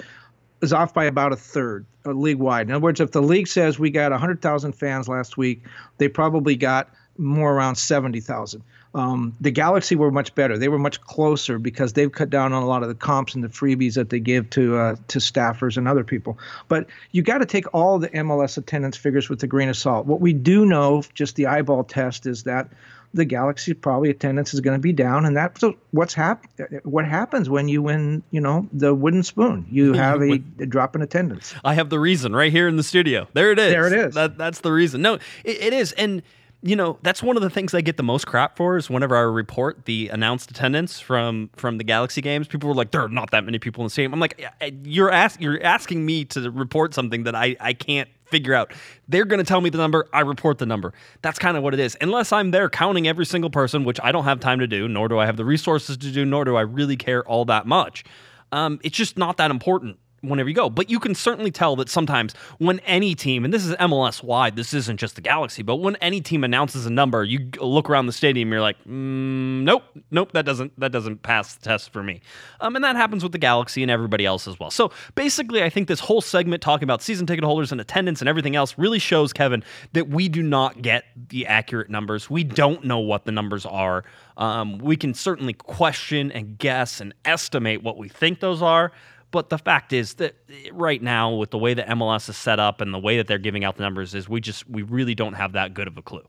is 0.64 0.72
off 0.72 0.92
by 0.92 1.04
about 1.04 1.32
a 1.32 1.36
third 1.36 1.86
uh, 2.04 2.10
league 2.10 2.38
wide. 2.38 2.68
In 2.68 2.74
other 2.74 2.82
words, 2.82 3.00
if 3.00 3.12
the 3.12 3.22
league 3.22 3.46
says 3.46 3.78
we 3.78 3.90
got 3.90 4.10
100,000 4.10 4.72
fans 4.72 5.08
last 5.08 5.36
week, 5.36 5.64
they 5.98 6.08
probably 6.08 6.56
got 6.56 6.90
more 7.16 7.54
around 7.54 7.76
70,000. 7.76 8.62
Um, 8.94 9.34
the 9.40 9.50
Galaxy 9.50 9.96
were 9.96 10.12
much 10.12 10.34
better. 10.36 10.56
They 10.56 10.68
were 10.68 10.78
much 10.78 11.00
closer 11.00 11.58
because 11.58 11.92
they've 11.92 12.10
cut 12.10 12.30
down 12.30 12.52
on 12.52 12.62
a 12.62 12.66
lot 12.66 12.82
of 12.82 12.88
the 12.88 12.94
comps 12.94 13.34
and 13.34 13.42
the 13.42 13.48
freebies 13.48 13.94
that 13.94 14.08
they 14.10 14.20
give 14.20 14.50
to 14.50 14.76
uh, 14.76 14.96
to 15.08 15.18
staffers 15.18 15.76
and 15.76 15.88
other 15.88 16.04
people. 16.04 16.38
But 16.68 16.86
you 17.10 17.22
got 17.22 17.38
to 17.38 17.46
take 17.46 17.72
all 17.74 17.98
the 17.98 18.08
MLS 18.10 18.56
attendance 18.56 18.96
figures 18.96 19.28
with 19.28 19.42
a 19.42 19.48
grain 19.48 19.68
of 19.68 19.76
salt. 19.76 20.06
What 20.06 20.20
we 20.20 20.32
do 20.32 20.64
know, 20.64 21.02
just 21.12 21.34
the 21.34 21.46
eyeball 21.46 21.82
test, 21.82 22.24
is 22.24 22.44
that 22.44 22.70
the 23.14 23.24
Galaxy 23.24 23.72
probably 23.72 24.10
attendance 24.10 24.52
is 24.52 24.60
going 24.60 24.76
to 24.76 24.82
be 24.82 24.92
down, 24.92 25.24
and 25.24 25.36
that's 25.36 25.62
what's 25.92 26.12
hap- 26.12 26.46
What 26.82 27.06
happens 27.06 27.48
when 27.48 27.68
you 27.68 27.80
win? 27.80 28.22
You 28.32 28.40
know, 28.40 28.68
the 28.72 28.94
wooden 28.94 29.22
spoon. 29.22 29.66
You 29.70 29.92
have 29.94 30.20
a, 30.20 30.42
a, 30.58 30.66
drop 30.66 30.94
in 30.96 31.02
attendance. 31.02 31.54
I 31.64 31.74
have 31.74 31.90
the 31.90 32.00
reason 32.00 32.34
right 32.34 32.52
here 32.52 32.68
in 32.68 32.76
the 32.76 32.82
studio. 32.82 33.28
There 33.32 33.52
it 33.52 33.58
is. 33.58 33.72
There 33.72 33.86
it 33.86 33.92
is. 33.92 34.14
That, 34.14 34.36
that's 34.36 34.60
the 34.60 34.72
reason. 34.72 35.00
No, 35.00 35.14
it, 35.14 35.22
it 35.44 35.72
is, 35.72 35.92
and 35.92 36.22
you 36.62 36.74
know 36.74 36.98
that's 37.02 37.22
one 37.22 37.36
of 37.36 37.42
the 37.42 37.50
things 37.50 37.72
I 37.72 37.82
get 37.82 37.96
the 37.96 38.02
most 38.02 38.26
crap 38.26 38.56
for 38.56 38.76
is 38.76 38.90
whenever 38.90 39.16
I 39.16 39.20
report 39.20 39.84
the 39.84 40.08
announced 40.08 40.50
attendance 40.50 40.98
from 40.98 41.50
from 41.54 41.78
the 41.78 41.84
Galaxy 41.84 42.20
games. 42.20 42.48
People 42.48 42.68
were 42.68 42.74
like, 42.74 42.90
"There 42.90 43.02
are 43.02 43.08
not 43.08 43.30
that 43.30 43.44
many 43.44 43.60
people 43.60 43.82
in 43.82 43.86
the 43.86 43.90
stadium." 43.90 44.12
I'm 44.12 44.20
like, 44.20 44.50
eh, 44.60 44.70
"You're 44.82 45.10
ask 45.10 45.40
you're 45.40 45.62
asking 45.62 46.04
me 46.04 46.24
to 46.26 46.50
report 46.50 46.94
something 46.94 47.24
that 47.24 47.36
I 47.36 47.56
I 47.60 47.74
can't 47.74 48.08
figure 48.26 48.54
out. 48.54 48.72
They're 49.08 49.24
going 49.24 49.38
to 49.38 49.44
tell 49.44 49.60
me 49.60 49.70
the 49.70 49.78
number. 49.78 50.08
I 50.12 50.20
report 50.20 50.58
the 50.58 50.66
number. 50.66 50.92
That's 51.22 51.38
kind 51.38 51.56
of 51.56 51.62
what 51.62 51.74
it 51.74 51.80
is. 51.80 51.96
Unless 52.00 52.32
I'm 52.32 52.50
there 52.50 52.68
counting 52.68 53.06
every 53.06 53.26
single 53.26 53.50
person, 53.50 53.84
which 53.84 54.00
I 54.02 54.12
don't 54.12 54.24
have 54.24 54.40
time 54.40 54.58
to 54.60 54.66
do, 54.66 54.88
nor 54.88 55.08
do 55.08 55.18
I 55.18 55.26
have 55.26 55.36
the 55.36 55.44
resources 55.44 55.96
to 55.98 56.10
do, 56.10 56.24
nor 56.24 56.44
do 56.44 56.56
I 56.56 56.62
really 56.62 56.96
care 56.96 57.22
all 57.26 57.44
that 57.46 57.66
much. 57.66 58.04
Um, 58.52 58.80
it's 58.82 58.96
just 58.96 59.18
not 59.18 59.36
that 59.38 59.50
important 59.50 59.98
whenever 60.28 60.48
you 60.48 60.54
go. 60.54 60.70
But 60.70 60.90
you 60.90 60.98
can 60.98 61.14
certainly 61.14 61.50
tell 61.50 61.76
that 61.76 61.88
sometimes 61.88 62.34
when 62.58 62.80
any 62.80 63.14
team, 63.14 63.44
and 63.44 63.52
this 63.52 63.64
is 63.64 63.74
MLS 63.76 64.22
wide, 64.22 64.56
this 64.56 64.74
isn't 64.74 64.98
just 64.98 65.16
the 65.16 65.20
Galaxy, 65.20 65.62
but 65.62 65.76
when 65.76 65.96
any 65.96 66.20
team 66.20 66.44
announces 66.44 66.86
a 66.86 66.90
number, 66.90 67.24
you 67.24 67.50
look 67.60 67.88
around 67.90 68.06
the 68.06 68.12
stadium, 68.12 68.50
you're 68.50 68.60
like, 68.60 68.78
mm, 68.84 69.62
nope, 69.62 69.84
nope, 70.10 70.32
that 70.32 70.44
doesn't 70.44 70.78
that 70.78 70.92
doesn't 70.92 71.22
pass 71.22 71.54
the 71.54 71.64
test 71.64 71.92
for 71.92 72.02
me. 72.02 72.20
Um, 72.60 72.76
and 72.76 72.84
that 72.84 72.96
happens 72.96 73.22
with 73.22 73.32
the 73.32 73.38
Galaxy 73.38 73.82
and 73.82 73.90
everybody 73.90 74.24
else 74.24 74.48
as 74.48 74.58
well. 74.58 74.70
So 74.70 74.92
basically, 75.14 75.62
I 75.62 75.70
think 75.70 75.88
this 75.88 76.00
whole 76.00 76.20
segment 76.20 76.62
talking 76.62 76.84
about 76.84 77.02
season 77.02 77.26
ticket 77.26 77.44
holders 77.44 77.72
and 77.72 77.80
attendance 77.80 78.20
and 78.20 78.28
everything 78.28 78.56
else 78.56 78.76
really 78.78 78.98
shows 78.98 79.32
Kevin 79.32 79.62
that 79.92 80.08
we 80.08 80.28
do 80.28 80.42
not 80.42 80.82
get 80.82 81.04
the 81.28 81.46
accurate 81.46 81.90
numbers. 81.90 82.30
We 82.30 82.44
don't 82.44 82.84
know 82.84 82.98
what 82.98 83.24
the 83.24 83.32
numbers 83.32 83.66
are. 83.66 84.04
Um, 84.36 84.78
we 84.78 84.96
can 84.96 85.14
certainly 85.14 85.52
question 85.52 86.32
and 86.32 86.58
guess 86.58 87.00
and 87.00 87.14
estimate 87.24 87.82
what 87.82 87.98
we 87.98 88.08
think 88.08 88.40
those 88.40 88.62
are. 88.62 88.92
But 89.34 89.48
the 89.48 89.58
fact 89.58 89.92
is 89.92 90.14
that 90.14 90.36
eh, 90.48 90.68
right 90.72 91.02
now, 91.02 91.34
with 91.34 91.50
the 91.50 91.58
way 91.58 91.74
that 91.74 91.88
MLS 91.88 92.28
is 92.28 92.36
set 92.36 92.60
up 92.60 92.80
and 92.80 92.94
the 92.94 93.00
way 93.00 93.16
that 93.16 93.26
they're 93.26 93.36
giving 93.36 93.64
out 93.64 93.76
the 93.76 93.82
numbers, 93.82 94.14
is 94.14 94.28
we 94.28 94.40
just 94.40 94.70
we 94.70 94.82
really 94.82 95.16
don't 95.16 95.32
have 95.32 95.54
that 95.54 95.74
good 95.74 95.88
of 95.88 95.98
a 95.98 96.02
clue. 96.02 96.22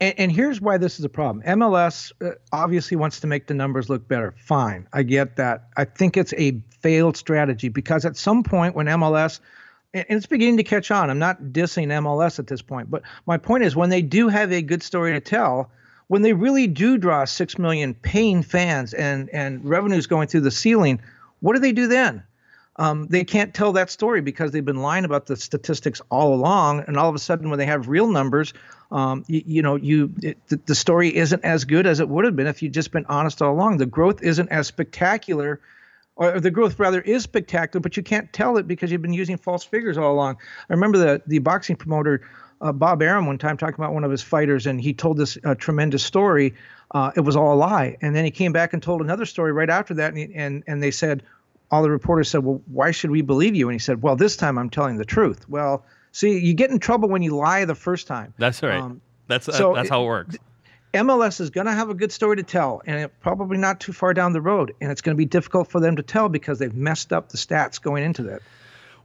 And, 0.00 0.14
and 0.18 0.32
here's 0.32 0.60
why 0.60 0.76
this 0.76 0.98
is 0.98 1.04
a 1.04 1.08
problem. 1.08 1.44
MLS 1.46 2.10
uh, 2.20 2.32
obviously 2.50 2.96
wants 2.96 3.20
to 3.20 3.28
make 3.28 3.46
the 3.46 3.54
numbers 3.54 3.88
look 3.88 4.08
better. 4.08 4.34
Fine, 4.36 4.88
I 4.92 5.04
get 5.04 5.36
that. 5.36 5.68
I 5.76 5.84
think 5.84 6.16
it's 6.16 6.34
a 6.38 6.60
failed 6.80 7.16
strategy 7.16 7.68
because 7.68 8.04
at 8.04 8.16
some 8.16 8.42
point 8.42 8.74
when 8.74 8.86
MLS 8.86 9.38
and 9.94 10.04
it's 10.08 10.26
beginning 10.26 10.56
to 10.56 10.64
catch 10.64 10.90
on. 10.90 11.08
I'm 11.08 11.20
not 11.20 11.40
dissing 11.52 11.86
MLS 11.86 12.40
at 12.40 12.48
this 12.48 12.62
point, 12.62 12.90
but 12.90 13.02
my 13.26 13.38
point 13.38 13.62
is 13.62 13.76
when 13.76 13.90
they 13.90 14.02
do 14.02 14.26
have 14.26 14.50
a 14.50 14.60
good 14.60 14.82
story 14.82 15.12
to 15.12 15.20
tell, 15.20 15.70
when 16.08 16.22
they 16.22 16.32
really 16.32 16.66
do 16.66 16.98
draw 16.98 17.24
six 17.26 17.60
million 17.60 17.94
paying 17.94 18.42
fans 18.42 18.92
and 18.92 19.30
and 19.30 19.64
revenues 19.64 20.08
going 20.08 20.26
through 20.26 20.40
the 20.40 20.50
ceiling, 20.50 21.00
what 21.38 21.52
do 21.52 21.60
they 21.60 21.70
do 21.70 21.86
then? 21.86 22.24
Um, 22.76 23.06
they 23.08 23.24
can't 23.24 23.52
tell 23.52 23.72
that 23.72 23.90
story 23.90 24.20
because 24.20 24.52
they've 24.52 24.64
been 24.64 24.82
lying 24.82 25.04
about 25.04 25.26
the 25.26 25.36
statistics 25.36 26.00
all 26.10 26.34
along. 26.34 26.84
And 26.86 26.96
all 26.96 27.08
of 27.08 27.14
a 27.14 27.18
sudden, 27.18 27.50
when 27.50 27.58
they 27.58 27.66
have 27.66 27.88
real 27.88 28.06
numbers, 28.06 28.54
um, 28.90 29.24
you, 29.26 29.42
you, 29.44 29.62
know, 29.62 29.76
you 29.76 30.12
it, 30.22 30.38
the, 30.66 30.74
story 30.74 31.14
isn't 31.14 31.44
as 31.44 31.64
good 31.64 31.86
as 31.86 32.00
it 32.00 32.08
would 32.08 32.24
have 32.24 32.36
been 32.36 32.46
if 32.46 32.62
you'd 32.62 32.72
just 32.72 32.92
been 32.92 33.06
honest 33.06 33.42
all 33.42 33.52
along. 33.52 33.78
The 33.78 33.86
growth 33.86 34.22
isn't 34.22 34.48
as 34.50 34.66
spectacular 34.66 35.60
or 36.20 36.38
the 36.38 36.50
growth 36.50 36.78
rather 36.78 37.00
is 37.00 37.22
spectacular, 37.22 37.80
but 37.80 37.96
you 37.96 38.02
can't 38.02 38.30
tell 38.32 38.58
it 38.58 38.68
because 38.68 38.92
you've 38.92 39.02
been 39.02 39.12
using 39.12 39.38
false 39.38 39.64
figures 39.64 39.96
all 39.96 40.12
along. 40.12 40.36
I 40.68 40.72
remember 40.74 40.98
the 40.98 41.22
the 41.26 41.38
boxing 41.38 41.76
promoter 41.76 42.28
uh, 42.60 42.72
Bob 42.72 43.02
Arum 43.02 43.26
one 43.26 43.38
time 43.38 43.56
talking 43.56 43.76
about 43.76 43.94
one 43.94 44.04
of 44.04 44.10
his 44.10 44.22
fighters, 44.22 44.66
and 44.66 44.80
he 44.80 44.92
told 44.92 45.16
this 45.16 45.38
uh, 45.44 45.54
tremendous 45.54 46.04
story. 46.04 46.54
Uh, 46.92 47.10
it 47.16 47.20
was 47.20 47.36
all 47.36 47.54
a 47.54 47.56
lie, 47.56 47.96
and 48.02 48.14
then 48.14 48.24
he 48.24 48.30
came 48.30 48.52
back 48.52 48.74
and 48.74 48.82
told 48.82 49.00
another 49.00 49.24
story 49.24 49.52
right 49.52 49.70
after 49.70 49.94
that, 49.94 50.08
and 50.08 50.18
he, 50.18 50.34
and 50.34 50.62
and 50.66 50.82
they 50.82 50.90
said, 50.90 51.22
all 51.70 51.82
the 51.82 51.90
reporters 51.90 52.28
said, 52.28 52.44
Well, 52.44 52.60
why 52.66 52.90
should 52.90 53.10
we 53.10 53.22
believe 53.22 53.54
you? 53.54 53.68
And 53.68 53.74
he 53.74 53.78
said, 53.78 54.02
Well, 54.02 54.16
this 54.16 54.36
time 54.36 54.58
I'm 54.58 54.70
telling 54.70 54.96
the 54.96 55.04
truth. 55.04 55.48
Well, 55.48 55.84
see, 56.12 56.38
you 56.38 56.54
get 56.54 56.70
in 56.70 56.78
trouble 56.78 57.08
when 57.08 57.22
you 57.22 57.36
lie 57.36 57.64
the 57.64 57.74
first 57.74 58.06
time. 58.06 58.34
That's 58.38 58.62
right. 58.62 58.80
Um, 58.80 59.00
that's 59.26 59.48
uh, 59.48 59.52
so 59.52 59.74
that's 59.74 59.88
how 59.88 60.02
it 60.02 60.06
works. 60.06 60.36
MLS 60.92 61.40
is 61.40 61.50
going 61.50 61.66
to 61.66 61.72
have 61.72 61.88
a 61.88 61.94
good 61.94 62.10
story 62.10 62.36
to 62.36 62.42
tell, 62.42 62.82
and 62.84 62.98
it, 62.98 63.20
probably 63.20 63.56
not 63.56 63.78
too 63.78 63.92
far 63.92 64.12
down 64.12 64.32
the 64.32 64.40
road. 64.40 64.74
And 64.80 64.90
it's 64.90 65.00
going 65.00 65.14
to 65.14 65.18
be 65.18 65.24
difficult 65.24 65.68
for 65.68 65.80
them 65.80 65.94
to 65.96 66.02
tell 66.02 66.28
because 66.28 66.58
they've 66.58 66.74
messed 66.74 67.12
up 67.12 67.28
the 67.28 67.38
stats 67.38 67.80
going 67.80 68.02
into 68.02 68.24
that. 68.24 68.42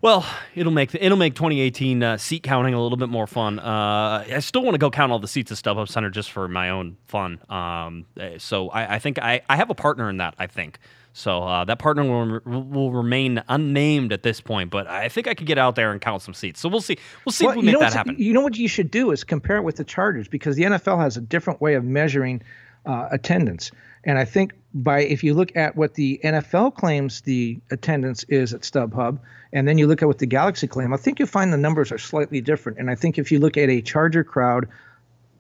Well, 0.02 0.26
it'll 0.56 0.72
make 0.72 0.94
it'll 0.94 1.18
make 1.18 1.36
2018 1.36 2.04
uh, 2.04 2.18
seat 2.18 2.44
counting 2.44 2.74
a 2.74 2.82
little 2.82 2.98
bit 2.98 3.10
more 3.10 3.28
fun. 3.28 3.60
Uh, 3.60 4.24
I 4.28 4.40
still 4.40 4.62
want 4.62 4.76
to 4.76 4.80
go 4.80 4.90
count 4.90 5.12
all 5.12 5.20
the 5.20 5.28
seats 5.28 5.52
at 5.52 5.58
StubHub 5.58 5.88
Center 5.88 6.10
just 6.10 6.32
for 6.32 6.48
my 6.48 6.70
own 6.70 6.98
fun. 7.08 7.40
Um, 7.50 8.06
eh, 8.20 8.38
so 8.38 8.70
I, 8.70 8.96
I, 8.96 9.00
think 9.00 9.20
I, 9.20 9.42
I 9.50 9.56
have 9.56 9.70
a 9.70 9.76
partner 9.76 10.10
in 10.10 10.18
that. 10.18 10.36
I 10.38 10.48
think 10.48 10.80
so 11.18 11.44
uh, 11.44 11.64
that 11.64 11.80
partner 11.80 12.04
will, 12.04 12.42
will 12.64 12.92
remain 12.92 13.42
unnamed 13.48 14.12
at 14.12 14.22
this 14.24 14.42
point, 14.42 14.70
but 14.70 14.86
I 14.86 15.08
think 15.08 15.30
I 15.30 15.34
could 15.34 15.48
get 15.48 15.58
out 15.58 15.76
there 15.76 15.94
and 15.94 16.02
count 16.02 16.22
some 16.22 16.34
seats. 16.34 16.60
So 16.60 16.68
we'll 16.68 16.82
see. 16.82 16.98
We'll 17.24 17.32
see 17.32 17.46
well, 17.46 17.58
if 17.58 17.62
we 17.62 17.72
make 17.72 17.80
that 17.80 17.94
happen. 17.94 18.18
You 18.20 18.34
know 18.34 18.42
what 18.42 18.58
you 18.58 18.68
should 18.68 18.92
do 18.92 19.12
is 19.12 19.24
compare 19.24 19.56
it 19.56 19.62
with 19.62 19.78
the 19.78 19.86
Chargers 19.86 20.28
because 20.28 20.58
the 20.58 20.64
NFL 20.64 21.00
has 21.00 21.16
a 21.16 21.22
different 21.22 21.62
way 21.62 21.76
of 21.76 21.86
measuring 21.86 22.44
uh, 22.86 23.08
attendance. 23.12 23.72
And 24.04 24.20
I 24.20 24.26
think 24.26 24.56
by 24.74 25.04
if 25.04 25.24
you 25.24 25.34
look 25.34 25.56
at 25.56 25.78
what 25.78 25.94
the 25.94 26.20
NFL 26.22 26.76
claims 26.76 27.22
the 27.22 27.62
attendance 27.72 28.26
is 28.26 28.54
at 28.54 28.64
StubHub, 28.64 29.18
and 29.54 29.70
then 29.70 29.78
you 29.78 29.88
look 29.88 30.02
at 30.02 30.08
what 30.10 30.18
the 30.18 30.28
Galaxy 30.28 30.68
claim, 30.68 30.94
I 30.94 30.98
think 30.98 31.20
you'll 31.20 31.30
find 31.30 31.54
the 31.54 31.58
numbers 31.58 31.94
are 31.94 31.98
slightly 31.98 32.42
different. 32.42 32.78
And 32.78 32.92
I 32.92 32.96
think 32.96 33.18
if 33.18 33.32
you 33.32 33.40
look 33.40 33.56
at 33.56 33.70
a 33.70 33.82
Charger 33.82 34.26
crowd 34.26 34.68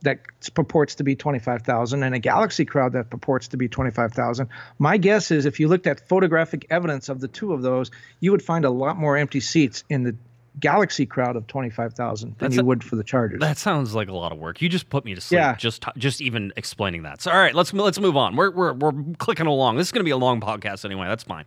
that 0.05 0.19
purports 0.53 0.95
to 0.95 1.03
be 1.03 1.15
25,000 1.15 2.03
and 2.03 2.15
a 2.15 2.19
galaxy 2.19 2.65
crowd 2.65 2.93
that 2.93 3.09
purports 3.09 3.47
to 3.49 3.57
be 3.57 3.67
25,000. 3.67 4.47
My 4.79 4.97
guess 4.97 5.29
is 5.31 5.45
if 5.45 5.59
you 5.59 5.67
looked 5.67 5.85
at 5.85 6.07
photographic 6.07 6.65
evidence 6.69 7.09
of 7.09 7.19
the 7.19 7.27
two 7.27 7.53
of 7.53 7.61
those, 7.61 7.91
you 8.21 8.31
would 8.31 8.41
find 8.41 8.65
a 8.65 8.69
lot 8.69 8.97
more 8.97 9.17
empty 9.17 9.39
seats 9.39 9.83
in 9.89 10.03
the 10.03 10.15
galaxy 10.59 11.05
crowd 11.05 11.35
of 11.35 11.47
25,000 11.47 12.29
than 12.29 12.35
That's 12.37 12.55
you 12.55 12.63
would 12.63 12.83
for 12.83 12.95
the 12.95 13.03
Chargers. 13.03 13.39
That 13.41 13.57
sounds 13.57 13.93
like 13.93 14.07
a 14.07 14.13
lot 14.13 14.31
of 14.31 14.37
work. 14.37 14.61
You 14.61 14.69
just 14.69 14.89
put 14.89 15.05
me 15.05 15.15
to 15.15 15.21
sleep 15.21 15.39
yeah. 15.39 15.55
just 15.55 15.83
just 15.97 16.21
even 16.21 16.53
explaining 16.55 17.03
that. 17.03 17.21
So 17.21 17.31
all 17.31 17.37
right, 17.37 17.53
let's 17.53 17.73
let's 17.73 17.99
move 17.99 18.15
on. 18.15 18.35
We're 18.35 18.51
we're 18.51 18.73
we're 18.73 18.93
clicking 19.17 19.47
along. 19.47 19.77
This 19.77 19.87
is 19.87 19.91
going 19.91 20.01
to 20.01 20.05
be 20.05 20.11
a 20.11 20.17
long 20.17 20.39
podcast 20.39 20.85
anyway. 20.85 21.07
That's 21.07 21.23
fine. 21.23 21.45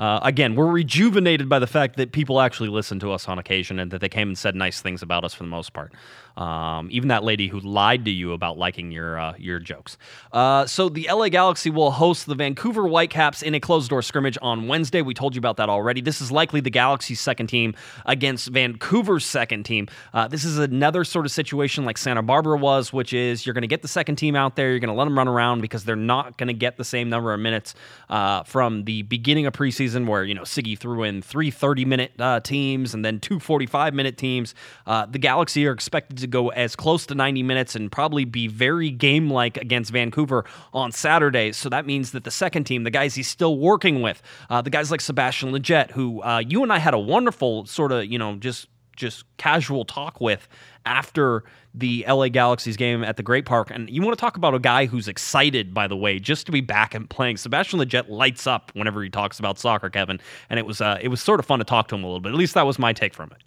Uh, 0.00 0.18
again, 0.22 0.54
we're 0.54 0.70
rejuvenated 0.70 1.46
by 1.46 1.58
the 1.58 1.66
fact 1.66 1.96
that 1.96 2.12
people 2.12 2.40
actually 2.40 2.70
listen 2.70 2.98
to 2.98 3.12
us 3.12 3.28
on 3.28 3.38
occasion 3.38 3.78
and 3.78 3.90
that 3.90 4.00
they 4.00 4.08
came 4.08 4.28
and 4.28 4.38
said 4.38 4.56
nice 4.56 4.80
things 4.80 5.02
about 5.02 5.24
us 5.24 5.34
for 5.34 5.42
the 5.42 5.48
most 5.48 5.74
part. 5.74 5.92
Um, 6.40 6.88
even 6.90 7.08
that 7.08 7.22
lady 7.22 7.48
who 7.48 7.60
lied 7.60 8.06
to 8.06 8.10
you 8.10 8.32
about 8.32 8.56
liking 8.56 8.90
your 8.90 9.18
uh, 9.20 9.34
your 9.36 9.58
jokes. 9.58 9.98
Uh, 10.32 10.64
so 10.64 10.88
the 10.88 11.06
LA 11.12 11.28
Galaxy 11.28 11.68
will 11.68 11.90
host 11.90 12.24
the 12.24 12.34
Vancouver 12.34 12.88
Whitecaps 12.88 13.42
in 13.42 13.54
a 13.54 13.60
closed 13.60 13.90
door 13.90 14.00
scrimmage 14.00 14.38
on 14.40 14.66
Wednesday. 14.66 15.02
We 15.02 15.12
told 15.12 15.34
you 15.34 15.38
about 15.38 15.58
that 15.58 15.68
already. 15.68 16.00
This 16.00 16.22
is 16.22 16.32
likely 16.32 16.60
the 16.60 16.70
Galaxy's 16.70 17.20
second 17.20 17.48
team 17.48 17.74
against 18.06 18.48
Vancouver's 18.48 19.26
second 19.26 19.64
team. 19.64 19.88
Uh, 20.14 20.28
this 20.28 20.44
is 20.44 20.56
another 20.56 21.04
sort 21.04 21.26
of 21.26 21.32
situation 21.32 21.84
like 21.84 21.98
Santa 21.98 22.22
Barbara 22.22 22.56
was, 22.56 22.90
which 22.90 23.12
is 23.12 23.44
you're 23.44 23.52
going 23.52 23.60
to 23.60 23.68
get 23.68 23.82
the 23.82 23.88
second 23.88 24.16
team 24.16 24.34
out 24.34 24.56
there, 24.56 24.70
you're 24.70 24.80
going 24.80 24.88
to 24.88 24.94
let 24.94 25.04
them 25.04 25.18
run 25.18 25.28
around 25.28 25.60
because 25.60 25.84
they're 25.84 25.94
not 25.94 26.38
going 26.38 26.48
to 26.48 26.54
get 26.54 26.78
the 26.78 26.84
same 26.84 27.10
number 27.10 27.34
of 27.34 27.40
minutes 27.40 27.74
uh, 28.08 28.44
from 28.44 28.84
the 28.84 29.02
beginning 29.02 29.44
of 29.44 29.52
preseason 29.52 30.06
where 30.06 30.24
you 30.24 30.34
know 30.34 30.42
Sigi 30.42 30.78
threw 30.78 31.02
in 31.02 31.20
three 31.20 31.50
30 31.50 31.84
minute 31.84 32.12
uh, 32.18 32.40
teams 32.40 32.94
and 32.94 33.04
then 33.04 33.20
two 33.20 33.38
45 33.38 33.92
minute 33.92 34.16
teams. 34.16 34.54
Uh, 34.86 35.04
the 35.04 35.18
Galaxy 35.18 35.66
are 35.66 35.72
expected 35.72 36.16
to 36.16 36.29
go 36.30 36.48
as 36.50 36.76
close 36.76 37.06
to 37.06 37.14
90 37.14 37.42
minutes 37.42 37.74
and 37.74 37.90
probably 37.90 38.24
be 38.24 38.48
very 38.48 38.90
game 38.90 39.30
like 39.30 39.56
against 39.56 39.90
Vancouver 39.90 40.44
on 40.72 40.92
Saturday. 40.92 41.52
So 41.52 41.68
that 41.68 41.86
means 41.86 42.12
that 42.12 42.24
the 42.24 42.30
second 42.30 42.64
team, 42.64 42.84
the 42.84 42.90
guys 42.90 43.14
he's 43.14 43.28
still 43.28 43.58
working 43.58 44.02
with, 44.02 44.22
uh, 44.48 44.62
the 44.62 44.70
guys 44.70 44.90
like 44.90 45.00
Sebastian 45.00 45.52
Lletget, 45.52 45.90
who 45.90 46.22
uh, 46.22 46.42
you 46.46 46.62
and 46.62 46.72
I 46.72 46.78
had 46.78 46.94
a 46.94 46.98
wonderful 46.98 47.66
sort 47.66 47.92
of, 47.92 48.06
you 48.06 48.18
know, 48.18 48.36
just 48.36 48.68
just 48.96 49.24
casual 49.38 49.84
talk 49.84 50.20
with 50.20 50.46
after 50.84 51.42
the 51.74 52.04
LA 52.06 52.28
Galaxy's 52.28 52.76
game 52.76 53.02
at 53.02 53.16
the 53.16 53.22
Great 53.22 53.46
Park. 53.46 53.70
And 53.70 53.88
you 53.88 54.02
want 54.02 54.16
to 54.16 54.20
talk 54.20 54.36
about 54.36 54.54
a 54.54 54.58
guy 54.58 54.86
who's 54.86 55.08
excited, 55.08 55.72
by 55.72 55.88
the 55.88 55.96
way, 55.96 56.18
just 56.18 56.46
to 56.46 56.52
be 56.52 56.60
back 56.60 56.94
and 56.94 57.08
playing. 57.08 57.38
Sebastian 57.38 57.80
Lletget 57.80 58.08
lights 58.08 58.46
up 58.46 58.70
whenever 58.74 59.02
he 59.02 59.08
talks 59.08 59.38
about 59.38 59.58
soccer, 59.58 59.88
Kevin. 59.88 60.20
And 60.50 60.58
it 60.58 60.66
was 60.66 60.80
uh, 60.80 60.98
it 61.00 61.08
was 61.08 61.20
sort 61.20 61.40
of 61.40 61.46
fun 61.46 61.58
to 61.58 61.64
talk 61.64 61.88
to 61.88 61.94
him 61.94 62.04
a 62.04 62.06
little 62.06 62.20
bit. 62.20 62.30
At 62.30 62.38
least 62.38 62.54
that 62.54 62.66
was 62.66 62.78
my 62.78 62.92
take 62.92 63.14
from 63.14 63.30
it. 63.32 63.42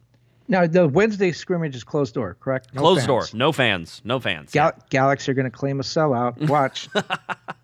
Now 0.54 0.68
the 0.68 0.88
Wednesday 0.88 1.32
scrimmage 1.32 1.76
is 1.76 1.84
closed 1.84 2.14
door, 2.14 2.38
correct? 2.40 2.76
No 2.76 2.82
closed 2.82 3.00
fans. 3.00 3.08
door, 3.08 3.26
no 3.34 3.52
fans, 3.52 4.02
no 4.06 4.20
fans. 4.20 4.52
Gal- 4.52 4.74
yeah. 4.78 4.84
Galaxy 4.92 5.32
are 5.32 5.34
going 5.34 5.50
to 5.50 5.58
claim 5.58 5.80
a 5.80 5.84
sellout. 5.84 6.48
Watch. 6.48 6.90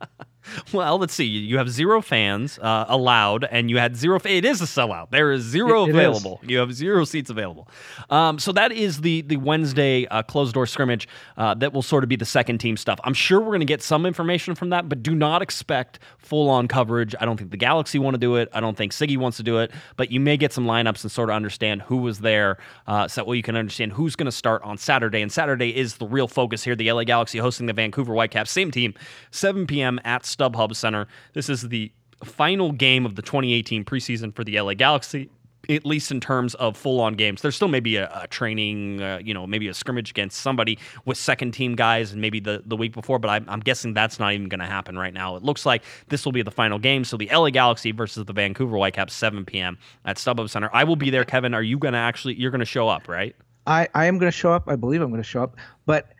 Well, 0.73 0.97
let's 0.99 1.13
see. 1.13 1.25
You 1.25 1.57
have 1.57 1.69
zero 1.69 2.01
fans 2.01 2.59
uh, 2.59 2.85
allowed, 2.87 3.43
and 3.43 3.69
you 3.69 3.77
had 3.77 3.95
zero. 3.95 4.19
Fa- 4.19 4.31
it 4.31 4.45
is 4.45 4.61
a 4.61 4.65
sellout. 4.65 5.09
There 5.11 5.31
is 5.31 5.41
zero 5.43 5.83
It- 5.83 5.89
it 5.89 5.95
available. 5.95 6.39
You 6.43 6.59
have 6.59 6.73
zero 6.73 7.03
seats 7.05 7.29
available. 7.29 7.67
Um, 8.09 8.39
so 8.39 8.51
that 8.53 8.71
is 8.71 9.01
the 9.01 9.21
the 9.21 9.37
Wednesday 9.37 10.05
uh, 10.07 10.21
closed 10.23 10.53
door 10.53 10.65
scrimmage. 10.67 11.07
Uh, 11.37 11.53
that 11.55 11.73
will 11.73 11.81
sort 11.81 12.03
of 12.03 12.09
be 12.09 12.15
the 12.15 12.25
second 12.25 12.59
team 12.59 12.77
stuff. 12.77 12.99
I'm 13.03 13.13
sure 13.13 13.39
we're 13.39 13.47
going 13.47 13.59
to 13.61 13.65
get 13.65 13.81
some 13.81 14.05
information 14.05 14.55
from 14.55 14.69
that, 14.69 14.87
but 14.89 15.01
do 15.03 15.15
not 15.15 15.41
expect 15.41 15.99
full 16.17 16.49
on 16.49 16.67
coverage. 16.67 17.15
I 17.19 17.25
don't 17.25 17.37
think 17.37 17.51
the 17.51 17.57
Galaxy 17.57 17.99
want 17.99 18.13
to 18.13 18.19
do 18.19 18.35
it. 18.35 18.49
I 18.53 18.59
don't 18.59 18.77
think 18.77 18.91
Sigi 18.93 19.17
wants 19.17 19.37
to 19.37 19.43
do 19.43 19.57
it. 19.59 19.71
But 19.97 20.11
you 20.11 20.19
may 20.19 20.37
get 20.37 20.53
some 20.53 20.65
lineups 20.65 21.03
and 21.03 21.11
sort 21.11 21.29
of 21.29 21.35
understand 21.35 21.81
who 21.83 21.97
was 21.97 22.19
there, 22.19 22.57
uh, 22.87 23.07
so 23.07 23.21
that 23.21 23.27
way 23.27 23.37
you 23.37 23.43
can 23.43 23.55
understand 23.55 23.93
who's 23.93 24.15
going 24.15 24.25
to 24.25 24.31
start 24.31 24.61
on 24.63 24.77
Saturday. 24.77 25.21
And 25.21 25.31
Saturday 25.31 25.75
is 25.75 25.97
the 25.97 26.05
real 26.07 26.27
focus 26.27 26.63
here. 26.63 26.75
The 26.75 26.91
LA 26.91 27.03
Galaxy 27.03 27.37
hosting 27.39 27.65
the 27.65 27.73
Vancouver 27.73 28.13
Whitecaps, 28.13 28.51
same 28.51 28.71
team, 28.71 28.93
7 29.31 29.67
p.m. 29.67 29.99
at 30.03 30.25
StubHub 30.39 30.75
Center. 30.75 31.07
This 31.33 31.49
is 31.49 31.69
the 31.69 31.91
final 32.23 32.71
game 32.71 33.05
of 33.05 33.15
the 33.15 33.21
2018 33.21 33.85
preseason 33.85 34.35
for 34.35 34.43
the 34.43 34.59
LA 34.59 34.73
Galaxy. 34.73 35.29
At 35.69 35.85
least 35.85 36.09
in 36.09 36.19
terms 36.19 36.55
of 36.55 36.75
full-on 36.75 37.13
games, 37.13 37.43
There's 37.43 37.55
still 37.55 37.67
maybe 37.67 37.97
a, 37.97 38.09
a 38.23 38.27
training, 38.27 39.03
uh, 39.03 39.19
you 39.23 39.35
know, 39.35 39.45
maybe 39.45 39.67
a 39.67 39.73
scrimmage 39.73 40.09
against 40.09 40.39
somebody 40.39 40.79
with 41.05 41.15
second-team 41.15 41.75
guys, 41.75 42.11
and 42.11 42.19
maybe 42.19 42.39
the, 42.39 42.63
the 42.65 42.75
week 42.75 42.91
before. 42.91 43.19
But 43.19 43.29
I'm, 43.29 43.45
I'm 43.47 43.59
guessing 43.59 43.93
that's 43.93 44.17
not 44.17 44.33
even 44.33 44.49
going 44.49 44.61
to 44.61 44.65
happen 44.65 44.97
right 44.97 45.13
now. 45.13 45.35
It 45.35 45.43
looks 45.43 45.67
like 45.67 45.83
this 46.07 46.25
will 46.25 46.31
be 46.31 46.41
the 46.41 46.49
final 46.49 46.79
game. 46.79 47.03
So 47.03 47.17
the 47.17 47.29
LA 47.31 47.51
Galaxy 47.51 47.91
versus 47.91 48.25
the 48.25 48.33
Vancouver 48.33 48.77
Whitecaps, 48.77 49.13
7 49.13 49.45
p.m. 49.45 49.77
at 50.05 50.17
StubHub 50.17 50.49
Center. 50.49 50.71
I 50.73 50.85
will 50.85 50.95
be 50.95 51.11
there. 51.11 51.23
Kevin, 51.23 51.53
are 51.53 51.61
you 51.61 51.77
going 51.77 51.93
to 51.93 51.99
actually? 51.99 52.33
You're 52.33 52.51
going 52.51 52.59
to 52.59 52.65
show 52.65 52.89
up, 52.89 53.07
right? 53.07 53.35
I, 53.67 53.87
I 53.93 54.05
am 54.05 54.17
going 54.17 54.31
to 54.31 54.35
show 54.35 54.51
up. 54.51 54.67
I 54.67 54.75
believe 54.75 55.01
I'm 55.01 55.11
going 55.11 55.21
to 55.21 55.27
show 55.27 55.43
up. 55.43 55.55
But 55.85 56.13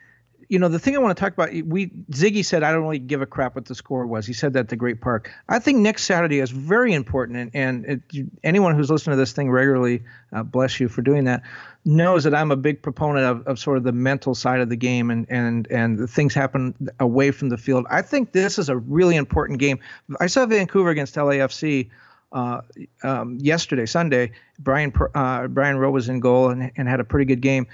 you 0.49 0.57
know, 0.57 0.67
the 0.67 0.79
thing 0.79 0.95
I 0.95 0.99
want 0.99 1.15
to 1.15 1.21
talk 1.21 1.33
about, 1.33 1.51
we 1.65 1.87
Sigi 2.11 2.43
said 2.43 2.63
I 2.63 2.71
don't 2.71 2.81
really 2.81 2.97
give 2.97 3.21
a 3.21 3.27
crap 3.27 3.53
what 3.53 3.65
the 3.65 3.75
score 3.75 4.07
was. 4.07 4.25
He 4.25 4.33
said 4.33 4.53
that 4.53 4.61
at 4.61 4.69
the 4.69 4.75
Great 4.75 4.99
Park. 4.99 5.31
I 5.47 5.59
think 5.59 5.77
next 5.77 6.05
Saturday 6.05 6.39
is 6.39 6.49
very 6.49 6.93
important, 6.93 7.37
and, 7.37 7.51
and 7.53 7.85
it, 7.85 8.27
anyone 8.43 8.75
who's 8.75 8.89
listening 8.89 9.13
to 9.13 9.17
this 9.17 9.31
thing 9.31 9.51
regularly, 9.51 10.03
uh, 10.33 10.41
bless 10.41 10.79
you 10.79 10.89
for 10.89 11.03
doing 11.03 11.25
that, 11.25 11.43
knows 11.85 12.23
that 12.23 12.33
I'm 12.33 12.49
a 12.49 12.55
big 12.55 12.81
proponent 12.81 13.27
of, 13.27 13.45
of 13.45 13.59
sort 13.59 13.77
of 13.77 13.83
the 13.83 13.91
mental 13.91 14.33
side 14.33 14.59
of 14.59 14.69
the 14.69 14.75
game 14.75 15.11
and 15.11 15.27
and 15.29 15.67
and 15.69 16.09
things 16.09 16.33
happen 16.33 16.73
away 16.99 17.29
from 17.29 17.49
the 17.49 17.57
field. 17.57 17.85
I 17.91 18.01
think 18.01 18.31
this 18.31 18.57
is 18.57 18.69
a 18.69 18.77
really 18.77 19.17
important 19.17 19.59
game. 19.59 19.79
I 20.19 20.25
saw 20.25 20.47
Vancouver 20.47 20.89
against 20.89 21.15
LAFC. 21.15 21.89
Uh, 22.31 22.61
um, 23.01 23.39
yesterday, 23.39 23.87
Sunday, 23.87 24.31
Brian 24.59 24.93
uh, 25.15 25.47
Brian 25.47 25.77
Rowe 25.77 25.89
was 25.89 26.09
in 26.09 26.19
goal 26.19 26.49
and, 26.49 26.71
and 26.75 26.87
had 26.87 26.99
a 26.99 27.03
pretty 27.03 27.25
good 27.25 27.41
game. 27.41 27.65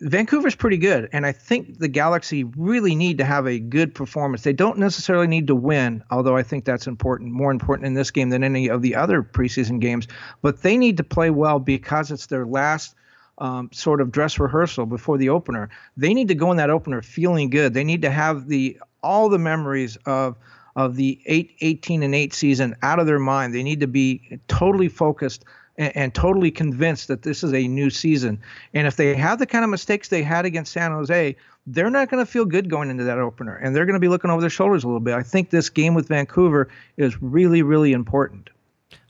Vancouver's 0.00 0.54
pretty 0.54 0.76
good, 0.76 1.08
and 1.12 1.26
I 1.26 1.32
think 1.32 1.78
the 1.78 1.88
Galaxy 1.88 2.44
really 2.44 2.94
need 2.94 3.18
to 3.18 3.24
have 3.24 3.46
a 3.48 3.58
good 3.58 3.94
performance. 3.94 4.42
They 4.42 4.52
don't 4.52 4.78
necessarily 4.78 5.26
need 5.26 5.48
to 5.48 5.56
win, 5.56 6.04
although 6.10 6.36
I 6.36 6.44
think 6.44 6.64
that's 6.64 6.86
important, 6.86 7.32
more 7.32 7.50
important 7.50 7.86
in 7.86 7.94
this 7.94 8.12
game 8.12 8.30
than 8.30 8.44
any 8.44 8.68
of 8.68 8.80
the 8.80 8.94
other 8.94 9.22
preseason 9.22 9.80
games. 9.80 10.06
But 10.40 10.62
they 10.62 10.76
need 10.76 10.98
to 10.98 11.04
play 11.04 11.30
well 11.30 11.58
because 11.58 12.12
it's 12.12 12.26
their 12.26 12.46
last 12.46 12.94
um, 13.38 13.70
sort 13.72 14.00
of 14.00 14.12
dress 14.12 14.38
rehearsal 14.38 14.86
before 14.86 15.18
the 15.18 15.30
opener. 15.30 15.68
They 15.96 16.14
need 16.14 16.28
to 16.28 16.34
go 16.34 16.50
in 16.52 16.58
that 16.58 16.70
opener 16.70 17.02
feeling 17.02 17.50
good. 17.50 17.74
They 17.74 17.84
need 17.84 18.02
to 18.02 18.10
have 18.10 18.46
the 18.46 18.78
all 19.02 19.28
the 19.28 19.38
memories 19.38 19.96
of 20.06 20.36
of 20.76 20.94
the 20.94 21.20
8, 21.26 21.56
18 21.60 22.04
and 22.04 22.14
8 22.14 22.32
season 22.32 22.76
out 22.82 23.00
of 23.00 23.06
their 23.06 23.18
mind. 23.18 23.52
They 23.52 23.64
need 23.64 23.80
to 23.80 23.88
be 23.88 24.38
totally 24.46 24.88
focused 24.88 25.44
and, 25.78 25.96
and, 25.96 26.14
totally 26.14 26.50
convinced 26.50 27.08
that 27.08 27.22
this 27.22 27.42
is 27.42 27.54
a 27.54 27.66
new 27.68 27.88
season. 27.88 28.38
And 28.74 28.86
if 28.86 28.96
they 28.96 29.14
have 29.14 29.38
the 29.38 29.46
kind 29.46 29.64
of 29.64 29.70
mistakes 29.70 30.08
they 30.08 30.22
had 30.22 30.44
against 30.44 30.72
San 30.72 30.90
Jose, 30.90 31.36
they're 31.66 31.90
not 31.90 32.10
going 32.10 32.24
to 32.24 32.30
feel 32.30 32.44
good 32.44 32.68
going 32.68 32.90
into 32.90 33.04
that 33.04 33.18
opener. 33.18 33.56
And 33.56 33.74
they're 33.74 33.86
going 33.86 33.94
to 33.94 34.00
be 34.00 34.08
looking 34.08 34.30
over 34.30 34.40
their 34.40 34.50
shoulders 34.50 34.84
a 34.84 34.86
little 34.86 35.00
bit. 35.00 35.14
I 35.14 35.22
think 35.22 35.50
this 35.50 35.70
game 35.70 35.94
with 35.94 36.08
Vancouver 36.08 36.68
is 36.96 37.22
really, 37.22 37.62
really 37.62 37.92
important. 37.92 38.50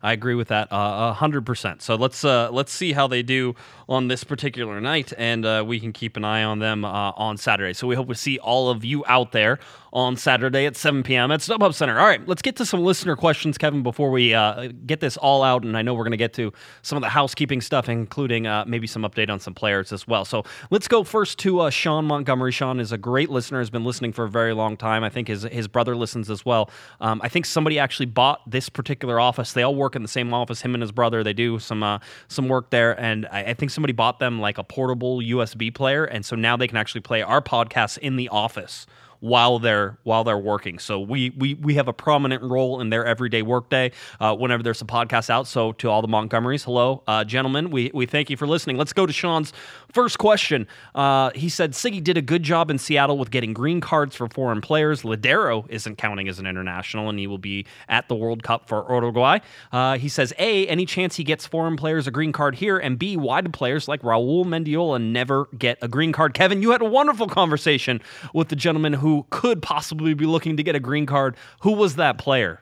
I 0.03 0.13
agree 0.13 0.35
with 0.35 0.49
that 0.49 0.73
uh, 0.73 1.11
a 1.11 1.13
hundred 1.13 1.45
percent. 1.45 1.83
So 1.83 1.97
let's 1.97 2.25
uh, 2.25 2.51
let's 2.53 2.73
see 2.73 2.93
how 2.93 3.09
they 3.09 3.23
do 3.23 3.55
on 3.89 4.09
this 4.09 4.23
particular 4.23 4.81
night, 4.81 5.13
and 5.19 5.45
uh, 5.45 5.65
we 5.67 5.81
can 5.81 5.93
keep 5.93 6.17
an 6.17 6.25
eye 6.25 6.45
on 6.45 6.59
them 6.59 6.85
uh, 6.85 7.13
on 7.17 7.37
Saturday. 7.37 7.73
So 7.73 7.87
we 7.87 7.97
hope 7.97 8.09
to 8.09 8.15
see 8.15 8.39
all 8.39 8.71
of 8.71 8.85
you 8.85 9.05
out 9.07 9.33
there 9.33 9.59
on 9.91 10.17
Saturday 10.17 10.67
at 10.67 10.77
7 10.77 11.03
p.m. 11.03 11.31
at 11.31 11.41
StubHub 11.41 11.73
Center. 11.75 11.99
All 11.99 12.07
right, 12.07 12.27
let's 12.29 12.43
get 12.43 12.57
to 12.57 12.67
some 12.67 12.81
listener 12.81 13.17
questions, 13.17 13.57
Kevin, 13.57 13.83
before 13.83 14.11
we 14.11 14.35
uh, 14.35 14.69
get 14.85 15.01
this 15.01 15.17
all 15.17 15.43
out. 15.43 15.65
And 15.65 15.77
I 15.77 15.83
know 15.83 15.95
we're 15.95 16.05
going 16.05 16.11
to 16.11 16.19
get 16.19 16.35
to 16.35 16.53
some 16.83 16.97
of 16.97 17.03
the 17.03 17.09
housekeeping 17.09 17.63
stuff, 17.63 17.89
including 17.89 18.47
uh, 18.47 18.65
maybe 18.67 18.87
some 18.87 19.03
update 19.03 19.31
on 19.31 19.41
some 19.41 19.55
players 19.55 19.93
as 19.93 20.07
well. 20.07 20.25
So 20.27 20.45
let's 20.71 20.89
go 20.89 21.03
first 21.03 21.39
to 21.41 21.71
Sean 21.71 22.05
Montgomery. 22.05 22.53
Sean 22.53 22.81
is 22.81 22.93
a 22.93 22.99
great 22.99 23.31
listener, 23.31 23.61
has 23.61 23.71
been 23.71 23.85
listening 23.85 24.13
for 24.13 24.25
a 24.25 24.29
very 24.29 24.53
long 24.53 24.77
time. 24.77 25.03
I 25.03 25.09
think 25.09 25.29
his 25.29 25.43
his 25.45 25.67
brother 25.67 25.97
listens 25.97 26.31
as 26.31 26.45
well. 26.45 26.71
Um, 27.01 27.21
I 27.25 27.29
think 27.29 27.47
somebody 27.47 27.79
actually 27.79 28.07
bought 28.07 28.49
this 28.49 28.69
particular 28.69 29.19
office. 29.19 29.55
They 29.55 29.63
all 29.63 29.75
work 29.75 29.88
in 29.97 30.03
the 30.03 30.09
same 30.09 30.33
office. 30.33 30.61
Him 30.61 30.75
and 30.75 30.83
his 30.83 30.93
brother, 30.93 31.23
they 31.23 31.33
do 31.33 31.59
some 31.59 31.83
uh, 31.83 31.99
some 32.29 32.49
work 32.49 32.71
there, 32.71 32.99
and 32.99 33.27
I, 33.31 33.45
I, 33.45 33.55
think 33.55 33.71
somebody 33.71 33.93
bought 33.93 34.19
them 34.19 34.41
like 34.41 34.59
a 34.59 34.65
portable 34.65 35.19
USB 35.19 35.75
player, 35.75 36.05
and 36.05 36.25
so 36.25 36.37
now 36.37 36.57
they 36.57 36.69
can 36.69 36.77
actually 36.77 37.01
play 37.03 37.23
our 37.23 37.41
podcasts 37.41 37.99
in 37.99 38.17
the 38.17 38.29
office 38.29 38.87
while 39.21 39.59
they're 39.59 39.99
while 40.05 40.25
they're 40.25 40.39
working. 40.39 40.79
So 40.79 41.01
we 41.01 41.31
we 41.31 41.55
we 41.55 41.75
have 41.75 41.89
a 41.89 41.93
prominent 41.93 42.43
role 42.43 42.81
in 42.81 42.91
their 42.91 43.05
everyday 43.05 43.43
workday 43.43 43.93
uh, 44.21 44.35
whenever 44.35 44.63
there's 44.63 44.81
a 44.81 44.87
podcast 44.87 45.31
out. 45.31 45.47
So 45.47 45.73
to 45.73 45.89
all 45.89 46.03
the 46.03 46.09
Montgomerys, 46.09 46.65
hello, 46.65 47.03
uh, 47.07 47.25
gentlemen. 47.25 47.71
We 47.71 47.91
we 47.95 48.07
thank 48.07 48.31
you 48.31 48.37
for 48.37 48.47
listening. 48.47 48.77
Let's 48.77 48.93
go 48.93 49.07
to 49.07 49.13
Sean's 49.13 49.53
first 49.93 50.19
question. 50.19 50.67
Uh, 50.95 51.31
he 51.35 51.49
said 51.49 51.73
Sigi 51.73 52.03
did 52.03 52.17
a 52.17 52.23
good 52.23 52.43
job 52.43 52.71
in 52.71 52.79
Seattle 52.79 53.19
with 53.19 53.31
getting 53.31 53.53
green 53.53 53.81
cards 53.81 54.15
for 54.17 54.29
foreign 54.29 54.61
players. 54.61 55.03
Lodeiro 55.03 55.67
isn't 55.69 55.97
counting 55.97 56.29
as 56.29 56.39
an 56.39 56.47
international, 56.47 57.09
and 57.09 57.19
he 57.19 57.27
will 57.27 57.39
be 57.39 57.67
at 57.89 58.09
the 58.09 58.15
World 58.15 58.43
Cup 58.43 58.69
for 58.69 58.87
Uruguay. 58.89 59.39
Uh, 59.73 59.99
he 59.99 60.09
says 60.09 60.33
a 60.39 60.67
any 60.67 60.87
chance 60.87 61.17
he 61.17 61.25
gets 61.25 61.47
foreign 61.47 61.77
players 61.77 62.07
a 62.07 62.11
green 62.11 62.33
card 62.33 62.55
here, 62.55 62.79
and 62.79 62.99
b 62.99 63.17
why 63.17 63.41
do 63.41 63.51
players 63.51 63.89
like 63.89 64.03
Raul 64.03 64.45
Mendiola 64.45 65.03
never 65.03 65.47
get 65.59 65.79
a 65.83 65.89
green 65.89 66.13
card? 66.13 66.35
Kevin, 66.35 66.63
you 66.63 66.71
had 66.71 66.83
a 66.83 66.89
wonderful 66.89 67.27
conversation 67.27 68.01
with 68.33 68.49
the 68.49 68.57
gentleman 68.57 68.93
who 68.93 69.08
who 69.09 69.27
could 69.31 69.63
possibly 69.63 70.13
be 70.13 70.27
looking 70.27 70.59
to 70.59 70.63
get 70.63 70.77
a 70.77 70.81
green 70.81 71.07
card. 71.07 71.35
Who 71.63 71.73
was 71.73 71.97
that 71.97 72.19
player? 72.19 72.61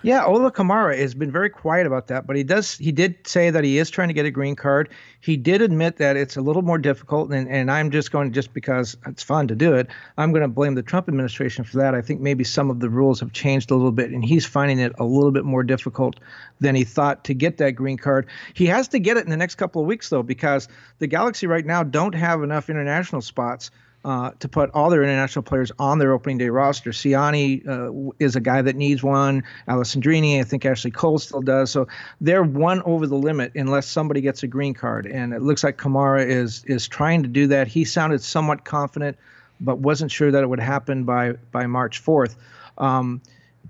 Yeah, 0.00 0.24
Ola 0.24 0.50
Kamara 0.50 0.98
has 0.98 1.14
been 1.14 1.30
very 1.30 1.50
quiet 1.50 1.86
about 1.86 2.08
that, 2.08 2.26
but 2.26 2.34
he 2.34 2.42
does 2.42 2.76
he 2.78 2.90
did 2.90 3.24
say 3.24 3.50
that 3.50 3.62
he 3.62 3.78
is 3.78 3.88
trying 3.88 4.08
to 4.08 4.14
get 4.14 4.24
a 4.24 4.30
green 4.30 4.56
card. 4.56 4.88
He 5.20 5.36
did 5.36 5.60
admit 5.60 5.98
that 5.98 6.16
it's 6.16 6.36
a 6.36 6.40
little 6.40 6.62
more 6.62 6.78
difficult, 6.78 7.30
and, 7.30 7.46
and 7.48 7.70
I'm 7.70 7.90
just 7.90 8.10
going 8.10 8.32
just 8.32 8.54
because 8.54 8.96
it's 9.06 9.22
fun 9.22 9.46
to 9.48 9.54
do 9.54 9.74
it. 9.74 9.88
I'm 10.16 10.32
going 10.32 10.42
to 10.42 10.48
blame 10.48 10.74
the 10.74 10.82
Trump 10.82 11.08
administration 11.08 11.62
for 11.62 11.76
that. 11.76 11.94
I 11.94 12.00
think 12.00 12.20
maybe 12.20 12.42
some 12.42 12.70
of 12.70 12.80
the 12.80 12.88
rules 12.88 13.20
have 13.20 13.32
changed 13.32 13.70
a 13.70 13.76
little 13.76 13.92
bit, 13.92 14.10
and 14.10 14.24
he's 14.24 14.46
finding 14.46 14.80
it 14.80 14.92
a 14.98 15.04
little 15.04 15.30
bit 15.30 15.44
more 15.44 15.62
difficult 15.62 16.18
than 16.58 16.74
he 16.74 16.84
thought 16.84 17.22
to 17.24 17.34
get 17.34 17.58
that 17.58 17.72
green 17.72 17.98
card. 17.98 18.26
He 18.54 18.66
has 18.66 18.88
to 18.88 18.98
get 18.98 19.18
it 19.18 19.24
in 19.24 19.30
the 19.30 19.36
next 19.36 19.54
couple 19.54 19.82
of 19.82 19.86
weeks 19.86 20.08
though, 20.08 20.24
because 20.24 20.68
the 21.00 21.06
Galaxy 21.06 21.46
right 21.46 21.66
now 21.66 21.84
don't 21.84 22.14
have 22.14 22.42
enough 22.42 22.70
international 22.70 23.20
spots 23.20 23.70
uh, 24.04 24.30
to 24.40 24.48
put 24.48 24.70
all 24.70 24.90
their 24.90 25.02
international 25.02 25.42
players 25.42 25.70
on 25.78 25.98
their 25.98 26.12
opening 26.12 26.38
day 26.38 26.48
roster. 26.48 26.90
Ciani 26.90 27.66
uh, 27.66 28.12
is 28.18 28.36
a 28.36 28.40
guy 28.40 28.62
that 28.62 28.76
needs 28.76 29.02
one. 29.02 29.44
Alessandrini, 29.68 30.40
I 30.40 30.44
think 30.44 30.66
Ashley 30.66 30.90
Cole 30.90 31.18
still 31.18 31.42
does. 31.42 31.70
So 31.70 31.86
they're 32.20 32.42
one 32.42 32.82
over 32.82 33.06
the 33.06 33.16
limit 33.16 33.52
unless 33.54 33.86
somebody 33.86 34.20
gets 34.20 34.42
a 34.42 34.46
green 34.46 34.74
card. 34.74 35.06
And 35.06 35.32
it 35.32 35.42
looks 35.42 35.62
like 35.62 35.78
Kamara 35.78 36.26
is 36.26 36.64
is 36.64 36.88
trying 36.88 37.22
to 37.22 37.28
do 37.28 37.46
that. 37.48 37.68
He 37.68 37.84
sounded 37.84 38.22
somewhat 38.22 38.64
confident, 38.64 39.16
but 39.60 39.78
wasn't 39.78 40.10
sure 40.10 40.30
that 40.30 40.42
it 40.42 40.48
would 40.48 40.60
happen 40.60 41.04
by 41.04 41.32
by 41.52 41.66
March 41.66 42.04
4th. 42.04 42.34
Um, 42.78 43.20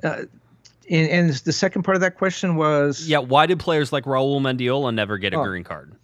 uh, 0.03 0.23
and, 0.91 1.09
and, 1.11 1.31
the 1.31 1.53
second 1.53 1.83
part 1.83 1.97
of 1.97 2.01
that 2.01 2.17
question 2.17 2.57
was 2.57 3.07
yeah 3.07 3.19
why 3.19 3.47
did 3.47 3.61
players 3.61 3.93
like 3.93 4.05
Raul 4.05 4.41
Mendiola 4.41 4.93
never 4.93 5.17
get 5.17 5.33
a 5.33 5.39
oh, 5.39 5.45
green 5.45 5.65
card 5.65 5.95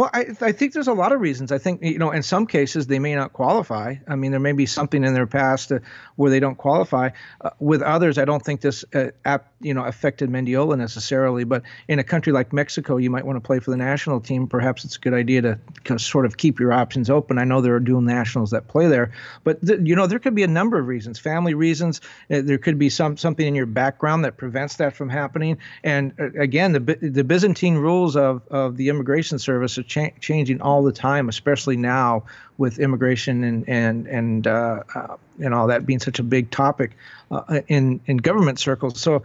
well, 0.00 0.08
I, 0.14 0.28
I 0.40 0.52
think 0.52 0.72
there's 0.72 0.88
a 0.88 0.94
lot 0.94 1.12
of 1.12 1.20
reasons. 1.20 1.52
I 1.52 1.58
think 1.58 1.82
you 1.82 1.98
know, 1.98 2.10
in 2.10 2.22
some 2.22 2.46
cases 2.46 2.86
they 2.86 2.98
may 2.98 3.14
not 3.14 3.34
qualify. 3.34 3.96
I 4.08 4.16
mean, 4.16 4.30
there 4.30 4.40
may 4.40 4.52
be 4.52 4.64
something 4.64 5.04
in 5.04 5.12
their 5.12 5.26
past 5.26 5.70
uh, 5.70 5.80
where 6.16 6.30
they 6.30 6.40
don't 6.40 6.54
qualify. 6.54 7.10
Uh, 7.38 7.50
with 7.58 7.82
others, 7.82 8.16
I 8.16 8.24
don't 8.24 8.42
think 8.42 8.62
this 8.62 8.82
uh, 8.94 9.08
app 9.26 9.52
you 9.60 9.74
know 9.74 9.84
affected 9.84 10.30
Mendiola 10.30 10.78
necessarily. 10.78 11.44
But 11.44 11.64
in 11.86 11.98
a 11.98 12.02
country 12.02 12.32
like 12.32 12.50
Mexico, 12.50 12.96
you 12.96 13.10
might 13.10 13.26
want 13.26 13.36
to 13.36 13.46
play 13.46 13.58
for 13.58 13.72
the 13.72 13.76
national 13.76 14.20
team. 14.20 14.46
Perhaps 14.46 14.86
it's 14.86 14.96
a 14.96 15.00
good 15.00 15.12
idea 15.12 15.60
to 15.84 15.98
sort 15.98 16.24
of 16.24 16.38
keep 16.38 16.60
your 16.60 16.72
options 16.72 17.10
open. 17.10 17.36
I 17.36 17.44
know 17.44 17.60
there 17.60 17.74
are 17.74 17.80
dual 17.80 18.00
nationals 18.00 18.52
that 18.52 18.68
play 18.68 18.86
there, 18.86 19.12
but 19.44 19.60
th- 19.60 19.80
you 19.82 19.96
know 19.96 20.06
there 20.06 20.18
could 20.18 20.34
be 20.34 20.44
a 20.44 20.48
number 20.48 20.78
of 20.78 20.86
reasons, 20.86 21.18
family 21.18 21.52
reasons. 21.52 22.00
Uh, 22.30 22.40
there 22.40 22.56
could 22.56 22.78
be 22.78 22.88
some 22.88 23.18
something 23.18 23.46
in 23.46 23.54
your 23.54 23.66
background 23.66 24.24
that 24.24 24.38
prevents 24.38 24.76
that 24.76 24.96
from 24.96 25.10
happening. 25.10 25.58
And 25.84 26.14
uh, 26.18 26.30
again, 26.40 26.72
the 26.72 26.80
the 26.80 27.22
Byzantine 27.22 27.76
rules 27.76 28.16
of 28.16 28.40
of 28.48 28.78
the 28.78 28.88
immigration 28.88 29.38
service 29.38 29.76
cha- 29.90 30.10
changing 30.20 30.62
all 30.62 30.82
the 30.82 30.92
time, 30.92 31.28
especially 31.28 31.76
now 31.76 32.24
with 32.56 32.78
immigration 32.78 33.44
and 33.44 33.68
and 33.68 34.06
and 34.06 34.46
uh, 34.46 34.82
uh, 34.94 35.16
and 35.42 35.52
all 35.52 35.66
that 35.66 35.84
being 35.84 35.98
such 35.98 36.18
a 36.18 36.22
big 36.22 36.50
topic 36.50 36.96
uh, 37.30 37.60
in 37.68 38.00
in 38.06 38.16
government 38.16 38.58
circles. 38.58 38.98
So 39.00 39.22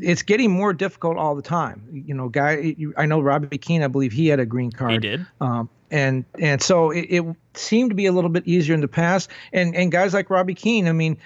it's 0.00 0.22
getting 0.22 0.50
more 0.50 0.72
difficult 0.72 1.16
all 1.16 1.34
the 1.34 1.42
time. 1.42 1.82
You 1.92 2.14
know, 2.14 2.28
guy, 2.28 2.76
I 2.96 3.06
know 3.06 3.20
Robbie 3.20 3.58
Keane. 3.58 3.82
I 3.82 3.88
believe 3.88 4.12
he 4.12 4.28
had 4.28 4.40
a 4.40 4.46
green 4.46 4.70
card. 4.70 4.92
He 4.92 4.98
did. 4.98 5.26
Um, 5.40 5.68
and 5.90 6.24
and 6.38 6.62
so 6.62 6.90
it, 6.90 7.06
it, 7.10 7.36
seemed 7.54 7.90
to 7.90 7.94
be 7.94 8.04
a 8.04 8.12
little 8.12 8.28
bit 8.28 8.46
easier 8.46 8.74
in 8.74 8.80
the 8.82 8.88
past. 8.88 9.30
And 9.52 9.74
and 9.74 9.90
guys 9.90 10.12
like 10.12 10.28
Robbie 10.30 10.54
Keane, 10.54 10.88
I 10.88 10.92
mean, 10.92 11.16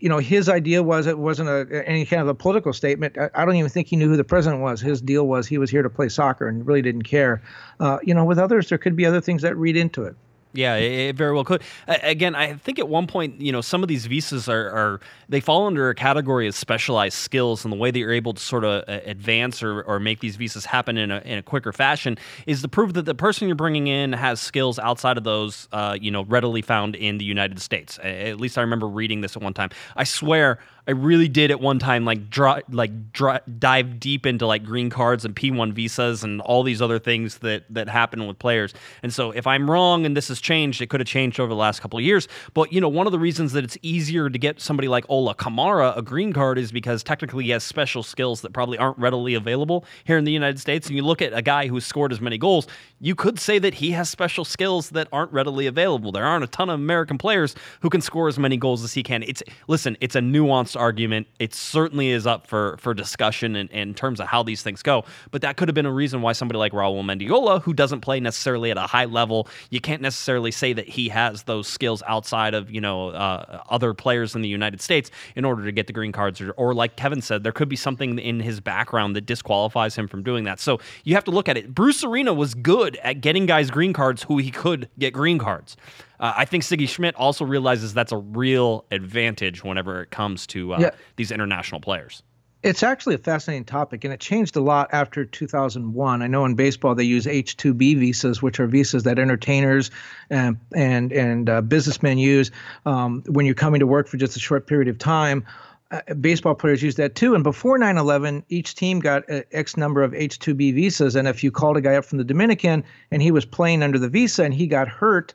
you 0.00 0.08
know, 0.08 0.18
his 0.18 0.48
idea 0.48 0.82
was 0.82 1.06
it 1.06 1.18
wasn't 1.18 1.48
a, 1.48 1.86
any 1.86 2.04
kind 2.04 2.22
of 2.22 2.28
a 2.28 2.34
political 2.34 2.72
statement. 2.72 3.16
I, 3.18 3.30
I, 3.34 3.44
don't 3.44 3.56
even 3.56 3.70
think 3.70 3.88
he 3.88 3.96
knew 3.96 4.08
who 4.08 4.16
the 4.16 4.24
president 4.24 4.62
was. 4.62 4.80
His 4.80 5.00
deal 5.00 5.28
was 5.28 5.46
he 5.46 5.58
was 5.58 5.70
here 5.70 5.82
to 5.82 5.90
play 5.90 6.08
soccer 6.08 6.48
and 6.48 6.66
really 6.66 6.82
didn't 6.82 7.02
care. 7.02 7.42
Uh, 7.78 7.98
you 8.02 8.14
know, 8.14 8.24
with 8.24 8.38
others, 8.38 8.70
there 8.70 8.78
could 8.78 8.96
be 8.96 9.04
other 9.04 9.20
things 9.20 9.42
that 9.42 9.56
read 9.56 9.76
into 9.76 10.02
it. 10.04 10.16
Yeah, 10.52 10.74
it, 10.76 11.14
very 11.14 11.32
well 11.32 11.44
could. 11.44 11.62
Again, 11.86 12.34
I 12.34 12.54
think 12.54 12.80
at 12.80 12.88
one 12.88 13.06
point, 13.06 13.40
you 13.40 13.52
know, 13.52 13.60
some 13.60 13.82
of 13.84 13.88
these 13.88 14.06
visas 14.06 14.48
are, 14.48 14.68
are 14.70 15.00
they 15.28 15.38
fall 15.38 15.66
under 15.66 15.90
a 15.90 15.94
category 15.94 16.48
of 16.48 16.56
specialized 16.56 17.16
skills, 17.16 17.64
and 17.64 17.72
the 17.72 17.76
way 17.76 17.92
that 17.92 17.98
you're 17.98 18.12
able 18.12 18.34
to 18.34 18.42
sort 18.42 18.64
of 18.64 18.82
advance 18.88 19.62
or, 19.62 19.82
or 19.82 20.00
make 20.00 20.18
these 20.18 20.34
visas 20.34 20.64
happen 20.64 20.98
in 20.98 21.12
a, 21.12 21.20
in 21.24 21.38
a 21.38 21.42
quicker 21.42 21.72
fashion 21.72 22.18
is 22.46 22.62
to 22.62 22.68
prove 22.68 22.94
that 22.94 23.04
the 23.04 23.14
person 23.14 23.46
you're 23.46 23.54
bringing 23.54 23.86
in 23.86 24.12
has 24.12 24.40
skills 24.40 24.80
outside 24.80 25.16
of 25.16 25.22
those, 25.22 25.68
uh, 25.72 25.96
you 26.00 26.10
know, 26.10 26.24
readily 26.24 26.62
found 26.62 26.96
in 26.96 27.18
the 27.18 27.24
United 27.24 27.60
States. 27.60 28.00
At 28.02 28.40
least 28.40 28.58
I 28.58 28.62
remember 28.62 28.88
reading 28.88 29.20
this 29.20 29.36
at 29.36 29.42
one 29.42 29.54
time. 29.54 29.70
I 29.94 30.02
swear 30.02 30.58
I 30.90 30.92
really 30.92 31.28
did 31.28 31.52
at 31.52 31.60
one 31.60 31.78
time 31.78 32.04
like 32.04 32.30
draw 32.30 32.58
like 32.68 33.12
draw, 33.12 33.38
dive 33.60 34.00
deep 34.00 34.26
into 34.26 34.44
like 34.44 34.64
green 34.64 34.90
cards 34.90 35.24
and 35.24 35.36
P1 35.36 35.72
visas 35.72 36.24
and 36.24 36.40
all 36.40 36.64
these 36.64 36.82
other 36.82 36.98
things 36.98 37.38
that 37.38 37.62
that 37.70 37.88
happen 37.88 38.26
with 38.26 38.40
players. 38.40 38.74
And 39.04 39.14
so 39.14 39.30
if 39.30 39.46
I'm 39.46 39.70
wrong 39.70 40.04
and 40.04 40.16
this 40.16 40.26
has 40.26 40.40
changed, 40.40 40.82
it 40.82 40.90
could 40.90 40.98
have 40.98 41.06
changed 41.06 41.38
over 41.38 41.48
the 41.48 41.54
last 41.54 41.80
couple 41.80 42.00
of 42.00 42.04
years. 42.04 42.26
But 42.54 42.72
you 42.72 42.80
know, 42.80 42.88
one 42.88 43.06
of 43.06 43.12
the 43.12 43.20
reasons 43.20 43.52
that 43.52 43.62
it's 43.62 43.78
easier 43.82 44.28
to 44.28 44.36
get 44.36 44.60
somebody 44.60 44.88
like 44.88 45.04
Ola 45.08 45.36
Kamara 45.36 45.96
a 45.96 46.02
green 46.02 46.32
card 46.32 46.58
is 46.58 46.72
because 46.72 47.04
technically 47.04 47.44
he 47.44 47.50
has 47.50 47.62
special 47.62 48.02
skills 48.02 48.40
that 48.40 48.52
probably 48.52 48.76
aren't 48.76 48.98
readily 48.98 49.34
available 49.34 49.84
here 50.02 50.18
in 50.18 50.24
the 50.24 50.32
United 50.32 50.58
States. 50.58 50.88
And 50.88 50.96
you 50.96 51.04
look 51.04 51.22
at 51.22 51.32
a 51.32 51.42
guy 51.42 51.68
who's 51.68 51.86
scored 51.86 52.10
as 52.10 52.20
many 52.20 52.36
goals, 52.36 52.66
you 52.98 53.14
could 53.14 53.38
say 53.38 53.60
that 53.60 53.74
he 53.74 53.92
has 53.92 54.10
special 54.10 54.44
skills 54.44 54.90
that 54.90 55.06
aren't 55.12 55.32
readily 55.32 55.68
available. 55.68 56.10
There 56.10 56.26
aren't 56.26 56.42
a 56.42 56.48
ton 56.48 56.68
of 56.68 56.74
American 56.74 57.16
players 57.16 57.54
who 57.80 57.90
can 57.90 58.00
score 58.00 58.26
as 58.26 58.40
many 58.40 58.56
goals 58.56 58.82
as 58.82 58.92
he 58.92 59.04
can. 59.04 59.22
It's 59.22 59.40
listen, 59.68 59.96
it's 60.00 60.16
a 60.16 60.20
nuanced 60.20 60.79
argument. 60.80 61.28
It 61.38 61.54
certainly 61.54 62.08
is 62.08 62.26
up 62.26 62.46
for 62.46 62.76
for 62.78 62.94
discussion 62.94 63.54
in, 63.54 63.68
in 63.68 63.94
terms 63.94 64.18
of 64.18 64.26
how 64.26 64.42
these 64.42 64.62
things 64.62 64.82
go. 64.82 65.04
But 65.30 65.42
that 65.42 65.56
could 65.56 65.68
have 65.68 65.74
been 65.74 65.86
a 65.86 65.92
reason 65.92 66.22
why 66.22 66.32
somebody 66.32 66.58
like 66.58 66.72
Raul 66.72 67.04
Mendiola, 67.04 67.62
who 67.62 67.72
doesn't 67.72 68.00
play 68.00 68.18
necessarily 68.18 68.70
at 68.70 68.78
a 68.78 68.82
high 68.82 69.04
level, 69.04 69.46
you 69.70 69.80
can't 69.80 70.02
necessarily 70.02 70.50
say 70.50 70.72
that 70.72 70.88
he 70.88 71.10
has 71.10 71.44
those 71.44 71.68
skills 71.68 72.02
outside 72.08 72.54
of 72.54 72.70
you 72.70 72.80
know 72.80 73.10
uh, 73.10 73.62
other 73.68 73.94
players 73.94 74.34
in 74.34 74.42
the 74.42 74.48
United 74.48 74.80
States 74.80 75.10
in 75.36 75.44
order 75.44 75.64
to 75.64 75.72
get 75.72 75.86
the 75.86 75.92
green 75.92 76.12
cards. 76.12 76.40
Or, 76.40 76.52
or 76.52 76.74
like 76.74 76.96
Kevin 76.96 77.22
said, 77.22 77.44
there 77.44 77.52
could 77.52 77.68
be 77.68 77.76
something 77.76 78.18
in 78.18 78.40
his 78.40 78.60
background 78.60 79.14
that 79.16 79.26
disqualifies 79.26 79.94
him 79.94 80.08
from 80.08 80.22
doing 80.22 80.44
that. 80.44 80.58
So 80.58 80.80
you 81.04 81.14
have 81.14 81.24
to 81.24 81.30
look 81.30 81.48
at 81.48 81.56
it. 81.56 81.74
Bruce 81.74 82.02
Arena 82.02 82.32
was 82.32 82.54
good 82.54 82.96
at 83.04 83.20
getting 83.20 83.46
guys 83.46 83.70
green 83.70 83.92
cards 83.92 84.22
who 84.22 84.38
he 84.38 84.50
could 84.50 84.88
get 84.98 85.12
green 85.12 85.38
cards. 85.38 85.76
Uh, 86.20 86.34
I 86.36 86.44
think 86.44 86.64
Sigi 86.64 86.86
Schmid 86.86 87.14
also 87.16 87.44
realizes 87.44 87.94
that's 87.94 88.12
a 88.12 88.18
real 88.18 88.84
advantage 88.90 89.64
whenever 89.64 90.02
it 90.02 90.10
comes 90.10 90.46
to 90.48 90.74
uh, 90.74 90.78
yeah. 90.78 90.90
these 91.16 91.32
international 91.32 91.80
players. 91.80 92.22
It's 92.62 92.82
actually 92.82 93.14
a 93.14 93.18
fascinating 93.18 93.64
topic, 93.64 94.04
and 94.04 94.12
it 94.12 94.20
changed 94.20 94.54
a 94.54 94.60
lot 94.60 94.90
after 94.92 95.24
2001. 95.24 96.20
I 96.20 96.26
know 96.26 96.44
in 96.44 96.54
baseball 96.56 96.94
they 96.94 97.04
use 97.04 97.26
H-2B 97.26 97.98
visas, 97.98 98.42
which 98.42 98.60
are 98.60 98.66
visas 98.66 99.04
that 99.04 99.18
entertainers 99.18 99.90
and 100.28 100.58
and 100.76 101.10
and 101.10 101.48
uh, 101.48 101.62
businessmen 101.62 102.18
use 102.18 102.50
um, 102.84 103.22
when 103.28 103.46
you're 103.46 103.54
coming 103.54 103.80
to 103.80 103.86
work 103.86 104.08
for 104.08 104.18
just 104.18 104.36
a 104.36 104.40
short 104.40 104.66
period 104.66 104.88
of 104.88 104.98
time. 104.98 105.42
Uh, 105.90 106.02
baseball 106.20 106.54
players 106.54 106.82
use 106.82 106.96
that 106.96 107.14
too. 107.14 107.34
And 107.34 107.42
before 107.42 107.78
9 107.78 107.96
11, 107.96 108.44
each 108.50 108.74
team 108.74 109.00
got 109.00 109.24
X 109.52 109.78
number 109.78 110.02
of 110.02 110.12
H 110.12 110.38
2B 110.38 110.74
visas. 110.74 111.16
And 111.16 111.26
if 111.26 111.42
you 111.42 111.50
called 111.50 111.78
a 111.78 111.80
guy 111.80 111.94
up 111.94 112.04
from 112.04 112.18
the 112.18 112.24
Dominican 112.24 112.84
and 113.10 113.22
he 113.22 113.30
was 113.30 113.46
playing 113.46 113.82
under 113.82 113.98
the 113.98 114.08
visa 114.08 114.44
and 114.44 114.52
he 114.52 114.66
got 114.66 114.86
hurt, 114.86 115.32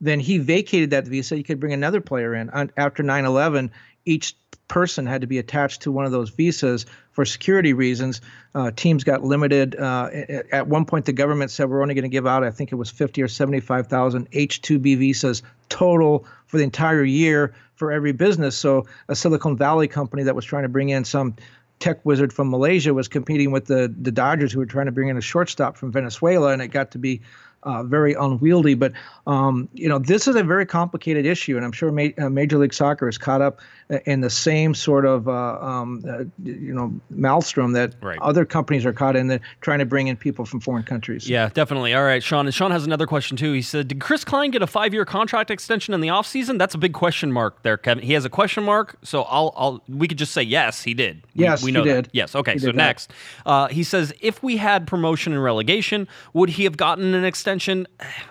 then 0.00 0.20
he 0.20 0.38
vacated 0.38 0.90
that 0.90 1.06
visa. 1.06 1.36
You 1.36 1.44
could 1.44 1.60
bring 1.60 1.72
another 1.72 2.00
player 2.00 2.34
in. 2.34 2.50
After 2.76 3.02
9 3.02 3.24
11, 3.24 3.70
each 4.04 4.34
person 4.68 5.06
had 5.06 5.22
to 5.22 5.26
be 5.26 5.38
attached 5.38 5.82
to 5.82 5.92
one 5.92 6.04
of 6.04 6.12
those 6.12 6.30
visas 6.30 6.86
for 7.12 7.24
security 7.24 7.72
reasons. 7.72 8.20
Uh, 8.54 8.70
teams 8.70 9.02
got 9.02 9.24
limited. 9.24 9.74
Uh, 9.74 10.10
at 10.52 10.68
one 10.68 10.84
point, 10.84 11.06
the 11.06 11.12
government 11.12 11.50
said 11.50 11.68
we're 11.68 11.82
only 11.82 11.94
going 11.94 12.02
to 12.02 12.08
give 12.08 12.26
out, 12.26 12.44
I 12.44 12.50
think 12.50 12.70
it 12.70 12.76
was 12.76 12.90
50 12.90 13.22
or 13.22 13.28
75,000 13.28 14.28
H-2B 14.32 14.98
visas 14.98 15.42
total 15.68 16.26
for 16.46 16.58
the 16.58 16.64
entire 16.64 17.04
year 17.04 17.54
for 17.74 17.90
every 17.92 18.12
business. 18.12 18.56
So 18.56 18.86
a 19.08 19.16
Silicon 19.16 19.56
Valley 19.56 19.88
company 19.88 20.22
that 20.24 20.34
was 20.34 20.44
trying 20.44 20.64
to 20.64 20.68
bring 20.68 20.90
in 20.90 21.04
some 21.04 21.34
tech 21.78 22.04
wizard 22.04 22.32
from 22.32 22.50
Malaysia 22.50 22.92
was 22.92 23.08
competing 23.08 23.52
with 23.52 23.66
the 23.66 23.94
the 24.00 24.10
Dodgers 24.10 24.52
who 24.52 24.58
were 24.58 24.66
trying 24.66 24.86
to 24.86 24.92
bring 24.92 25.08
in 25.08 25.16
a 25.16 25.20
shortstop 25.20 25.76
from 25.76 25.92
Venezuela, 25.92 26.52
and 26.52 26.60
it 26.60 26.68
got 26.68 26.90
to 26.92 26.98
be 26.98 27.20
uh, 27.62 27.82
very 27.82 28.14
unwieldy. 28.14 28.74
But 28.74 28.92
um, 29.26 29.68
you 29.74 29.88
know, 29.88 29.98
this 29.98 30.28
is 30.28 30.36
a 30.36 30.42
very 30.42 30.66
complicated 30.66 31.26
issue, 31.26 31.56
and 31.56 31.64
I'm 31.64 31.72
sure 31.72 31.90
Ma- 31.92 32.08
uh, 32.18 32.28
Major 32.28 32.58
League 32.58 32.74
Soccer 32.74 33.08
is 33.08 33.18
caught 33.18 33.42
up 33.42 33.60
in 34.04 34.20
the 34.20 34.30
same 34.30 34.74
sort 34.74 35.06
of 35.06 35.28
uh, 35.28 35.58
um, 35.60 36.02
uh, 36.08 36.24
you 36.42 36.74
know 36.74 36.92
maelstrom 37.10 37.72
that 37.72 37.94
right. 38.02 38.18
other 38.20 38.44
companies 38.44 38.84
are 38.84 38.92
caught 38.92 39.16
in, 39.16 39.28
that 39.28 39.40
trying 39.60 39.78
to 39.78 39.86
bring 39.86 40.08
in 40.08 40.16
people 40.16 40.44
from 40.44 40.60
foreign 40.60 40.82
countries. 40.82 41.28
Yeah, 41.28 41.48
definitely. 41.48 41.94
All 41.94 42.04
right, 42.04 42.22
Sean. 42.22 42.46
And 42.46 42.54
Sean 42.54 42.70
has 42.70 42.84
another 42.84 43.06
question 43.06 43.36
too. 43.36 43.52
He 43.52 43.62
said, 43.62 43.88
"Did 43.88 44.00
Chris 44.00 44.24
Klein 44.24 44.50
get 44.50 44.62
a 44.62 44.66
five-year 44.66 45.04
contract 45.04 45.50
extension 45.50 45.94
in 45.94 46.00
the 46.00 46.08
offseason? 46.08 46.58
That's 46.58 46.74
a 46.74 46.78
big 46.78 46.92
question 46.92 47.32
mark 47.32 47.62
there, 47.62 47.76
Kevin. 47.76 48.04
He 48.04 48.12
has 48.12 48.24
a 48.24 48.30
question 48.30 48.64
mark, 48.64 48.96
so 49.02 49.22
I'll, 49.22 49.54
I'll 49.56 49.82
we 49.88 50.06
could 50.06 50.18
just 50.18 50.32
say 50.32 50.42
yes, 50.42 50.82
he 50.82 50.92
did. 50.92 51.24
We, 51.34 51.44
yes, 51.44 51.62
we 51.62 51.72
know 51.72 51.82
he 51.82 51.90
that. 51.90 52.02
did. 52.02 52.10
Yes. 52.12 52.34
Okay. 52.34 52.54
He 52.54 52.58
so 52.58 52.72
next, 52.72 53.10
uh, 53.46 53.68
he 53.68 53.82
says, 53.82 54.12
if 54.20 54.42
we 54.42 54.58
had 54.58 54.86
promotion 54.86 55.32
and 55.32 55.42
relegation, 55.42 56.08
would 56.34 56.50
he 56.50 56.64
have 56.64 56.76
gotten 56.76 57.14
an 57.14 57.24
extension? 57.24 57.86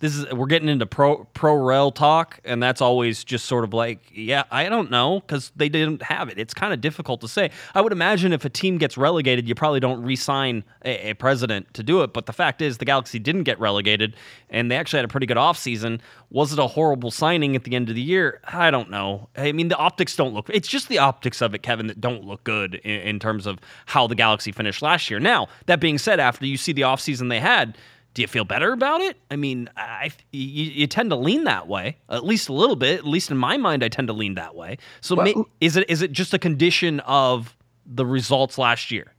this 0.00 0.16
is 0.16 0.32
we're 0.32 0.46
getting 0.46 0.68
into 0.68 0.86
pro 0.86 1.24
pro 1.34 1.54
rel 1.54 1.92
talk, 1.92 2.40
and 2.44 2.62
that's 2.62 2.80
always 2.80 3.22
just 3.22 3.44
sort 3.44 3.64
of 3.64 3.74
like, 3.74 4.00
yeah, 4.12 4.44
I 4.50 4.68
don't 4.70 4.90
know 4.90 5.20
because 5.20 5.52
they 5.54 5.68
didn't 5.68 6.02
have 6.02 6.30
it. 6.30 6.38
It's 6.38 6.54
kind 6.54 6.72
of 6.72 6.80
difficult 6.80 7.20
to 7.20 7.28
say. 7.28 7.50
I 7.74 7.82
would 7.82 7.92
imagine 7.92 8.32
if 8.32 8.44
a 8.46 8.48
team 8.48 8.78
gets 8.78 8.96
relegated, 8.96 9.46
you 9.46 9.54
probably 9.54 9.78
don't 9.78 10.02
re-sign 10.02 10.64
a, 10.84 11.10
a 11.10 11.14
president 11.14 11.72
to 11.74 11.82
do 11.82 12.02
it. 12.02 12.14
But 12.14 12.24
the 12.24 12.32
fact 12.32 12.62
is, 12.62 12.78
the 12.78 12.86
Galaxy 12.86 13.18
didn't 13.18 13.44
get 13.44 13.60
relegated, 13.60 14.16
and 14.48 14.70
they 14.70 14.76
actually 14.76 14.98
had 14.98 15.04
a 15.04 15.08
pretty 15.08 15.26
good 15.26 15.36
offseason. 15.36 16.00
Was 16.30 16.52
it 16.54 16.58
a 16.58 16.66
horrible 16.66 17.10
signing 17.10 17.54
at 17.54 17.64
the 17.64 17.76
end 17.76 17.90
of 17.90 17.94
the 17.94 18.02
year? 18.02 18.40
I 18.44 18.70
don't 18.70 18.90
know. 18.90 19.28
I 19.36 19.52
mean, 19.52 19.68
the 19.68 19.76
optics 19.76 20.16
don't 20.16 20.32
look. 20.32 20.48
It's 20.48 20.68
just 20.68 20.88
the 20.88 20.98
optics 20.98 21.42
of 21.42 21.54
it, 21.54 21.62
Kevin, 21.62 21.88
that 21.88 22.00
don't 22.00 22.24
look 22.24 22.42
good 22.44 22.76
in, 22.76 23.00
in 23.00 23.18
terms 23.18 23.46
of 23.46 23.58
how 23.84 24.06
the 24.06 24.14
Galaxy 24.14 24.50
finished 24.50 24.80
last 24.80 25.10
year. 25.10 25.20
Now, 25.20 25.48
that 25.66 25.78
being 25.78 25.98
said, 25.98 26.20
after 26.20 26.46
you 26.46 26.56
see 26.56 26.72
the 26.72 26.82
offseason 26.82 27.28
they 27.28 27.40
had 27.40 27.76
do 28.14 28.22
you 28.22 28.28
feel 28.28 28.44
better 28.44 28.72
about 28.72 29.00
it? 29.00 29.16
I 29.30 29.36
mean, 29.36 29.68
I, 29.76 30.10
you, 30.32 30.64
you, 30.64 30.86
tend 30.86 31.10
to 31.10 31.16
lean 31.16 31.44
that 31.44 31.68
way, 31.68 31.96
at 32.08 32.24
least 32.24 32.48
a 32.48 32.52
little 32.52 32.76
bit. 32.76 32.98
At 32.98 33.06
least 33.06 33.30
in 33.30 33.36
my 33.36 33.56
mind, 33.56 33.84
I 33.84 33.88
tend 33.88 34.08
to 34.08 34.12
lean 34.12 34.34
that 34.34 34.54
way. 34.54 34.78
So, 35.00 35.14
well, 35.14 35.48
is 35.60 35.76
it 35.76 35.88
is 35.88 36.02
it 36.02 36.10
just 36.12 36.34
a 36.34 36.38
condition 36.38 37.00
of 37.00 37.56
the 37.86 38.04
results 38.04 38.58
last 38.58 38.90
year? 38.90 39.14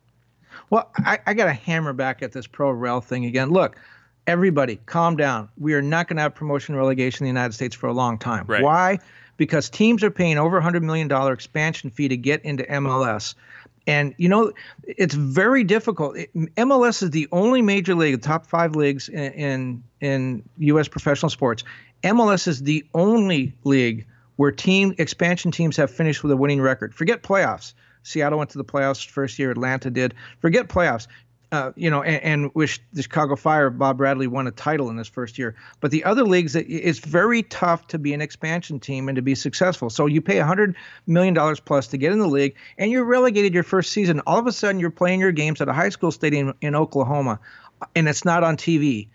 Well, 0.69 0.89
I, 0.97 1.19
I 1.25 1.33
got 1.33 1.45
to 1.45 1.53
hammer 1.53 1.93
back 1.93 2.21
at 2.21 2.31
this 2.31 2.47
pro 2.47 2.71
rel 2.71 3.01
thing 3.01 3.25
again. 3.25 3.51
Look, 3.51 3.77
everybody, 4.27 4.79
calm 4.85 5.15
down. 5.17 5.49
We 5.57 5.73
are 5.73 5.81
not 5.81 6.07
going 6.07 6.17
to 6.17 6.23
have 6.23 6.35
promotion 6.35 6.75
relegation 6.75 7.25
in 7.25 7.33
the 7.33 7.39
United 7.39 7.53
States 7.53 7.75
for 7.75 7.87
a 7.87 7.93
long 7.93 8.17
time. 8.17 8.45
Right. 8.47 8.63
Why? 8.63 8.99
Because 9.37 9.69
teams 9.69 10.03
are 10.03 10.11
paying 10.11 10.37
over 10.37 10.61
$100 10.61 10.81
million 10.81 11.11
expansion 11.31 11.89
fee 11.89 12.07
to 12.07 12.17
get 12.17 12.43
into 12.45 12.63
MLS. 12.63 13.35
And 13.87 14.13
you 14.17 14.29
know, 14.29 14.51
it's 14.83 15.15
very 15.15 15.63
difficult. 15.63 16.15
MLS 16.35 17.01
is 17.03 17.09
the 17.09 17.27
only 17.31 17.61
major 17.61 17.95
league, 17.95 18.21
the 18.21 18.27
top 18.27 18.45
five 18.45 18.75
leagues 18.75 19.09
in, 19.09 19.33
in 19.33 19.83
in 19.99 20.43
U.S. 20.57 20.87
professional 20.87 21.29
sports. 21.29 21.63
MLS 22.03 22.47
is 22.47 22.61
the 22.61 22.85
only 22.93 23.53
league 23.63 24.05
where 24.35 24.51
team 24.51 24.95
expansion 24.97 25.51
teams 25.51 25.77
have 25.77 25.91
finished 25.91 26.23
with 26.23 26.31
a 26.31 26.37
winning 26.37 26.61
record. 26.61 26.93
Forget 26.93 27.23
playoffs. 27.23 27.73
Seattle 28.03 28.39
went 28.39 28.49
to 28.51 28.57
the 28.57 28.65
playoffs 28.65 29.07
first 29.07 29.37
year. 29.37 29.51
Atlanta 29.51 29.91
did. 29.91 30.15
Forget 30.39 30.67
playoffs 30.67 31.07
uh, 31.51 31.71
you 31.75 31.89
know, 31.89 32.01
and, 32.01 32.23
and 32.23 32.51
wish 32.55 32.79
the 32.93 33.01
Chicago 33.01 33.35
Fire, 33.35 33.69
Bob 33.69 33.97
Bradley 33.97 34.27
won 34.27 34.47
a 34.47 34.51
title 34.51 34.89
in 34.89 34.97
his 34.97 35.07
first 35.07 35.37
year. 35.37 35.55
But 35.81 35.91
the 35.91 36.03
other 36.05 36.23
leagues, 36.23 36.55
it's 36.55 36.99
very 36.99 37.43
tough 37.43 37.87
to 37.87 37.99
be 37.99 38.13
an 38.13 38.21
expansion 38.21 38.79
team 38.79 39.09
and 39.09 39.17
to 39.17 39.21
be 39.21 39.35
successful. 39.35 39.89
So 39.89 40.05
you 40.05 40.21
pay 40.21 40.37
$100 40.37 40.75
million 41.07 41.35
plus 41.65 41.87
to 41.87 41.97
get 41.97 42.13
in 42.13 42.19
the 42.19 42.27
league, 42.27 42.55
and 42.77 42.89
you're 42.89 43.03
relegated 43.03 43.53
your 43.53 43.63
first 43.63 43.91
season. 43.91 44.21
All 44.25 44.39
of 44.39 44.47
a 44.47 44.51
sudden, 44.51 44.79
you're 44.79 44.91
playing 44.91 45.19
your 45.19 45.33
games 45.33 45.59
at 45.61 45.67
a 45.67 45.73
high 45.73 45.89
school 45.89 46.11
stadium 46.11 46.53
in 46.61 46.73
Oklahoma, 46.73 47.39
and 47.95 48.07
it's 48.07 48.23
not 48.23 48.43
on 48.43 48.55
TV 48.55 49.09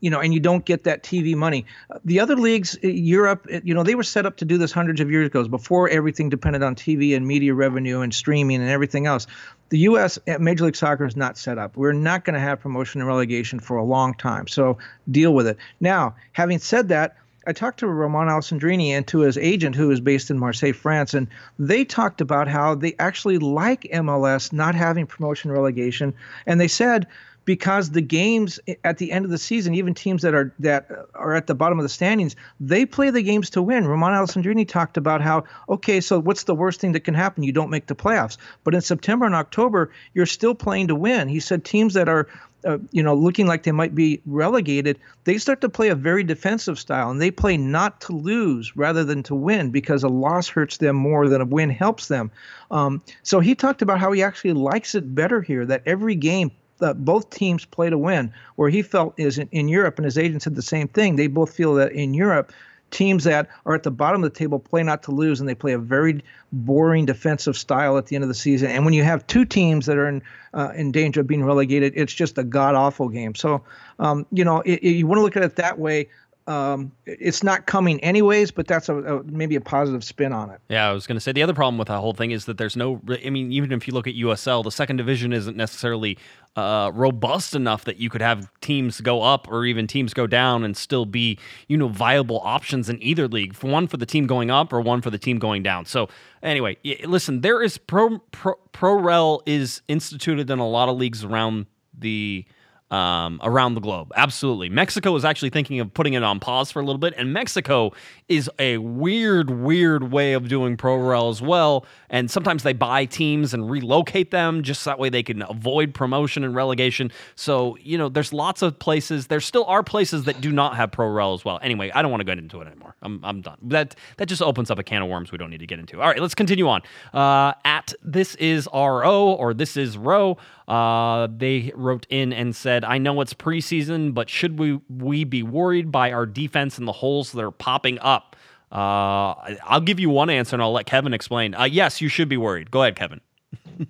you 0.00 0.10
know, 0.10 0.20
and 0.20 0.32
you 0.32 0.40
don't 0.40 0.64
get 0.64 0.84
that 0.84 1.02
TV 1.02 1.34
money. 1.34 1.66
The 2.04 2.20
other 2.20 2.36
leagues, 2.36 2.78
uh, 2.84 2.88
Europe, 2.88 3.46
uh, 3.52 3.60
you 3.64 3.74
know, 3.74 3.82
they 3.82 3.94
were 3.94 4.02
set 4.02 4.26
up 4.26 4.36
to 4.38 4.44
do 4.44 4.58
this 4.58 4.72
hundreds 4.72 5.00
of 5.00 5.10
years 5.10 5.26
ago, 5.26 5.46
before 5.48 5.88
everything 5.88 6.28
depended 6.28 6.62
on 6.62 6.74
TV 6.74 7.16
and 7.16 7.26
media 7.26 7.54
revenue 7.54 8.00
and 8.00 8.14
streaming 8.14 8.60
and 8.60 8.70
everything 8.70 9.06
else. 9.06 9.26
The 9.70 9.78
U.S. 9.78 10.18
Uh, 10.28 10.38
Major 10.38 10.66
League 10.66 10.76
Soccer 10.76 11.06
is 11.06 11.16
not 11.16 11.36
set 11.38 11.58
up. 11.58 11.76
We're 11.76 11.92
not 11.92 12.24
going 12.24 12.34
to 12.34 12.40
have 12.40 12.60
promotion 12.60 13.00
and 13.00 13.08
relegation 13.08 13.58
for 13.58 13.76
a 13.76 13.84
long 13.84 14.14
time. 14.14 14.46
So 14.46 14.78
deal 15.10 15.34
with 15.34 15.46
it. 15.46 15.56
Now, 15.80 16.14
having 16.32 16.58
said 16.58 16.88
that, 16.88 17.16
I 17.44 17.52
talked 17.52 17.80
to 17.80 17.88
Romain 17.88 18.28
Alessandrini 18.28 18.90
and 18.90 19.06
to 19.08 19.20
his 19.20 19.36
agent, 19.36 19.74
who 19.74 19.90
is 19.90 20.00
based 20.00 20.30
in 20.30 20.38
Marseille, 20.38 20.72
France, 20.72 21.12
and 21.12 21.26
they 21.58 21.84
talked 21.84 22.20
about 22.20 22.46
how 22.46 22.76
they 22.76 22.94
actually 23.00 23.38
like 23.38 23.82
MLS 23.92 24.52
not 24.52 24.76
having 24.76 25.06
promotion 25.06 25.50
and 25.50 25.58
relegation. 25.58 26.14
And 26.46 26.60
they 26.60 26.68
said 26.68 27.08
because 27.44 27.90
the 27.90 28.00
games 28.00 28.60
at 28.84 28.98
the 28.98 29.12
end 29.12 29.24
of 29.24 29.30
the 29.30 29.38
season, 29.38 29.74
even 29.74 29.94
teams 29.94 30.22
that 30.22 30.34
are 30.34 30.54
that 30.60 30.88
are 31.14 31.34
at 31.34 31.46
the 31.46 31.54
bottom 31.54 31.78
of 31.78 31.82
the 31.82 31.88
standings, 31.88 32.36
they 32.60 32.86
play 32.86 33.10
the 33.10 33.22
games 33.22 33.50
to 33.50 33.62
win. 33.62 33.86
Romain 33.86 34.10
Alessandrini 34.10 34.66
talked 34.66 34.96
about 34.96 35.20
how 35.20 35.44
okay, 35.68 36.00
so 36.00 36.18
what's 36.18 36.44
the 36.44 36.54
worst 36.54 36.80
thing 36.80 36.92
that 36.92 37.00
can 37.00 37.14
happen? 37.14 37.42
You 37.42 37.52
don't 37.52 37.70
make 37.70 37.86
the 37.86 37.94
playoffs, 37.94 38.36
but 38.64 38.74
in 38.74 38.80
September 38.80 39.26
and 39.26 39.34
October, 39.34 39.90
you're 40.14 40.26
still 40.26 40.54
playing 40.54 40.88
to 40.88 40.94
win. 40.94 41.28
He 41.28 41.40
said 41.40 41.64
teams 41.64 41.94
that 41.94 42.08
are 42.08 42.28
uh, 42.64 42.78
you 42.92 43.02
know, 43.02 43.14
looking 43.14 43.46
like 43.46 43.64
they 43.64 43.72
might 43.72 43.94
be 43.94 44.20
relegated, 44.24 44.98
they 45.24 45.38
start 45.38 45.60
to 45.60 45.68
play 45.68 45.88
a 45.88 45.94
very 45.94 46.22
defensive 46.22 46.78
style, 46.78 47.10
and 47.10 47.20
they 47.20 47.30
play 47.30 47.56
not 47.56 48.00
to 48.00 48.12
lose 48.12 48.76
rather 48.76 49.04
than 49.04 49.22
to 49.24 49.34
win 49.34 49.70
because 49.70 50.04
a 50.04 50.08
loss 50.08 50.48
hurts 50.48 50.76
them 50.76 50.94
more 50.94 51.28
than 51.28 51.40
a 51.40 51.44
win 51.44 51.70
helps 51.70 52.06
them. 52.06 52.30
Um, 52.70 53.02
so 53.22 53.40
he 53.40 53.54
talked 53.54 53.82
about 53.82 53.98
how 53.98 54.12
he 54.12 54.22
actually 54.22 54.52
likes 54.52 54.94
it 54.94 55.12
better 55.12 55.42
here. 55.42 55.66
That 55.66 55.82
every 55.86 56.14
game 56.14 56.52
uh, 56.82 56.94
both 56.94 57.30
teams 57.30 57.64
play 57.64 57.90
to 57.90 57.98
win. 57.98 58.32
Where 58.56 58.70
he 58.70 58.82
felt 58.82 59.14
is 59.16 59.38
in, 59.38 59.48
in 59.52 59.68
Europe, 59.68 59.98
and 59.98 60.04
his 60.04 60.18
agent 60.18 60.42
said 60.42 60.54
the 60.54 60.62
same 60.62 60.88
thing. 60.88 61.16
They 61.16 61.26
both 61.26 61.54
feel 61.54 61.74
that 61.74 61.92
in 61.92 62.14
Europe, 62.14 62.52
teams 62.90 63.24
that 63.24 63.48
are 63.66 63.74
at 63.74 63.82
the 63.82 63.90
bottom 63.90 64.22
of 64.22 64.32
the 64.32 64.38
table 64.38 64.58
play 64.58 64.82
not 64.82 65.02
to 65.04 65.10
lose, 65.10 65.40
and 65.40 65.48
they 65.48 65.54
play 65.54 65.72
a 65.72 65.78
very 65.78 66.22
boring 66.52 67.06
defensive 67.06 67.56
style 67.56 67.96
at 67.96 68.06
the 68.06 68.14
end 68.14 68.22
of 68.22 68.28
the 68.28 68.34
season. 68.34 68.70
And 68.70 68.84
when 68.84 68.94
you 68.94 69.02
have 69.02 69.26
two 69.26 69.44
teams 69.44 69.86
that 69.86 69.96
are 69.96 70.08
in 70.08 70.22
uh, 70.54 70.72
in 70.74 70.92
danger 70.92 71.22
of 71.22 71.26
being 71.26 71.44
relegated, 71.44 71.94
it's 71.96 72.12
just 72.12 72.38
a 72.38 72.44
god 72.44 72.74
awful 72.74 73.08
game. 73.08 73.34
So, 73.34 73.62
um, 73.98 74.26
you 74.30 74.44
know, 74.44 74.60
it, 74.60 74.80
it, 74.82 74.90
you 74.90 75.06
want 75.06 75.18
to 75.18 75.22
look 75.22 75.36
at 75.36 75.42
it 75.42 75.56
that 75.56 75.78
way 75.78 76.08
um, 76.46 76.90
it's 77.06 77.42
not 77.42 77.66
coming 77.66 78.00
anyways, 78.00 78.50
but 78.50 78.66
that's 78.66 78.88
a, 78.88 78.96
a, 78.96 79.22
maybe 79.24 79.54
a 79.54 79.60
positive 79.60 80.02
spin 80.02 80.32
on 80.32 80.50
it. 80.50 80.60
Yeah, 80.68 80.88
I 80.88 80.92
was 80.92 81.06
going 81.06 81.16
to 81.16 81.20
say 81.20 81.32
the 81.32 81.42
other 81.42 81.54
problem 81.54 81.78
with 81.78 81.88
that 81.88 82.00
whole 82.00 82.14
thing 82.14 82.32
is 82.32 82.46
that 82.46 82.58
there's 82.58 82.76
no. 82.76 83.00
I 83.24 83.30
mean, 83.30 83.52
even 83.52 83.72
if 83.72 83.86
you 83.86 83.94
look 83.94 84.06
at 84.06 84.14
USL, 84.14 84.64
the 84.64 84.70
second 84.70 84.96
division 84.96 85.32
isn't 85.32 85.56
necessarily 85.56 86.18
uh, 86.56 86.90
robust 86.94 87.54
enough 87.54 87.84
that 87.84 87.96
you 87.96 88.10
could 88.10 88.20
have 88.20 88.50
teams 88.60 89.00
go 89.00 89.22
up 89.22 89.48
or 89.50 89.64
even 89.64 89.86
teams 89.86 90.12
go 90.12 90.26
down 90.26 90.64
and 90.64 90.76
still 90.76 91.06
be 91.06 91.38
you 91.68 91.76
know 91.76 91.88
viable 91.88 92.40
options 92.44 92.88
in 92.90 93.02
either 93.02 93.26
league. 93.26 93.54
For 93.54 93.70
one 93.70 93.86
for 93.86 93.96
the 93.96 94.06
team 94.06 94.26
going 94.26 94.50
up 94.50 94.72
or 94.72 94.80
one 94.80 95.00
for 95.00 95.10
the 95.10 95.18
team 95.18 95.38
going 95.38 95.62
down. 95.62 95.86
So 95.86 96.08
anyway, 96.42 96.76
listen, 97.04 97.40
there 97.40 97.62
is 97.62 97.78
pro 97.78 98.18
pro 98.30 98.54
pro 98.72 98.94
rel 98.94 99.42
is 99.46 99.82
instituted 99.88 100.50
in 100.50 100.58
a 100.58 100.68
lot 100.68 100.88
of 100.88 100.96
leagues 100.96 101.24
around 101.24 101.66
the 101.96 102.44
um, 102.92 103.40
around 103.42 103.74
the 103.74 103.80
globe. 103.80 104.12
Absolutely. 104.14 104.68
Mexico 104.68 105.16
is 105.16 105.24
actually 105.24 105.48
thinking 105.48 105.80
of 105.80 105.92
putting 105.94 106.12
it 106.12 106.22
on 106.22 106.38
pause 106.38 106.70
for 106.70 106.80
a 106.80 106.84
little 106.84 106.98
bit. 106.98 107.14
And 107.16 107.32
Mexico 107.32 107.92
is 108.28 108.50
a 108.58 108.76
weird, 108.76 109.50
weird 109.50 110.12
way 110.12 110.34
of 110.34 110.46
doing 110.46 110.76
pro 110.76 110.96
rel 110.96 111.30
as 111.30 111.40
well. 111.40 111.86
And 112.10 112.30
sometimes 112.30 112.64
they 112.64 112.74
buy 112.74 113.06
teams 113.06 113.54
and 113.54 113.70
relocate 113.70 114.30
them 114.30 114.62
just 114.62 114.82
so 114.82 114.90
that 114.90 114.98
way 114.98 115.08
they 115.08 115.22
can 115.22 115.42
avoid 115.48 115.94
promotion 115.94 116.44
and 116.44 116.54
relegation. 116.54 117.10
So, 117.34 117.78
you 117.80 117.96
know, 117.96 118.10
there's 118.10 118.34
lots 118.34 118.60
of 118.60 118.78
places. 118.78 119.28
There 119.28 119.40
still 119.40 119.64
are 119.64 119.82
places 119.82 120.24
that 120.24 120.42
do 120.42 120.52
not 120.52 120.76
have 120.76 120.92
pro 120.92 121.08
rel 121.08 121.32
as 121.32 121.46
well. 121.46 121.58
Anyway, 121.62 121.90
I 121.94 122.02
don't 122.02 122.10
want 122.10 122.20
to 122.20 122.26
get 122.26 122.36
into 122.36 122.60
it 122.60 122.66
anymore. 122.66 122.94
I'm, 123.00 123.24
I'm 123.24 123.40
done. 123.40 123.56
That, 123.62 123.96
that 124.18 124.26
just 124.26 124.42
opens 124.42 124.70
up 124.70 124.78
a 124.78 124.82
can 124.82 125.00
of 125.00 125.08
worms 125.08 125.32
we 125.32 125.38
don't 125.38 125.50
need 125.50 125.60
to 125.60 125.66
get 125.66 125.78
into. 125.78 126.02
All 126.02 126.08
right, 126.08 126.20
let's 126.20 126.34
continue 126.34 126.68
on. 126.68 126.82
Uh, 127.14 127.54
at 127.64 127.94
this 128.02 128.34
is 128.34 128.68
RO 128.70 129.28
or 129.28 129.54
this 129.54 129.78
is 129.78 129.96
Row. 129.96 130.36
Uh, 130.68 131.28
they 131.34 131.72
wrote 131.74 132.06
in 132.08 132.32
and 132.32 132.54
said, 132.54 132.84
"I 132.84 132.98
know 132.98 133.20
it's 133.20 133.34
preseason, 133.34 134.14
but 134.14 134.30
should 134.30 134.58
we 134.58 134.80
we 134.88 135.24
be 135.24 135.42
worried 135.42 135.90
by 135.90 136.12
our 136.12 136.26
defense 136.26 136.78
and 136.78 136.86
the 136.86 136.92
holes 136.92 137.32
that 137.32 137.42
are 137.42 137.50
popping 137.50 137.98
up?" 138.00 138.36
Uh, 138.70 139.56
I'll 139.64 139.82
give 139.82 140.00
you 140.00 140.08
one 140.08 140.30
answer, 140.30 140.56
and 140.56 140.62
I'll 140.62 140.72
let 140.72 140.86
Kevin 140.86 141.12
explain. 141.12 141.54
Uh, 141.54 141.64
yes, 141.64 142.00
you 142.00 142.08
should 142.08 142.28
be 142.28 142.38
worried. 142.38 142.70
Go 142.70 142.82
ahead, 142.82 142.96
Kevin. 142.96 143.20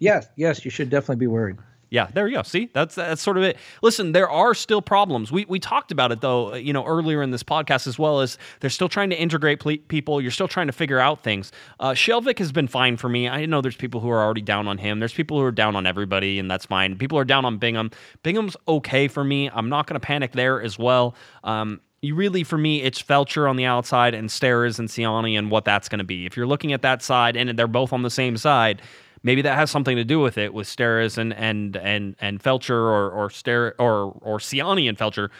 yes, 0.00 0.26
yes, 0.36 0.64
you 0.64 0.70
should 0.70 0.90
definitely 0.90 1.16
be 1.16 1.28
worried. 1.28 1.56
Yeah, 1.92 2.08
there 2.14 2.26
you 2.26 2.36
go. 2.36 2.42
See, 2.42 2.70
that's 2.72 2.94
that's 2.94 3.20
sort 3.20 3.36
of 3.36 3.42
it. 3.42 3.58
Listen, 3.82 4.12
there 4.12 4.30
are 4.30 4.54
still 4.54 4.80
problems. 4.80 5.30
We 5.30 5.44
we 5.44 5.60
talked 5.60 5.92
about 5.92 6.10
it 6.10 6.22
though, 6.22 6.54
you 6.54 6.72
know, 6.72 6.86
earlier 6.86 7.22
in 7.22 7.32
this 7.32 7.42
podcast 7.42 7.86
as 7.86 7.98
well 7.98 8.20
as 8.20 8.38
they're 8.60 8.70
still 8.70 8.88
trying 8.88 9.10
to 9.10 9.16
integrate 9.20 9.60
ple- 9.60 9.76
people. 9.88 10.18
You're 10.18 10.30
still 10.30 10.48
trying 10.48 10.68
to 10.68 10.72
figure 10.72 10.98
out 10.98 11.22
things. 11.22 11.52
Uh, 11.78 11.90
Skjelvik 11.90 12.38
has 12.38 12.50
been 12.50 12.66
fine 12.66 12.96
for 12.96 13.10
me. 13.10 13.28
I 13.28 13.44
know 13.44 13.60
there's 13.60 13.76
people 13.76 14.00
who 14.00 14.08
are 14.08 14.22
already 14.22 14.40
down 14.40 14.68
on 14.68 14.78
him. 14.78 15.00
There's 15.00 15.12
people 15.12 15.36
who 15.36 15.44
are 15.44 15.52
down 15.52 15.76
on 15.76 15.86
everybody, 15.86 16.38
and 16.38 16.50
that's 16.50 16.64
fine. 16.64 16.96
People 16.96 17.18
are 17.18 17.26
down 17.26 17.44
on 17.44 17.58
Bingham. 17.58 17.90
Bingham's 18.22 18.56
okay 18.66 19.06
for 19.06 19.22
me. 19.22 19.50
I'm 19.50 19.68
not 19.68 19.86
going 19.86 20.00
to 20.00 20.04
panic 20.04 20.32
there 20.32 20.62
as 20.62 20.78
well. 20.78 21.14
Um, 21.44 21.82
you 22.00 22.14
really, 22.14 22.42
for 22.42 22.56
me, 22.56 22.80
it's 22.80 23.02
Feltscher 23.02 23.48
on 23.48 23.56
the 23.56 23.66
outside 23.66 24.14
and 24.14 24.30
Steres 24.30 24.78
and 24.78 24.88
Ciani 24.88 25.38
and 25.38 25.50
what 25.50 25.66
that's 25.66 25.90
going 25.90 25.98
to 25.98 26.04
be. 26.04 26.24
If 26.24 26.38
you're 26.38 26.46
looking 26.46 26.72
at 26.72 26.80
that 26.80 27.02
side 27.02 27.36
and 27.36 27.58
they're 27.58 27.66
both 27.68 27.92
on 27.92 28.00
the 28.00 28.10
same 28.10 28.38
side, 28.38 28.80
maybe 29.22 29.42
that 29.42 29.56
has 29.56 29.70
something 29.70 29.96
to 29.96 30.04
do 30.04 30.20
with 30.20 30.38
it 30.38 30.52
with 30.54 30.66
Steres 30.66 31.18
and 31.18 31.32
and 31.34 31.76
and 31.76 32.16
and 32.20 32.42
Feltscher 32.42 32.70
or 32.70 33.10
or 33.10 33.30
Ster 33.30 33.74
or 33.78 34.18
or 34.20 34.38
Ciani 34.38 34.88
and 34.88 34.98
Feltscher 34.98 35.30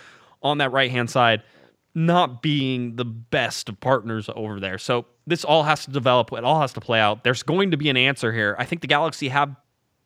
on 0.43 0.59
that 0.59 0.73
right 0.73 0.91
hand 0.91 1.11
side 1.11 1.43
not 1.95 2.43
being 2.43 2.97
the 2.97 3.05
best 3.05 3.69
of 3.69 3.79
partners 3.81 4.29
over 4.35 4.59
there. 4.59 4.79
So 4.79 5.07
this 5.27 5.45
all 5.45 5.63
has 5.65 5.85
to 5.85 5.91
develop. 5.91 6.33
It 6.33 6.45
all 6.45 6.61
has 6.61 6.73
to 6.73 6.81
play 6.81 6.99
out. 6.99 7.23
There's 7.23 7.43
going 7.43 7.71
to 7.73 7.77
be 7.77 7.91
an 7.91 7.97
answer 7.97 8.33
here. 8.33 8.57
I 8.59 8.65
think 8.65 8.81
the 8.81 8.87
Galaxy 8.87 9.29
have 9.29 9.55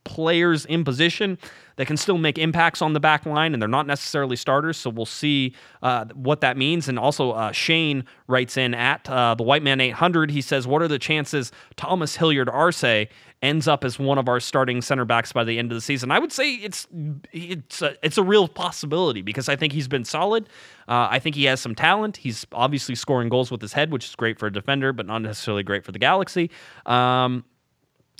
players 0.07 0.65
in 0.65 0.85
position 0.85 1.37
that 1.77 1.87
can 1.87 1.99
still 1.99 2.16
make 2.16 2.39
impacts 2.39 2.81
on 2.81 2.95
the 2.95 3.01
back 3.01 3.27
line, 3.27 3.53
and 3.53 3.61
they're 3.61 3.69
not 3.69 3.87
necessarily 3.87 4.37
starters. 4.37 4.78
So 4.78 4.89
we'll 4.89 5.05
see 5.05 5.55
uh, 5.83 6.07
what 6.15 6.41
that 6.41 6.57
means. 6.57 6.89
And 6.89 6.99
also, 6.99 7.33
uh, 7.33 7.53
Shane 7.53 8.05
writes 8.28 8.57
in 8.57 8.73
at 8.73 9.09
uh, 9.11 9.35
the 9.35 9.43
White 9.43 9.62
Man 9.62 9.81
800. 9.81 10.31
He 10.31 10.41
says, 10.41 10.66
"What 10.66 10.81
are 10.81 10.89
the 10.89 10.99
chances 10.99 11.53
Tomas 11.77 12.16
Hilliard 12.16 12.49
Arce 12.49 13.07
ends 13.43 13.69
up 13.69 13.85
as 13.85 13.99
one 13.99 14.16
of 14.16 14.28
our 14.28 14.41
starting 14.41 14.81
center 14.81 15.05
backs 15.05 15.33
by 15.33 15.45
the 15.45 15.59
end 15.59 15.70
of 15.70 15.77
the 15.77 15.83
season?" 15.83 16.11
I 16.11 16.19
would 16.19 16.33
say 16.33 16.55
it's 16.55 16.87
it's 17.33 17.83
a, 17.83 17.97
it's 18.03 18.16
a 18.16 18.23
real 18.23 18.49
possibility 18.49 19.20
because 19.20 19.49
I 19.49 19.57
think 19.57 19.73
he's 19.74 19.89
been 19.89 20.05
solid. 20.05 20.49
Uh, 20.89 21.09
I 21.11 21.19
think 21.19 21.35
he 21.35 21.45
has 21.45 21.61
some 21.61 21.74
talent. 21.74 22.16
He's 22.16 22.47
obviously 22.53 22.95
scoring 22.95 23.28
goals 23.28 23.51
with 23.51 23.61
his 23.61 23.73
head, 23.73 23.91
which 23.91 24.07
is 24.07 24.15
great 24.15 24.39
for 24.39 24.47
a 24.47 24.53
defender, 24.53 24.93
but 24.93 25.05
not 25.05 25.19
necessarily 25.19 25.65
great 25.65 25.85
for 25.85 25.93
the 25.93 25.99
Galaxy. 25.99 26.51
Um, 26.87 27.45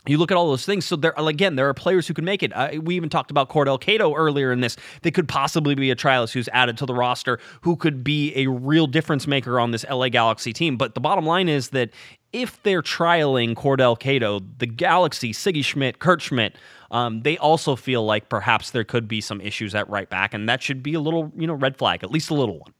you 0.09 0.19
look 0.19 0.31
at 0.31 0.37
all 0.37 0.49
those 0.49 0.67
things. 0.67 0.85
So 0.85 0.97
there, 0.97 1.15
again, 1.17 1.57
there 1.57 1.69
are 1.69 1.75
players 1.75 2.07
who 2.07 2.15
can 2.15 2.25
make 2.25 2.43
it. 2.43 2.53
Uh, 2.55 2.81
we 2.83 2.97
even 2.97 3.09
talked 3.09 3.31
about 3.31 3.49
Cordell 3.49 3.81
Cato 3.81 4.15
earlier 4.15 4.53
in 4.53 4.61
this. 4.61 4.77
They 5.03 5.11
could 5.11 5.29
possibly 5.29 5.75
be 5.75 5.91
a 5.91 5.97
trialist 5.97 6.33
who's 6.33 6.49
added 6.53 6.77
to 6.79 6.87
the 6.87 6.95
roster, 6.95 7.39
who 7.63 7.77
could 7.77 8.05
be 8.05 8.33
a 8.37 8.47
real 8.47 8.87
difference 8.87 9.27
maker 9.27 9.59
on 9.61 9.71
this 9.71 9.85
LA 9.89 10.09
Galaxy 10.09 10.53
team. 10.53 10.77
But 10.77 10.95
the 10.95 11.01
bottom 11.01 11.27
line 11.27 11.49
is 11.49 11.71
that 11.71 11.91
if 12.33 12.63
they're 12.63 12.83
trialing 12.83 13.55
Cordell 13.55 13.99
Cato, 13.99 14.41
the 14.59 14.67
Galaxy, 14.67 15.33
Sigi 15.33 15.65
Schmid, 15.65 15.99
Kurt 15.99 16.21
Schmid, 16.21 16.59
um, 16.91 17.23
they 17.23 17.39
also 17.39 17.77
feel 17.77 18.05
like 18.05 18.29
perhaps 18.29 18.71
there 18.71 18.85
could 18.85 19.09
be 19.09 19.21
some 19.21 19.41
issues 19.41 19.75
at 19.75 19.89
right 19.89 20.09
back, 20.09 20.35
and 20.35 20.49
that 20.49 20.63
should 20.63 20.83
be 20.83 20.95
a 20.95 21.01
little, 21.01 21.33
you 21.37 21.47
know, 21.47 21.55
red 21.55 21.77
flag, 21.77 22.05
at 22.05 22.11
least 22.11 22.31
a 22.31 22.35
little 22.35 22.59
one. 22.59 22.73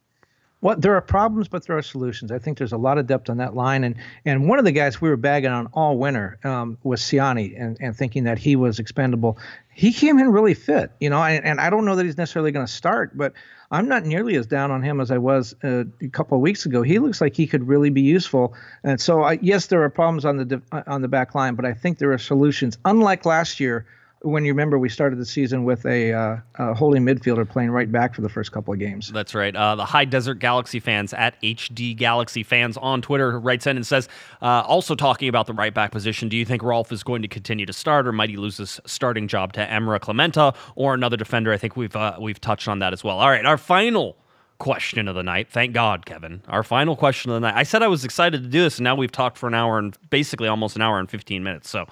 Well, 0.63 0.77
there 0.77 0.95
are 0.95 1.03
problems, 1.03 1.49
but 1.49 1.67
there 1.67 1.77
are 1.77 1.83
solutions. 1.83 2.33
I 2.33 2.39
think 2.39 2.57
there's 2.57 2.73
a 2.73 2.79
lot 2.79 2.97
of 2.97 3.07
depth 3.07 3.29
on 3.29 3.37
that 3.37 3.55
line, 3.55 3.85
and 3.85 3.95
and 4.25 4.49
one 4.49 4.59
of 4.59 4.65
the 4.65 4.73
guys 4.73 5.01
we 5.01 5.11
were 5.11 5.17
bagging 5.17 5.51
on 5.51 5.67
all 5.75 5.99
winter 5.99 6.39
um, 6.45 6.79
was 6.83 7.03
Ciani, 7.03 7.61
and 7.61 7.77
and 7.79 7.95
thinking 7.95 8.25
that 8.25 8.39
he 8.39 8.57
was 8.57 8.79
expendable. 8.79 9.39
He 9.73 9.93
came 9.93 10.19
in 10.19 10.33
really 10.33 10.55
fit, 10.55 10.93
you 10.99 11.11
know, 11.11 11.23
and, 11.23 11.45
and 11.45 11.61
I 11.61 11.69
don't 11.69 11.85
know 11.85 11.97
that 11.97 12.07
he's 12.07 12.17
necessarily 12.17 12.53
going 12.53 12.67
to 12.67 12.73
start, 12.73 13.17
but 13.17 13.35
I'm 13.71 13.89
not 13.89 14.07
nearly 14.07 14.37
as 14.37 14.47
down 14.47 14.71
on 14.71 14.83
him 14.83 15.01
as 15.01 15.11
I 15.11 15.19
was 15.19 15.55
uh, 15.63 15.85
a 16.01 16.09
couple 16.09 16.39
of 16.39 16.43
weeks 16.43 16.65
ago. 16.65 16.81
He 16.81 16.99
looks 16.99 17.21
like 17.21 17.37
he 17.37 17.47
could 17.47 17.69
really 17.69 17.91
be 17.91 18.03
useful, 18.03 18.55
and 18.83 18.99
so 18.99 19.23
I, 19.23 19.39
yes, 19.43 19.67
there 19.67 19.83
are 19.83 19.91
problems 19.91 20.25
on 20.25 20.39
the 20.39 20.63
on 20.87 21.03
the 21.03 21.09
back 21.09 21.35
line, 21.35 21.55
but 21.55 21.67
I 21.67 21.75
think 21.75 21.99
there 21.99 22.13
are 22.13 22.19
solutions. 22.19 22.79
Unlike 22.87 23.27
last 23.27 23.61
year 23.61 23.87
when 24.27 24.45
you 24.45 24.53
remember 24.53 24.79
we 24.79 24.89
started 24.89 25.19
the 25.19 25.27
season 25.27 25.65
with 25.65 25.87
a, 25.87 26.13
uh, 26.13 26.37
a, 26.57 26.75
midfielder 26.75 27.49
playing 27.49 27.71
right 27.71 27.91
back 27.91 28.15
for 28.15 28.23
the 28.23 28.29
first 28.29 28.51
couple 28.51 28.73
of 28.73 28.81
games. 28.81 29.13
That's 29.13 29.35
right. 29.35 29.55
Uh, 29.55 29.77
the 29.77 29.85
High 29.85 30.05
Desert 30.05 30.35
Galaxy 30.35 30.81
fans 30.81 31.15
at 31.15 31.41
HD 31.43 31.97
Galaxy 31.97 32.43
fans 32.43 32.77
on 32.77 33.03
Twitter 33.03 33.39
writes 33.39 33.67
in 33.67 33.77
and 33.77 33.87
says, 33.87 34.09
uh, 34.43 34.65
also 34.67 34.95
talking 34.95 35.29
about 35.29 35.47
the 35.47 35.53
right 35.53 35.73
back 35.73 35.93
position, 35.93 36.29
do 36.29 36.37
you 36.37 36.45
think 36.45 36.63
Rolf 36.63 36.91
is 36.91 37.03
going 37.03 37.23
to 37.23 37.29
continue 37.29 37.67
to 37.67 37.73
start, 37.73 38.07
or 38.07 38.13
might 38.13 38.31
he 38.31 38.37
lose 38.37 38.57
his 38.57 38.81
starting 38.85 39.29
job 39.29 39.53
to 39.53 39.65
Emre 39.65 40.01
Clementa 40.01 40.57
or 40.75 40.95
another 40.95 41.17
defender? 41.17 41.53
I 41.53 41.57
think 41.57 41.77
we've 41.77 41.95
uh, 41.95 42.17
we've 42.21 42.41
touched 42.41 42.69
on 42.69 42.81
that 42.81 42.93
as 42.93 43.05
well. 43.05 43.19
All 43.19 43.31
right, 43.31 43.47
our 43.47 43.59
final 43.59 44.17
question 44.59 45.07
of 45.09 45.15
the 45.15 45.23
night. 45.23 45.49
Thank 45.51 45.73
God, 45.73 46.07
Kevin. 46.07 46.43
Our 46.49 46.63
final 46.63 46.97
question 46.97 47.31
of 47.31 47.35
the 47.35 47.41
night. 47.41 47.55
I 47.55 47.63
said 47.63 47.83
I 47.83 47.89
was 47.89 48.05
excited 48.05 48.43
to 48.43 48.49
do 48.49 48.63
this, 48.63 48.79
and 48.79 48.85
now 48.85 48.95
we've 48.95 49.13
talked 49.13 49.39
for 49.39 49.47
an 49.47 49.55
hour 49.55 49.79
and 49.79 49.97
basically 50.11 50.49
almost 50.49 50.77
an 50.77 50.83
hour 50.83 50.99
and 50.99 51.11
15 51.11 51.43
minutes. 51.43 51.71
So 51.71 51.87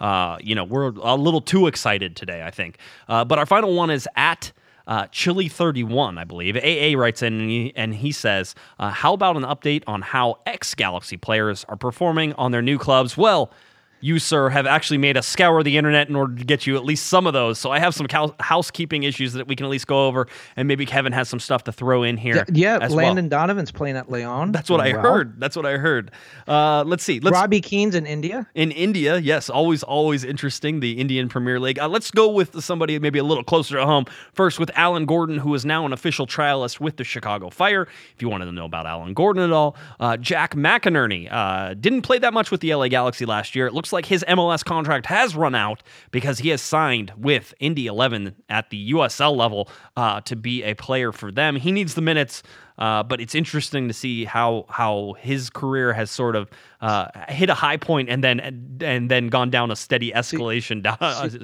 uh, 0.00 0.38
you 0.40 0.54
know, 0.54 0.64
we're 0.64 0.92
a 1.02 1.16
little 1.16 1.40
too 1.40 1.66
excited 1.66 2.16
today, 2.16 2.42
I 2.42 2.50
think. 2.50 2.78
Uh, 3.08 3.24
but 3.24 3.38
our 3.38 3.46
final 3.46 3.74
one 3.74 3.90
is 3.90 4.08
at 4.16 4.52
uh, 4.86 5.06
Chili 5.08 5.48
31, 5.48 6.16
I 6.18 6.24
believe. 6.24 6.56
AA 6.56 6.98
writes 6.98 7.22
in 7.22 7.40
and 7.40 7.50
he, 7.50 7.72
and 7.76 7.94
he 7.94 8.10
says, 8.10 8.54
uh, 8.78 8.90
How 8.90 9.12
about 9.12 9.36
an 9.36 9.42
update 9.42 9.82
on 9.86 10.02
how 10.02 10.38
ex 10.46 10.74
Galaxy 10.74 11.16
players 11.16 11.64
are 11.68 11.76
performing 11.76 12.32
on 12.34 12.52
their 12.52 12.62
new 12.62 12.78
clubs? 12.78 13.16
Well, 13.16 13.52
you, 14.00 14.18
sir, 14.18 14.48
have 14.48 14.66
actually 14.66 14.98
made 14.98 15.16
us 15.16 15.26
scour 15.26 15.62
the 15.62 15.76
internet 15.76 16.08
in 16.08 16.16
order 16.16 16.34
to 16.36 16.44
get 16.44 16.66
you 16.66 16.76
at 16.76 16.84
least 16.84 17.06
some 17.08 17.26
of 17.26 17.32
those. 17.32 17.58
So 17.58 17.70
I 17.70 17.78
have 17.78 17.94
some 17.94 18.06
cal- 18.06 18.34
housekeeping 18.40 19.02
issues 19.02 19.32
that 19.34 19.46
we 19.48 19.56
can 19.56 19.66
at 19.66 19.70
least 19.70 19.86
go 19.86 20.06
over, 20.06 20.26
and 20.56 20.68
maybe 20.68 20.86
Kevin 20.86 21.12
has 21.12 21.28
some 21.28 21.40
stuff 21.40 21.64
to 21.64 21.72
throw 21.72 22.02
in 22.02 22.16
here. 22.16 22.44
Yeah, 22.52 22.78
Landon 22.78 23.24
well. 23.26 23.28
Donovan's 23.40 23.70
playing 23.72 23.96
at 23.96 24.10
Leon. 24.10 24.52
That's 24.52 24.70
what 24.70 24.80
I 24.80 24.92
Well. 24.92 25.02
heard. 25.02 25.40
That's 25.40 25.56
what 25.56 25.66
I 25.66 25.76
heard. 25.78 26.10
Uh, 26.46 26.84
let's 26.86 27.04
see. 27.04 27.20
Let's 27.20 27.34
Robbie 27.34 27.60
Keane's 27.60 27.94
in 27.94 28.06
India. 28.06 28.46
in 28.54 28.70
India, 28.70 29.18
yes, 29.18 29.50
always, 29.50 29.82
always 29.82 30.24
interesting. 30.24 30.80
The 30.80 31.00
Indian 31.00 31.28
Premier 31.28 31.58
League. 31.60 31.78
Uh, 31.78 31.88
let's 31.88 32.10
go 32.10 32.28
with 32.28 32.62
somebody 32.62 32.98
maybe 32.98 33.18
a 33.18 33.24
little 33.24 33.44
closer 33.44 33.76
to 33.76 33.84
home. 33.86 34.04
First, 34.32 34.58
with 34.58 34.70
Alan 34.74 35.06
Gordon, 35.06 35.38
who 35.38 35.54
is 35.54 35.64
now 35.64 35.84
an 35.86 35.92
official 35.92 36.26
trialist 36.26 36.80
with 36.80 36.96
the 36.96 37.04
Chicago 37.04 37.50
Fire. 37.50 37.88
If 38.14 38.22
you 38.22 38.28
wanted 38.28 38.46
to 38.46 38.52
know 38.52 38.64
about 38.64 38.86
Alan 38.86 39.14
Gordon 39.14 39.42
at 39.42 39.52
all, 39.52 39.76
uh, 40.00 40.16
Jack 40.16 40.54
McInerney 40.54 41.28
uh, 41.30 41.74
didn't 41.74 42.02
play 42.02 42.18
that 42.18 42.32
much 42.32 42.50
with 42.50 42.60
the 42.60 42.74
LA 42.74 42.88
Galaxy 42.88 43.24
last 43.26 43.54
year. 43.56 43.66
It 43.66 43.74
looks 43.74 43.87
like 43.92 44.06
his 44.06 44.24
MLS 44.28 44.64
contract 44.64 45.06
has 45.06 45.36
run 45.36 45.54
out 45.54 45.82
because 46.10 46.38
he 46.38 46.48
has 46.50 46.60
signed 46.60 47.12
with 47.16 47.54
Indy 47.60 47.86
11 47.86 48.34
at 48.48 48.70
the 48.70 48.92
USL 48.92 49.36
level 49.36 49.68
uh, 49.96 50.20
to 50.22 50.36
be 50.36 50.62
a 50.62 50.74
player 50.74 51.12
for 51.12 51.30
them. 51.30 51.56
He 51.56 51.72
needs 51.72 51.94
the 51.94 52.02
minutes. 52.02 52.42
Uh, 52.78 53.02
but 53.02 53.20
it's 53.20 53.34
interesting 53.34 53.88
to 53.88 53.94
see 53.94 54.24
how 54.24 54.64
how 54.68 55.16
his 55.18 55.50
career 55.50 55.92
has 55.92 56.12
sort 56.12 56.36
of 56.36 56.48
uh, 56.80 57.08
hit 57.28 57.50
a 57.50 57.54
high 57.54 57.76
point 57.76 58.08
and 58.08 58.22
then 58.22 58.38
and 58.80 59.10
then 59.10 59.26
gone 59.26 59.50
down 59.50 59.72
a 59.72 59.76
steady 59.76 60.12
escalation 60.12 60.80
down, 60.80 60.96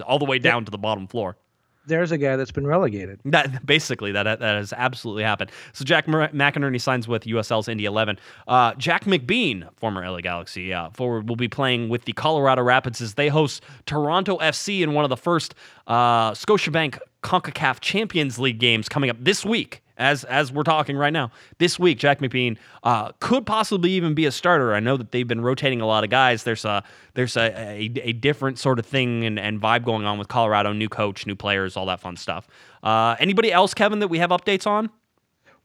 all 0.07 0.21
the 0.21 0.25
way 0.25 0.39
down 0.39 0.65
to 0.65 0.71
the 0.71 0.79
bottom 0.79 1.09
floor. 1.09 1.37
There's 1.87 2.13
a 2.13 2.19
guy 2.19 2.37
that's 2.37 2.51
been 2.51 2.67
relegated. 2.67 3.21
That 3.25 3.65
basically 3.67 4.13
that 4.13 4.25
that 4.25 4.41
has 4.41 4.73
absolutely 4.73 5.23
happened. 5.23 5.51
So 5.73 5.85
Jack 5.85 6.07
McInerney 6.07 6.81
signs 6.81 7.07
with 7.07 7.25
USL's 7.25 7.69
Indy 7.69 7.85
11. 7.85 8.19
Uh, 8.49 8.75
Jack 8.75 9.05
McBean, 9.05 9.69
former 9.77 10.09
LA 10.09 10.21
Galaxy 10.21 10.73
uh, 10.73 10.91
forward, 10.91 11.29
will 11.29 11.37
be 11.37 11.49
playing 11.49 11.89
with 11.89 12.05
the 12.05 12.13
Colorado 12.13 12.63
Rapids 12.63 13.01
as 13.01 13.15
they 13.15 13.29
host 13.29 13.63
Toronto 13.87 14.39
FC 14.39 14.81
in 14.83 14.95
one 14.95 15.05
of 15.05 15.11
the 15.11 15.17
first 15.17 15.55
uh, 15.87 16.33
Scotiabank 16.33 16.99
Concacaf 17.23 17.81
Champions 17.81 18.39
League 18.39 18.59
games 18.59 18.89
coming 18.89 19.11
up 19.11 19.17
this 19.21 19.45
week. 19.45 19.84
As 19.97 20.25
as 20.25 20.53
we're 20.53 20.65
talking 20.65 20.97
right 20.97 21.13
now, 21.13 21.31
this 21.59 21.79
week 21.79 21.99
Jack 21.99 22.21
McBean 22.21 22.59
uh, 22.83 23.13
could 23.21 23.47
possibly 23.47 23.93
even 23.93 24.15
be 24.15 24.27
a 24.27 24.33
starter. 24.33 24.75
I 24.75 24.81
know 24.81 24.97
that 24.97 25.13
they've 25.13 25.29
been 25.29 25.41
rotating 25.41 25.81
a 25.81 25.87
lot 25.87 26.03
of 26.05 26.11
guys. 26.11 26.43
There's 26.43 26.65
a 26.65 26.83
there's 27.15 27.37
a, 27.37 27.53
a, 27.57 27.93
a 28.03 28.13
different 28.13 28.59
sort 28.59 28.79
of 28.79 28.87
thing 28.87 29.25
and, 29.25 29.39
and 29.39 29.61
vibe 29.61 29.85
going 29.85 30.05
on 30.05 30.19
with 30.19 30.29
Colorado. 30.29 30.73
New 30.73 30.89
coach, 30.89 31.27
new 31.27 31.37
players, 31.37 31.77
all 31.77 31.87
that 31.87 32.01
fun 32.01 32.17
stuff. 32.17 32.49
Uh, 32.83 33.15
anybody 33.21 33.53
else, 33.53 33.73
Kevin, 33.73 34.01
that 34.01 34.09
we 34.09 34.19
have 34.19 34.31
updates 34.31 34.67
on? 34.67 34.91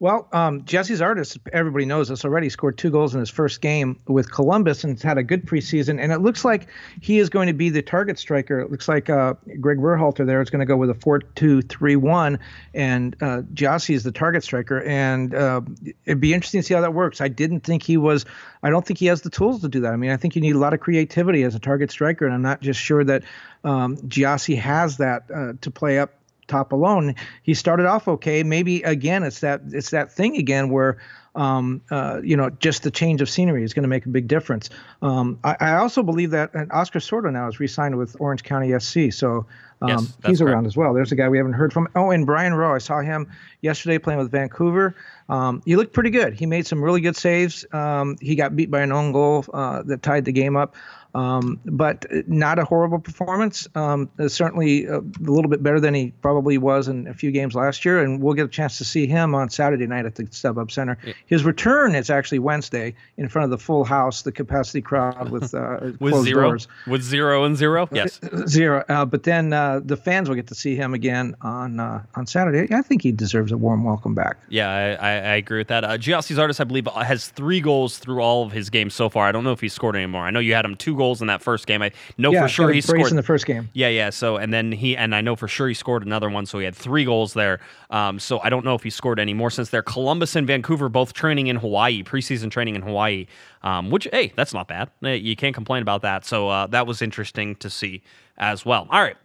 Well, 0.01 0.29
um, 0.31 0.61
Gyasi 0.61 0.95
Zardes, 0.95 1.37
everybody 1.51 1.83
knows 1.83 2.07
this 2.07 2.23
already, 2.23 2.47
scored 2.47 2.77
two 2.77 2.89
goals 2.89 3.13
in 3.13 3.19
his 3.19 3.29
first 3.29 3.59
game 3.59 3.99
with 4.07 4.31
Columbus 4.31 4.85
and 4.85 4.97
had 4.97 5.17
a 5.17 5.23
good 5.23 5.45
preseason. 5.45 6.01
And 6.01 6.13
it 6.13 6.19
looks 6.19 6.45
like 6.45 6.67
he 7.01 7.19
is 7.19 7.27
going 7.27 7.47
to 7.47 7.53
be 7.53 7.69
the 7.69 7.81
target 7.81 8.17
striker. 8.17 8.61
It 8.61 8.71
looks 8.71 8.87
like 8.87 9.09
uh, 9.09 9.33
Gregg 9.59 9.79
Berhalter 9.79 10.25
there 10.25 10.41
is 10.41 10.49
going 10.49 10.61
to 10.61 10.65
go 10.65 10.77
with 10.77 10.89
a 10.89 10.93
4 10.93 11.19
2 11.19 11.63
3 11.63 11.95
1, 11.97 12.39
and 12.73 13.15
uh, 13.21 13.41
Jesse 13.53 13.93
is 13.93 14.03
the 14.03 14.13
target 14.13 14.41
striker. 14.41 14.81
And 14.83 15.35
uh, 15.35 15.61
it'd 16.05 16.21
be 16.21 16.33
interesting 16.33 16.61
to 16.61 16.65
see 16.65 16.73
how 16.73 16.81
that 16.81 16.93
works. 16.93 17.19
I 17.19 17.27
didn't 17.27 17.61
think 17.61 17.83
he 17.83 17.97
was, 17.97 18.25
I 18.63 18.69
don't 18.69 18.85
think 18.85 18.99
he 18.99 19.07
has 19.07 19.21
the 19.21 19.29
tools 19.29 19.59
to 19.61 19.67
do 19.67 19.81
that. 19.81 19.91
I 19.91 19.97
mean, 19.97 20.11
I 20.11 20.17
think 20.17 20.33
you 20.33 20.41
need 20.41 20.55
a 20.55 20.59
lot 20.59 20.73
of 20.73 20.79
creativity 20.79 21.43
as 21.43 21.55
a 21.55 21.59
target 21.59 21.91
striker, 21.91 22.25
and 22.25 22.33
I'm 22.33 22.41
not 22.41 22.61
just 22.61 22.79
sure 22.79 23.03
that 23.03 23.23
um, 23.65 23.97
Gyasi 23.97 24.57
has 24.57 24.95
that 24.97 25.23
uh, 25.29 25.53
to 25.59 25.71
play 25.71 25.99
up 25.99 26.13
top 26.49 26.73
alone. 26.73 27.15
He 27.43 27.53
started 27.53 27.85
off 27.85 28.07
okay. 28.07 28.43
Maybe 28.43 28.81
again, 28.83 29.23
it's 29.23 29.39
that 29.39 29.61
it's 29.71 29.91
that 29.91 30.11
thing 30.11 30.35
again 30.35 30.69
where 30.69 30.97
um, 31.35 31.81
uh, 31.91 32.19
you 32.23 32.35
know 32.35 32.49
just 32.49 32.83
the 32.83 32.91
change 32.91 33.21
of 33.21 33.29
scenery 33.29 33.63
is 33.63 33.73
going 33.73 33.83
to 33.83 33.89
make 33.89 34.05
a 34.05 34.09
big 34.09 34.27
difference. 34.27 34.69
Um, 35.01 35.39
I, 35.43 35.55
I 35.59 35.75
also 35.75 36.03
believe 36.03 36.31
that 36.31 36.53
and 36.53 36.71
Oscar 36.71 36.99
Sorto 36.99 37.31
now 37.31 37.47
is 37.47 37.59
re-signed 37.59 37.97
with 37.97 38.17
Orange 38.19 38.43
County 38.43 38.77
SC, 38.77 39.13
so. 39.13 39.45
Um, 39.81 39.89
Yes, 39.91 40.17
he's 40.25 40.41
around 40.41 40.55
correct. 40.55 40.67
as 40.67 40.75
well. 40.75 40.93
There's 40.93 41.13
a 41.13 41.15
guy 41.15 41.29
we 41.29 41.37
haven't 41.37 41.53
heard 41.53 41.71
from. 41.71 41.87
Oh, 41.95 42.11
and 42.11 42.25
Brian 42.25 42.53
Rowe. 42.53 42.75
I 42.75 42.79
saw 42.79 42.99
him 42.99 43.31
yesterday 43.61 43.97
playing 43.97 44.19
with 44.19 44.29
Vancouver. 44.29 44.93
Um, 45.29 45.61
he 45.65 45.77
looked 45.77 45.93
pretty 45.93 46.09
good. 46.09 46.33
He 46.33 46.45
made 46.45 46.67
some 46.67 46.83
really 46.83 46.99
good 46.99 47.15
saves. 47.15 47.65
Um, 47.71 48.17
he 48.19 48.35
got 48.35 48.57
beat 48.57 48.69
by 48.69 48.81
an 48.81 48.91
own 48.91 49.13
goal 49.13 49.45
uh, 49.53 49.83
that 49.83 50.03
tied 50.03 50.25
the 50.25 50.33
game 50.33 50.57
up. 50.57 50.75
Um, 51.15 51.59
but 51.65 52.05
not 52.27 52.59
a 52.59 52.65
horrible 52.65 52.99
performance. 52.99 53.67
Um, 53.73 54.09
uh, 54.19 54.27
certainly 54.27 54.85
a, 54.85 54.99
a 54.99 55.03
little 55.19 55.49
bit 55.49 55.63
better 55.63 55.79
than 55.79 55.93
he 55.95 56.11
probably 56.21 56.57
was 56.59 56.87
in 56.87 57.07
a 57.07 57.13
few 57.15 57.31
games 57.31 57.55
last 57.55 57.83
year, 57.83 58.03
and 58.03 58.21
we'll 58.21 58.35
get 58.35 58.45
a 58.45 58.49
chance 58.49 58.77
to 58.77 58.85
see 58.85 59.07
him 59.07 59.33
on 59.33 59.49
Saturday 59.49 59.87
night 59.87 60.05
at 60.05 60.15
the 60.15 60.23
StubHub 60.25 60.69
Center. 60.69 60.97
His 61.25 61.43
return 61.43 61.95
is 61.95 62.09
actually 62.11 62.39
Wednesday 62.39 62.93
in 63.17 63.27
front 63.27 63.45
of 63.45 63.49
the 63.49 63.57
full 63.57 63.83
house, 63.85 64.21
the 64.21 64.31
capacity 64.31 64.81
crowd 64.81 65.29
with 65.31 65.53
uh, 65.55 65.77
With 65.99 66.11
closed 66.11 66.25
zero, 66.27 66.43
doors. 66.43 66.67
with 66.85 67.01
zero 67.01 67.43
and 67.43 67.57
zero. 67.57 67.89
Yes. 67.91 68.19
Zero. 68.47 68.83
Uh, 68.87 69.05
but 69.05 69.23
then 69.23 69.51
uh, 69.51 69.81
the 69.83 69.97
fans 69.97 70.29
will 70.29 70.35
get 70.35 70.47
to 70.47 70.55
see 70.55 70.75
him 70.75 70.93
again 70.93 71.35
on 71.41 71.79
uh, 71.79 72.03
on 72.15 72.27
Saturday. 72.27 72.73
I 72.73 72.81
think 72.83 73.01
he 73.01 73.11
deserves 73.11 73.51
a 73.51 73.57
warm 73.57 73.83
welcome 73.83 74.13
back. 74.13 74.37
Yeah, 74.49 74.69
I, 74.69 75.07
I, 75.07 75.11
I 75.11 75.35
agree 75.35 75.57
with 75.57 75.69
that. 75.69 75.83
Uh, 75.83 75.97
Gyasi 75.97 76.35
Zardes, 76.35 76.59
I 76.59 76.63
believe, 76.65 76.87
has 76.87 77.29
three 77.29 77.61
goals 77.61 77.97
through 77.97 78.21
all 78.21 78.43
of 78.43 78.51
his 78.51 78.69
games 78.69 78.93
so 78.93 79.09
far. 79.09 79.25
I 79.27 79.31
don't 79.31 79.43
know 79.43 79.51
if 79.53 79.61
he's 79.61 79.73
scored 79.73 79.95
anymore. 79.95 80.23
I 80.23 80.29
know 80.31 80.39
you 80.39 80.53
had 80.53 80.65
him 80.65 80.75
two 80.75 80.95
goals 80.99 81.19
in 81.21 81.27
that 81.27 81.41
first 81.41 81.65
game. 81.65 81.81
I 81.81 81.91
know 82.19 82.31
yeah, 82.31 82.43
for 82.43 82.47
sure 82.47 82.71
he 82.71 82.81
scored 82.81 83.09
in 83.09 83.15
the 83.15 83.23
first 83.23 83.47
game. 83.47 83.69
Yeah, 83.73 83.87
yeah. 83.87 84.11
So 84.11 84.37
and 84.37 84.53
then 84.53 84.71
he 84.71 84.95
and 84.95 85.15
I 85.15 85.21
know 85.21 85.35
for 85.35 85.47
sure 85.47 85.67
he 85.67 85.73
scored 85.73 86.05
another 86.05 86.29
one. 86.29 86.45
So 86.45 86.59
he 86.59 86.65
had 86.65 86.75
three 86.75 87.05
goals 87.05 87.33
there. 87.33 87.59
Um, 87.89 88.19
so 88.19 88.39
I 88.41 88.49
don't 88.49 88.63
know 88.63 88.75
if 88.75 88.83
he 88.83 88.91
scored 88.91 89.19
any 89.19 89.33
more 89.33 89.49
since 89.49 89.69
they're 89.71 89.81
Columbus 89.81 90.35
and 90.35 90.45
Vancouver 90.45 90.89
both 90.89 91.13
training 91.13 91.47
in 91.47 91.55
Hawaii, 91.55 92.03
preseason 92.03 92.51
training 92.51 92.75
in 92.75 92.83
Hawaii. 92.83 93.25
Um, 93.63 93.89
which 93.89 94.07
hey, 94.11 94.31
that's 94.35 94.53
not 94.53 94.67
bad. 94.67 94.91
Eh, 95.03 95.13
You 95.15 95.35
can't 95.35 95.55
complain 95.55 95.81
about 95.81 96.03
that. 96.03 96.25
So 96.25 96.49
uh, 96.49 96.67
that 96.67 96.85
was 96.85 97.01
interesting 97.01 97.55
to 97.55 97.69
see 97.69 98.03
as 98.37 98.65
well. 98.65 98.87
All 98.91 99.01
right. 99.01 99.17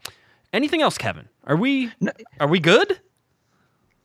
Anything 0.54 0.80
else, 0.82 0.96
Kevin? 0.96 1.28
Are 1.44 1.56
we 1.56 1.90
are 2.40 2.48
we 2.48 2.60
good? 2.60 3.00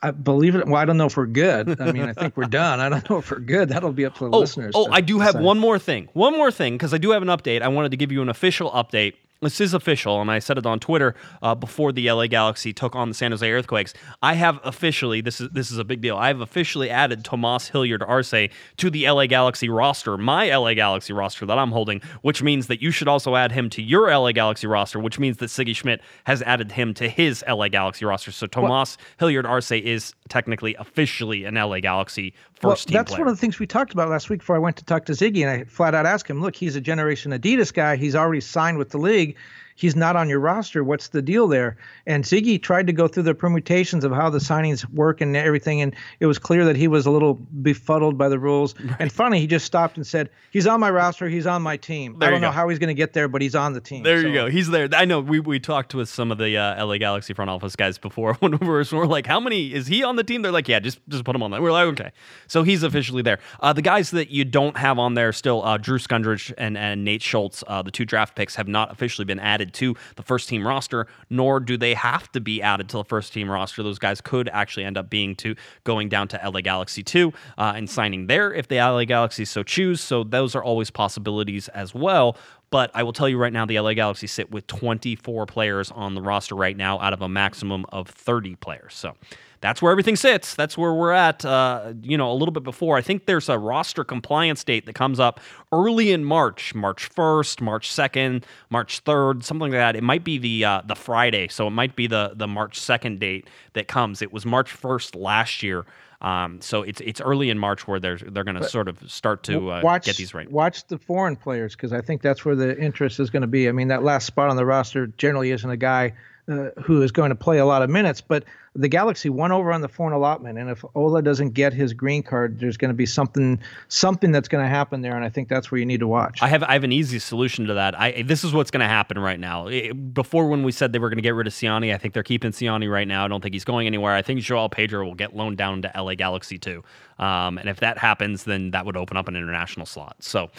I 0.02 0.12
believe 0.12 0.56
it. 0.56 0.66
Well, 0.66 0.78
I 0.78 0.86
don't 0.86 0.98
know 0.98 1.08
if 1.08 1.18
we're 1.18 1.26
good. 1.26 1.82
I 1.82 1.92
mean, 1.92 2.04
I 2.04 2.14
think 2.14 2.38
we're 2.38 2.46
done. 2.64 2.80
I 2.80 2.88
don't 2.90 3.10
know 3.10 3.18
if 3.18 3.30
we're 3.32 3.40
good. 3.40 3.70
That'll 3.70 3.92
be 3.92 4.06
up 4.06 4.16
to 4.20 4.26
the 4.26 4.32
Oh, 4.32 4.40
listeners. 4.40 4.74
oh, 4.76 4.88
to 4.88 4.94
I 4.94 5.02
do 5.02 5.20
have 5.20 5.36
one 5.40 5.60
more 5.60 5.78
thing. 5.78 6.08
One 6.14 6.34
more 6.38 6.52
thing 6.52 6.76
because 6.76 6.94
I 6.94 6.98
do 6.98 7.12
have 7.12 7.22
an 7.22 7.28
update. 7.28 7.62
I 7.62 7.68
wanted 7.68 7.92
to 7.92 7.98
give 7.98 8.12
you 8.12 8.22
an 8.22 8.30
official 8.30 8.72
update. 8.72 9.16
This 9.42 9.62
is 9.62 9.74
official, 9.74 10.20
and 10.20 10.30
I 10.30 10.40
said 10.40 10.58
it 10.58 10.66
on 10.66 10.82
Twitter 10.82 11.16
uh, 11.42 11.56
before 11.56 11.94
the 11.94 12.12
LA 12.12 12.28
Galaxy 12.28 12.74
took 12.74 12.94
on 12.94 13.08
the 13.08 13.16
San 13.16 13.32
Jose 13.32 13.50
Earthquakes. 13.50 13.94
I 14.22 14.34
have 14.34 14.60
officially 14.66 15.22
this 15.22 15.40
is 15.40 15.50
this 15.52 15.72
is 15.72 15.78
a 15.78 15.86
big 15.86 16.02
deal. 16.02 16.18
I 16.18 16.28
have 16.28 16.42
officially 16.42 16.90
added 16.90 17.24
Tomas 17.24 17.70
Hilliard 17.70 18.04
Arce 18.04 18.32
to 18.32 18.90
the 18.90 19.10
LA 19.10 19.28
Galaxy 19.28 19.70
roster, 19.70 20.18
my 20.18 20.54
LA 20.54 20.74
Galaxy 20.74 21.14
roster 21.14 21.46
that 21.46 21.58
I'm 21.58 21.72
holding, 21.72 22.02
which 22.22 22.44
means 22.44 22.68
that 22.68 22.82
you 22.82 22.92
should 22.92 23.08
also 23.08 23.38
add 23.38 23.54
him 23.54 23.70
to 23.70 23.82
your 23.82 24.14
LA 24.14 24.34
Galaxy 24.34 24.68
roster, 24.68 25.00
which 25.00 25.20
means 25.20 25.38
that 25.38 25.46
Sigi 25.46 25.74
Schmid 25.74 26.02
has 26.26 26.42
added 26.42 26.74
him 26.74 26.94
to 26.96 27.08
his 27.08 27.42
LA 27.48 27.70
Galaxy 27.70 28.04
roster. 28.04 28.34
So 28.34 28.46
Tomas 28.46 28.98
Hilliard 29.20 29.46
Arce 29.46 29.72
is 29.72 30.14
technically 30.28 30.76
officially 30.76 31.46
an 31.46 31.56
LA 31.56 31.80
Galaxy 31.80 32.34
first 32.62 32.88
team 32.88 32.96
that's 32.96 33.12
player. 33.12 33.26
one 33.26 33.28
of 33.30 33.36
the 33.36 33.42
things 33.42 33.60
we 33.60 33.68
talked 33.68 33.94
about 33.94 34.10
last 34.10 34.30
week 34.30 34.40
before 34.40 34.56
I 34.56 34.60
went 34.60 34.78
to 34.78 34.86
talk 34.86 35.06
to 35.06 35.14
Sigi, 35.14 35.42
and 35.42 35.50
I 35.50 35.64
flat 35.66 35.96
out 35.96 36.06
asked 36.06 36.30
him, 36.30 36.42
"Look, 36.42 36.56
he's 36.56 36.76
a 36.76 36.82
Generation 36.82 37.32
Adidas 37.32 37.74
guy. 37.74 37.96
He's 37.96 38.16
already 38.16 38.42
signed 38.42 38.78
with 38.78 38.90
the 38.90 38.98
league. 38.98 39.36
He's 39.80 39.96
not 39.96 40.16
on 40.16 40.30
your 40.30 40.40
roster. 40.40 40.84
What's 40.84 41.08
the 41.08 41.22
deal 41.22 41.48
there?" 41.48 41.78
And 42.06 42.24
Sigi 42.24 42.62
tried 42.62 42.88
to 42.88 42.94
go 42.94 43.08
through 43.08 43.24
the 43.24 43.34
permutations 43.34 44.04
of 44.04 44.12
how 44.12 44.30
the 44.30 44.40
signings 44.40 44.88
work 44.92 45.22
and 45.22 45.36
everything, 45.36 45.82
and 45.82 45.96
it 46.20 46.26
was 46.26 46.38
clear 46.38 46.66
that 46.66 46.76
he 46.76 46.88
was 46.88 47.06
a 47.06 47.12
little 47.12 47.36
befuddled 47.62 48.18
by 48.18 48.30
the 48.30 48.40
rules. 48.40 48.76
And 49.00 49.12
finally, 49.12 49.40
he 49.40 49.48
just 49.48 49.66
stopped 49.66 49.98
and 49.98 50.06
said, 50.06 50.30
"He's 50.52 50.68
on 50.68 50.80
my 50.80 50.90
roster. 50.90 51.30
He's 51.30 51.48
on 51.48 51.62
my 51.62 51.78
team. 51.78 52.20
There 52.20 52.28
I 52.28 52.32
don't 52.32 52.42
know 52.42 52.52
how 52.52 52.68
he's 52.70 52.80
going 52.80 52.90
to 52.90 52.94
get 52.94 53.14
there, 53.14 53.28
but 53.28 53.42
he's 53.42 53.56
on 53.56 53.74
the 53.74 53.82
team." 53.82 54.04
There 54.04 54.26
you 54.26 54.34
go. 54.34 54.50
He's 54.50 54.70
there. 54.70 54.90
I 54.94 55.06
know 55.06 55.20
we, 55.20 55.40
we 55.40 55.60
talked 55.60 55.96
with 55.96 56.10
some 56.10 56.32
of 56.32 56.38
the 56.38 56.58
uh, 56.58 56.86
LA 56.86 56.98
Galaxy 56.98 57.34
front 57.34 57.50
office 57.50 57.76
guys 57.76 57.98
before 57.98 58.34
when 58.40 58.58
we 58.58 58.68
were, 58.68 58.84
so 58.84 58.98
we're 58.98 59.06
like, 59.06 59.26
how 59.26 59.40
many 59.40 59.74
is 59.74 59.88
he 59.88 60.04
on 60.04 60.16
the 60.16 60.24
team? 60.24 60.42
They're 60.42 60.52
like, 60.52 60.68
yeah, 60.68 60.80
just 60.80 61.00
just 61.10 61.24
put 61.24 61.36
him 61.36 61.44
on 61.44 61.52
there. 61.52 61.62
We're 61.62 61.72
like, 61.72 61.88
okay. 61.88 62.12
So 62.48 62.64
he's 62.64 62.84
officially 62.84 63.22
there. 63.22 63.40
Uh, 63.60 63.74
the 63.74 63.82
guys 63.82 64.12
that 64.12 64.30
you 64.30 64.46
don't 64.46 64.78
have 64.78 65.00
on 65.00 65.14
there 65.14 65.32
still, 65.32 65.64
uh, 65.64 65.78
Drew 65.78 65.98
Skundrich 65.98 66.54
and, 66.58 66.78
and 66.78 67.04
Nate 67.04 67.22
Schultz, 67.22 67.64
uh, 67.68 67.82
the 67.82 67.92
two 67.92 68.06
draft 68.06 68.36
picks, 68.36 68.56
have 68.56 68.68
not 68.68 68.92
officially 68.92 69.26
been 69.26 69.40
added 69.40 69.69
to 69.70 69.96
the 70.16 70.24
first 70.24 70.50
team 70.50 70.66
roster, 70.66 71.08
nor 71.30 71.60
do 71.60 71.78
they 71.78 71.94
have 71.94 72.32
to 72.32 72.42
be 72.42 72.62
added 72.62 72.90
to 72.90 72.98
the 72.98 73.04
first 73.04 73.34
team 73.34 73.50
roster. 73.50 73.84
Those 73.84 74.00
guys 74.00 74.22
could 74.22 74.50
actually 74.50 74.86
end 74.86 74.98
up 74.98 75.10
being 75.10 75.36
to 75.38 75.56
going 75.84 76.10
down 76.10 76.28
to 76.30 76.42
LA 76.44 76.62
Galaxy 76.62 77.04
2 77.04 77.34
uh, 77.58 77.74
and 77.76 77.90
signing 77.90 78.28
there 78.28 78.54
if 78.54 78.68
the 78.68 78.78
LA 78.78 79.06
Galaxy 79.06 79.46
so 79.46 79.64
choose. 79.64 80.02
So 80.02 80.24
those 80.24 80.56
are 80.56 80.64
always 80.64 80.92
possibilities 80.92 81.68
as 81.70 81.94
well. 81.94 82.38
But 82.72 82.92
I 82.94 83.04
will 83.04 83.14
tell 83.14 83.28
you 83.28 83.38
right 83.38 83.54
now, 83.54 83.66
the 83.66 83.80
LA 83.80 83.94
Galaxy 83.94 84.28
sit 84.28 84.52
with 84.52 84.68
24 84.68 85.46
players 85.48 85.92
on 85.92 86.14
the 86.14 86.22
roster 86.22 86.56
right 86.56 86.78
now 86.78 87.00
out 87.00 87.14
of 87.14 87.22
a 87.22 87.30
maximum 87.30 87.86
of 87.90 88.08
30 88.08 88.56
players. 88.56 88.94
So 88.94 89.16
that's 89.62 89.82
where 89.82 89.92
everything 89.92 90.16
sits. 90.16 90.56
That's 90.56 90.78
where 90.78 90.94
we're 90.94 91.12
at. 91.12 91.44
Uh, 91.44 91.94
you 92.02 92.18
know, 92.18 92.32
a 92.32 92.34
little 92.34 92.54
bit 92.54 92.64
before. 92.64 92.98
I 92.98 93.02
think 93.02 93.26
there's 93.26 93.50
a 93.50 93.58
roster 93.58 94.04
compliance 94.04 94.64
date 94.64 94.86
that 94.86 94.96
comes 94.96 95.20
up 95.20 95.40
early 95.72 96.12
in 96.12 96.24
March, 96.24 96.74
March 96.74 97.10
1st, 97.14 97.62
March 97.62 97.90
2nd, 97.92 98.44
March 98.70 99.04
3rd, 99.04 99.44
something 99.44 99.72
like 99.72 99.72
that. 99.72 99.96
It 99.96 100.04
might 100.04 100.24
be 100.24 100.38
the 100.38 100.66
uh, 100.66 100.82
the 100.86 100.96
Friday, 100.96 101.48
so 101.48 101.68
it 101.68 101.72
might 101.72 101.96
be 101.96 102.08
the 102.08 102.34
the 102.36 102.48
March 102.48 102.80
2nd 102.80 103.20
date 103.20 103.48
that 103.74 103.88
comes. 103.88 104.22
It 104.22 104.32
was 104.32 104.46
March 104.46 104.72
1st 104.72 105.20
last 105.20 105.62
year. 105.64 105.86
Um, 106.22 106.60
so 106.60 106.84
it's 106.84 107.00
it's 107.02 107.22
early 107.22 107.50
in 107.50 107.58
March 107.58 107.88
where 107.88 108.00
they're 108.00 108.18
they're 108.18 108.44
going 108.44 108.62
to 108.62 108.68
sort 108.68 108.90
of 108.90 109.10
start 109.10 109.44
to 109.44 109.72
uh, 109.72 109.82
watch, 109.82 110.06
get 110.06 110.18
these 110.18 110.34
right. 110.34 110.52
Watch 110.52 110.86
the 110.88 110.98
foreign 110.98 111.38
players 111.38 111.76
because 111.76 111.94
I 111.94 112.02
think 112.02 112.22
that's 112.22 112.44
where 112.44 112.56
the 112.56 112.78
interest 112.78 113.22
is 113.22 113.30
going 113.30 113.42
to 113.42 113.48
be. 113.48 113.70
I 113.70 113.72
mean, 113.72 113.88
that 113.88 114.04
last 114.04 114.26
spot 114.26 114.50
on 114.50 114.58
the 114.58 114.66
roster 114.66 115.08
generally 115.08 115.52
isn't 115.52 115.70
a 115.70 115.78
guy 115.78 116.14
uh, 116.50 116.70
who 116.82 117.02
is 117.02 117.12
going 117.12 117.30
to 117.30 117.36
play 117.36 117.60
a 117.60 117.66
lot 117.66 117.82
of 117.82 117.90
minutes. 117.90 118.22
But 118.22 118.44
the 118.76 118.88
Galaxy 118.88 119.30
won 119.30 119.52
over 119.52 119.72
on 119.72 119.82
the 119.82 119.88
foreign 119.88 120.14
allotment, 120.14 120.58
and 120.58 120.70
if 120.70 120.84
Ola 120.96 121.22
doesn't 121.22 121.52
get 121.52 121.74
his 121.74 121.94
green 121.94 122.24
card, 122.24 122.60
there's 122.60 122.78
going 122.78 122.90
to 122.90 122.96
be 122.96 123.06
something 123.06 123.60
something 123.88 124.32
that's 124.32 124.48
going 124.48 124.64
to 124.64 124.70
happen 124.70 125.02
there, 125.02 125.16
and 125.16 125.24
I 125.24 125.30
think 125.30 125.48
that's 125.48 125.72
where 125.72 125.80
you 125.80 125.86
need 125.86 126.00
to 126.00 126.08
watch. 126.08 126.40
I 126.42 126.48
have 126.48 126.64
I 126.64 126.74
have 126.74 126.84
an 126.84 126.92
easy 126.92 127.20
solution 127.20 127.66
to 127.68 127.74
that. 127.76 128.00
I 128.00 128.24
this 128.24 128.44
is 128.44 128.54
what's 128.54 128.72
going 128.72 128.82
to 128.82 128.88
happen 128.88 129.20
right 129.20 129.40
now. 129.40 129.70
Before 129.94 130.48
when 130.50 130.64
we 130.64 130.72
said 130.72 130.94
they 130.94 131.00
were 131.00 131.10
going 131.10 131.18
to 131.18 131.24
get 131.24 131.36
rid 131.36 131.48
of 131.48 131.54
Ciani, 131.54 131.94
I 131.94 131.98
think 131.98 132.14
they're 132.14 132.24
keeping 132.24 132.52
Ciani 132.52 132.92
right 132.92 133.08
now. 133.08 133.26
I 133.26 133.28
don't 133.28 133.42
think 133.42 133.54
he's 133.54 133.66
going 133.66 133.88
anywhere. 133.88 134.14
I 134.14 134.22
think 134.22 134.42
João 134.42 134.72
Pedro 134.72 135.06
will 135.06 135.16
get 135.16 135.36
loaned 135.36 135.58
down 135.58 135.82
to 135.84 135.92
LA 135.96 136.16
Galaxy 136.16 136.58
too. 136.58 136.84
Um, 137.18 137.58
and 137.58 137.70
if 137.70 137.80
that 137.82 137.98
happens, 137.98 138.46
then 138.46 138.72
that 138.72 138.86
would 138.86 138.98
open 138.98 139.18
up 139.18 139.28
an 139.28 139.36
international 139.36 139.86
slot. 139.86 140.16
So. 140.20 140.50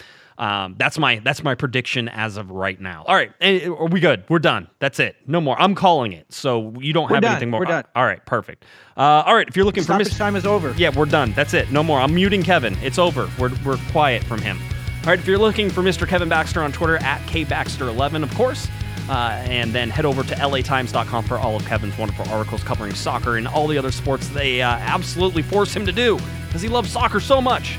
Um, 0.41 0.73
that's 0.79 0.97
my 0.97 1.19
that's 1.19 1.43
my 1.43 1.53
prediction 1.53 2.09
as 2.09 2.35
of 2.35 2.49
right 2.49 2.81
now. 2.81 3.03
All 3.07 3.15
right, 3.15 3.31
are 3.41 3.85
we 3.85 3.99
good? 3.99 4.23
We're 4.27 4.39
done. 4.39 4.67
That's 4.79 4.99
it. 4.99 5.15
No 5.27 5.39
more. 5.39 5.55
I'm 5.61 5.75
calling 5.75 6.13
it. 6.13 6.33
So 6.33 6.73
you 6.79 6.93
don't 6.93 7.11
we're 7.11 7.17
have 7.17 7.21
done. 7.21 7.31
anything 7.33 7.51
more. 7.51 7.59
We're 7.59 7.67
done. 7.67 7.83
All 7.95 8.03
right, 8.03 8.25
perfect. 8.25 8.65
Uh, 8.97 9.21
all 9.27 9.35
right, 9.35 9.47
if 9.47 9.55
you're 9.55 9.65
looking 9.65 9.83
Stoppage 9.83 10.07
for 10.07 10.13
Mr. 10.15 10.17
time 10.17 10.35
is 10.35 10.47
over. 10.47 10.71
Yeah, 10.71 10.89
we're 10.95 11.05
done. 11.05 11.33
That's 11.33 11.53
it. 11.53 11.71
No 11.71 11.83
more. 11.83 11.99
I'm 11.99 12.15
muting 12.15 12.41
Kevin. 12.41 12.75
It's 12.81 12.97
over. 12.97 13.29
We're 13.37 13.51
we're 13.63 13.77
quiet 13.91 14.23
from 14.23 14.41
him. 14.41 14.57
All 15.03 15.11
right, 15.11 15.19
if 15.19 15.27
you're 15.27 15.37
looking 15.37 15.69
for 15.69 15.83
Mr. 15.83 16.07
Kevin 16.07 16.27
Baxter 16.27 16.63
on 16.63 16.71
Twitter 16.71 16.97
at 16.97 17.21
kbaxter11, 17.27 18.23
of 18.23 18.33
course. 18.33 18.67
Uh, 19.09 19.43
and 19.45 19.73
then 19.73 19.91
head 19.91 20.05
over 20.05 20.23
to 20.23 20.33
latimes.com 20.35 21.23
for 21.25 21.37
all 21.37 21.55
of 21.55 21.65
Kevin's 21.65 21.97
wonderful 21.99 22.27
articles 22.29 22.63
covering 22.63 22.95
soccer 22.95 23.37
and 23.37 23.47
all 23.47 23.67
the 23.67 23.77
other 23.77 23.91
sports 23.91 24.27
they 24.29 24.61
uh, 24.61 24.69
absolutely 24.69 25.41
force 25.43 25.75
him 25.75 25.85
to 25.85 25.91
do 25.91 26.17
because 26.47 26.61
he 26.61 26.69
loves 26.69 26.89
soccer 26.89 27.19
so 27.19 27.41
much. 27.41 27.77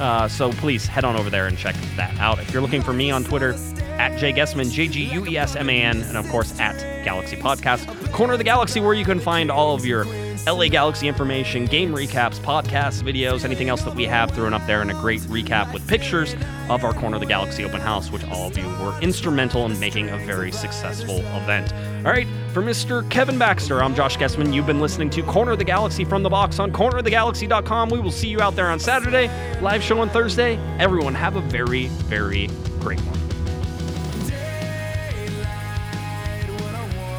Uh, 0.00 0.28
so 0.28 0.50
please 0.52 0.86
head 0.86 1.04
on 1.04 1.16
over 1.16 1.30
there 1.30 1.46
and 1.46 1.56
check 1.56 1.76
that 1.96 2.16
out. 2.18 2.38
If 2.38 2.52
you're 2.52 2.62
looking 2.62 2.82
for 2.82 2.92
me 2.92 3.10
on 3.10 3.24
Twitter, 3.24 3.54
at 3.98 4.18
Jay 4.18 4.32
Guesman, 4.32 4.70
J 4.72 4.88
G 4.88 5.04
U 5.04 5.26
E 5.26 5.36
S 5.36 5.54
M 5.54 5.68
A 5.70 5.82
N, 5.82 6.02
and 6.02 6.16
of 6.16 6.28
course 6.28 6.58
at 6.58 7.04
Galaxy 7.04 7.36
Podcast, 7.36 8.12
Corner 8.12 8.32
of 8.32 8.38
the 8.38 8.44
Galaxy, 8.44 8.80
where 8.80 8.94
you 8.94 9.04
can 9.04 9.20
find 9.20 9.50
all 9.50 9.74
of 9.74 9.84
your 9.84 10.04
LA 10.46 10.66
Galaxy 10.66 11.06
information, 11.06 11.66
game 11.66 11.92
recaps, 11.92 12.40
podcasts, 12.40 13.00
videos, 13.00 13.44
anything 13.44 13.68
else 13.68 13.82
that 13.82 13.94
we 13.94 14.04
have 14.04 14.32
thrown 14.32 14.52
up 14.52 14.66
there, 14.66 14.80
and 14.80 14.90
a 14.90 14.94
great 14.94 15.20
recap 15.22 15.72
with 15.72 15.86
pictures 15.86 16.34
of 16.68 16.82
our 16.82 16.92
Corner 16.92 17.16
of 17.16 17.20
the 17.20 17.26
Galaxy 17.26 17.64
open 17.64 17.80
house, 17.80 18.10
which 18.10 18.24
all 18.24 18.48
of 18.48 18.58
you 18.58 18.66
were 18.80 18.98
instrumental 19.00 19.66
in 19.66 19.78
making 19.78 20.08
a 20.08 20.16
very 20.18 20.50
successful 20.50 21.18
event. 21.36 21.72
All 22.04 22.12
right, 22.12 22.26
for 22.52 22.60
Mr. 22.60 23.08
Kevin 23.08 23.38
Baxter, 23.38 23.84
I'm 23.84 23.94
Josh 23.94 24.16
Guesman. 24.16 24.52
You've 24.52 24.66
been 24.66 24.80
listening 24.80 25.10
to 25.10 25.22
Corner 25.22 25.52
of 25.52 25.58
the 25.58 25.64
Galaxy 25.64 26.04
from 26.04 26.24
the 26.24 26.30
box 26.30 26.58
on 26.58 26.72
cornerofthegalaxy.com. 26.72 27.90
We 27.90 28.00
will 28.00 28.10
see 28.10 28.28
you 28.28 28.40
out 28.40 28.56
there 28.56 28.68
on 28.68 28.80
Saturday, 28.80 29.30
live 29.60 29.82
show 29.82 30.00
on 30.00 30.10
Thursday. 30.10 30.56
Everyone, 30.80 31.14
have 31.14 31.36
a 31.36 31.40
very, 31.40 31.86
very 31.86 32.48
great 32.80 33.00
one. 33.00 33.21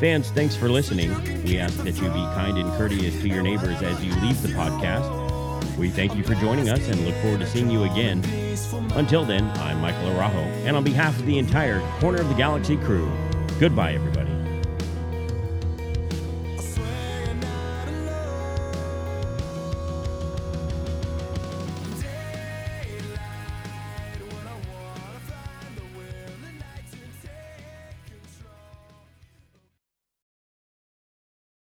Fans, 0.00 0.30
thanks 0.30 0.54
for 0.54 0.68
listening. 0.68 1.10
We 1.42 1.58
ask 1.58 1.76
that 1.78 1.96
you 1.96 2.08
be 2.08 2.22
kind 2.34 2.56
and 2.56 2.70
courteous 2.74 3.20
to 3.20 3.28
your 3.28 3.42
neighbors 3.42 3.82
as 3.82 4.04
you 4.04 4.14
leave 4.20 4.40
the 4.42 4.48
podcast. 4.50 5.76
We 5.76 5.90
thank 5.90 6.14
you 6.14 6.22
for 6.22 6.34
joining 6.36 6.68
us 6.68 6.86
and 6.88 7.04
look 7.04 7.16
forward 7.16 7.40
to 7.40 7.46
seeing 7.48 7.68
you 7.68 7.82
again. 7.82 8.22
Until 8.94 9.24
then, 9.24 9.46
I'm 9.56 9.80
Michael 9.80 10.10
Arajo, 10.10 10.44
and 10.64 10.76
on 10.76 10.84
behalf 10.84 11.18
of 11.18 11.26
the 11.26 11.38
entire 11.38 11.80
Corner 11.98 12.20
of 12.20 12.28
the 12.28 12.34
Galaxy 12.36 12.76
crew, 12.76 13.10
goodbye, 13.58 13.94
everybody. 13.94 14.27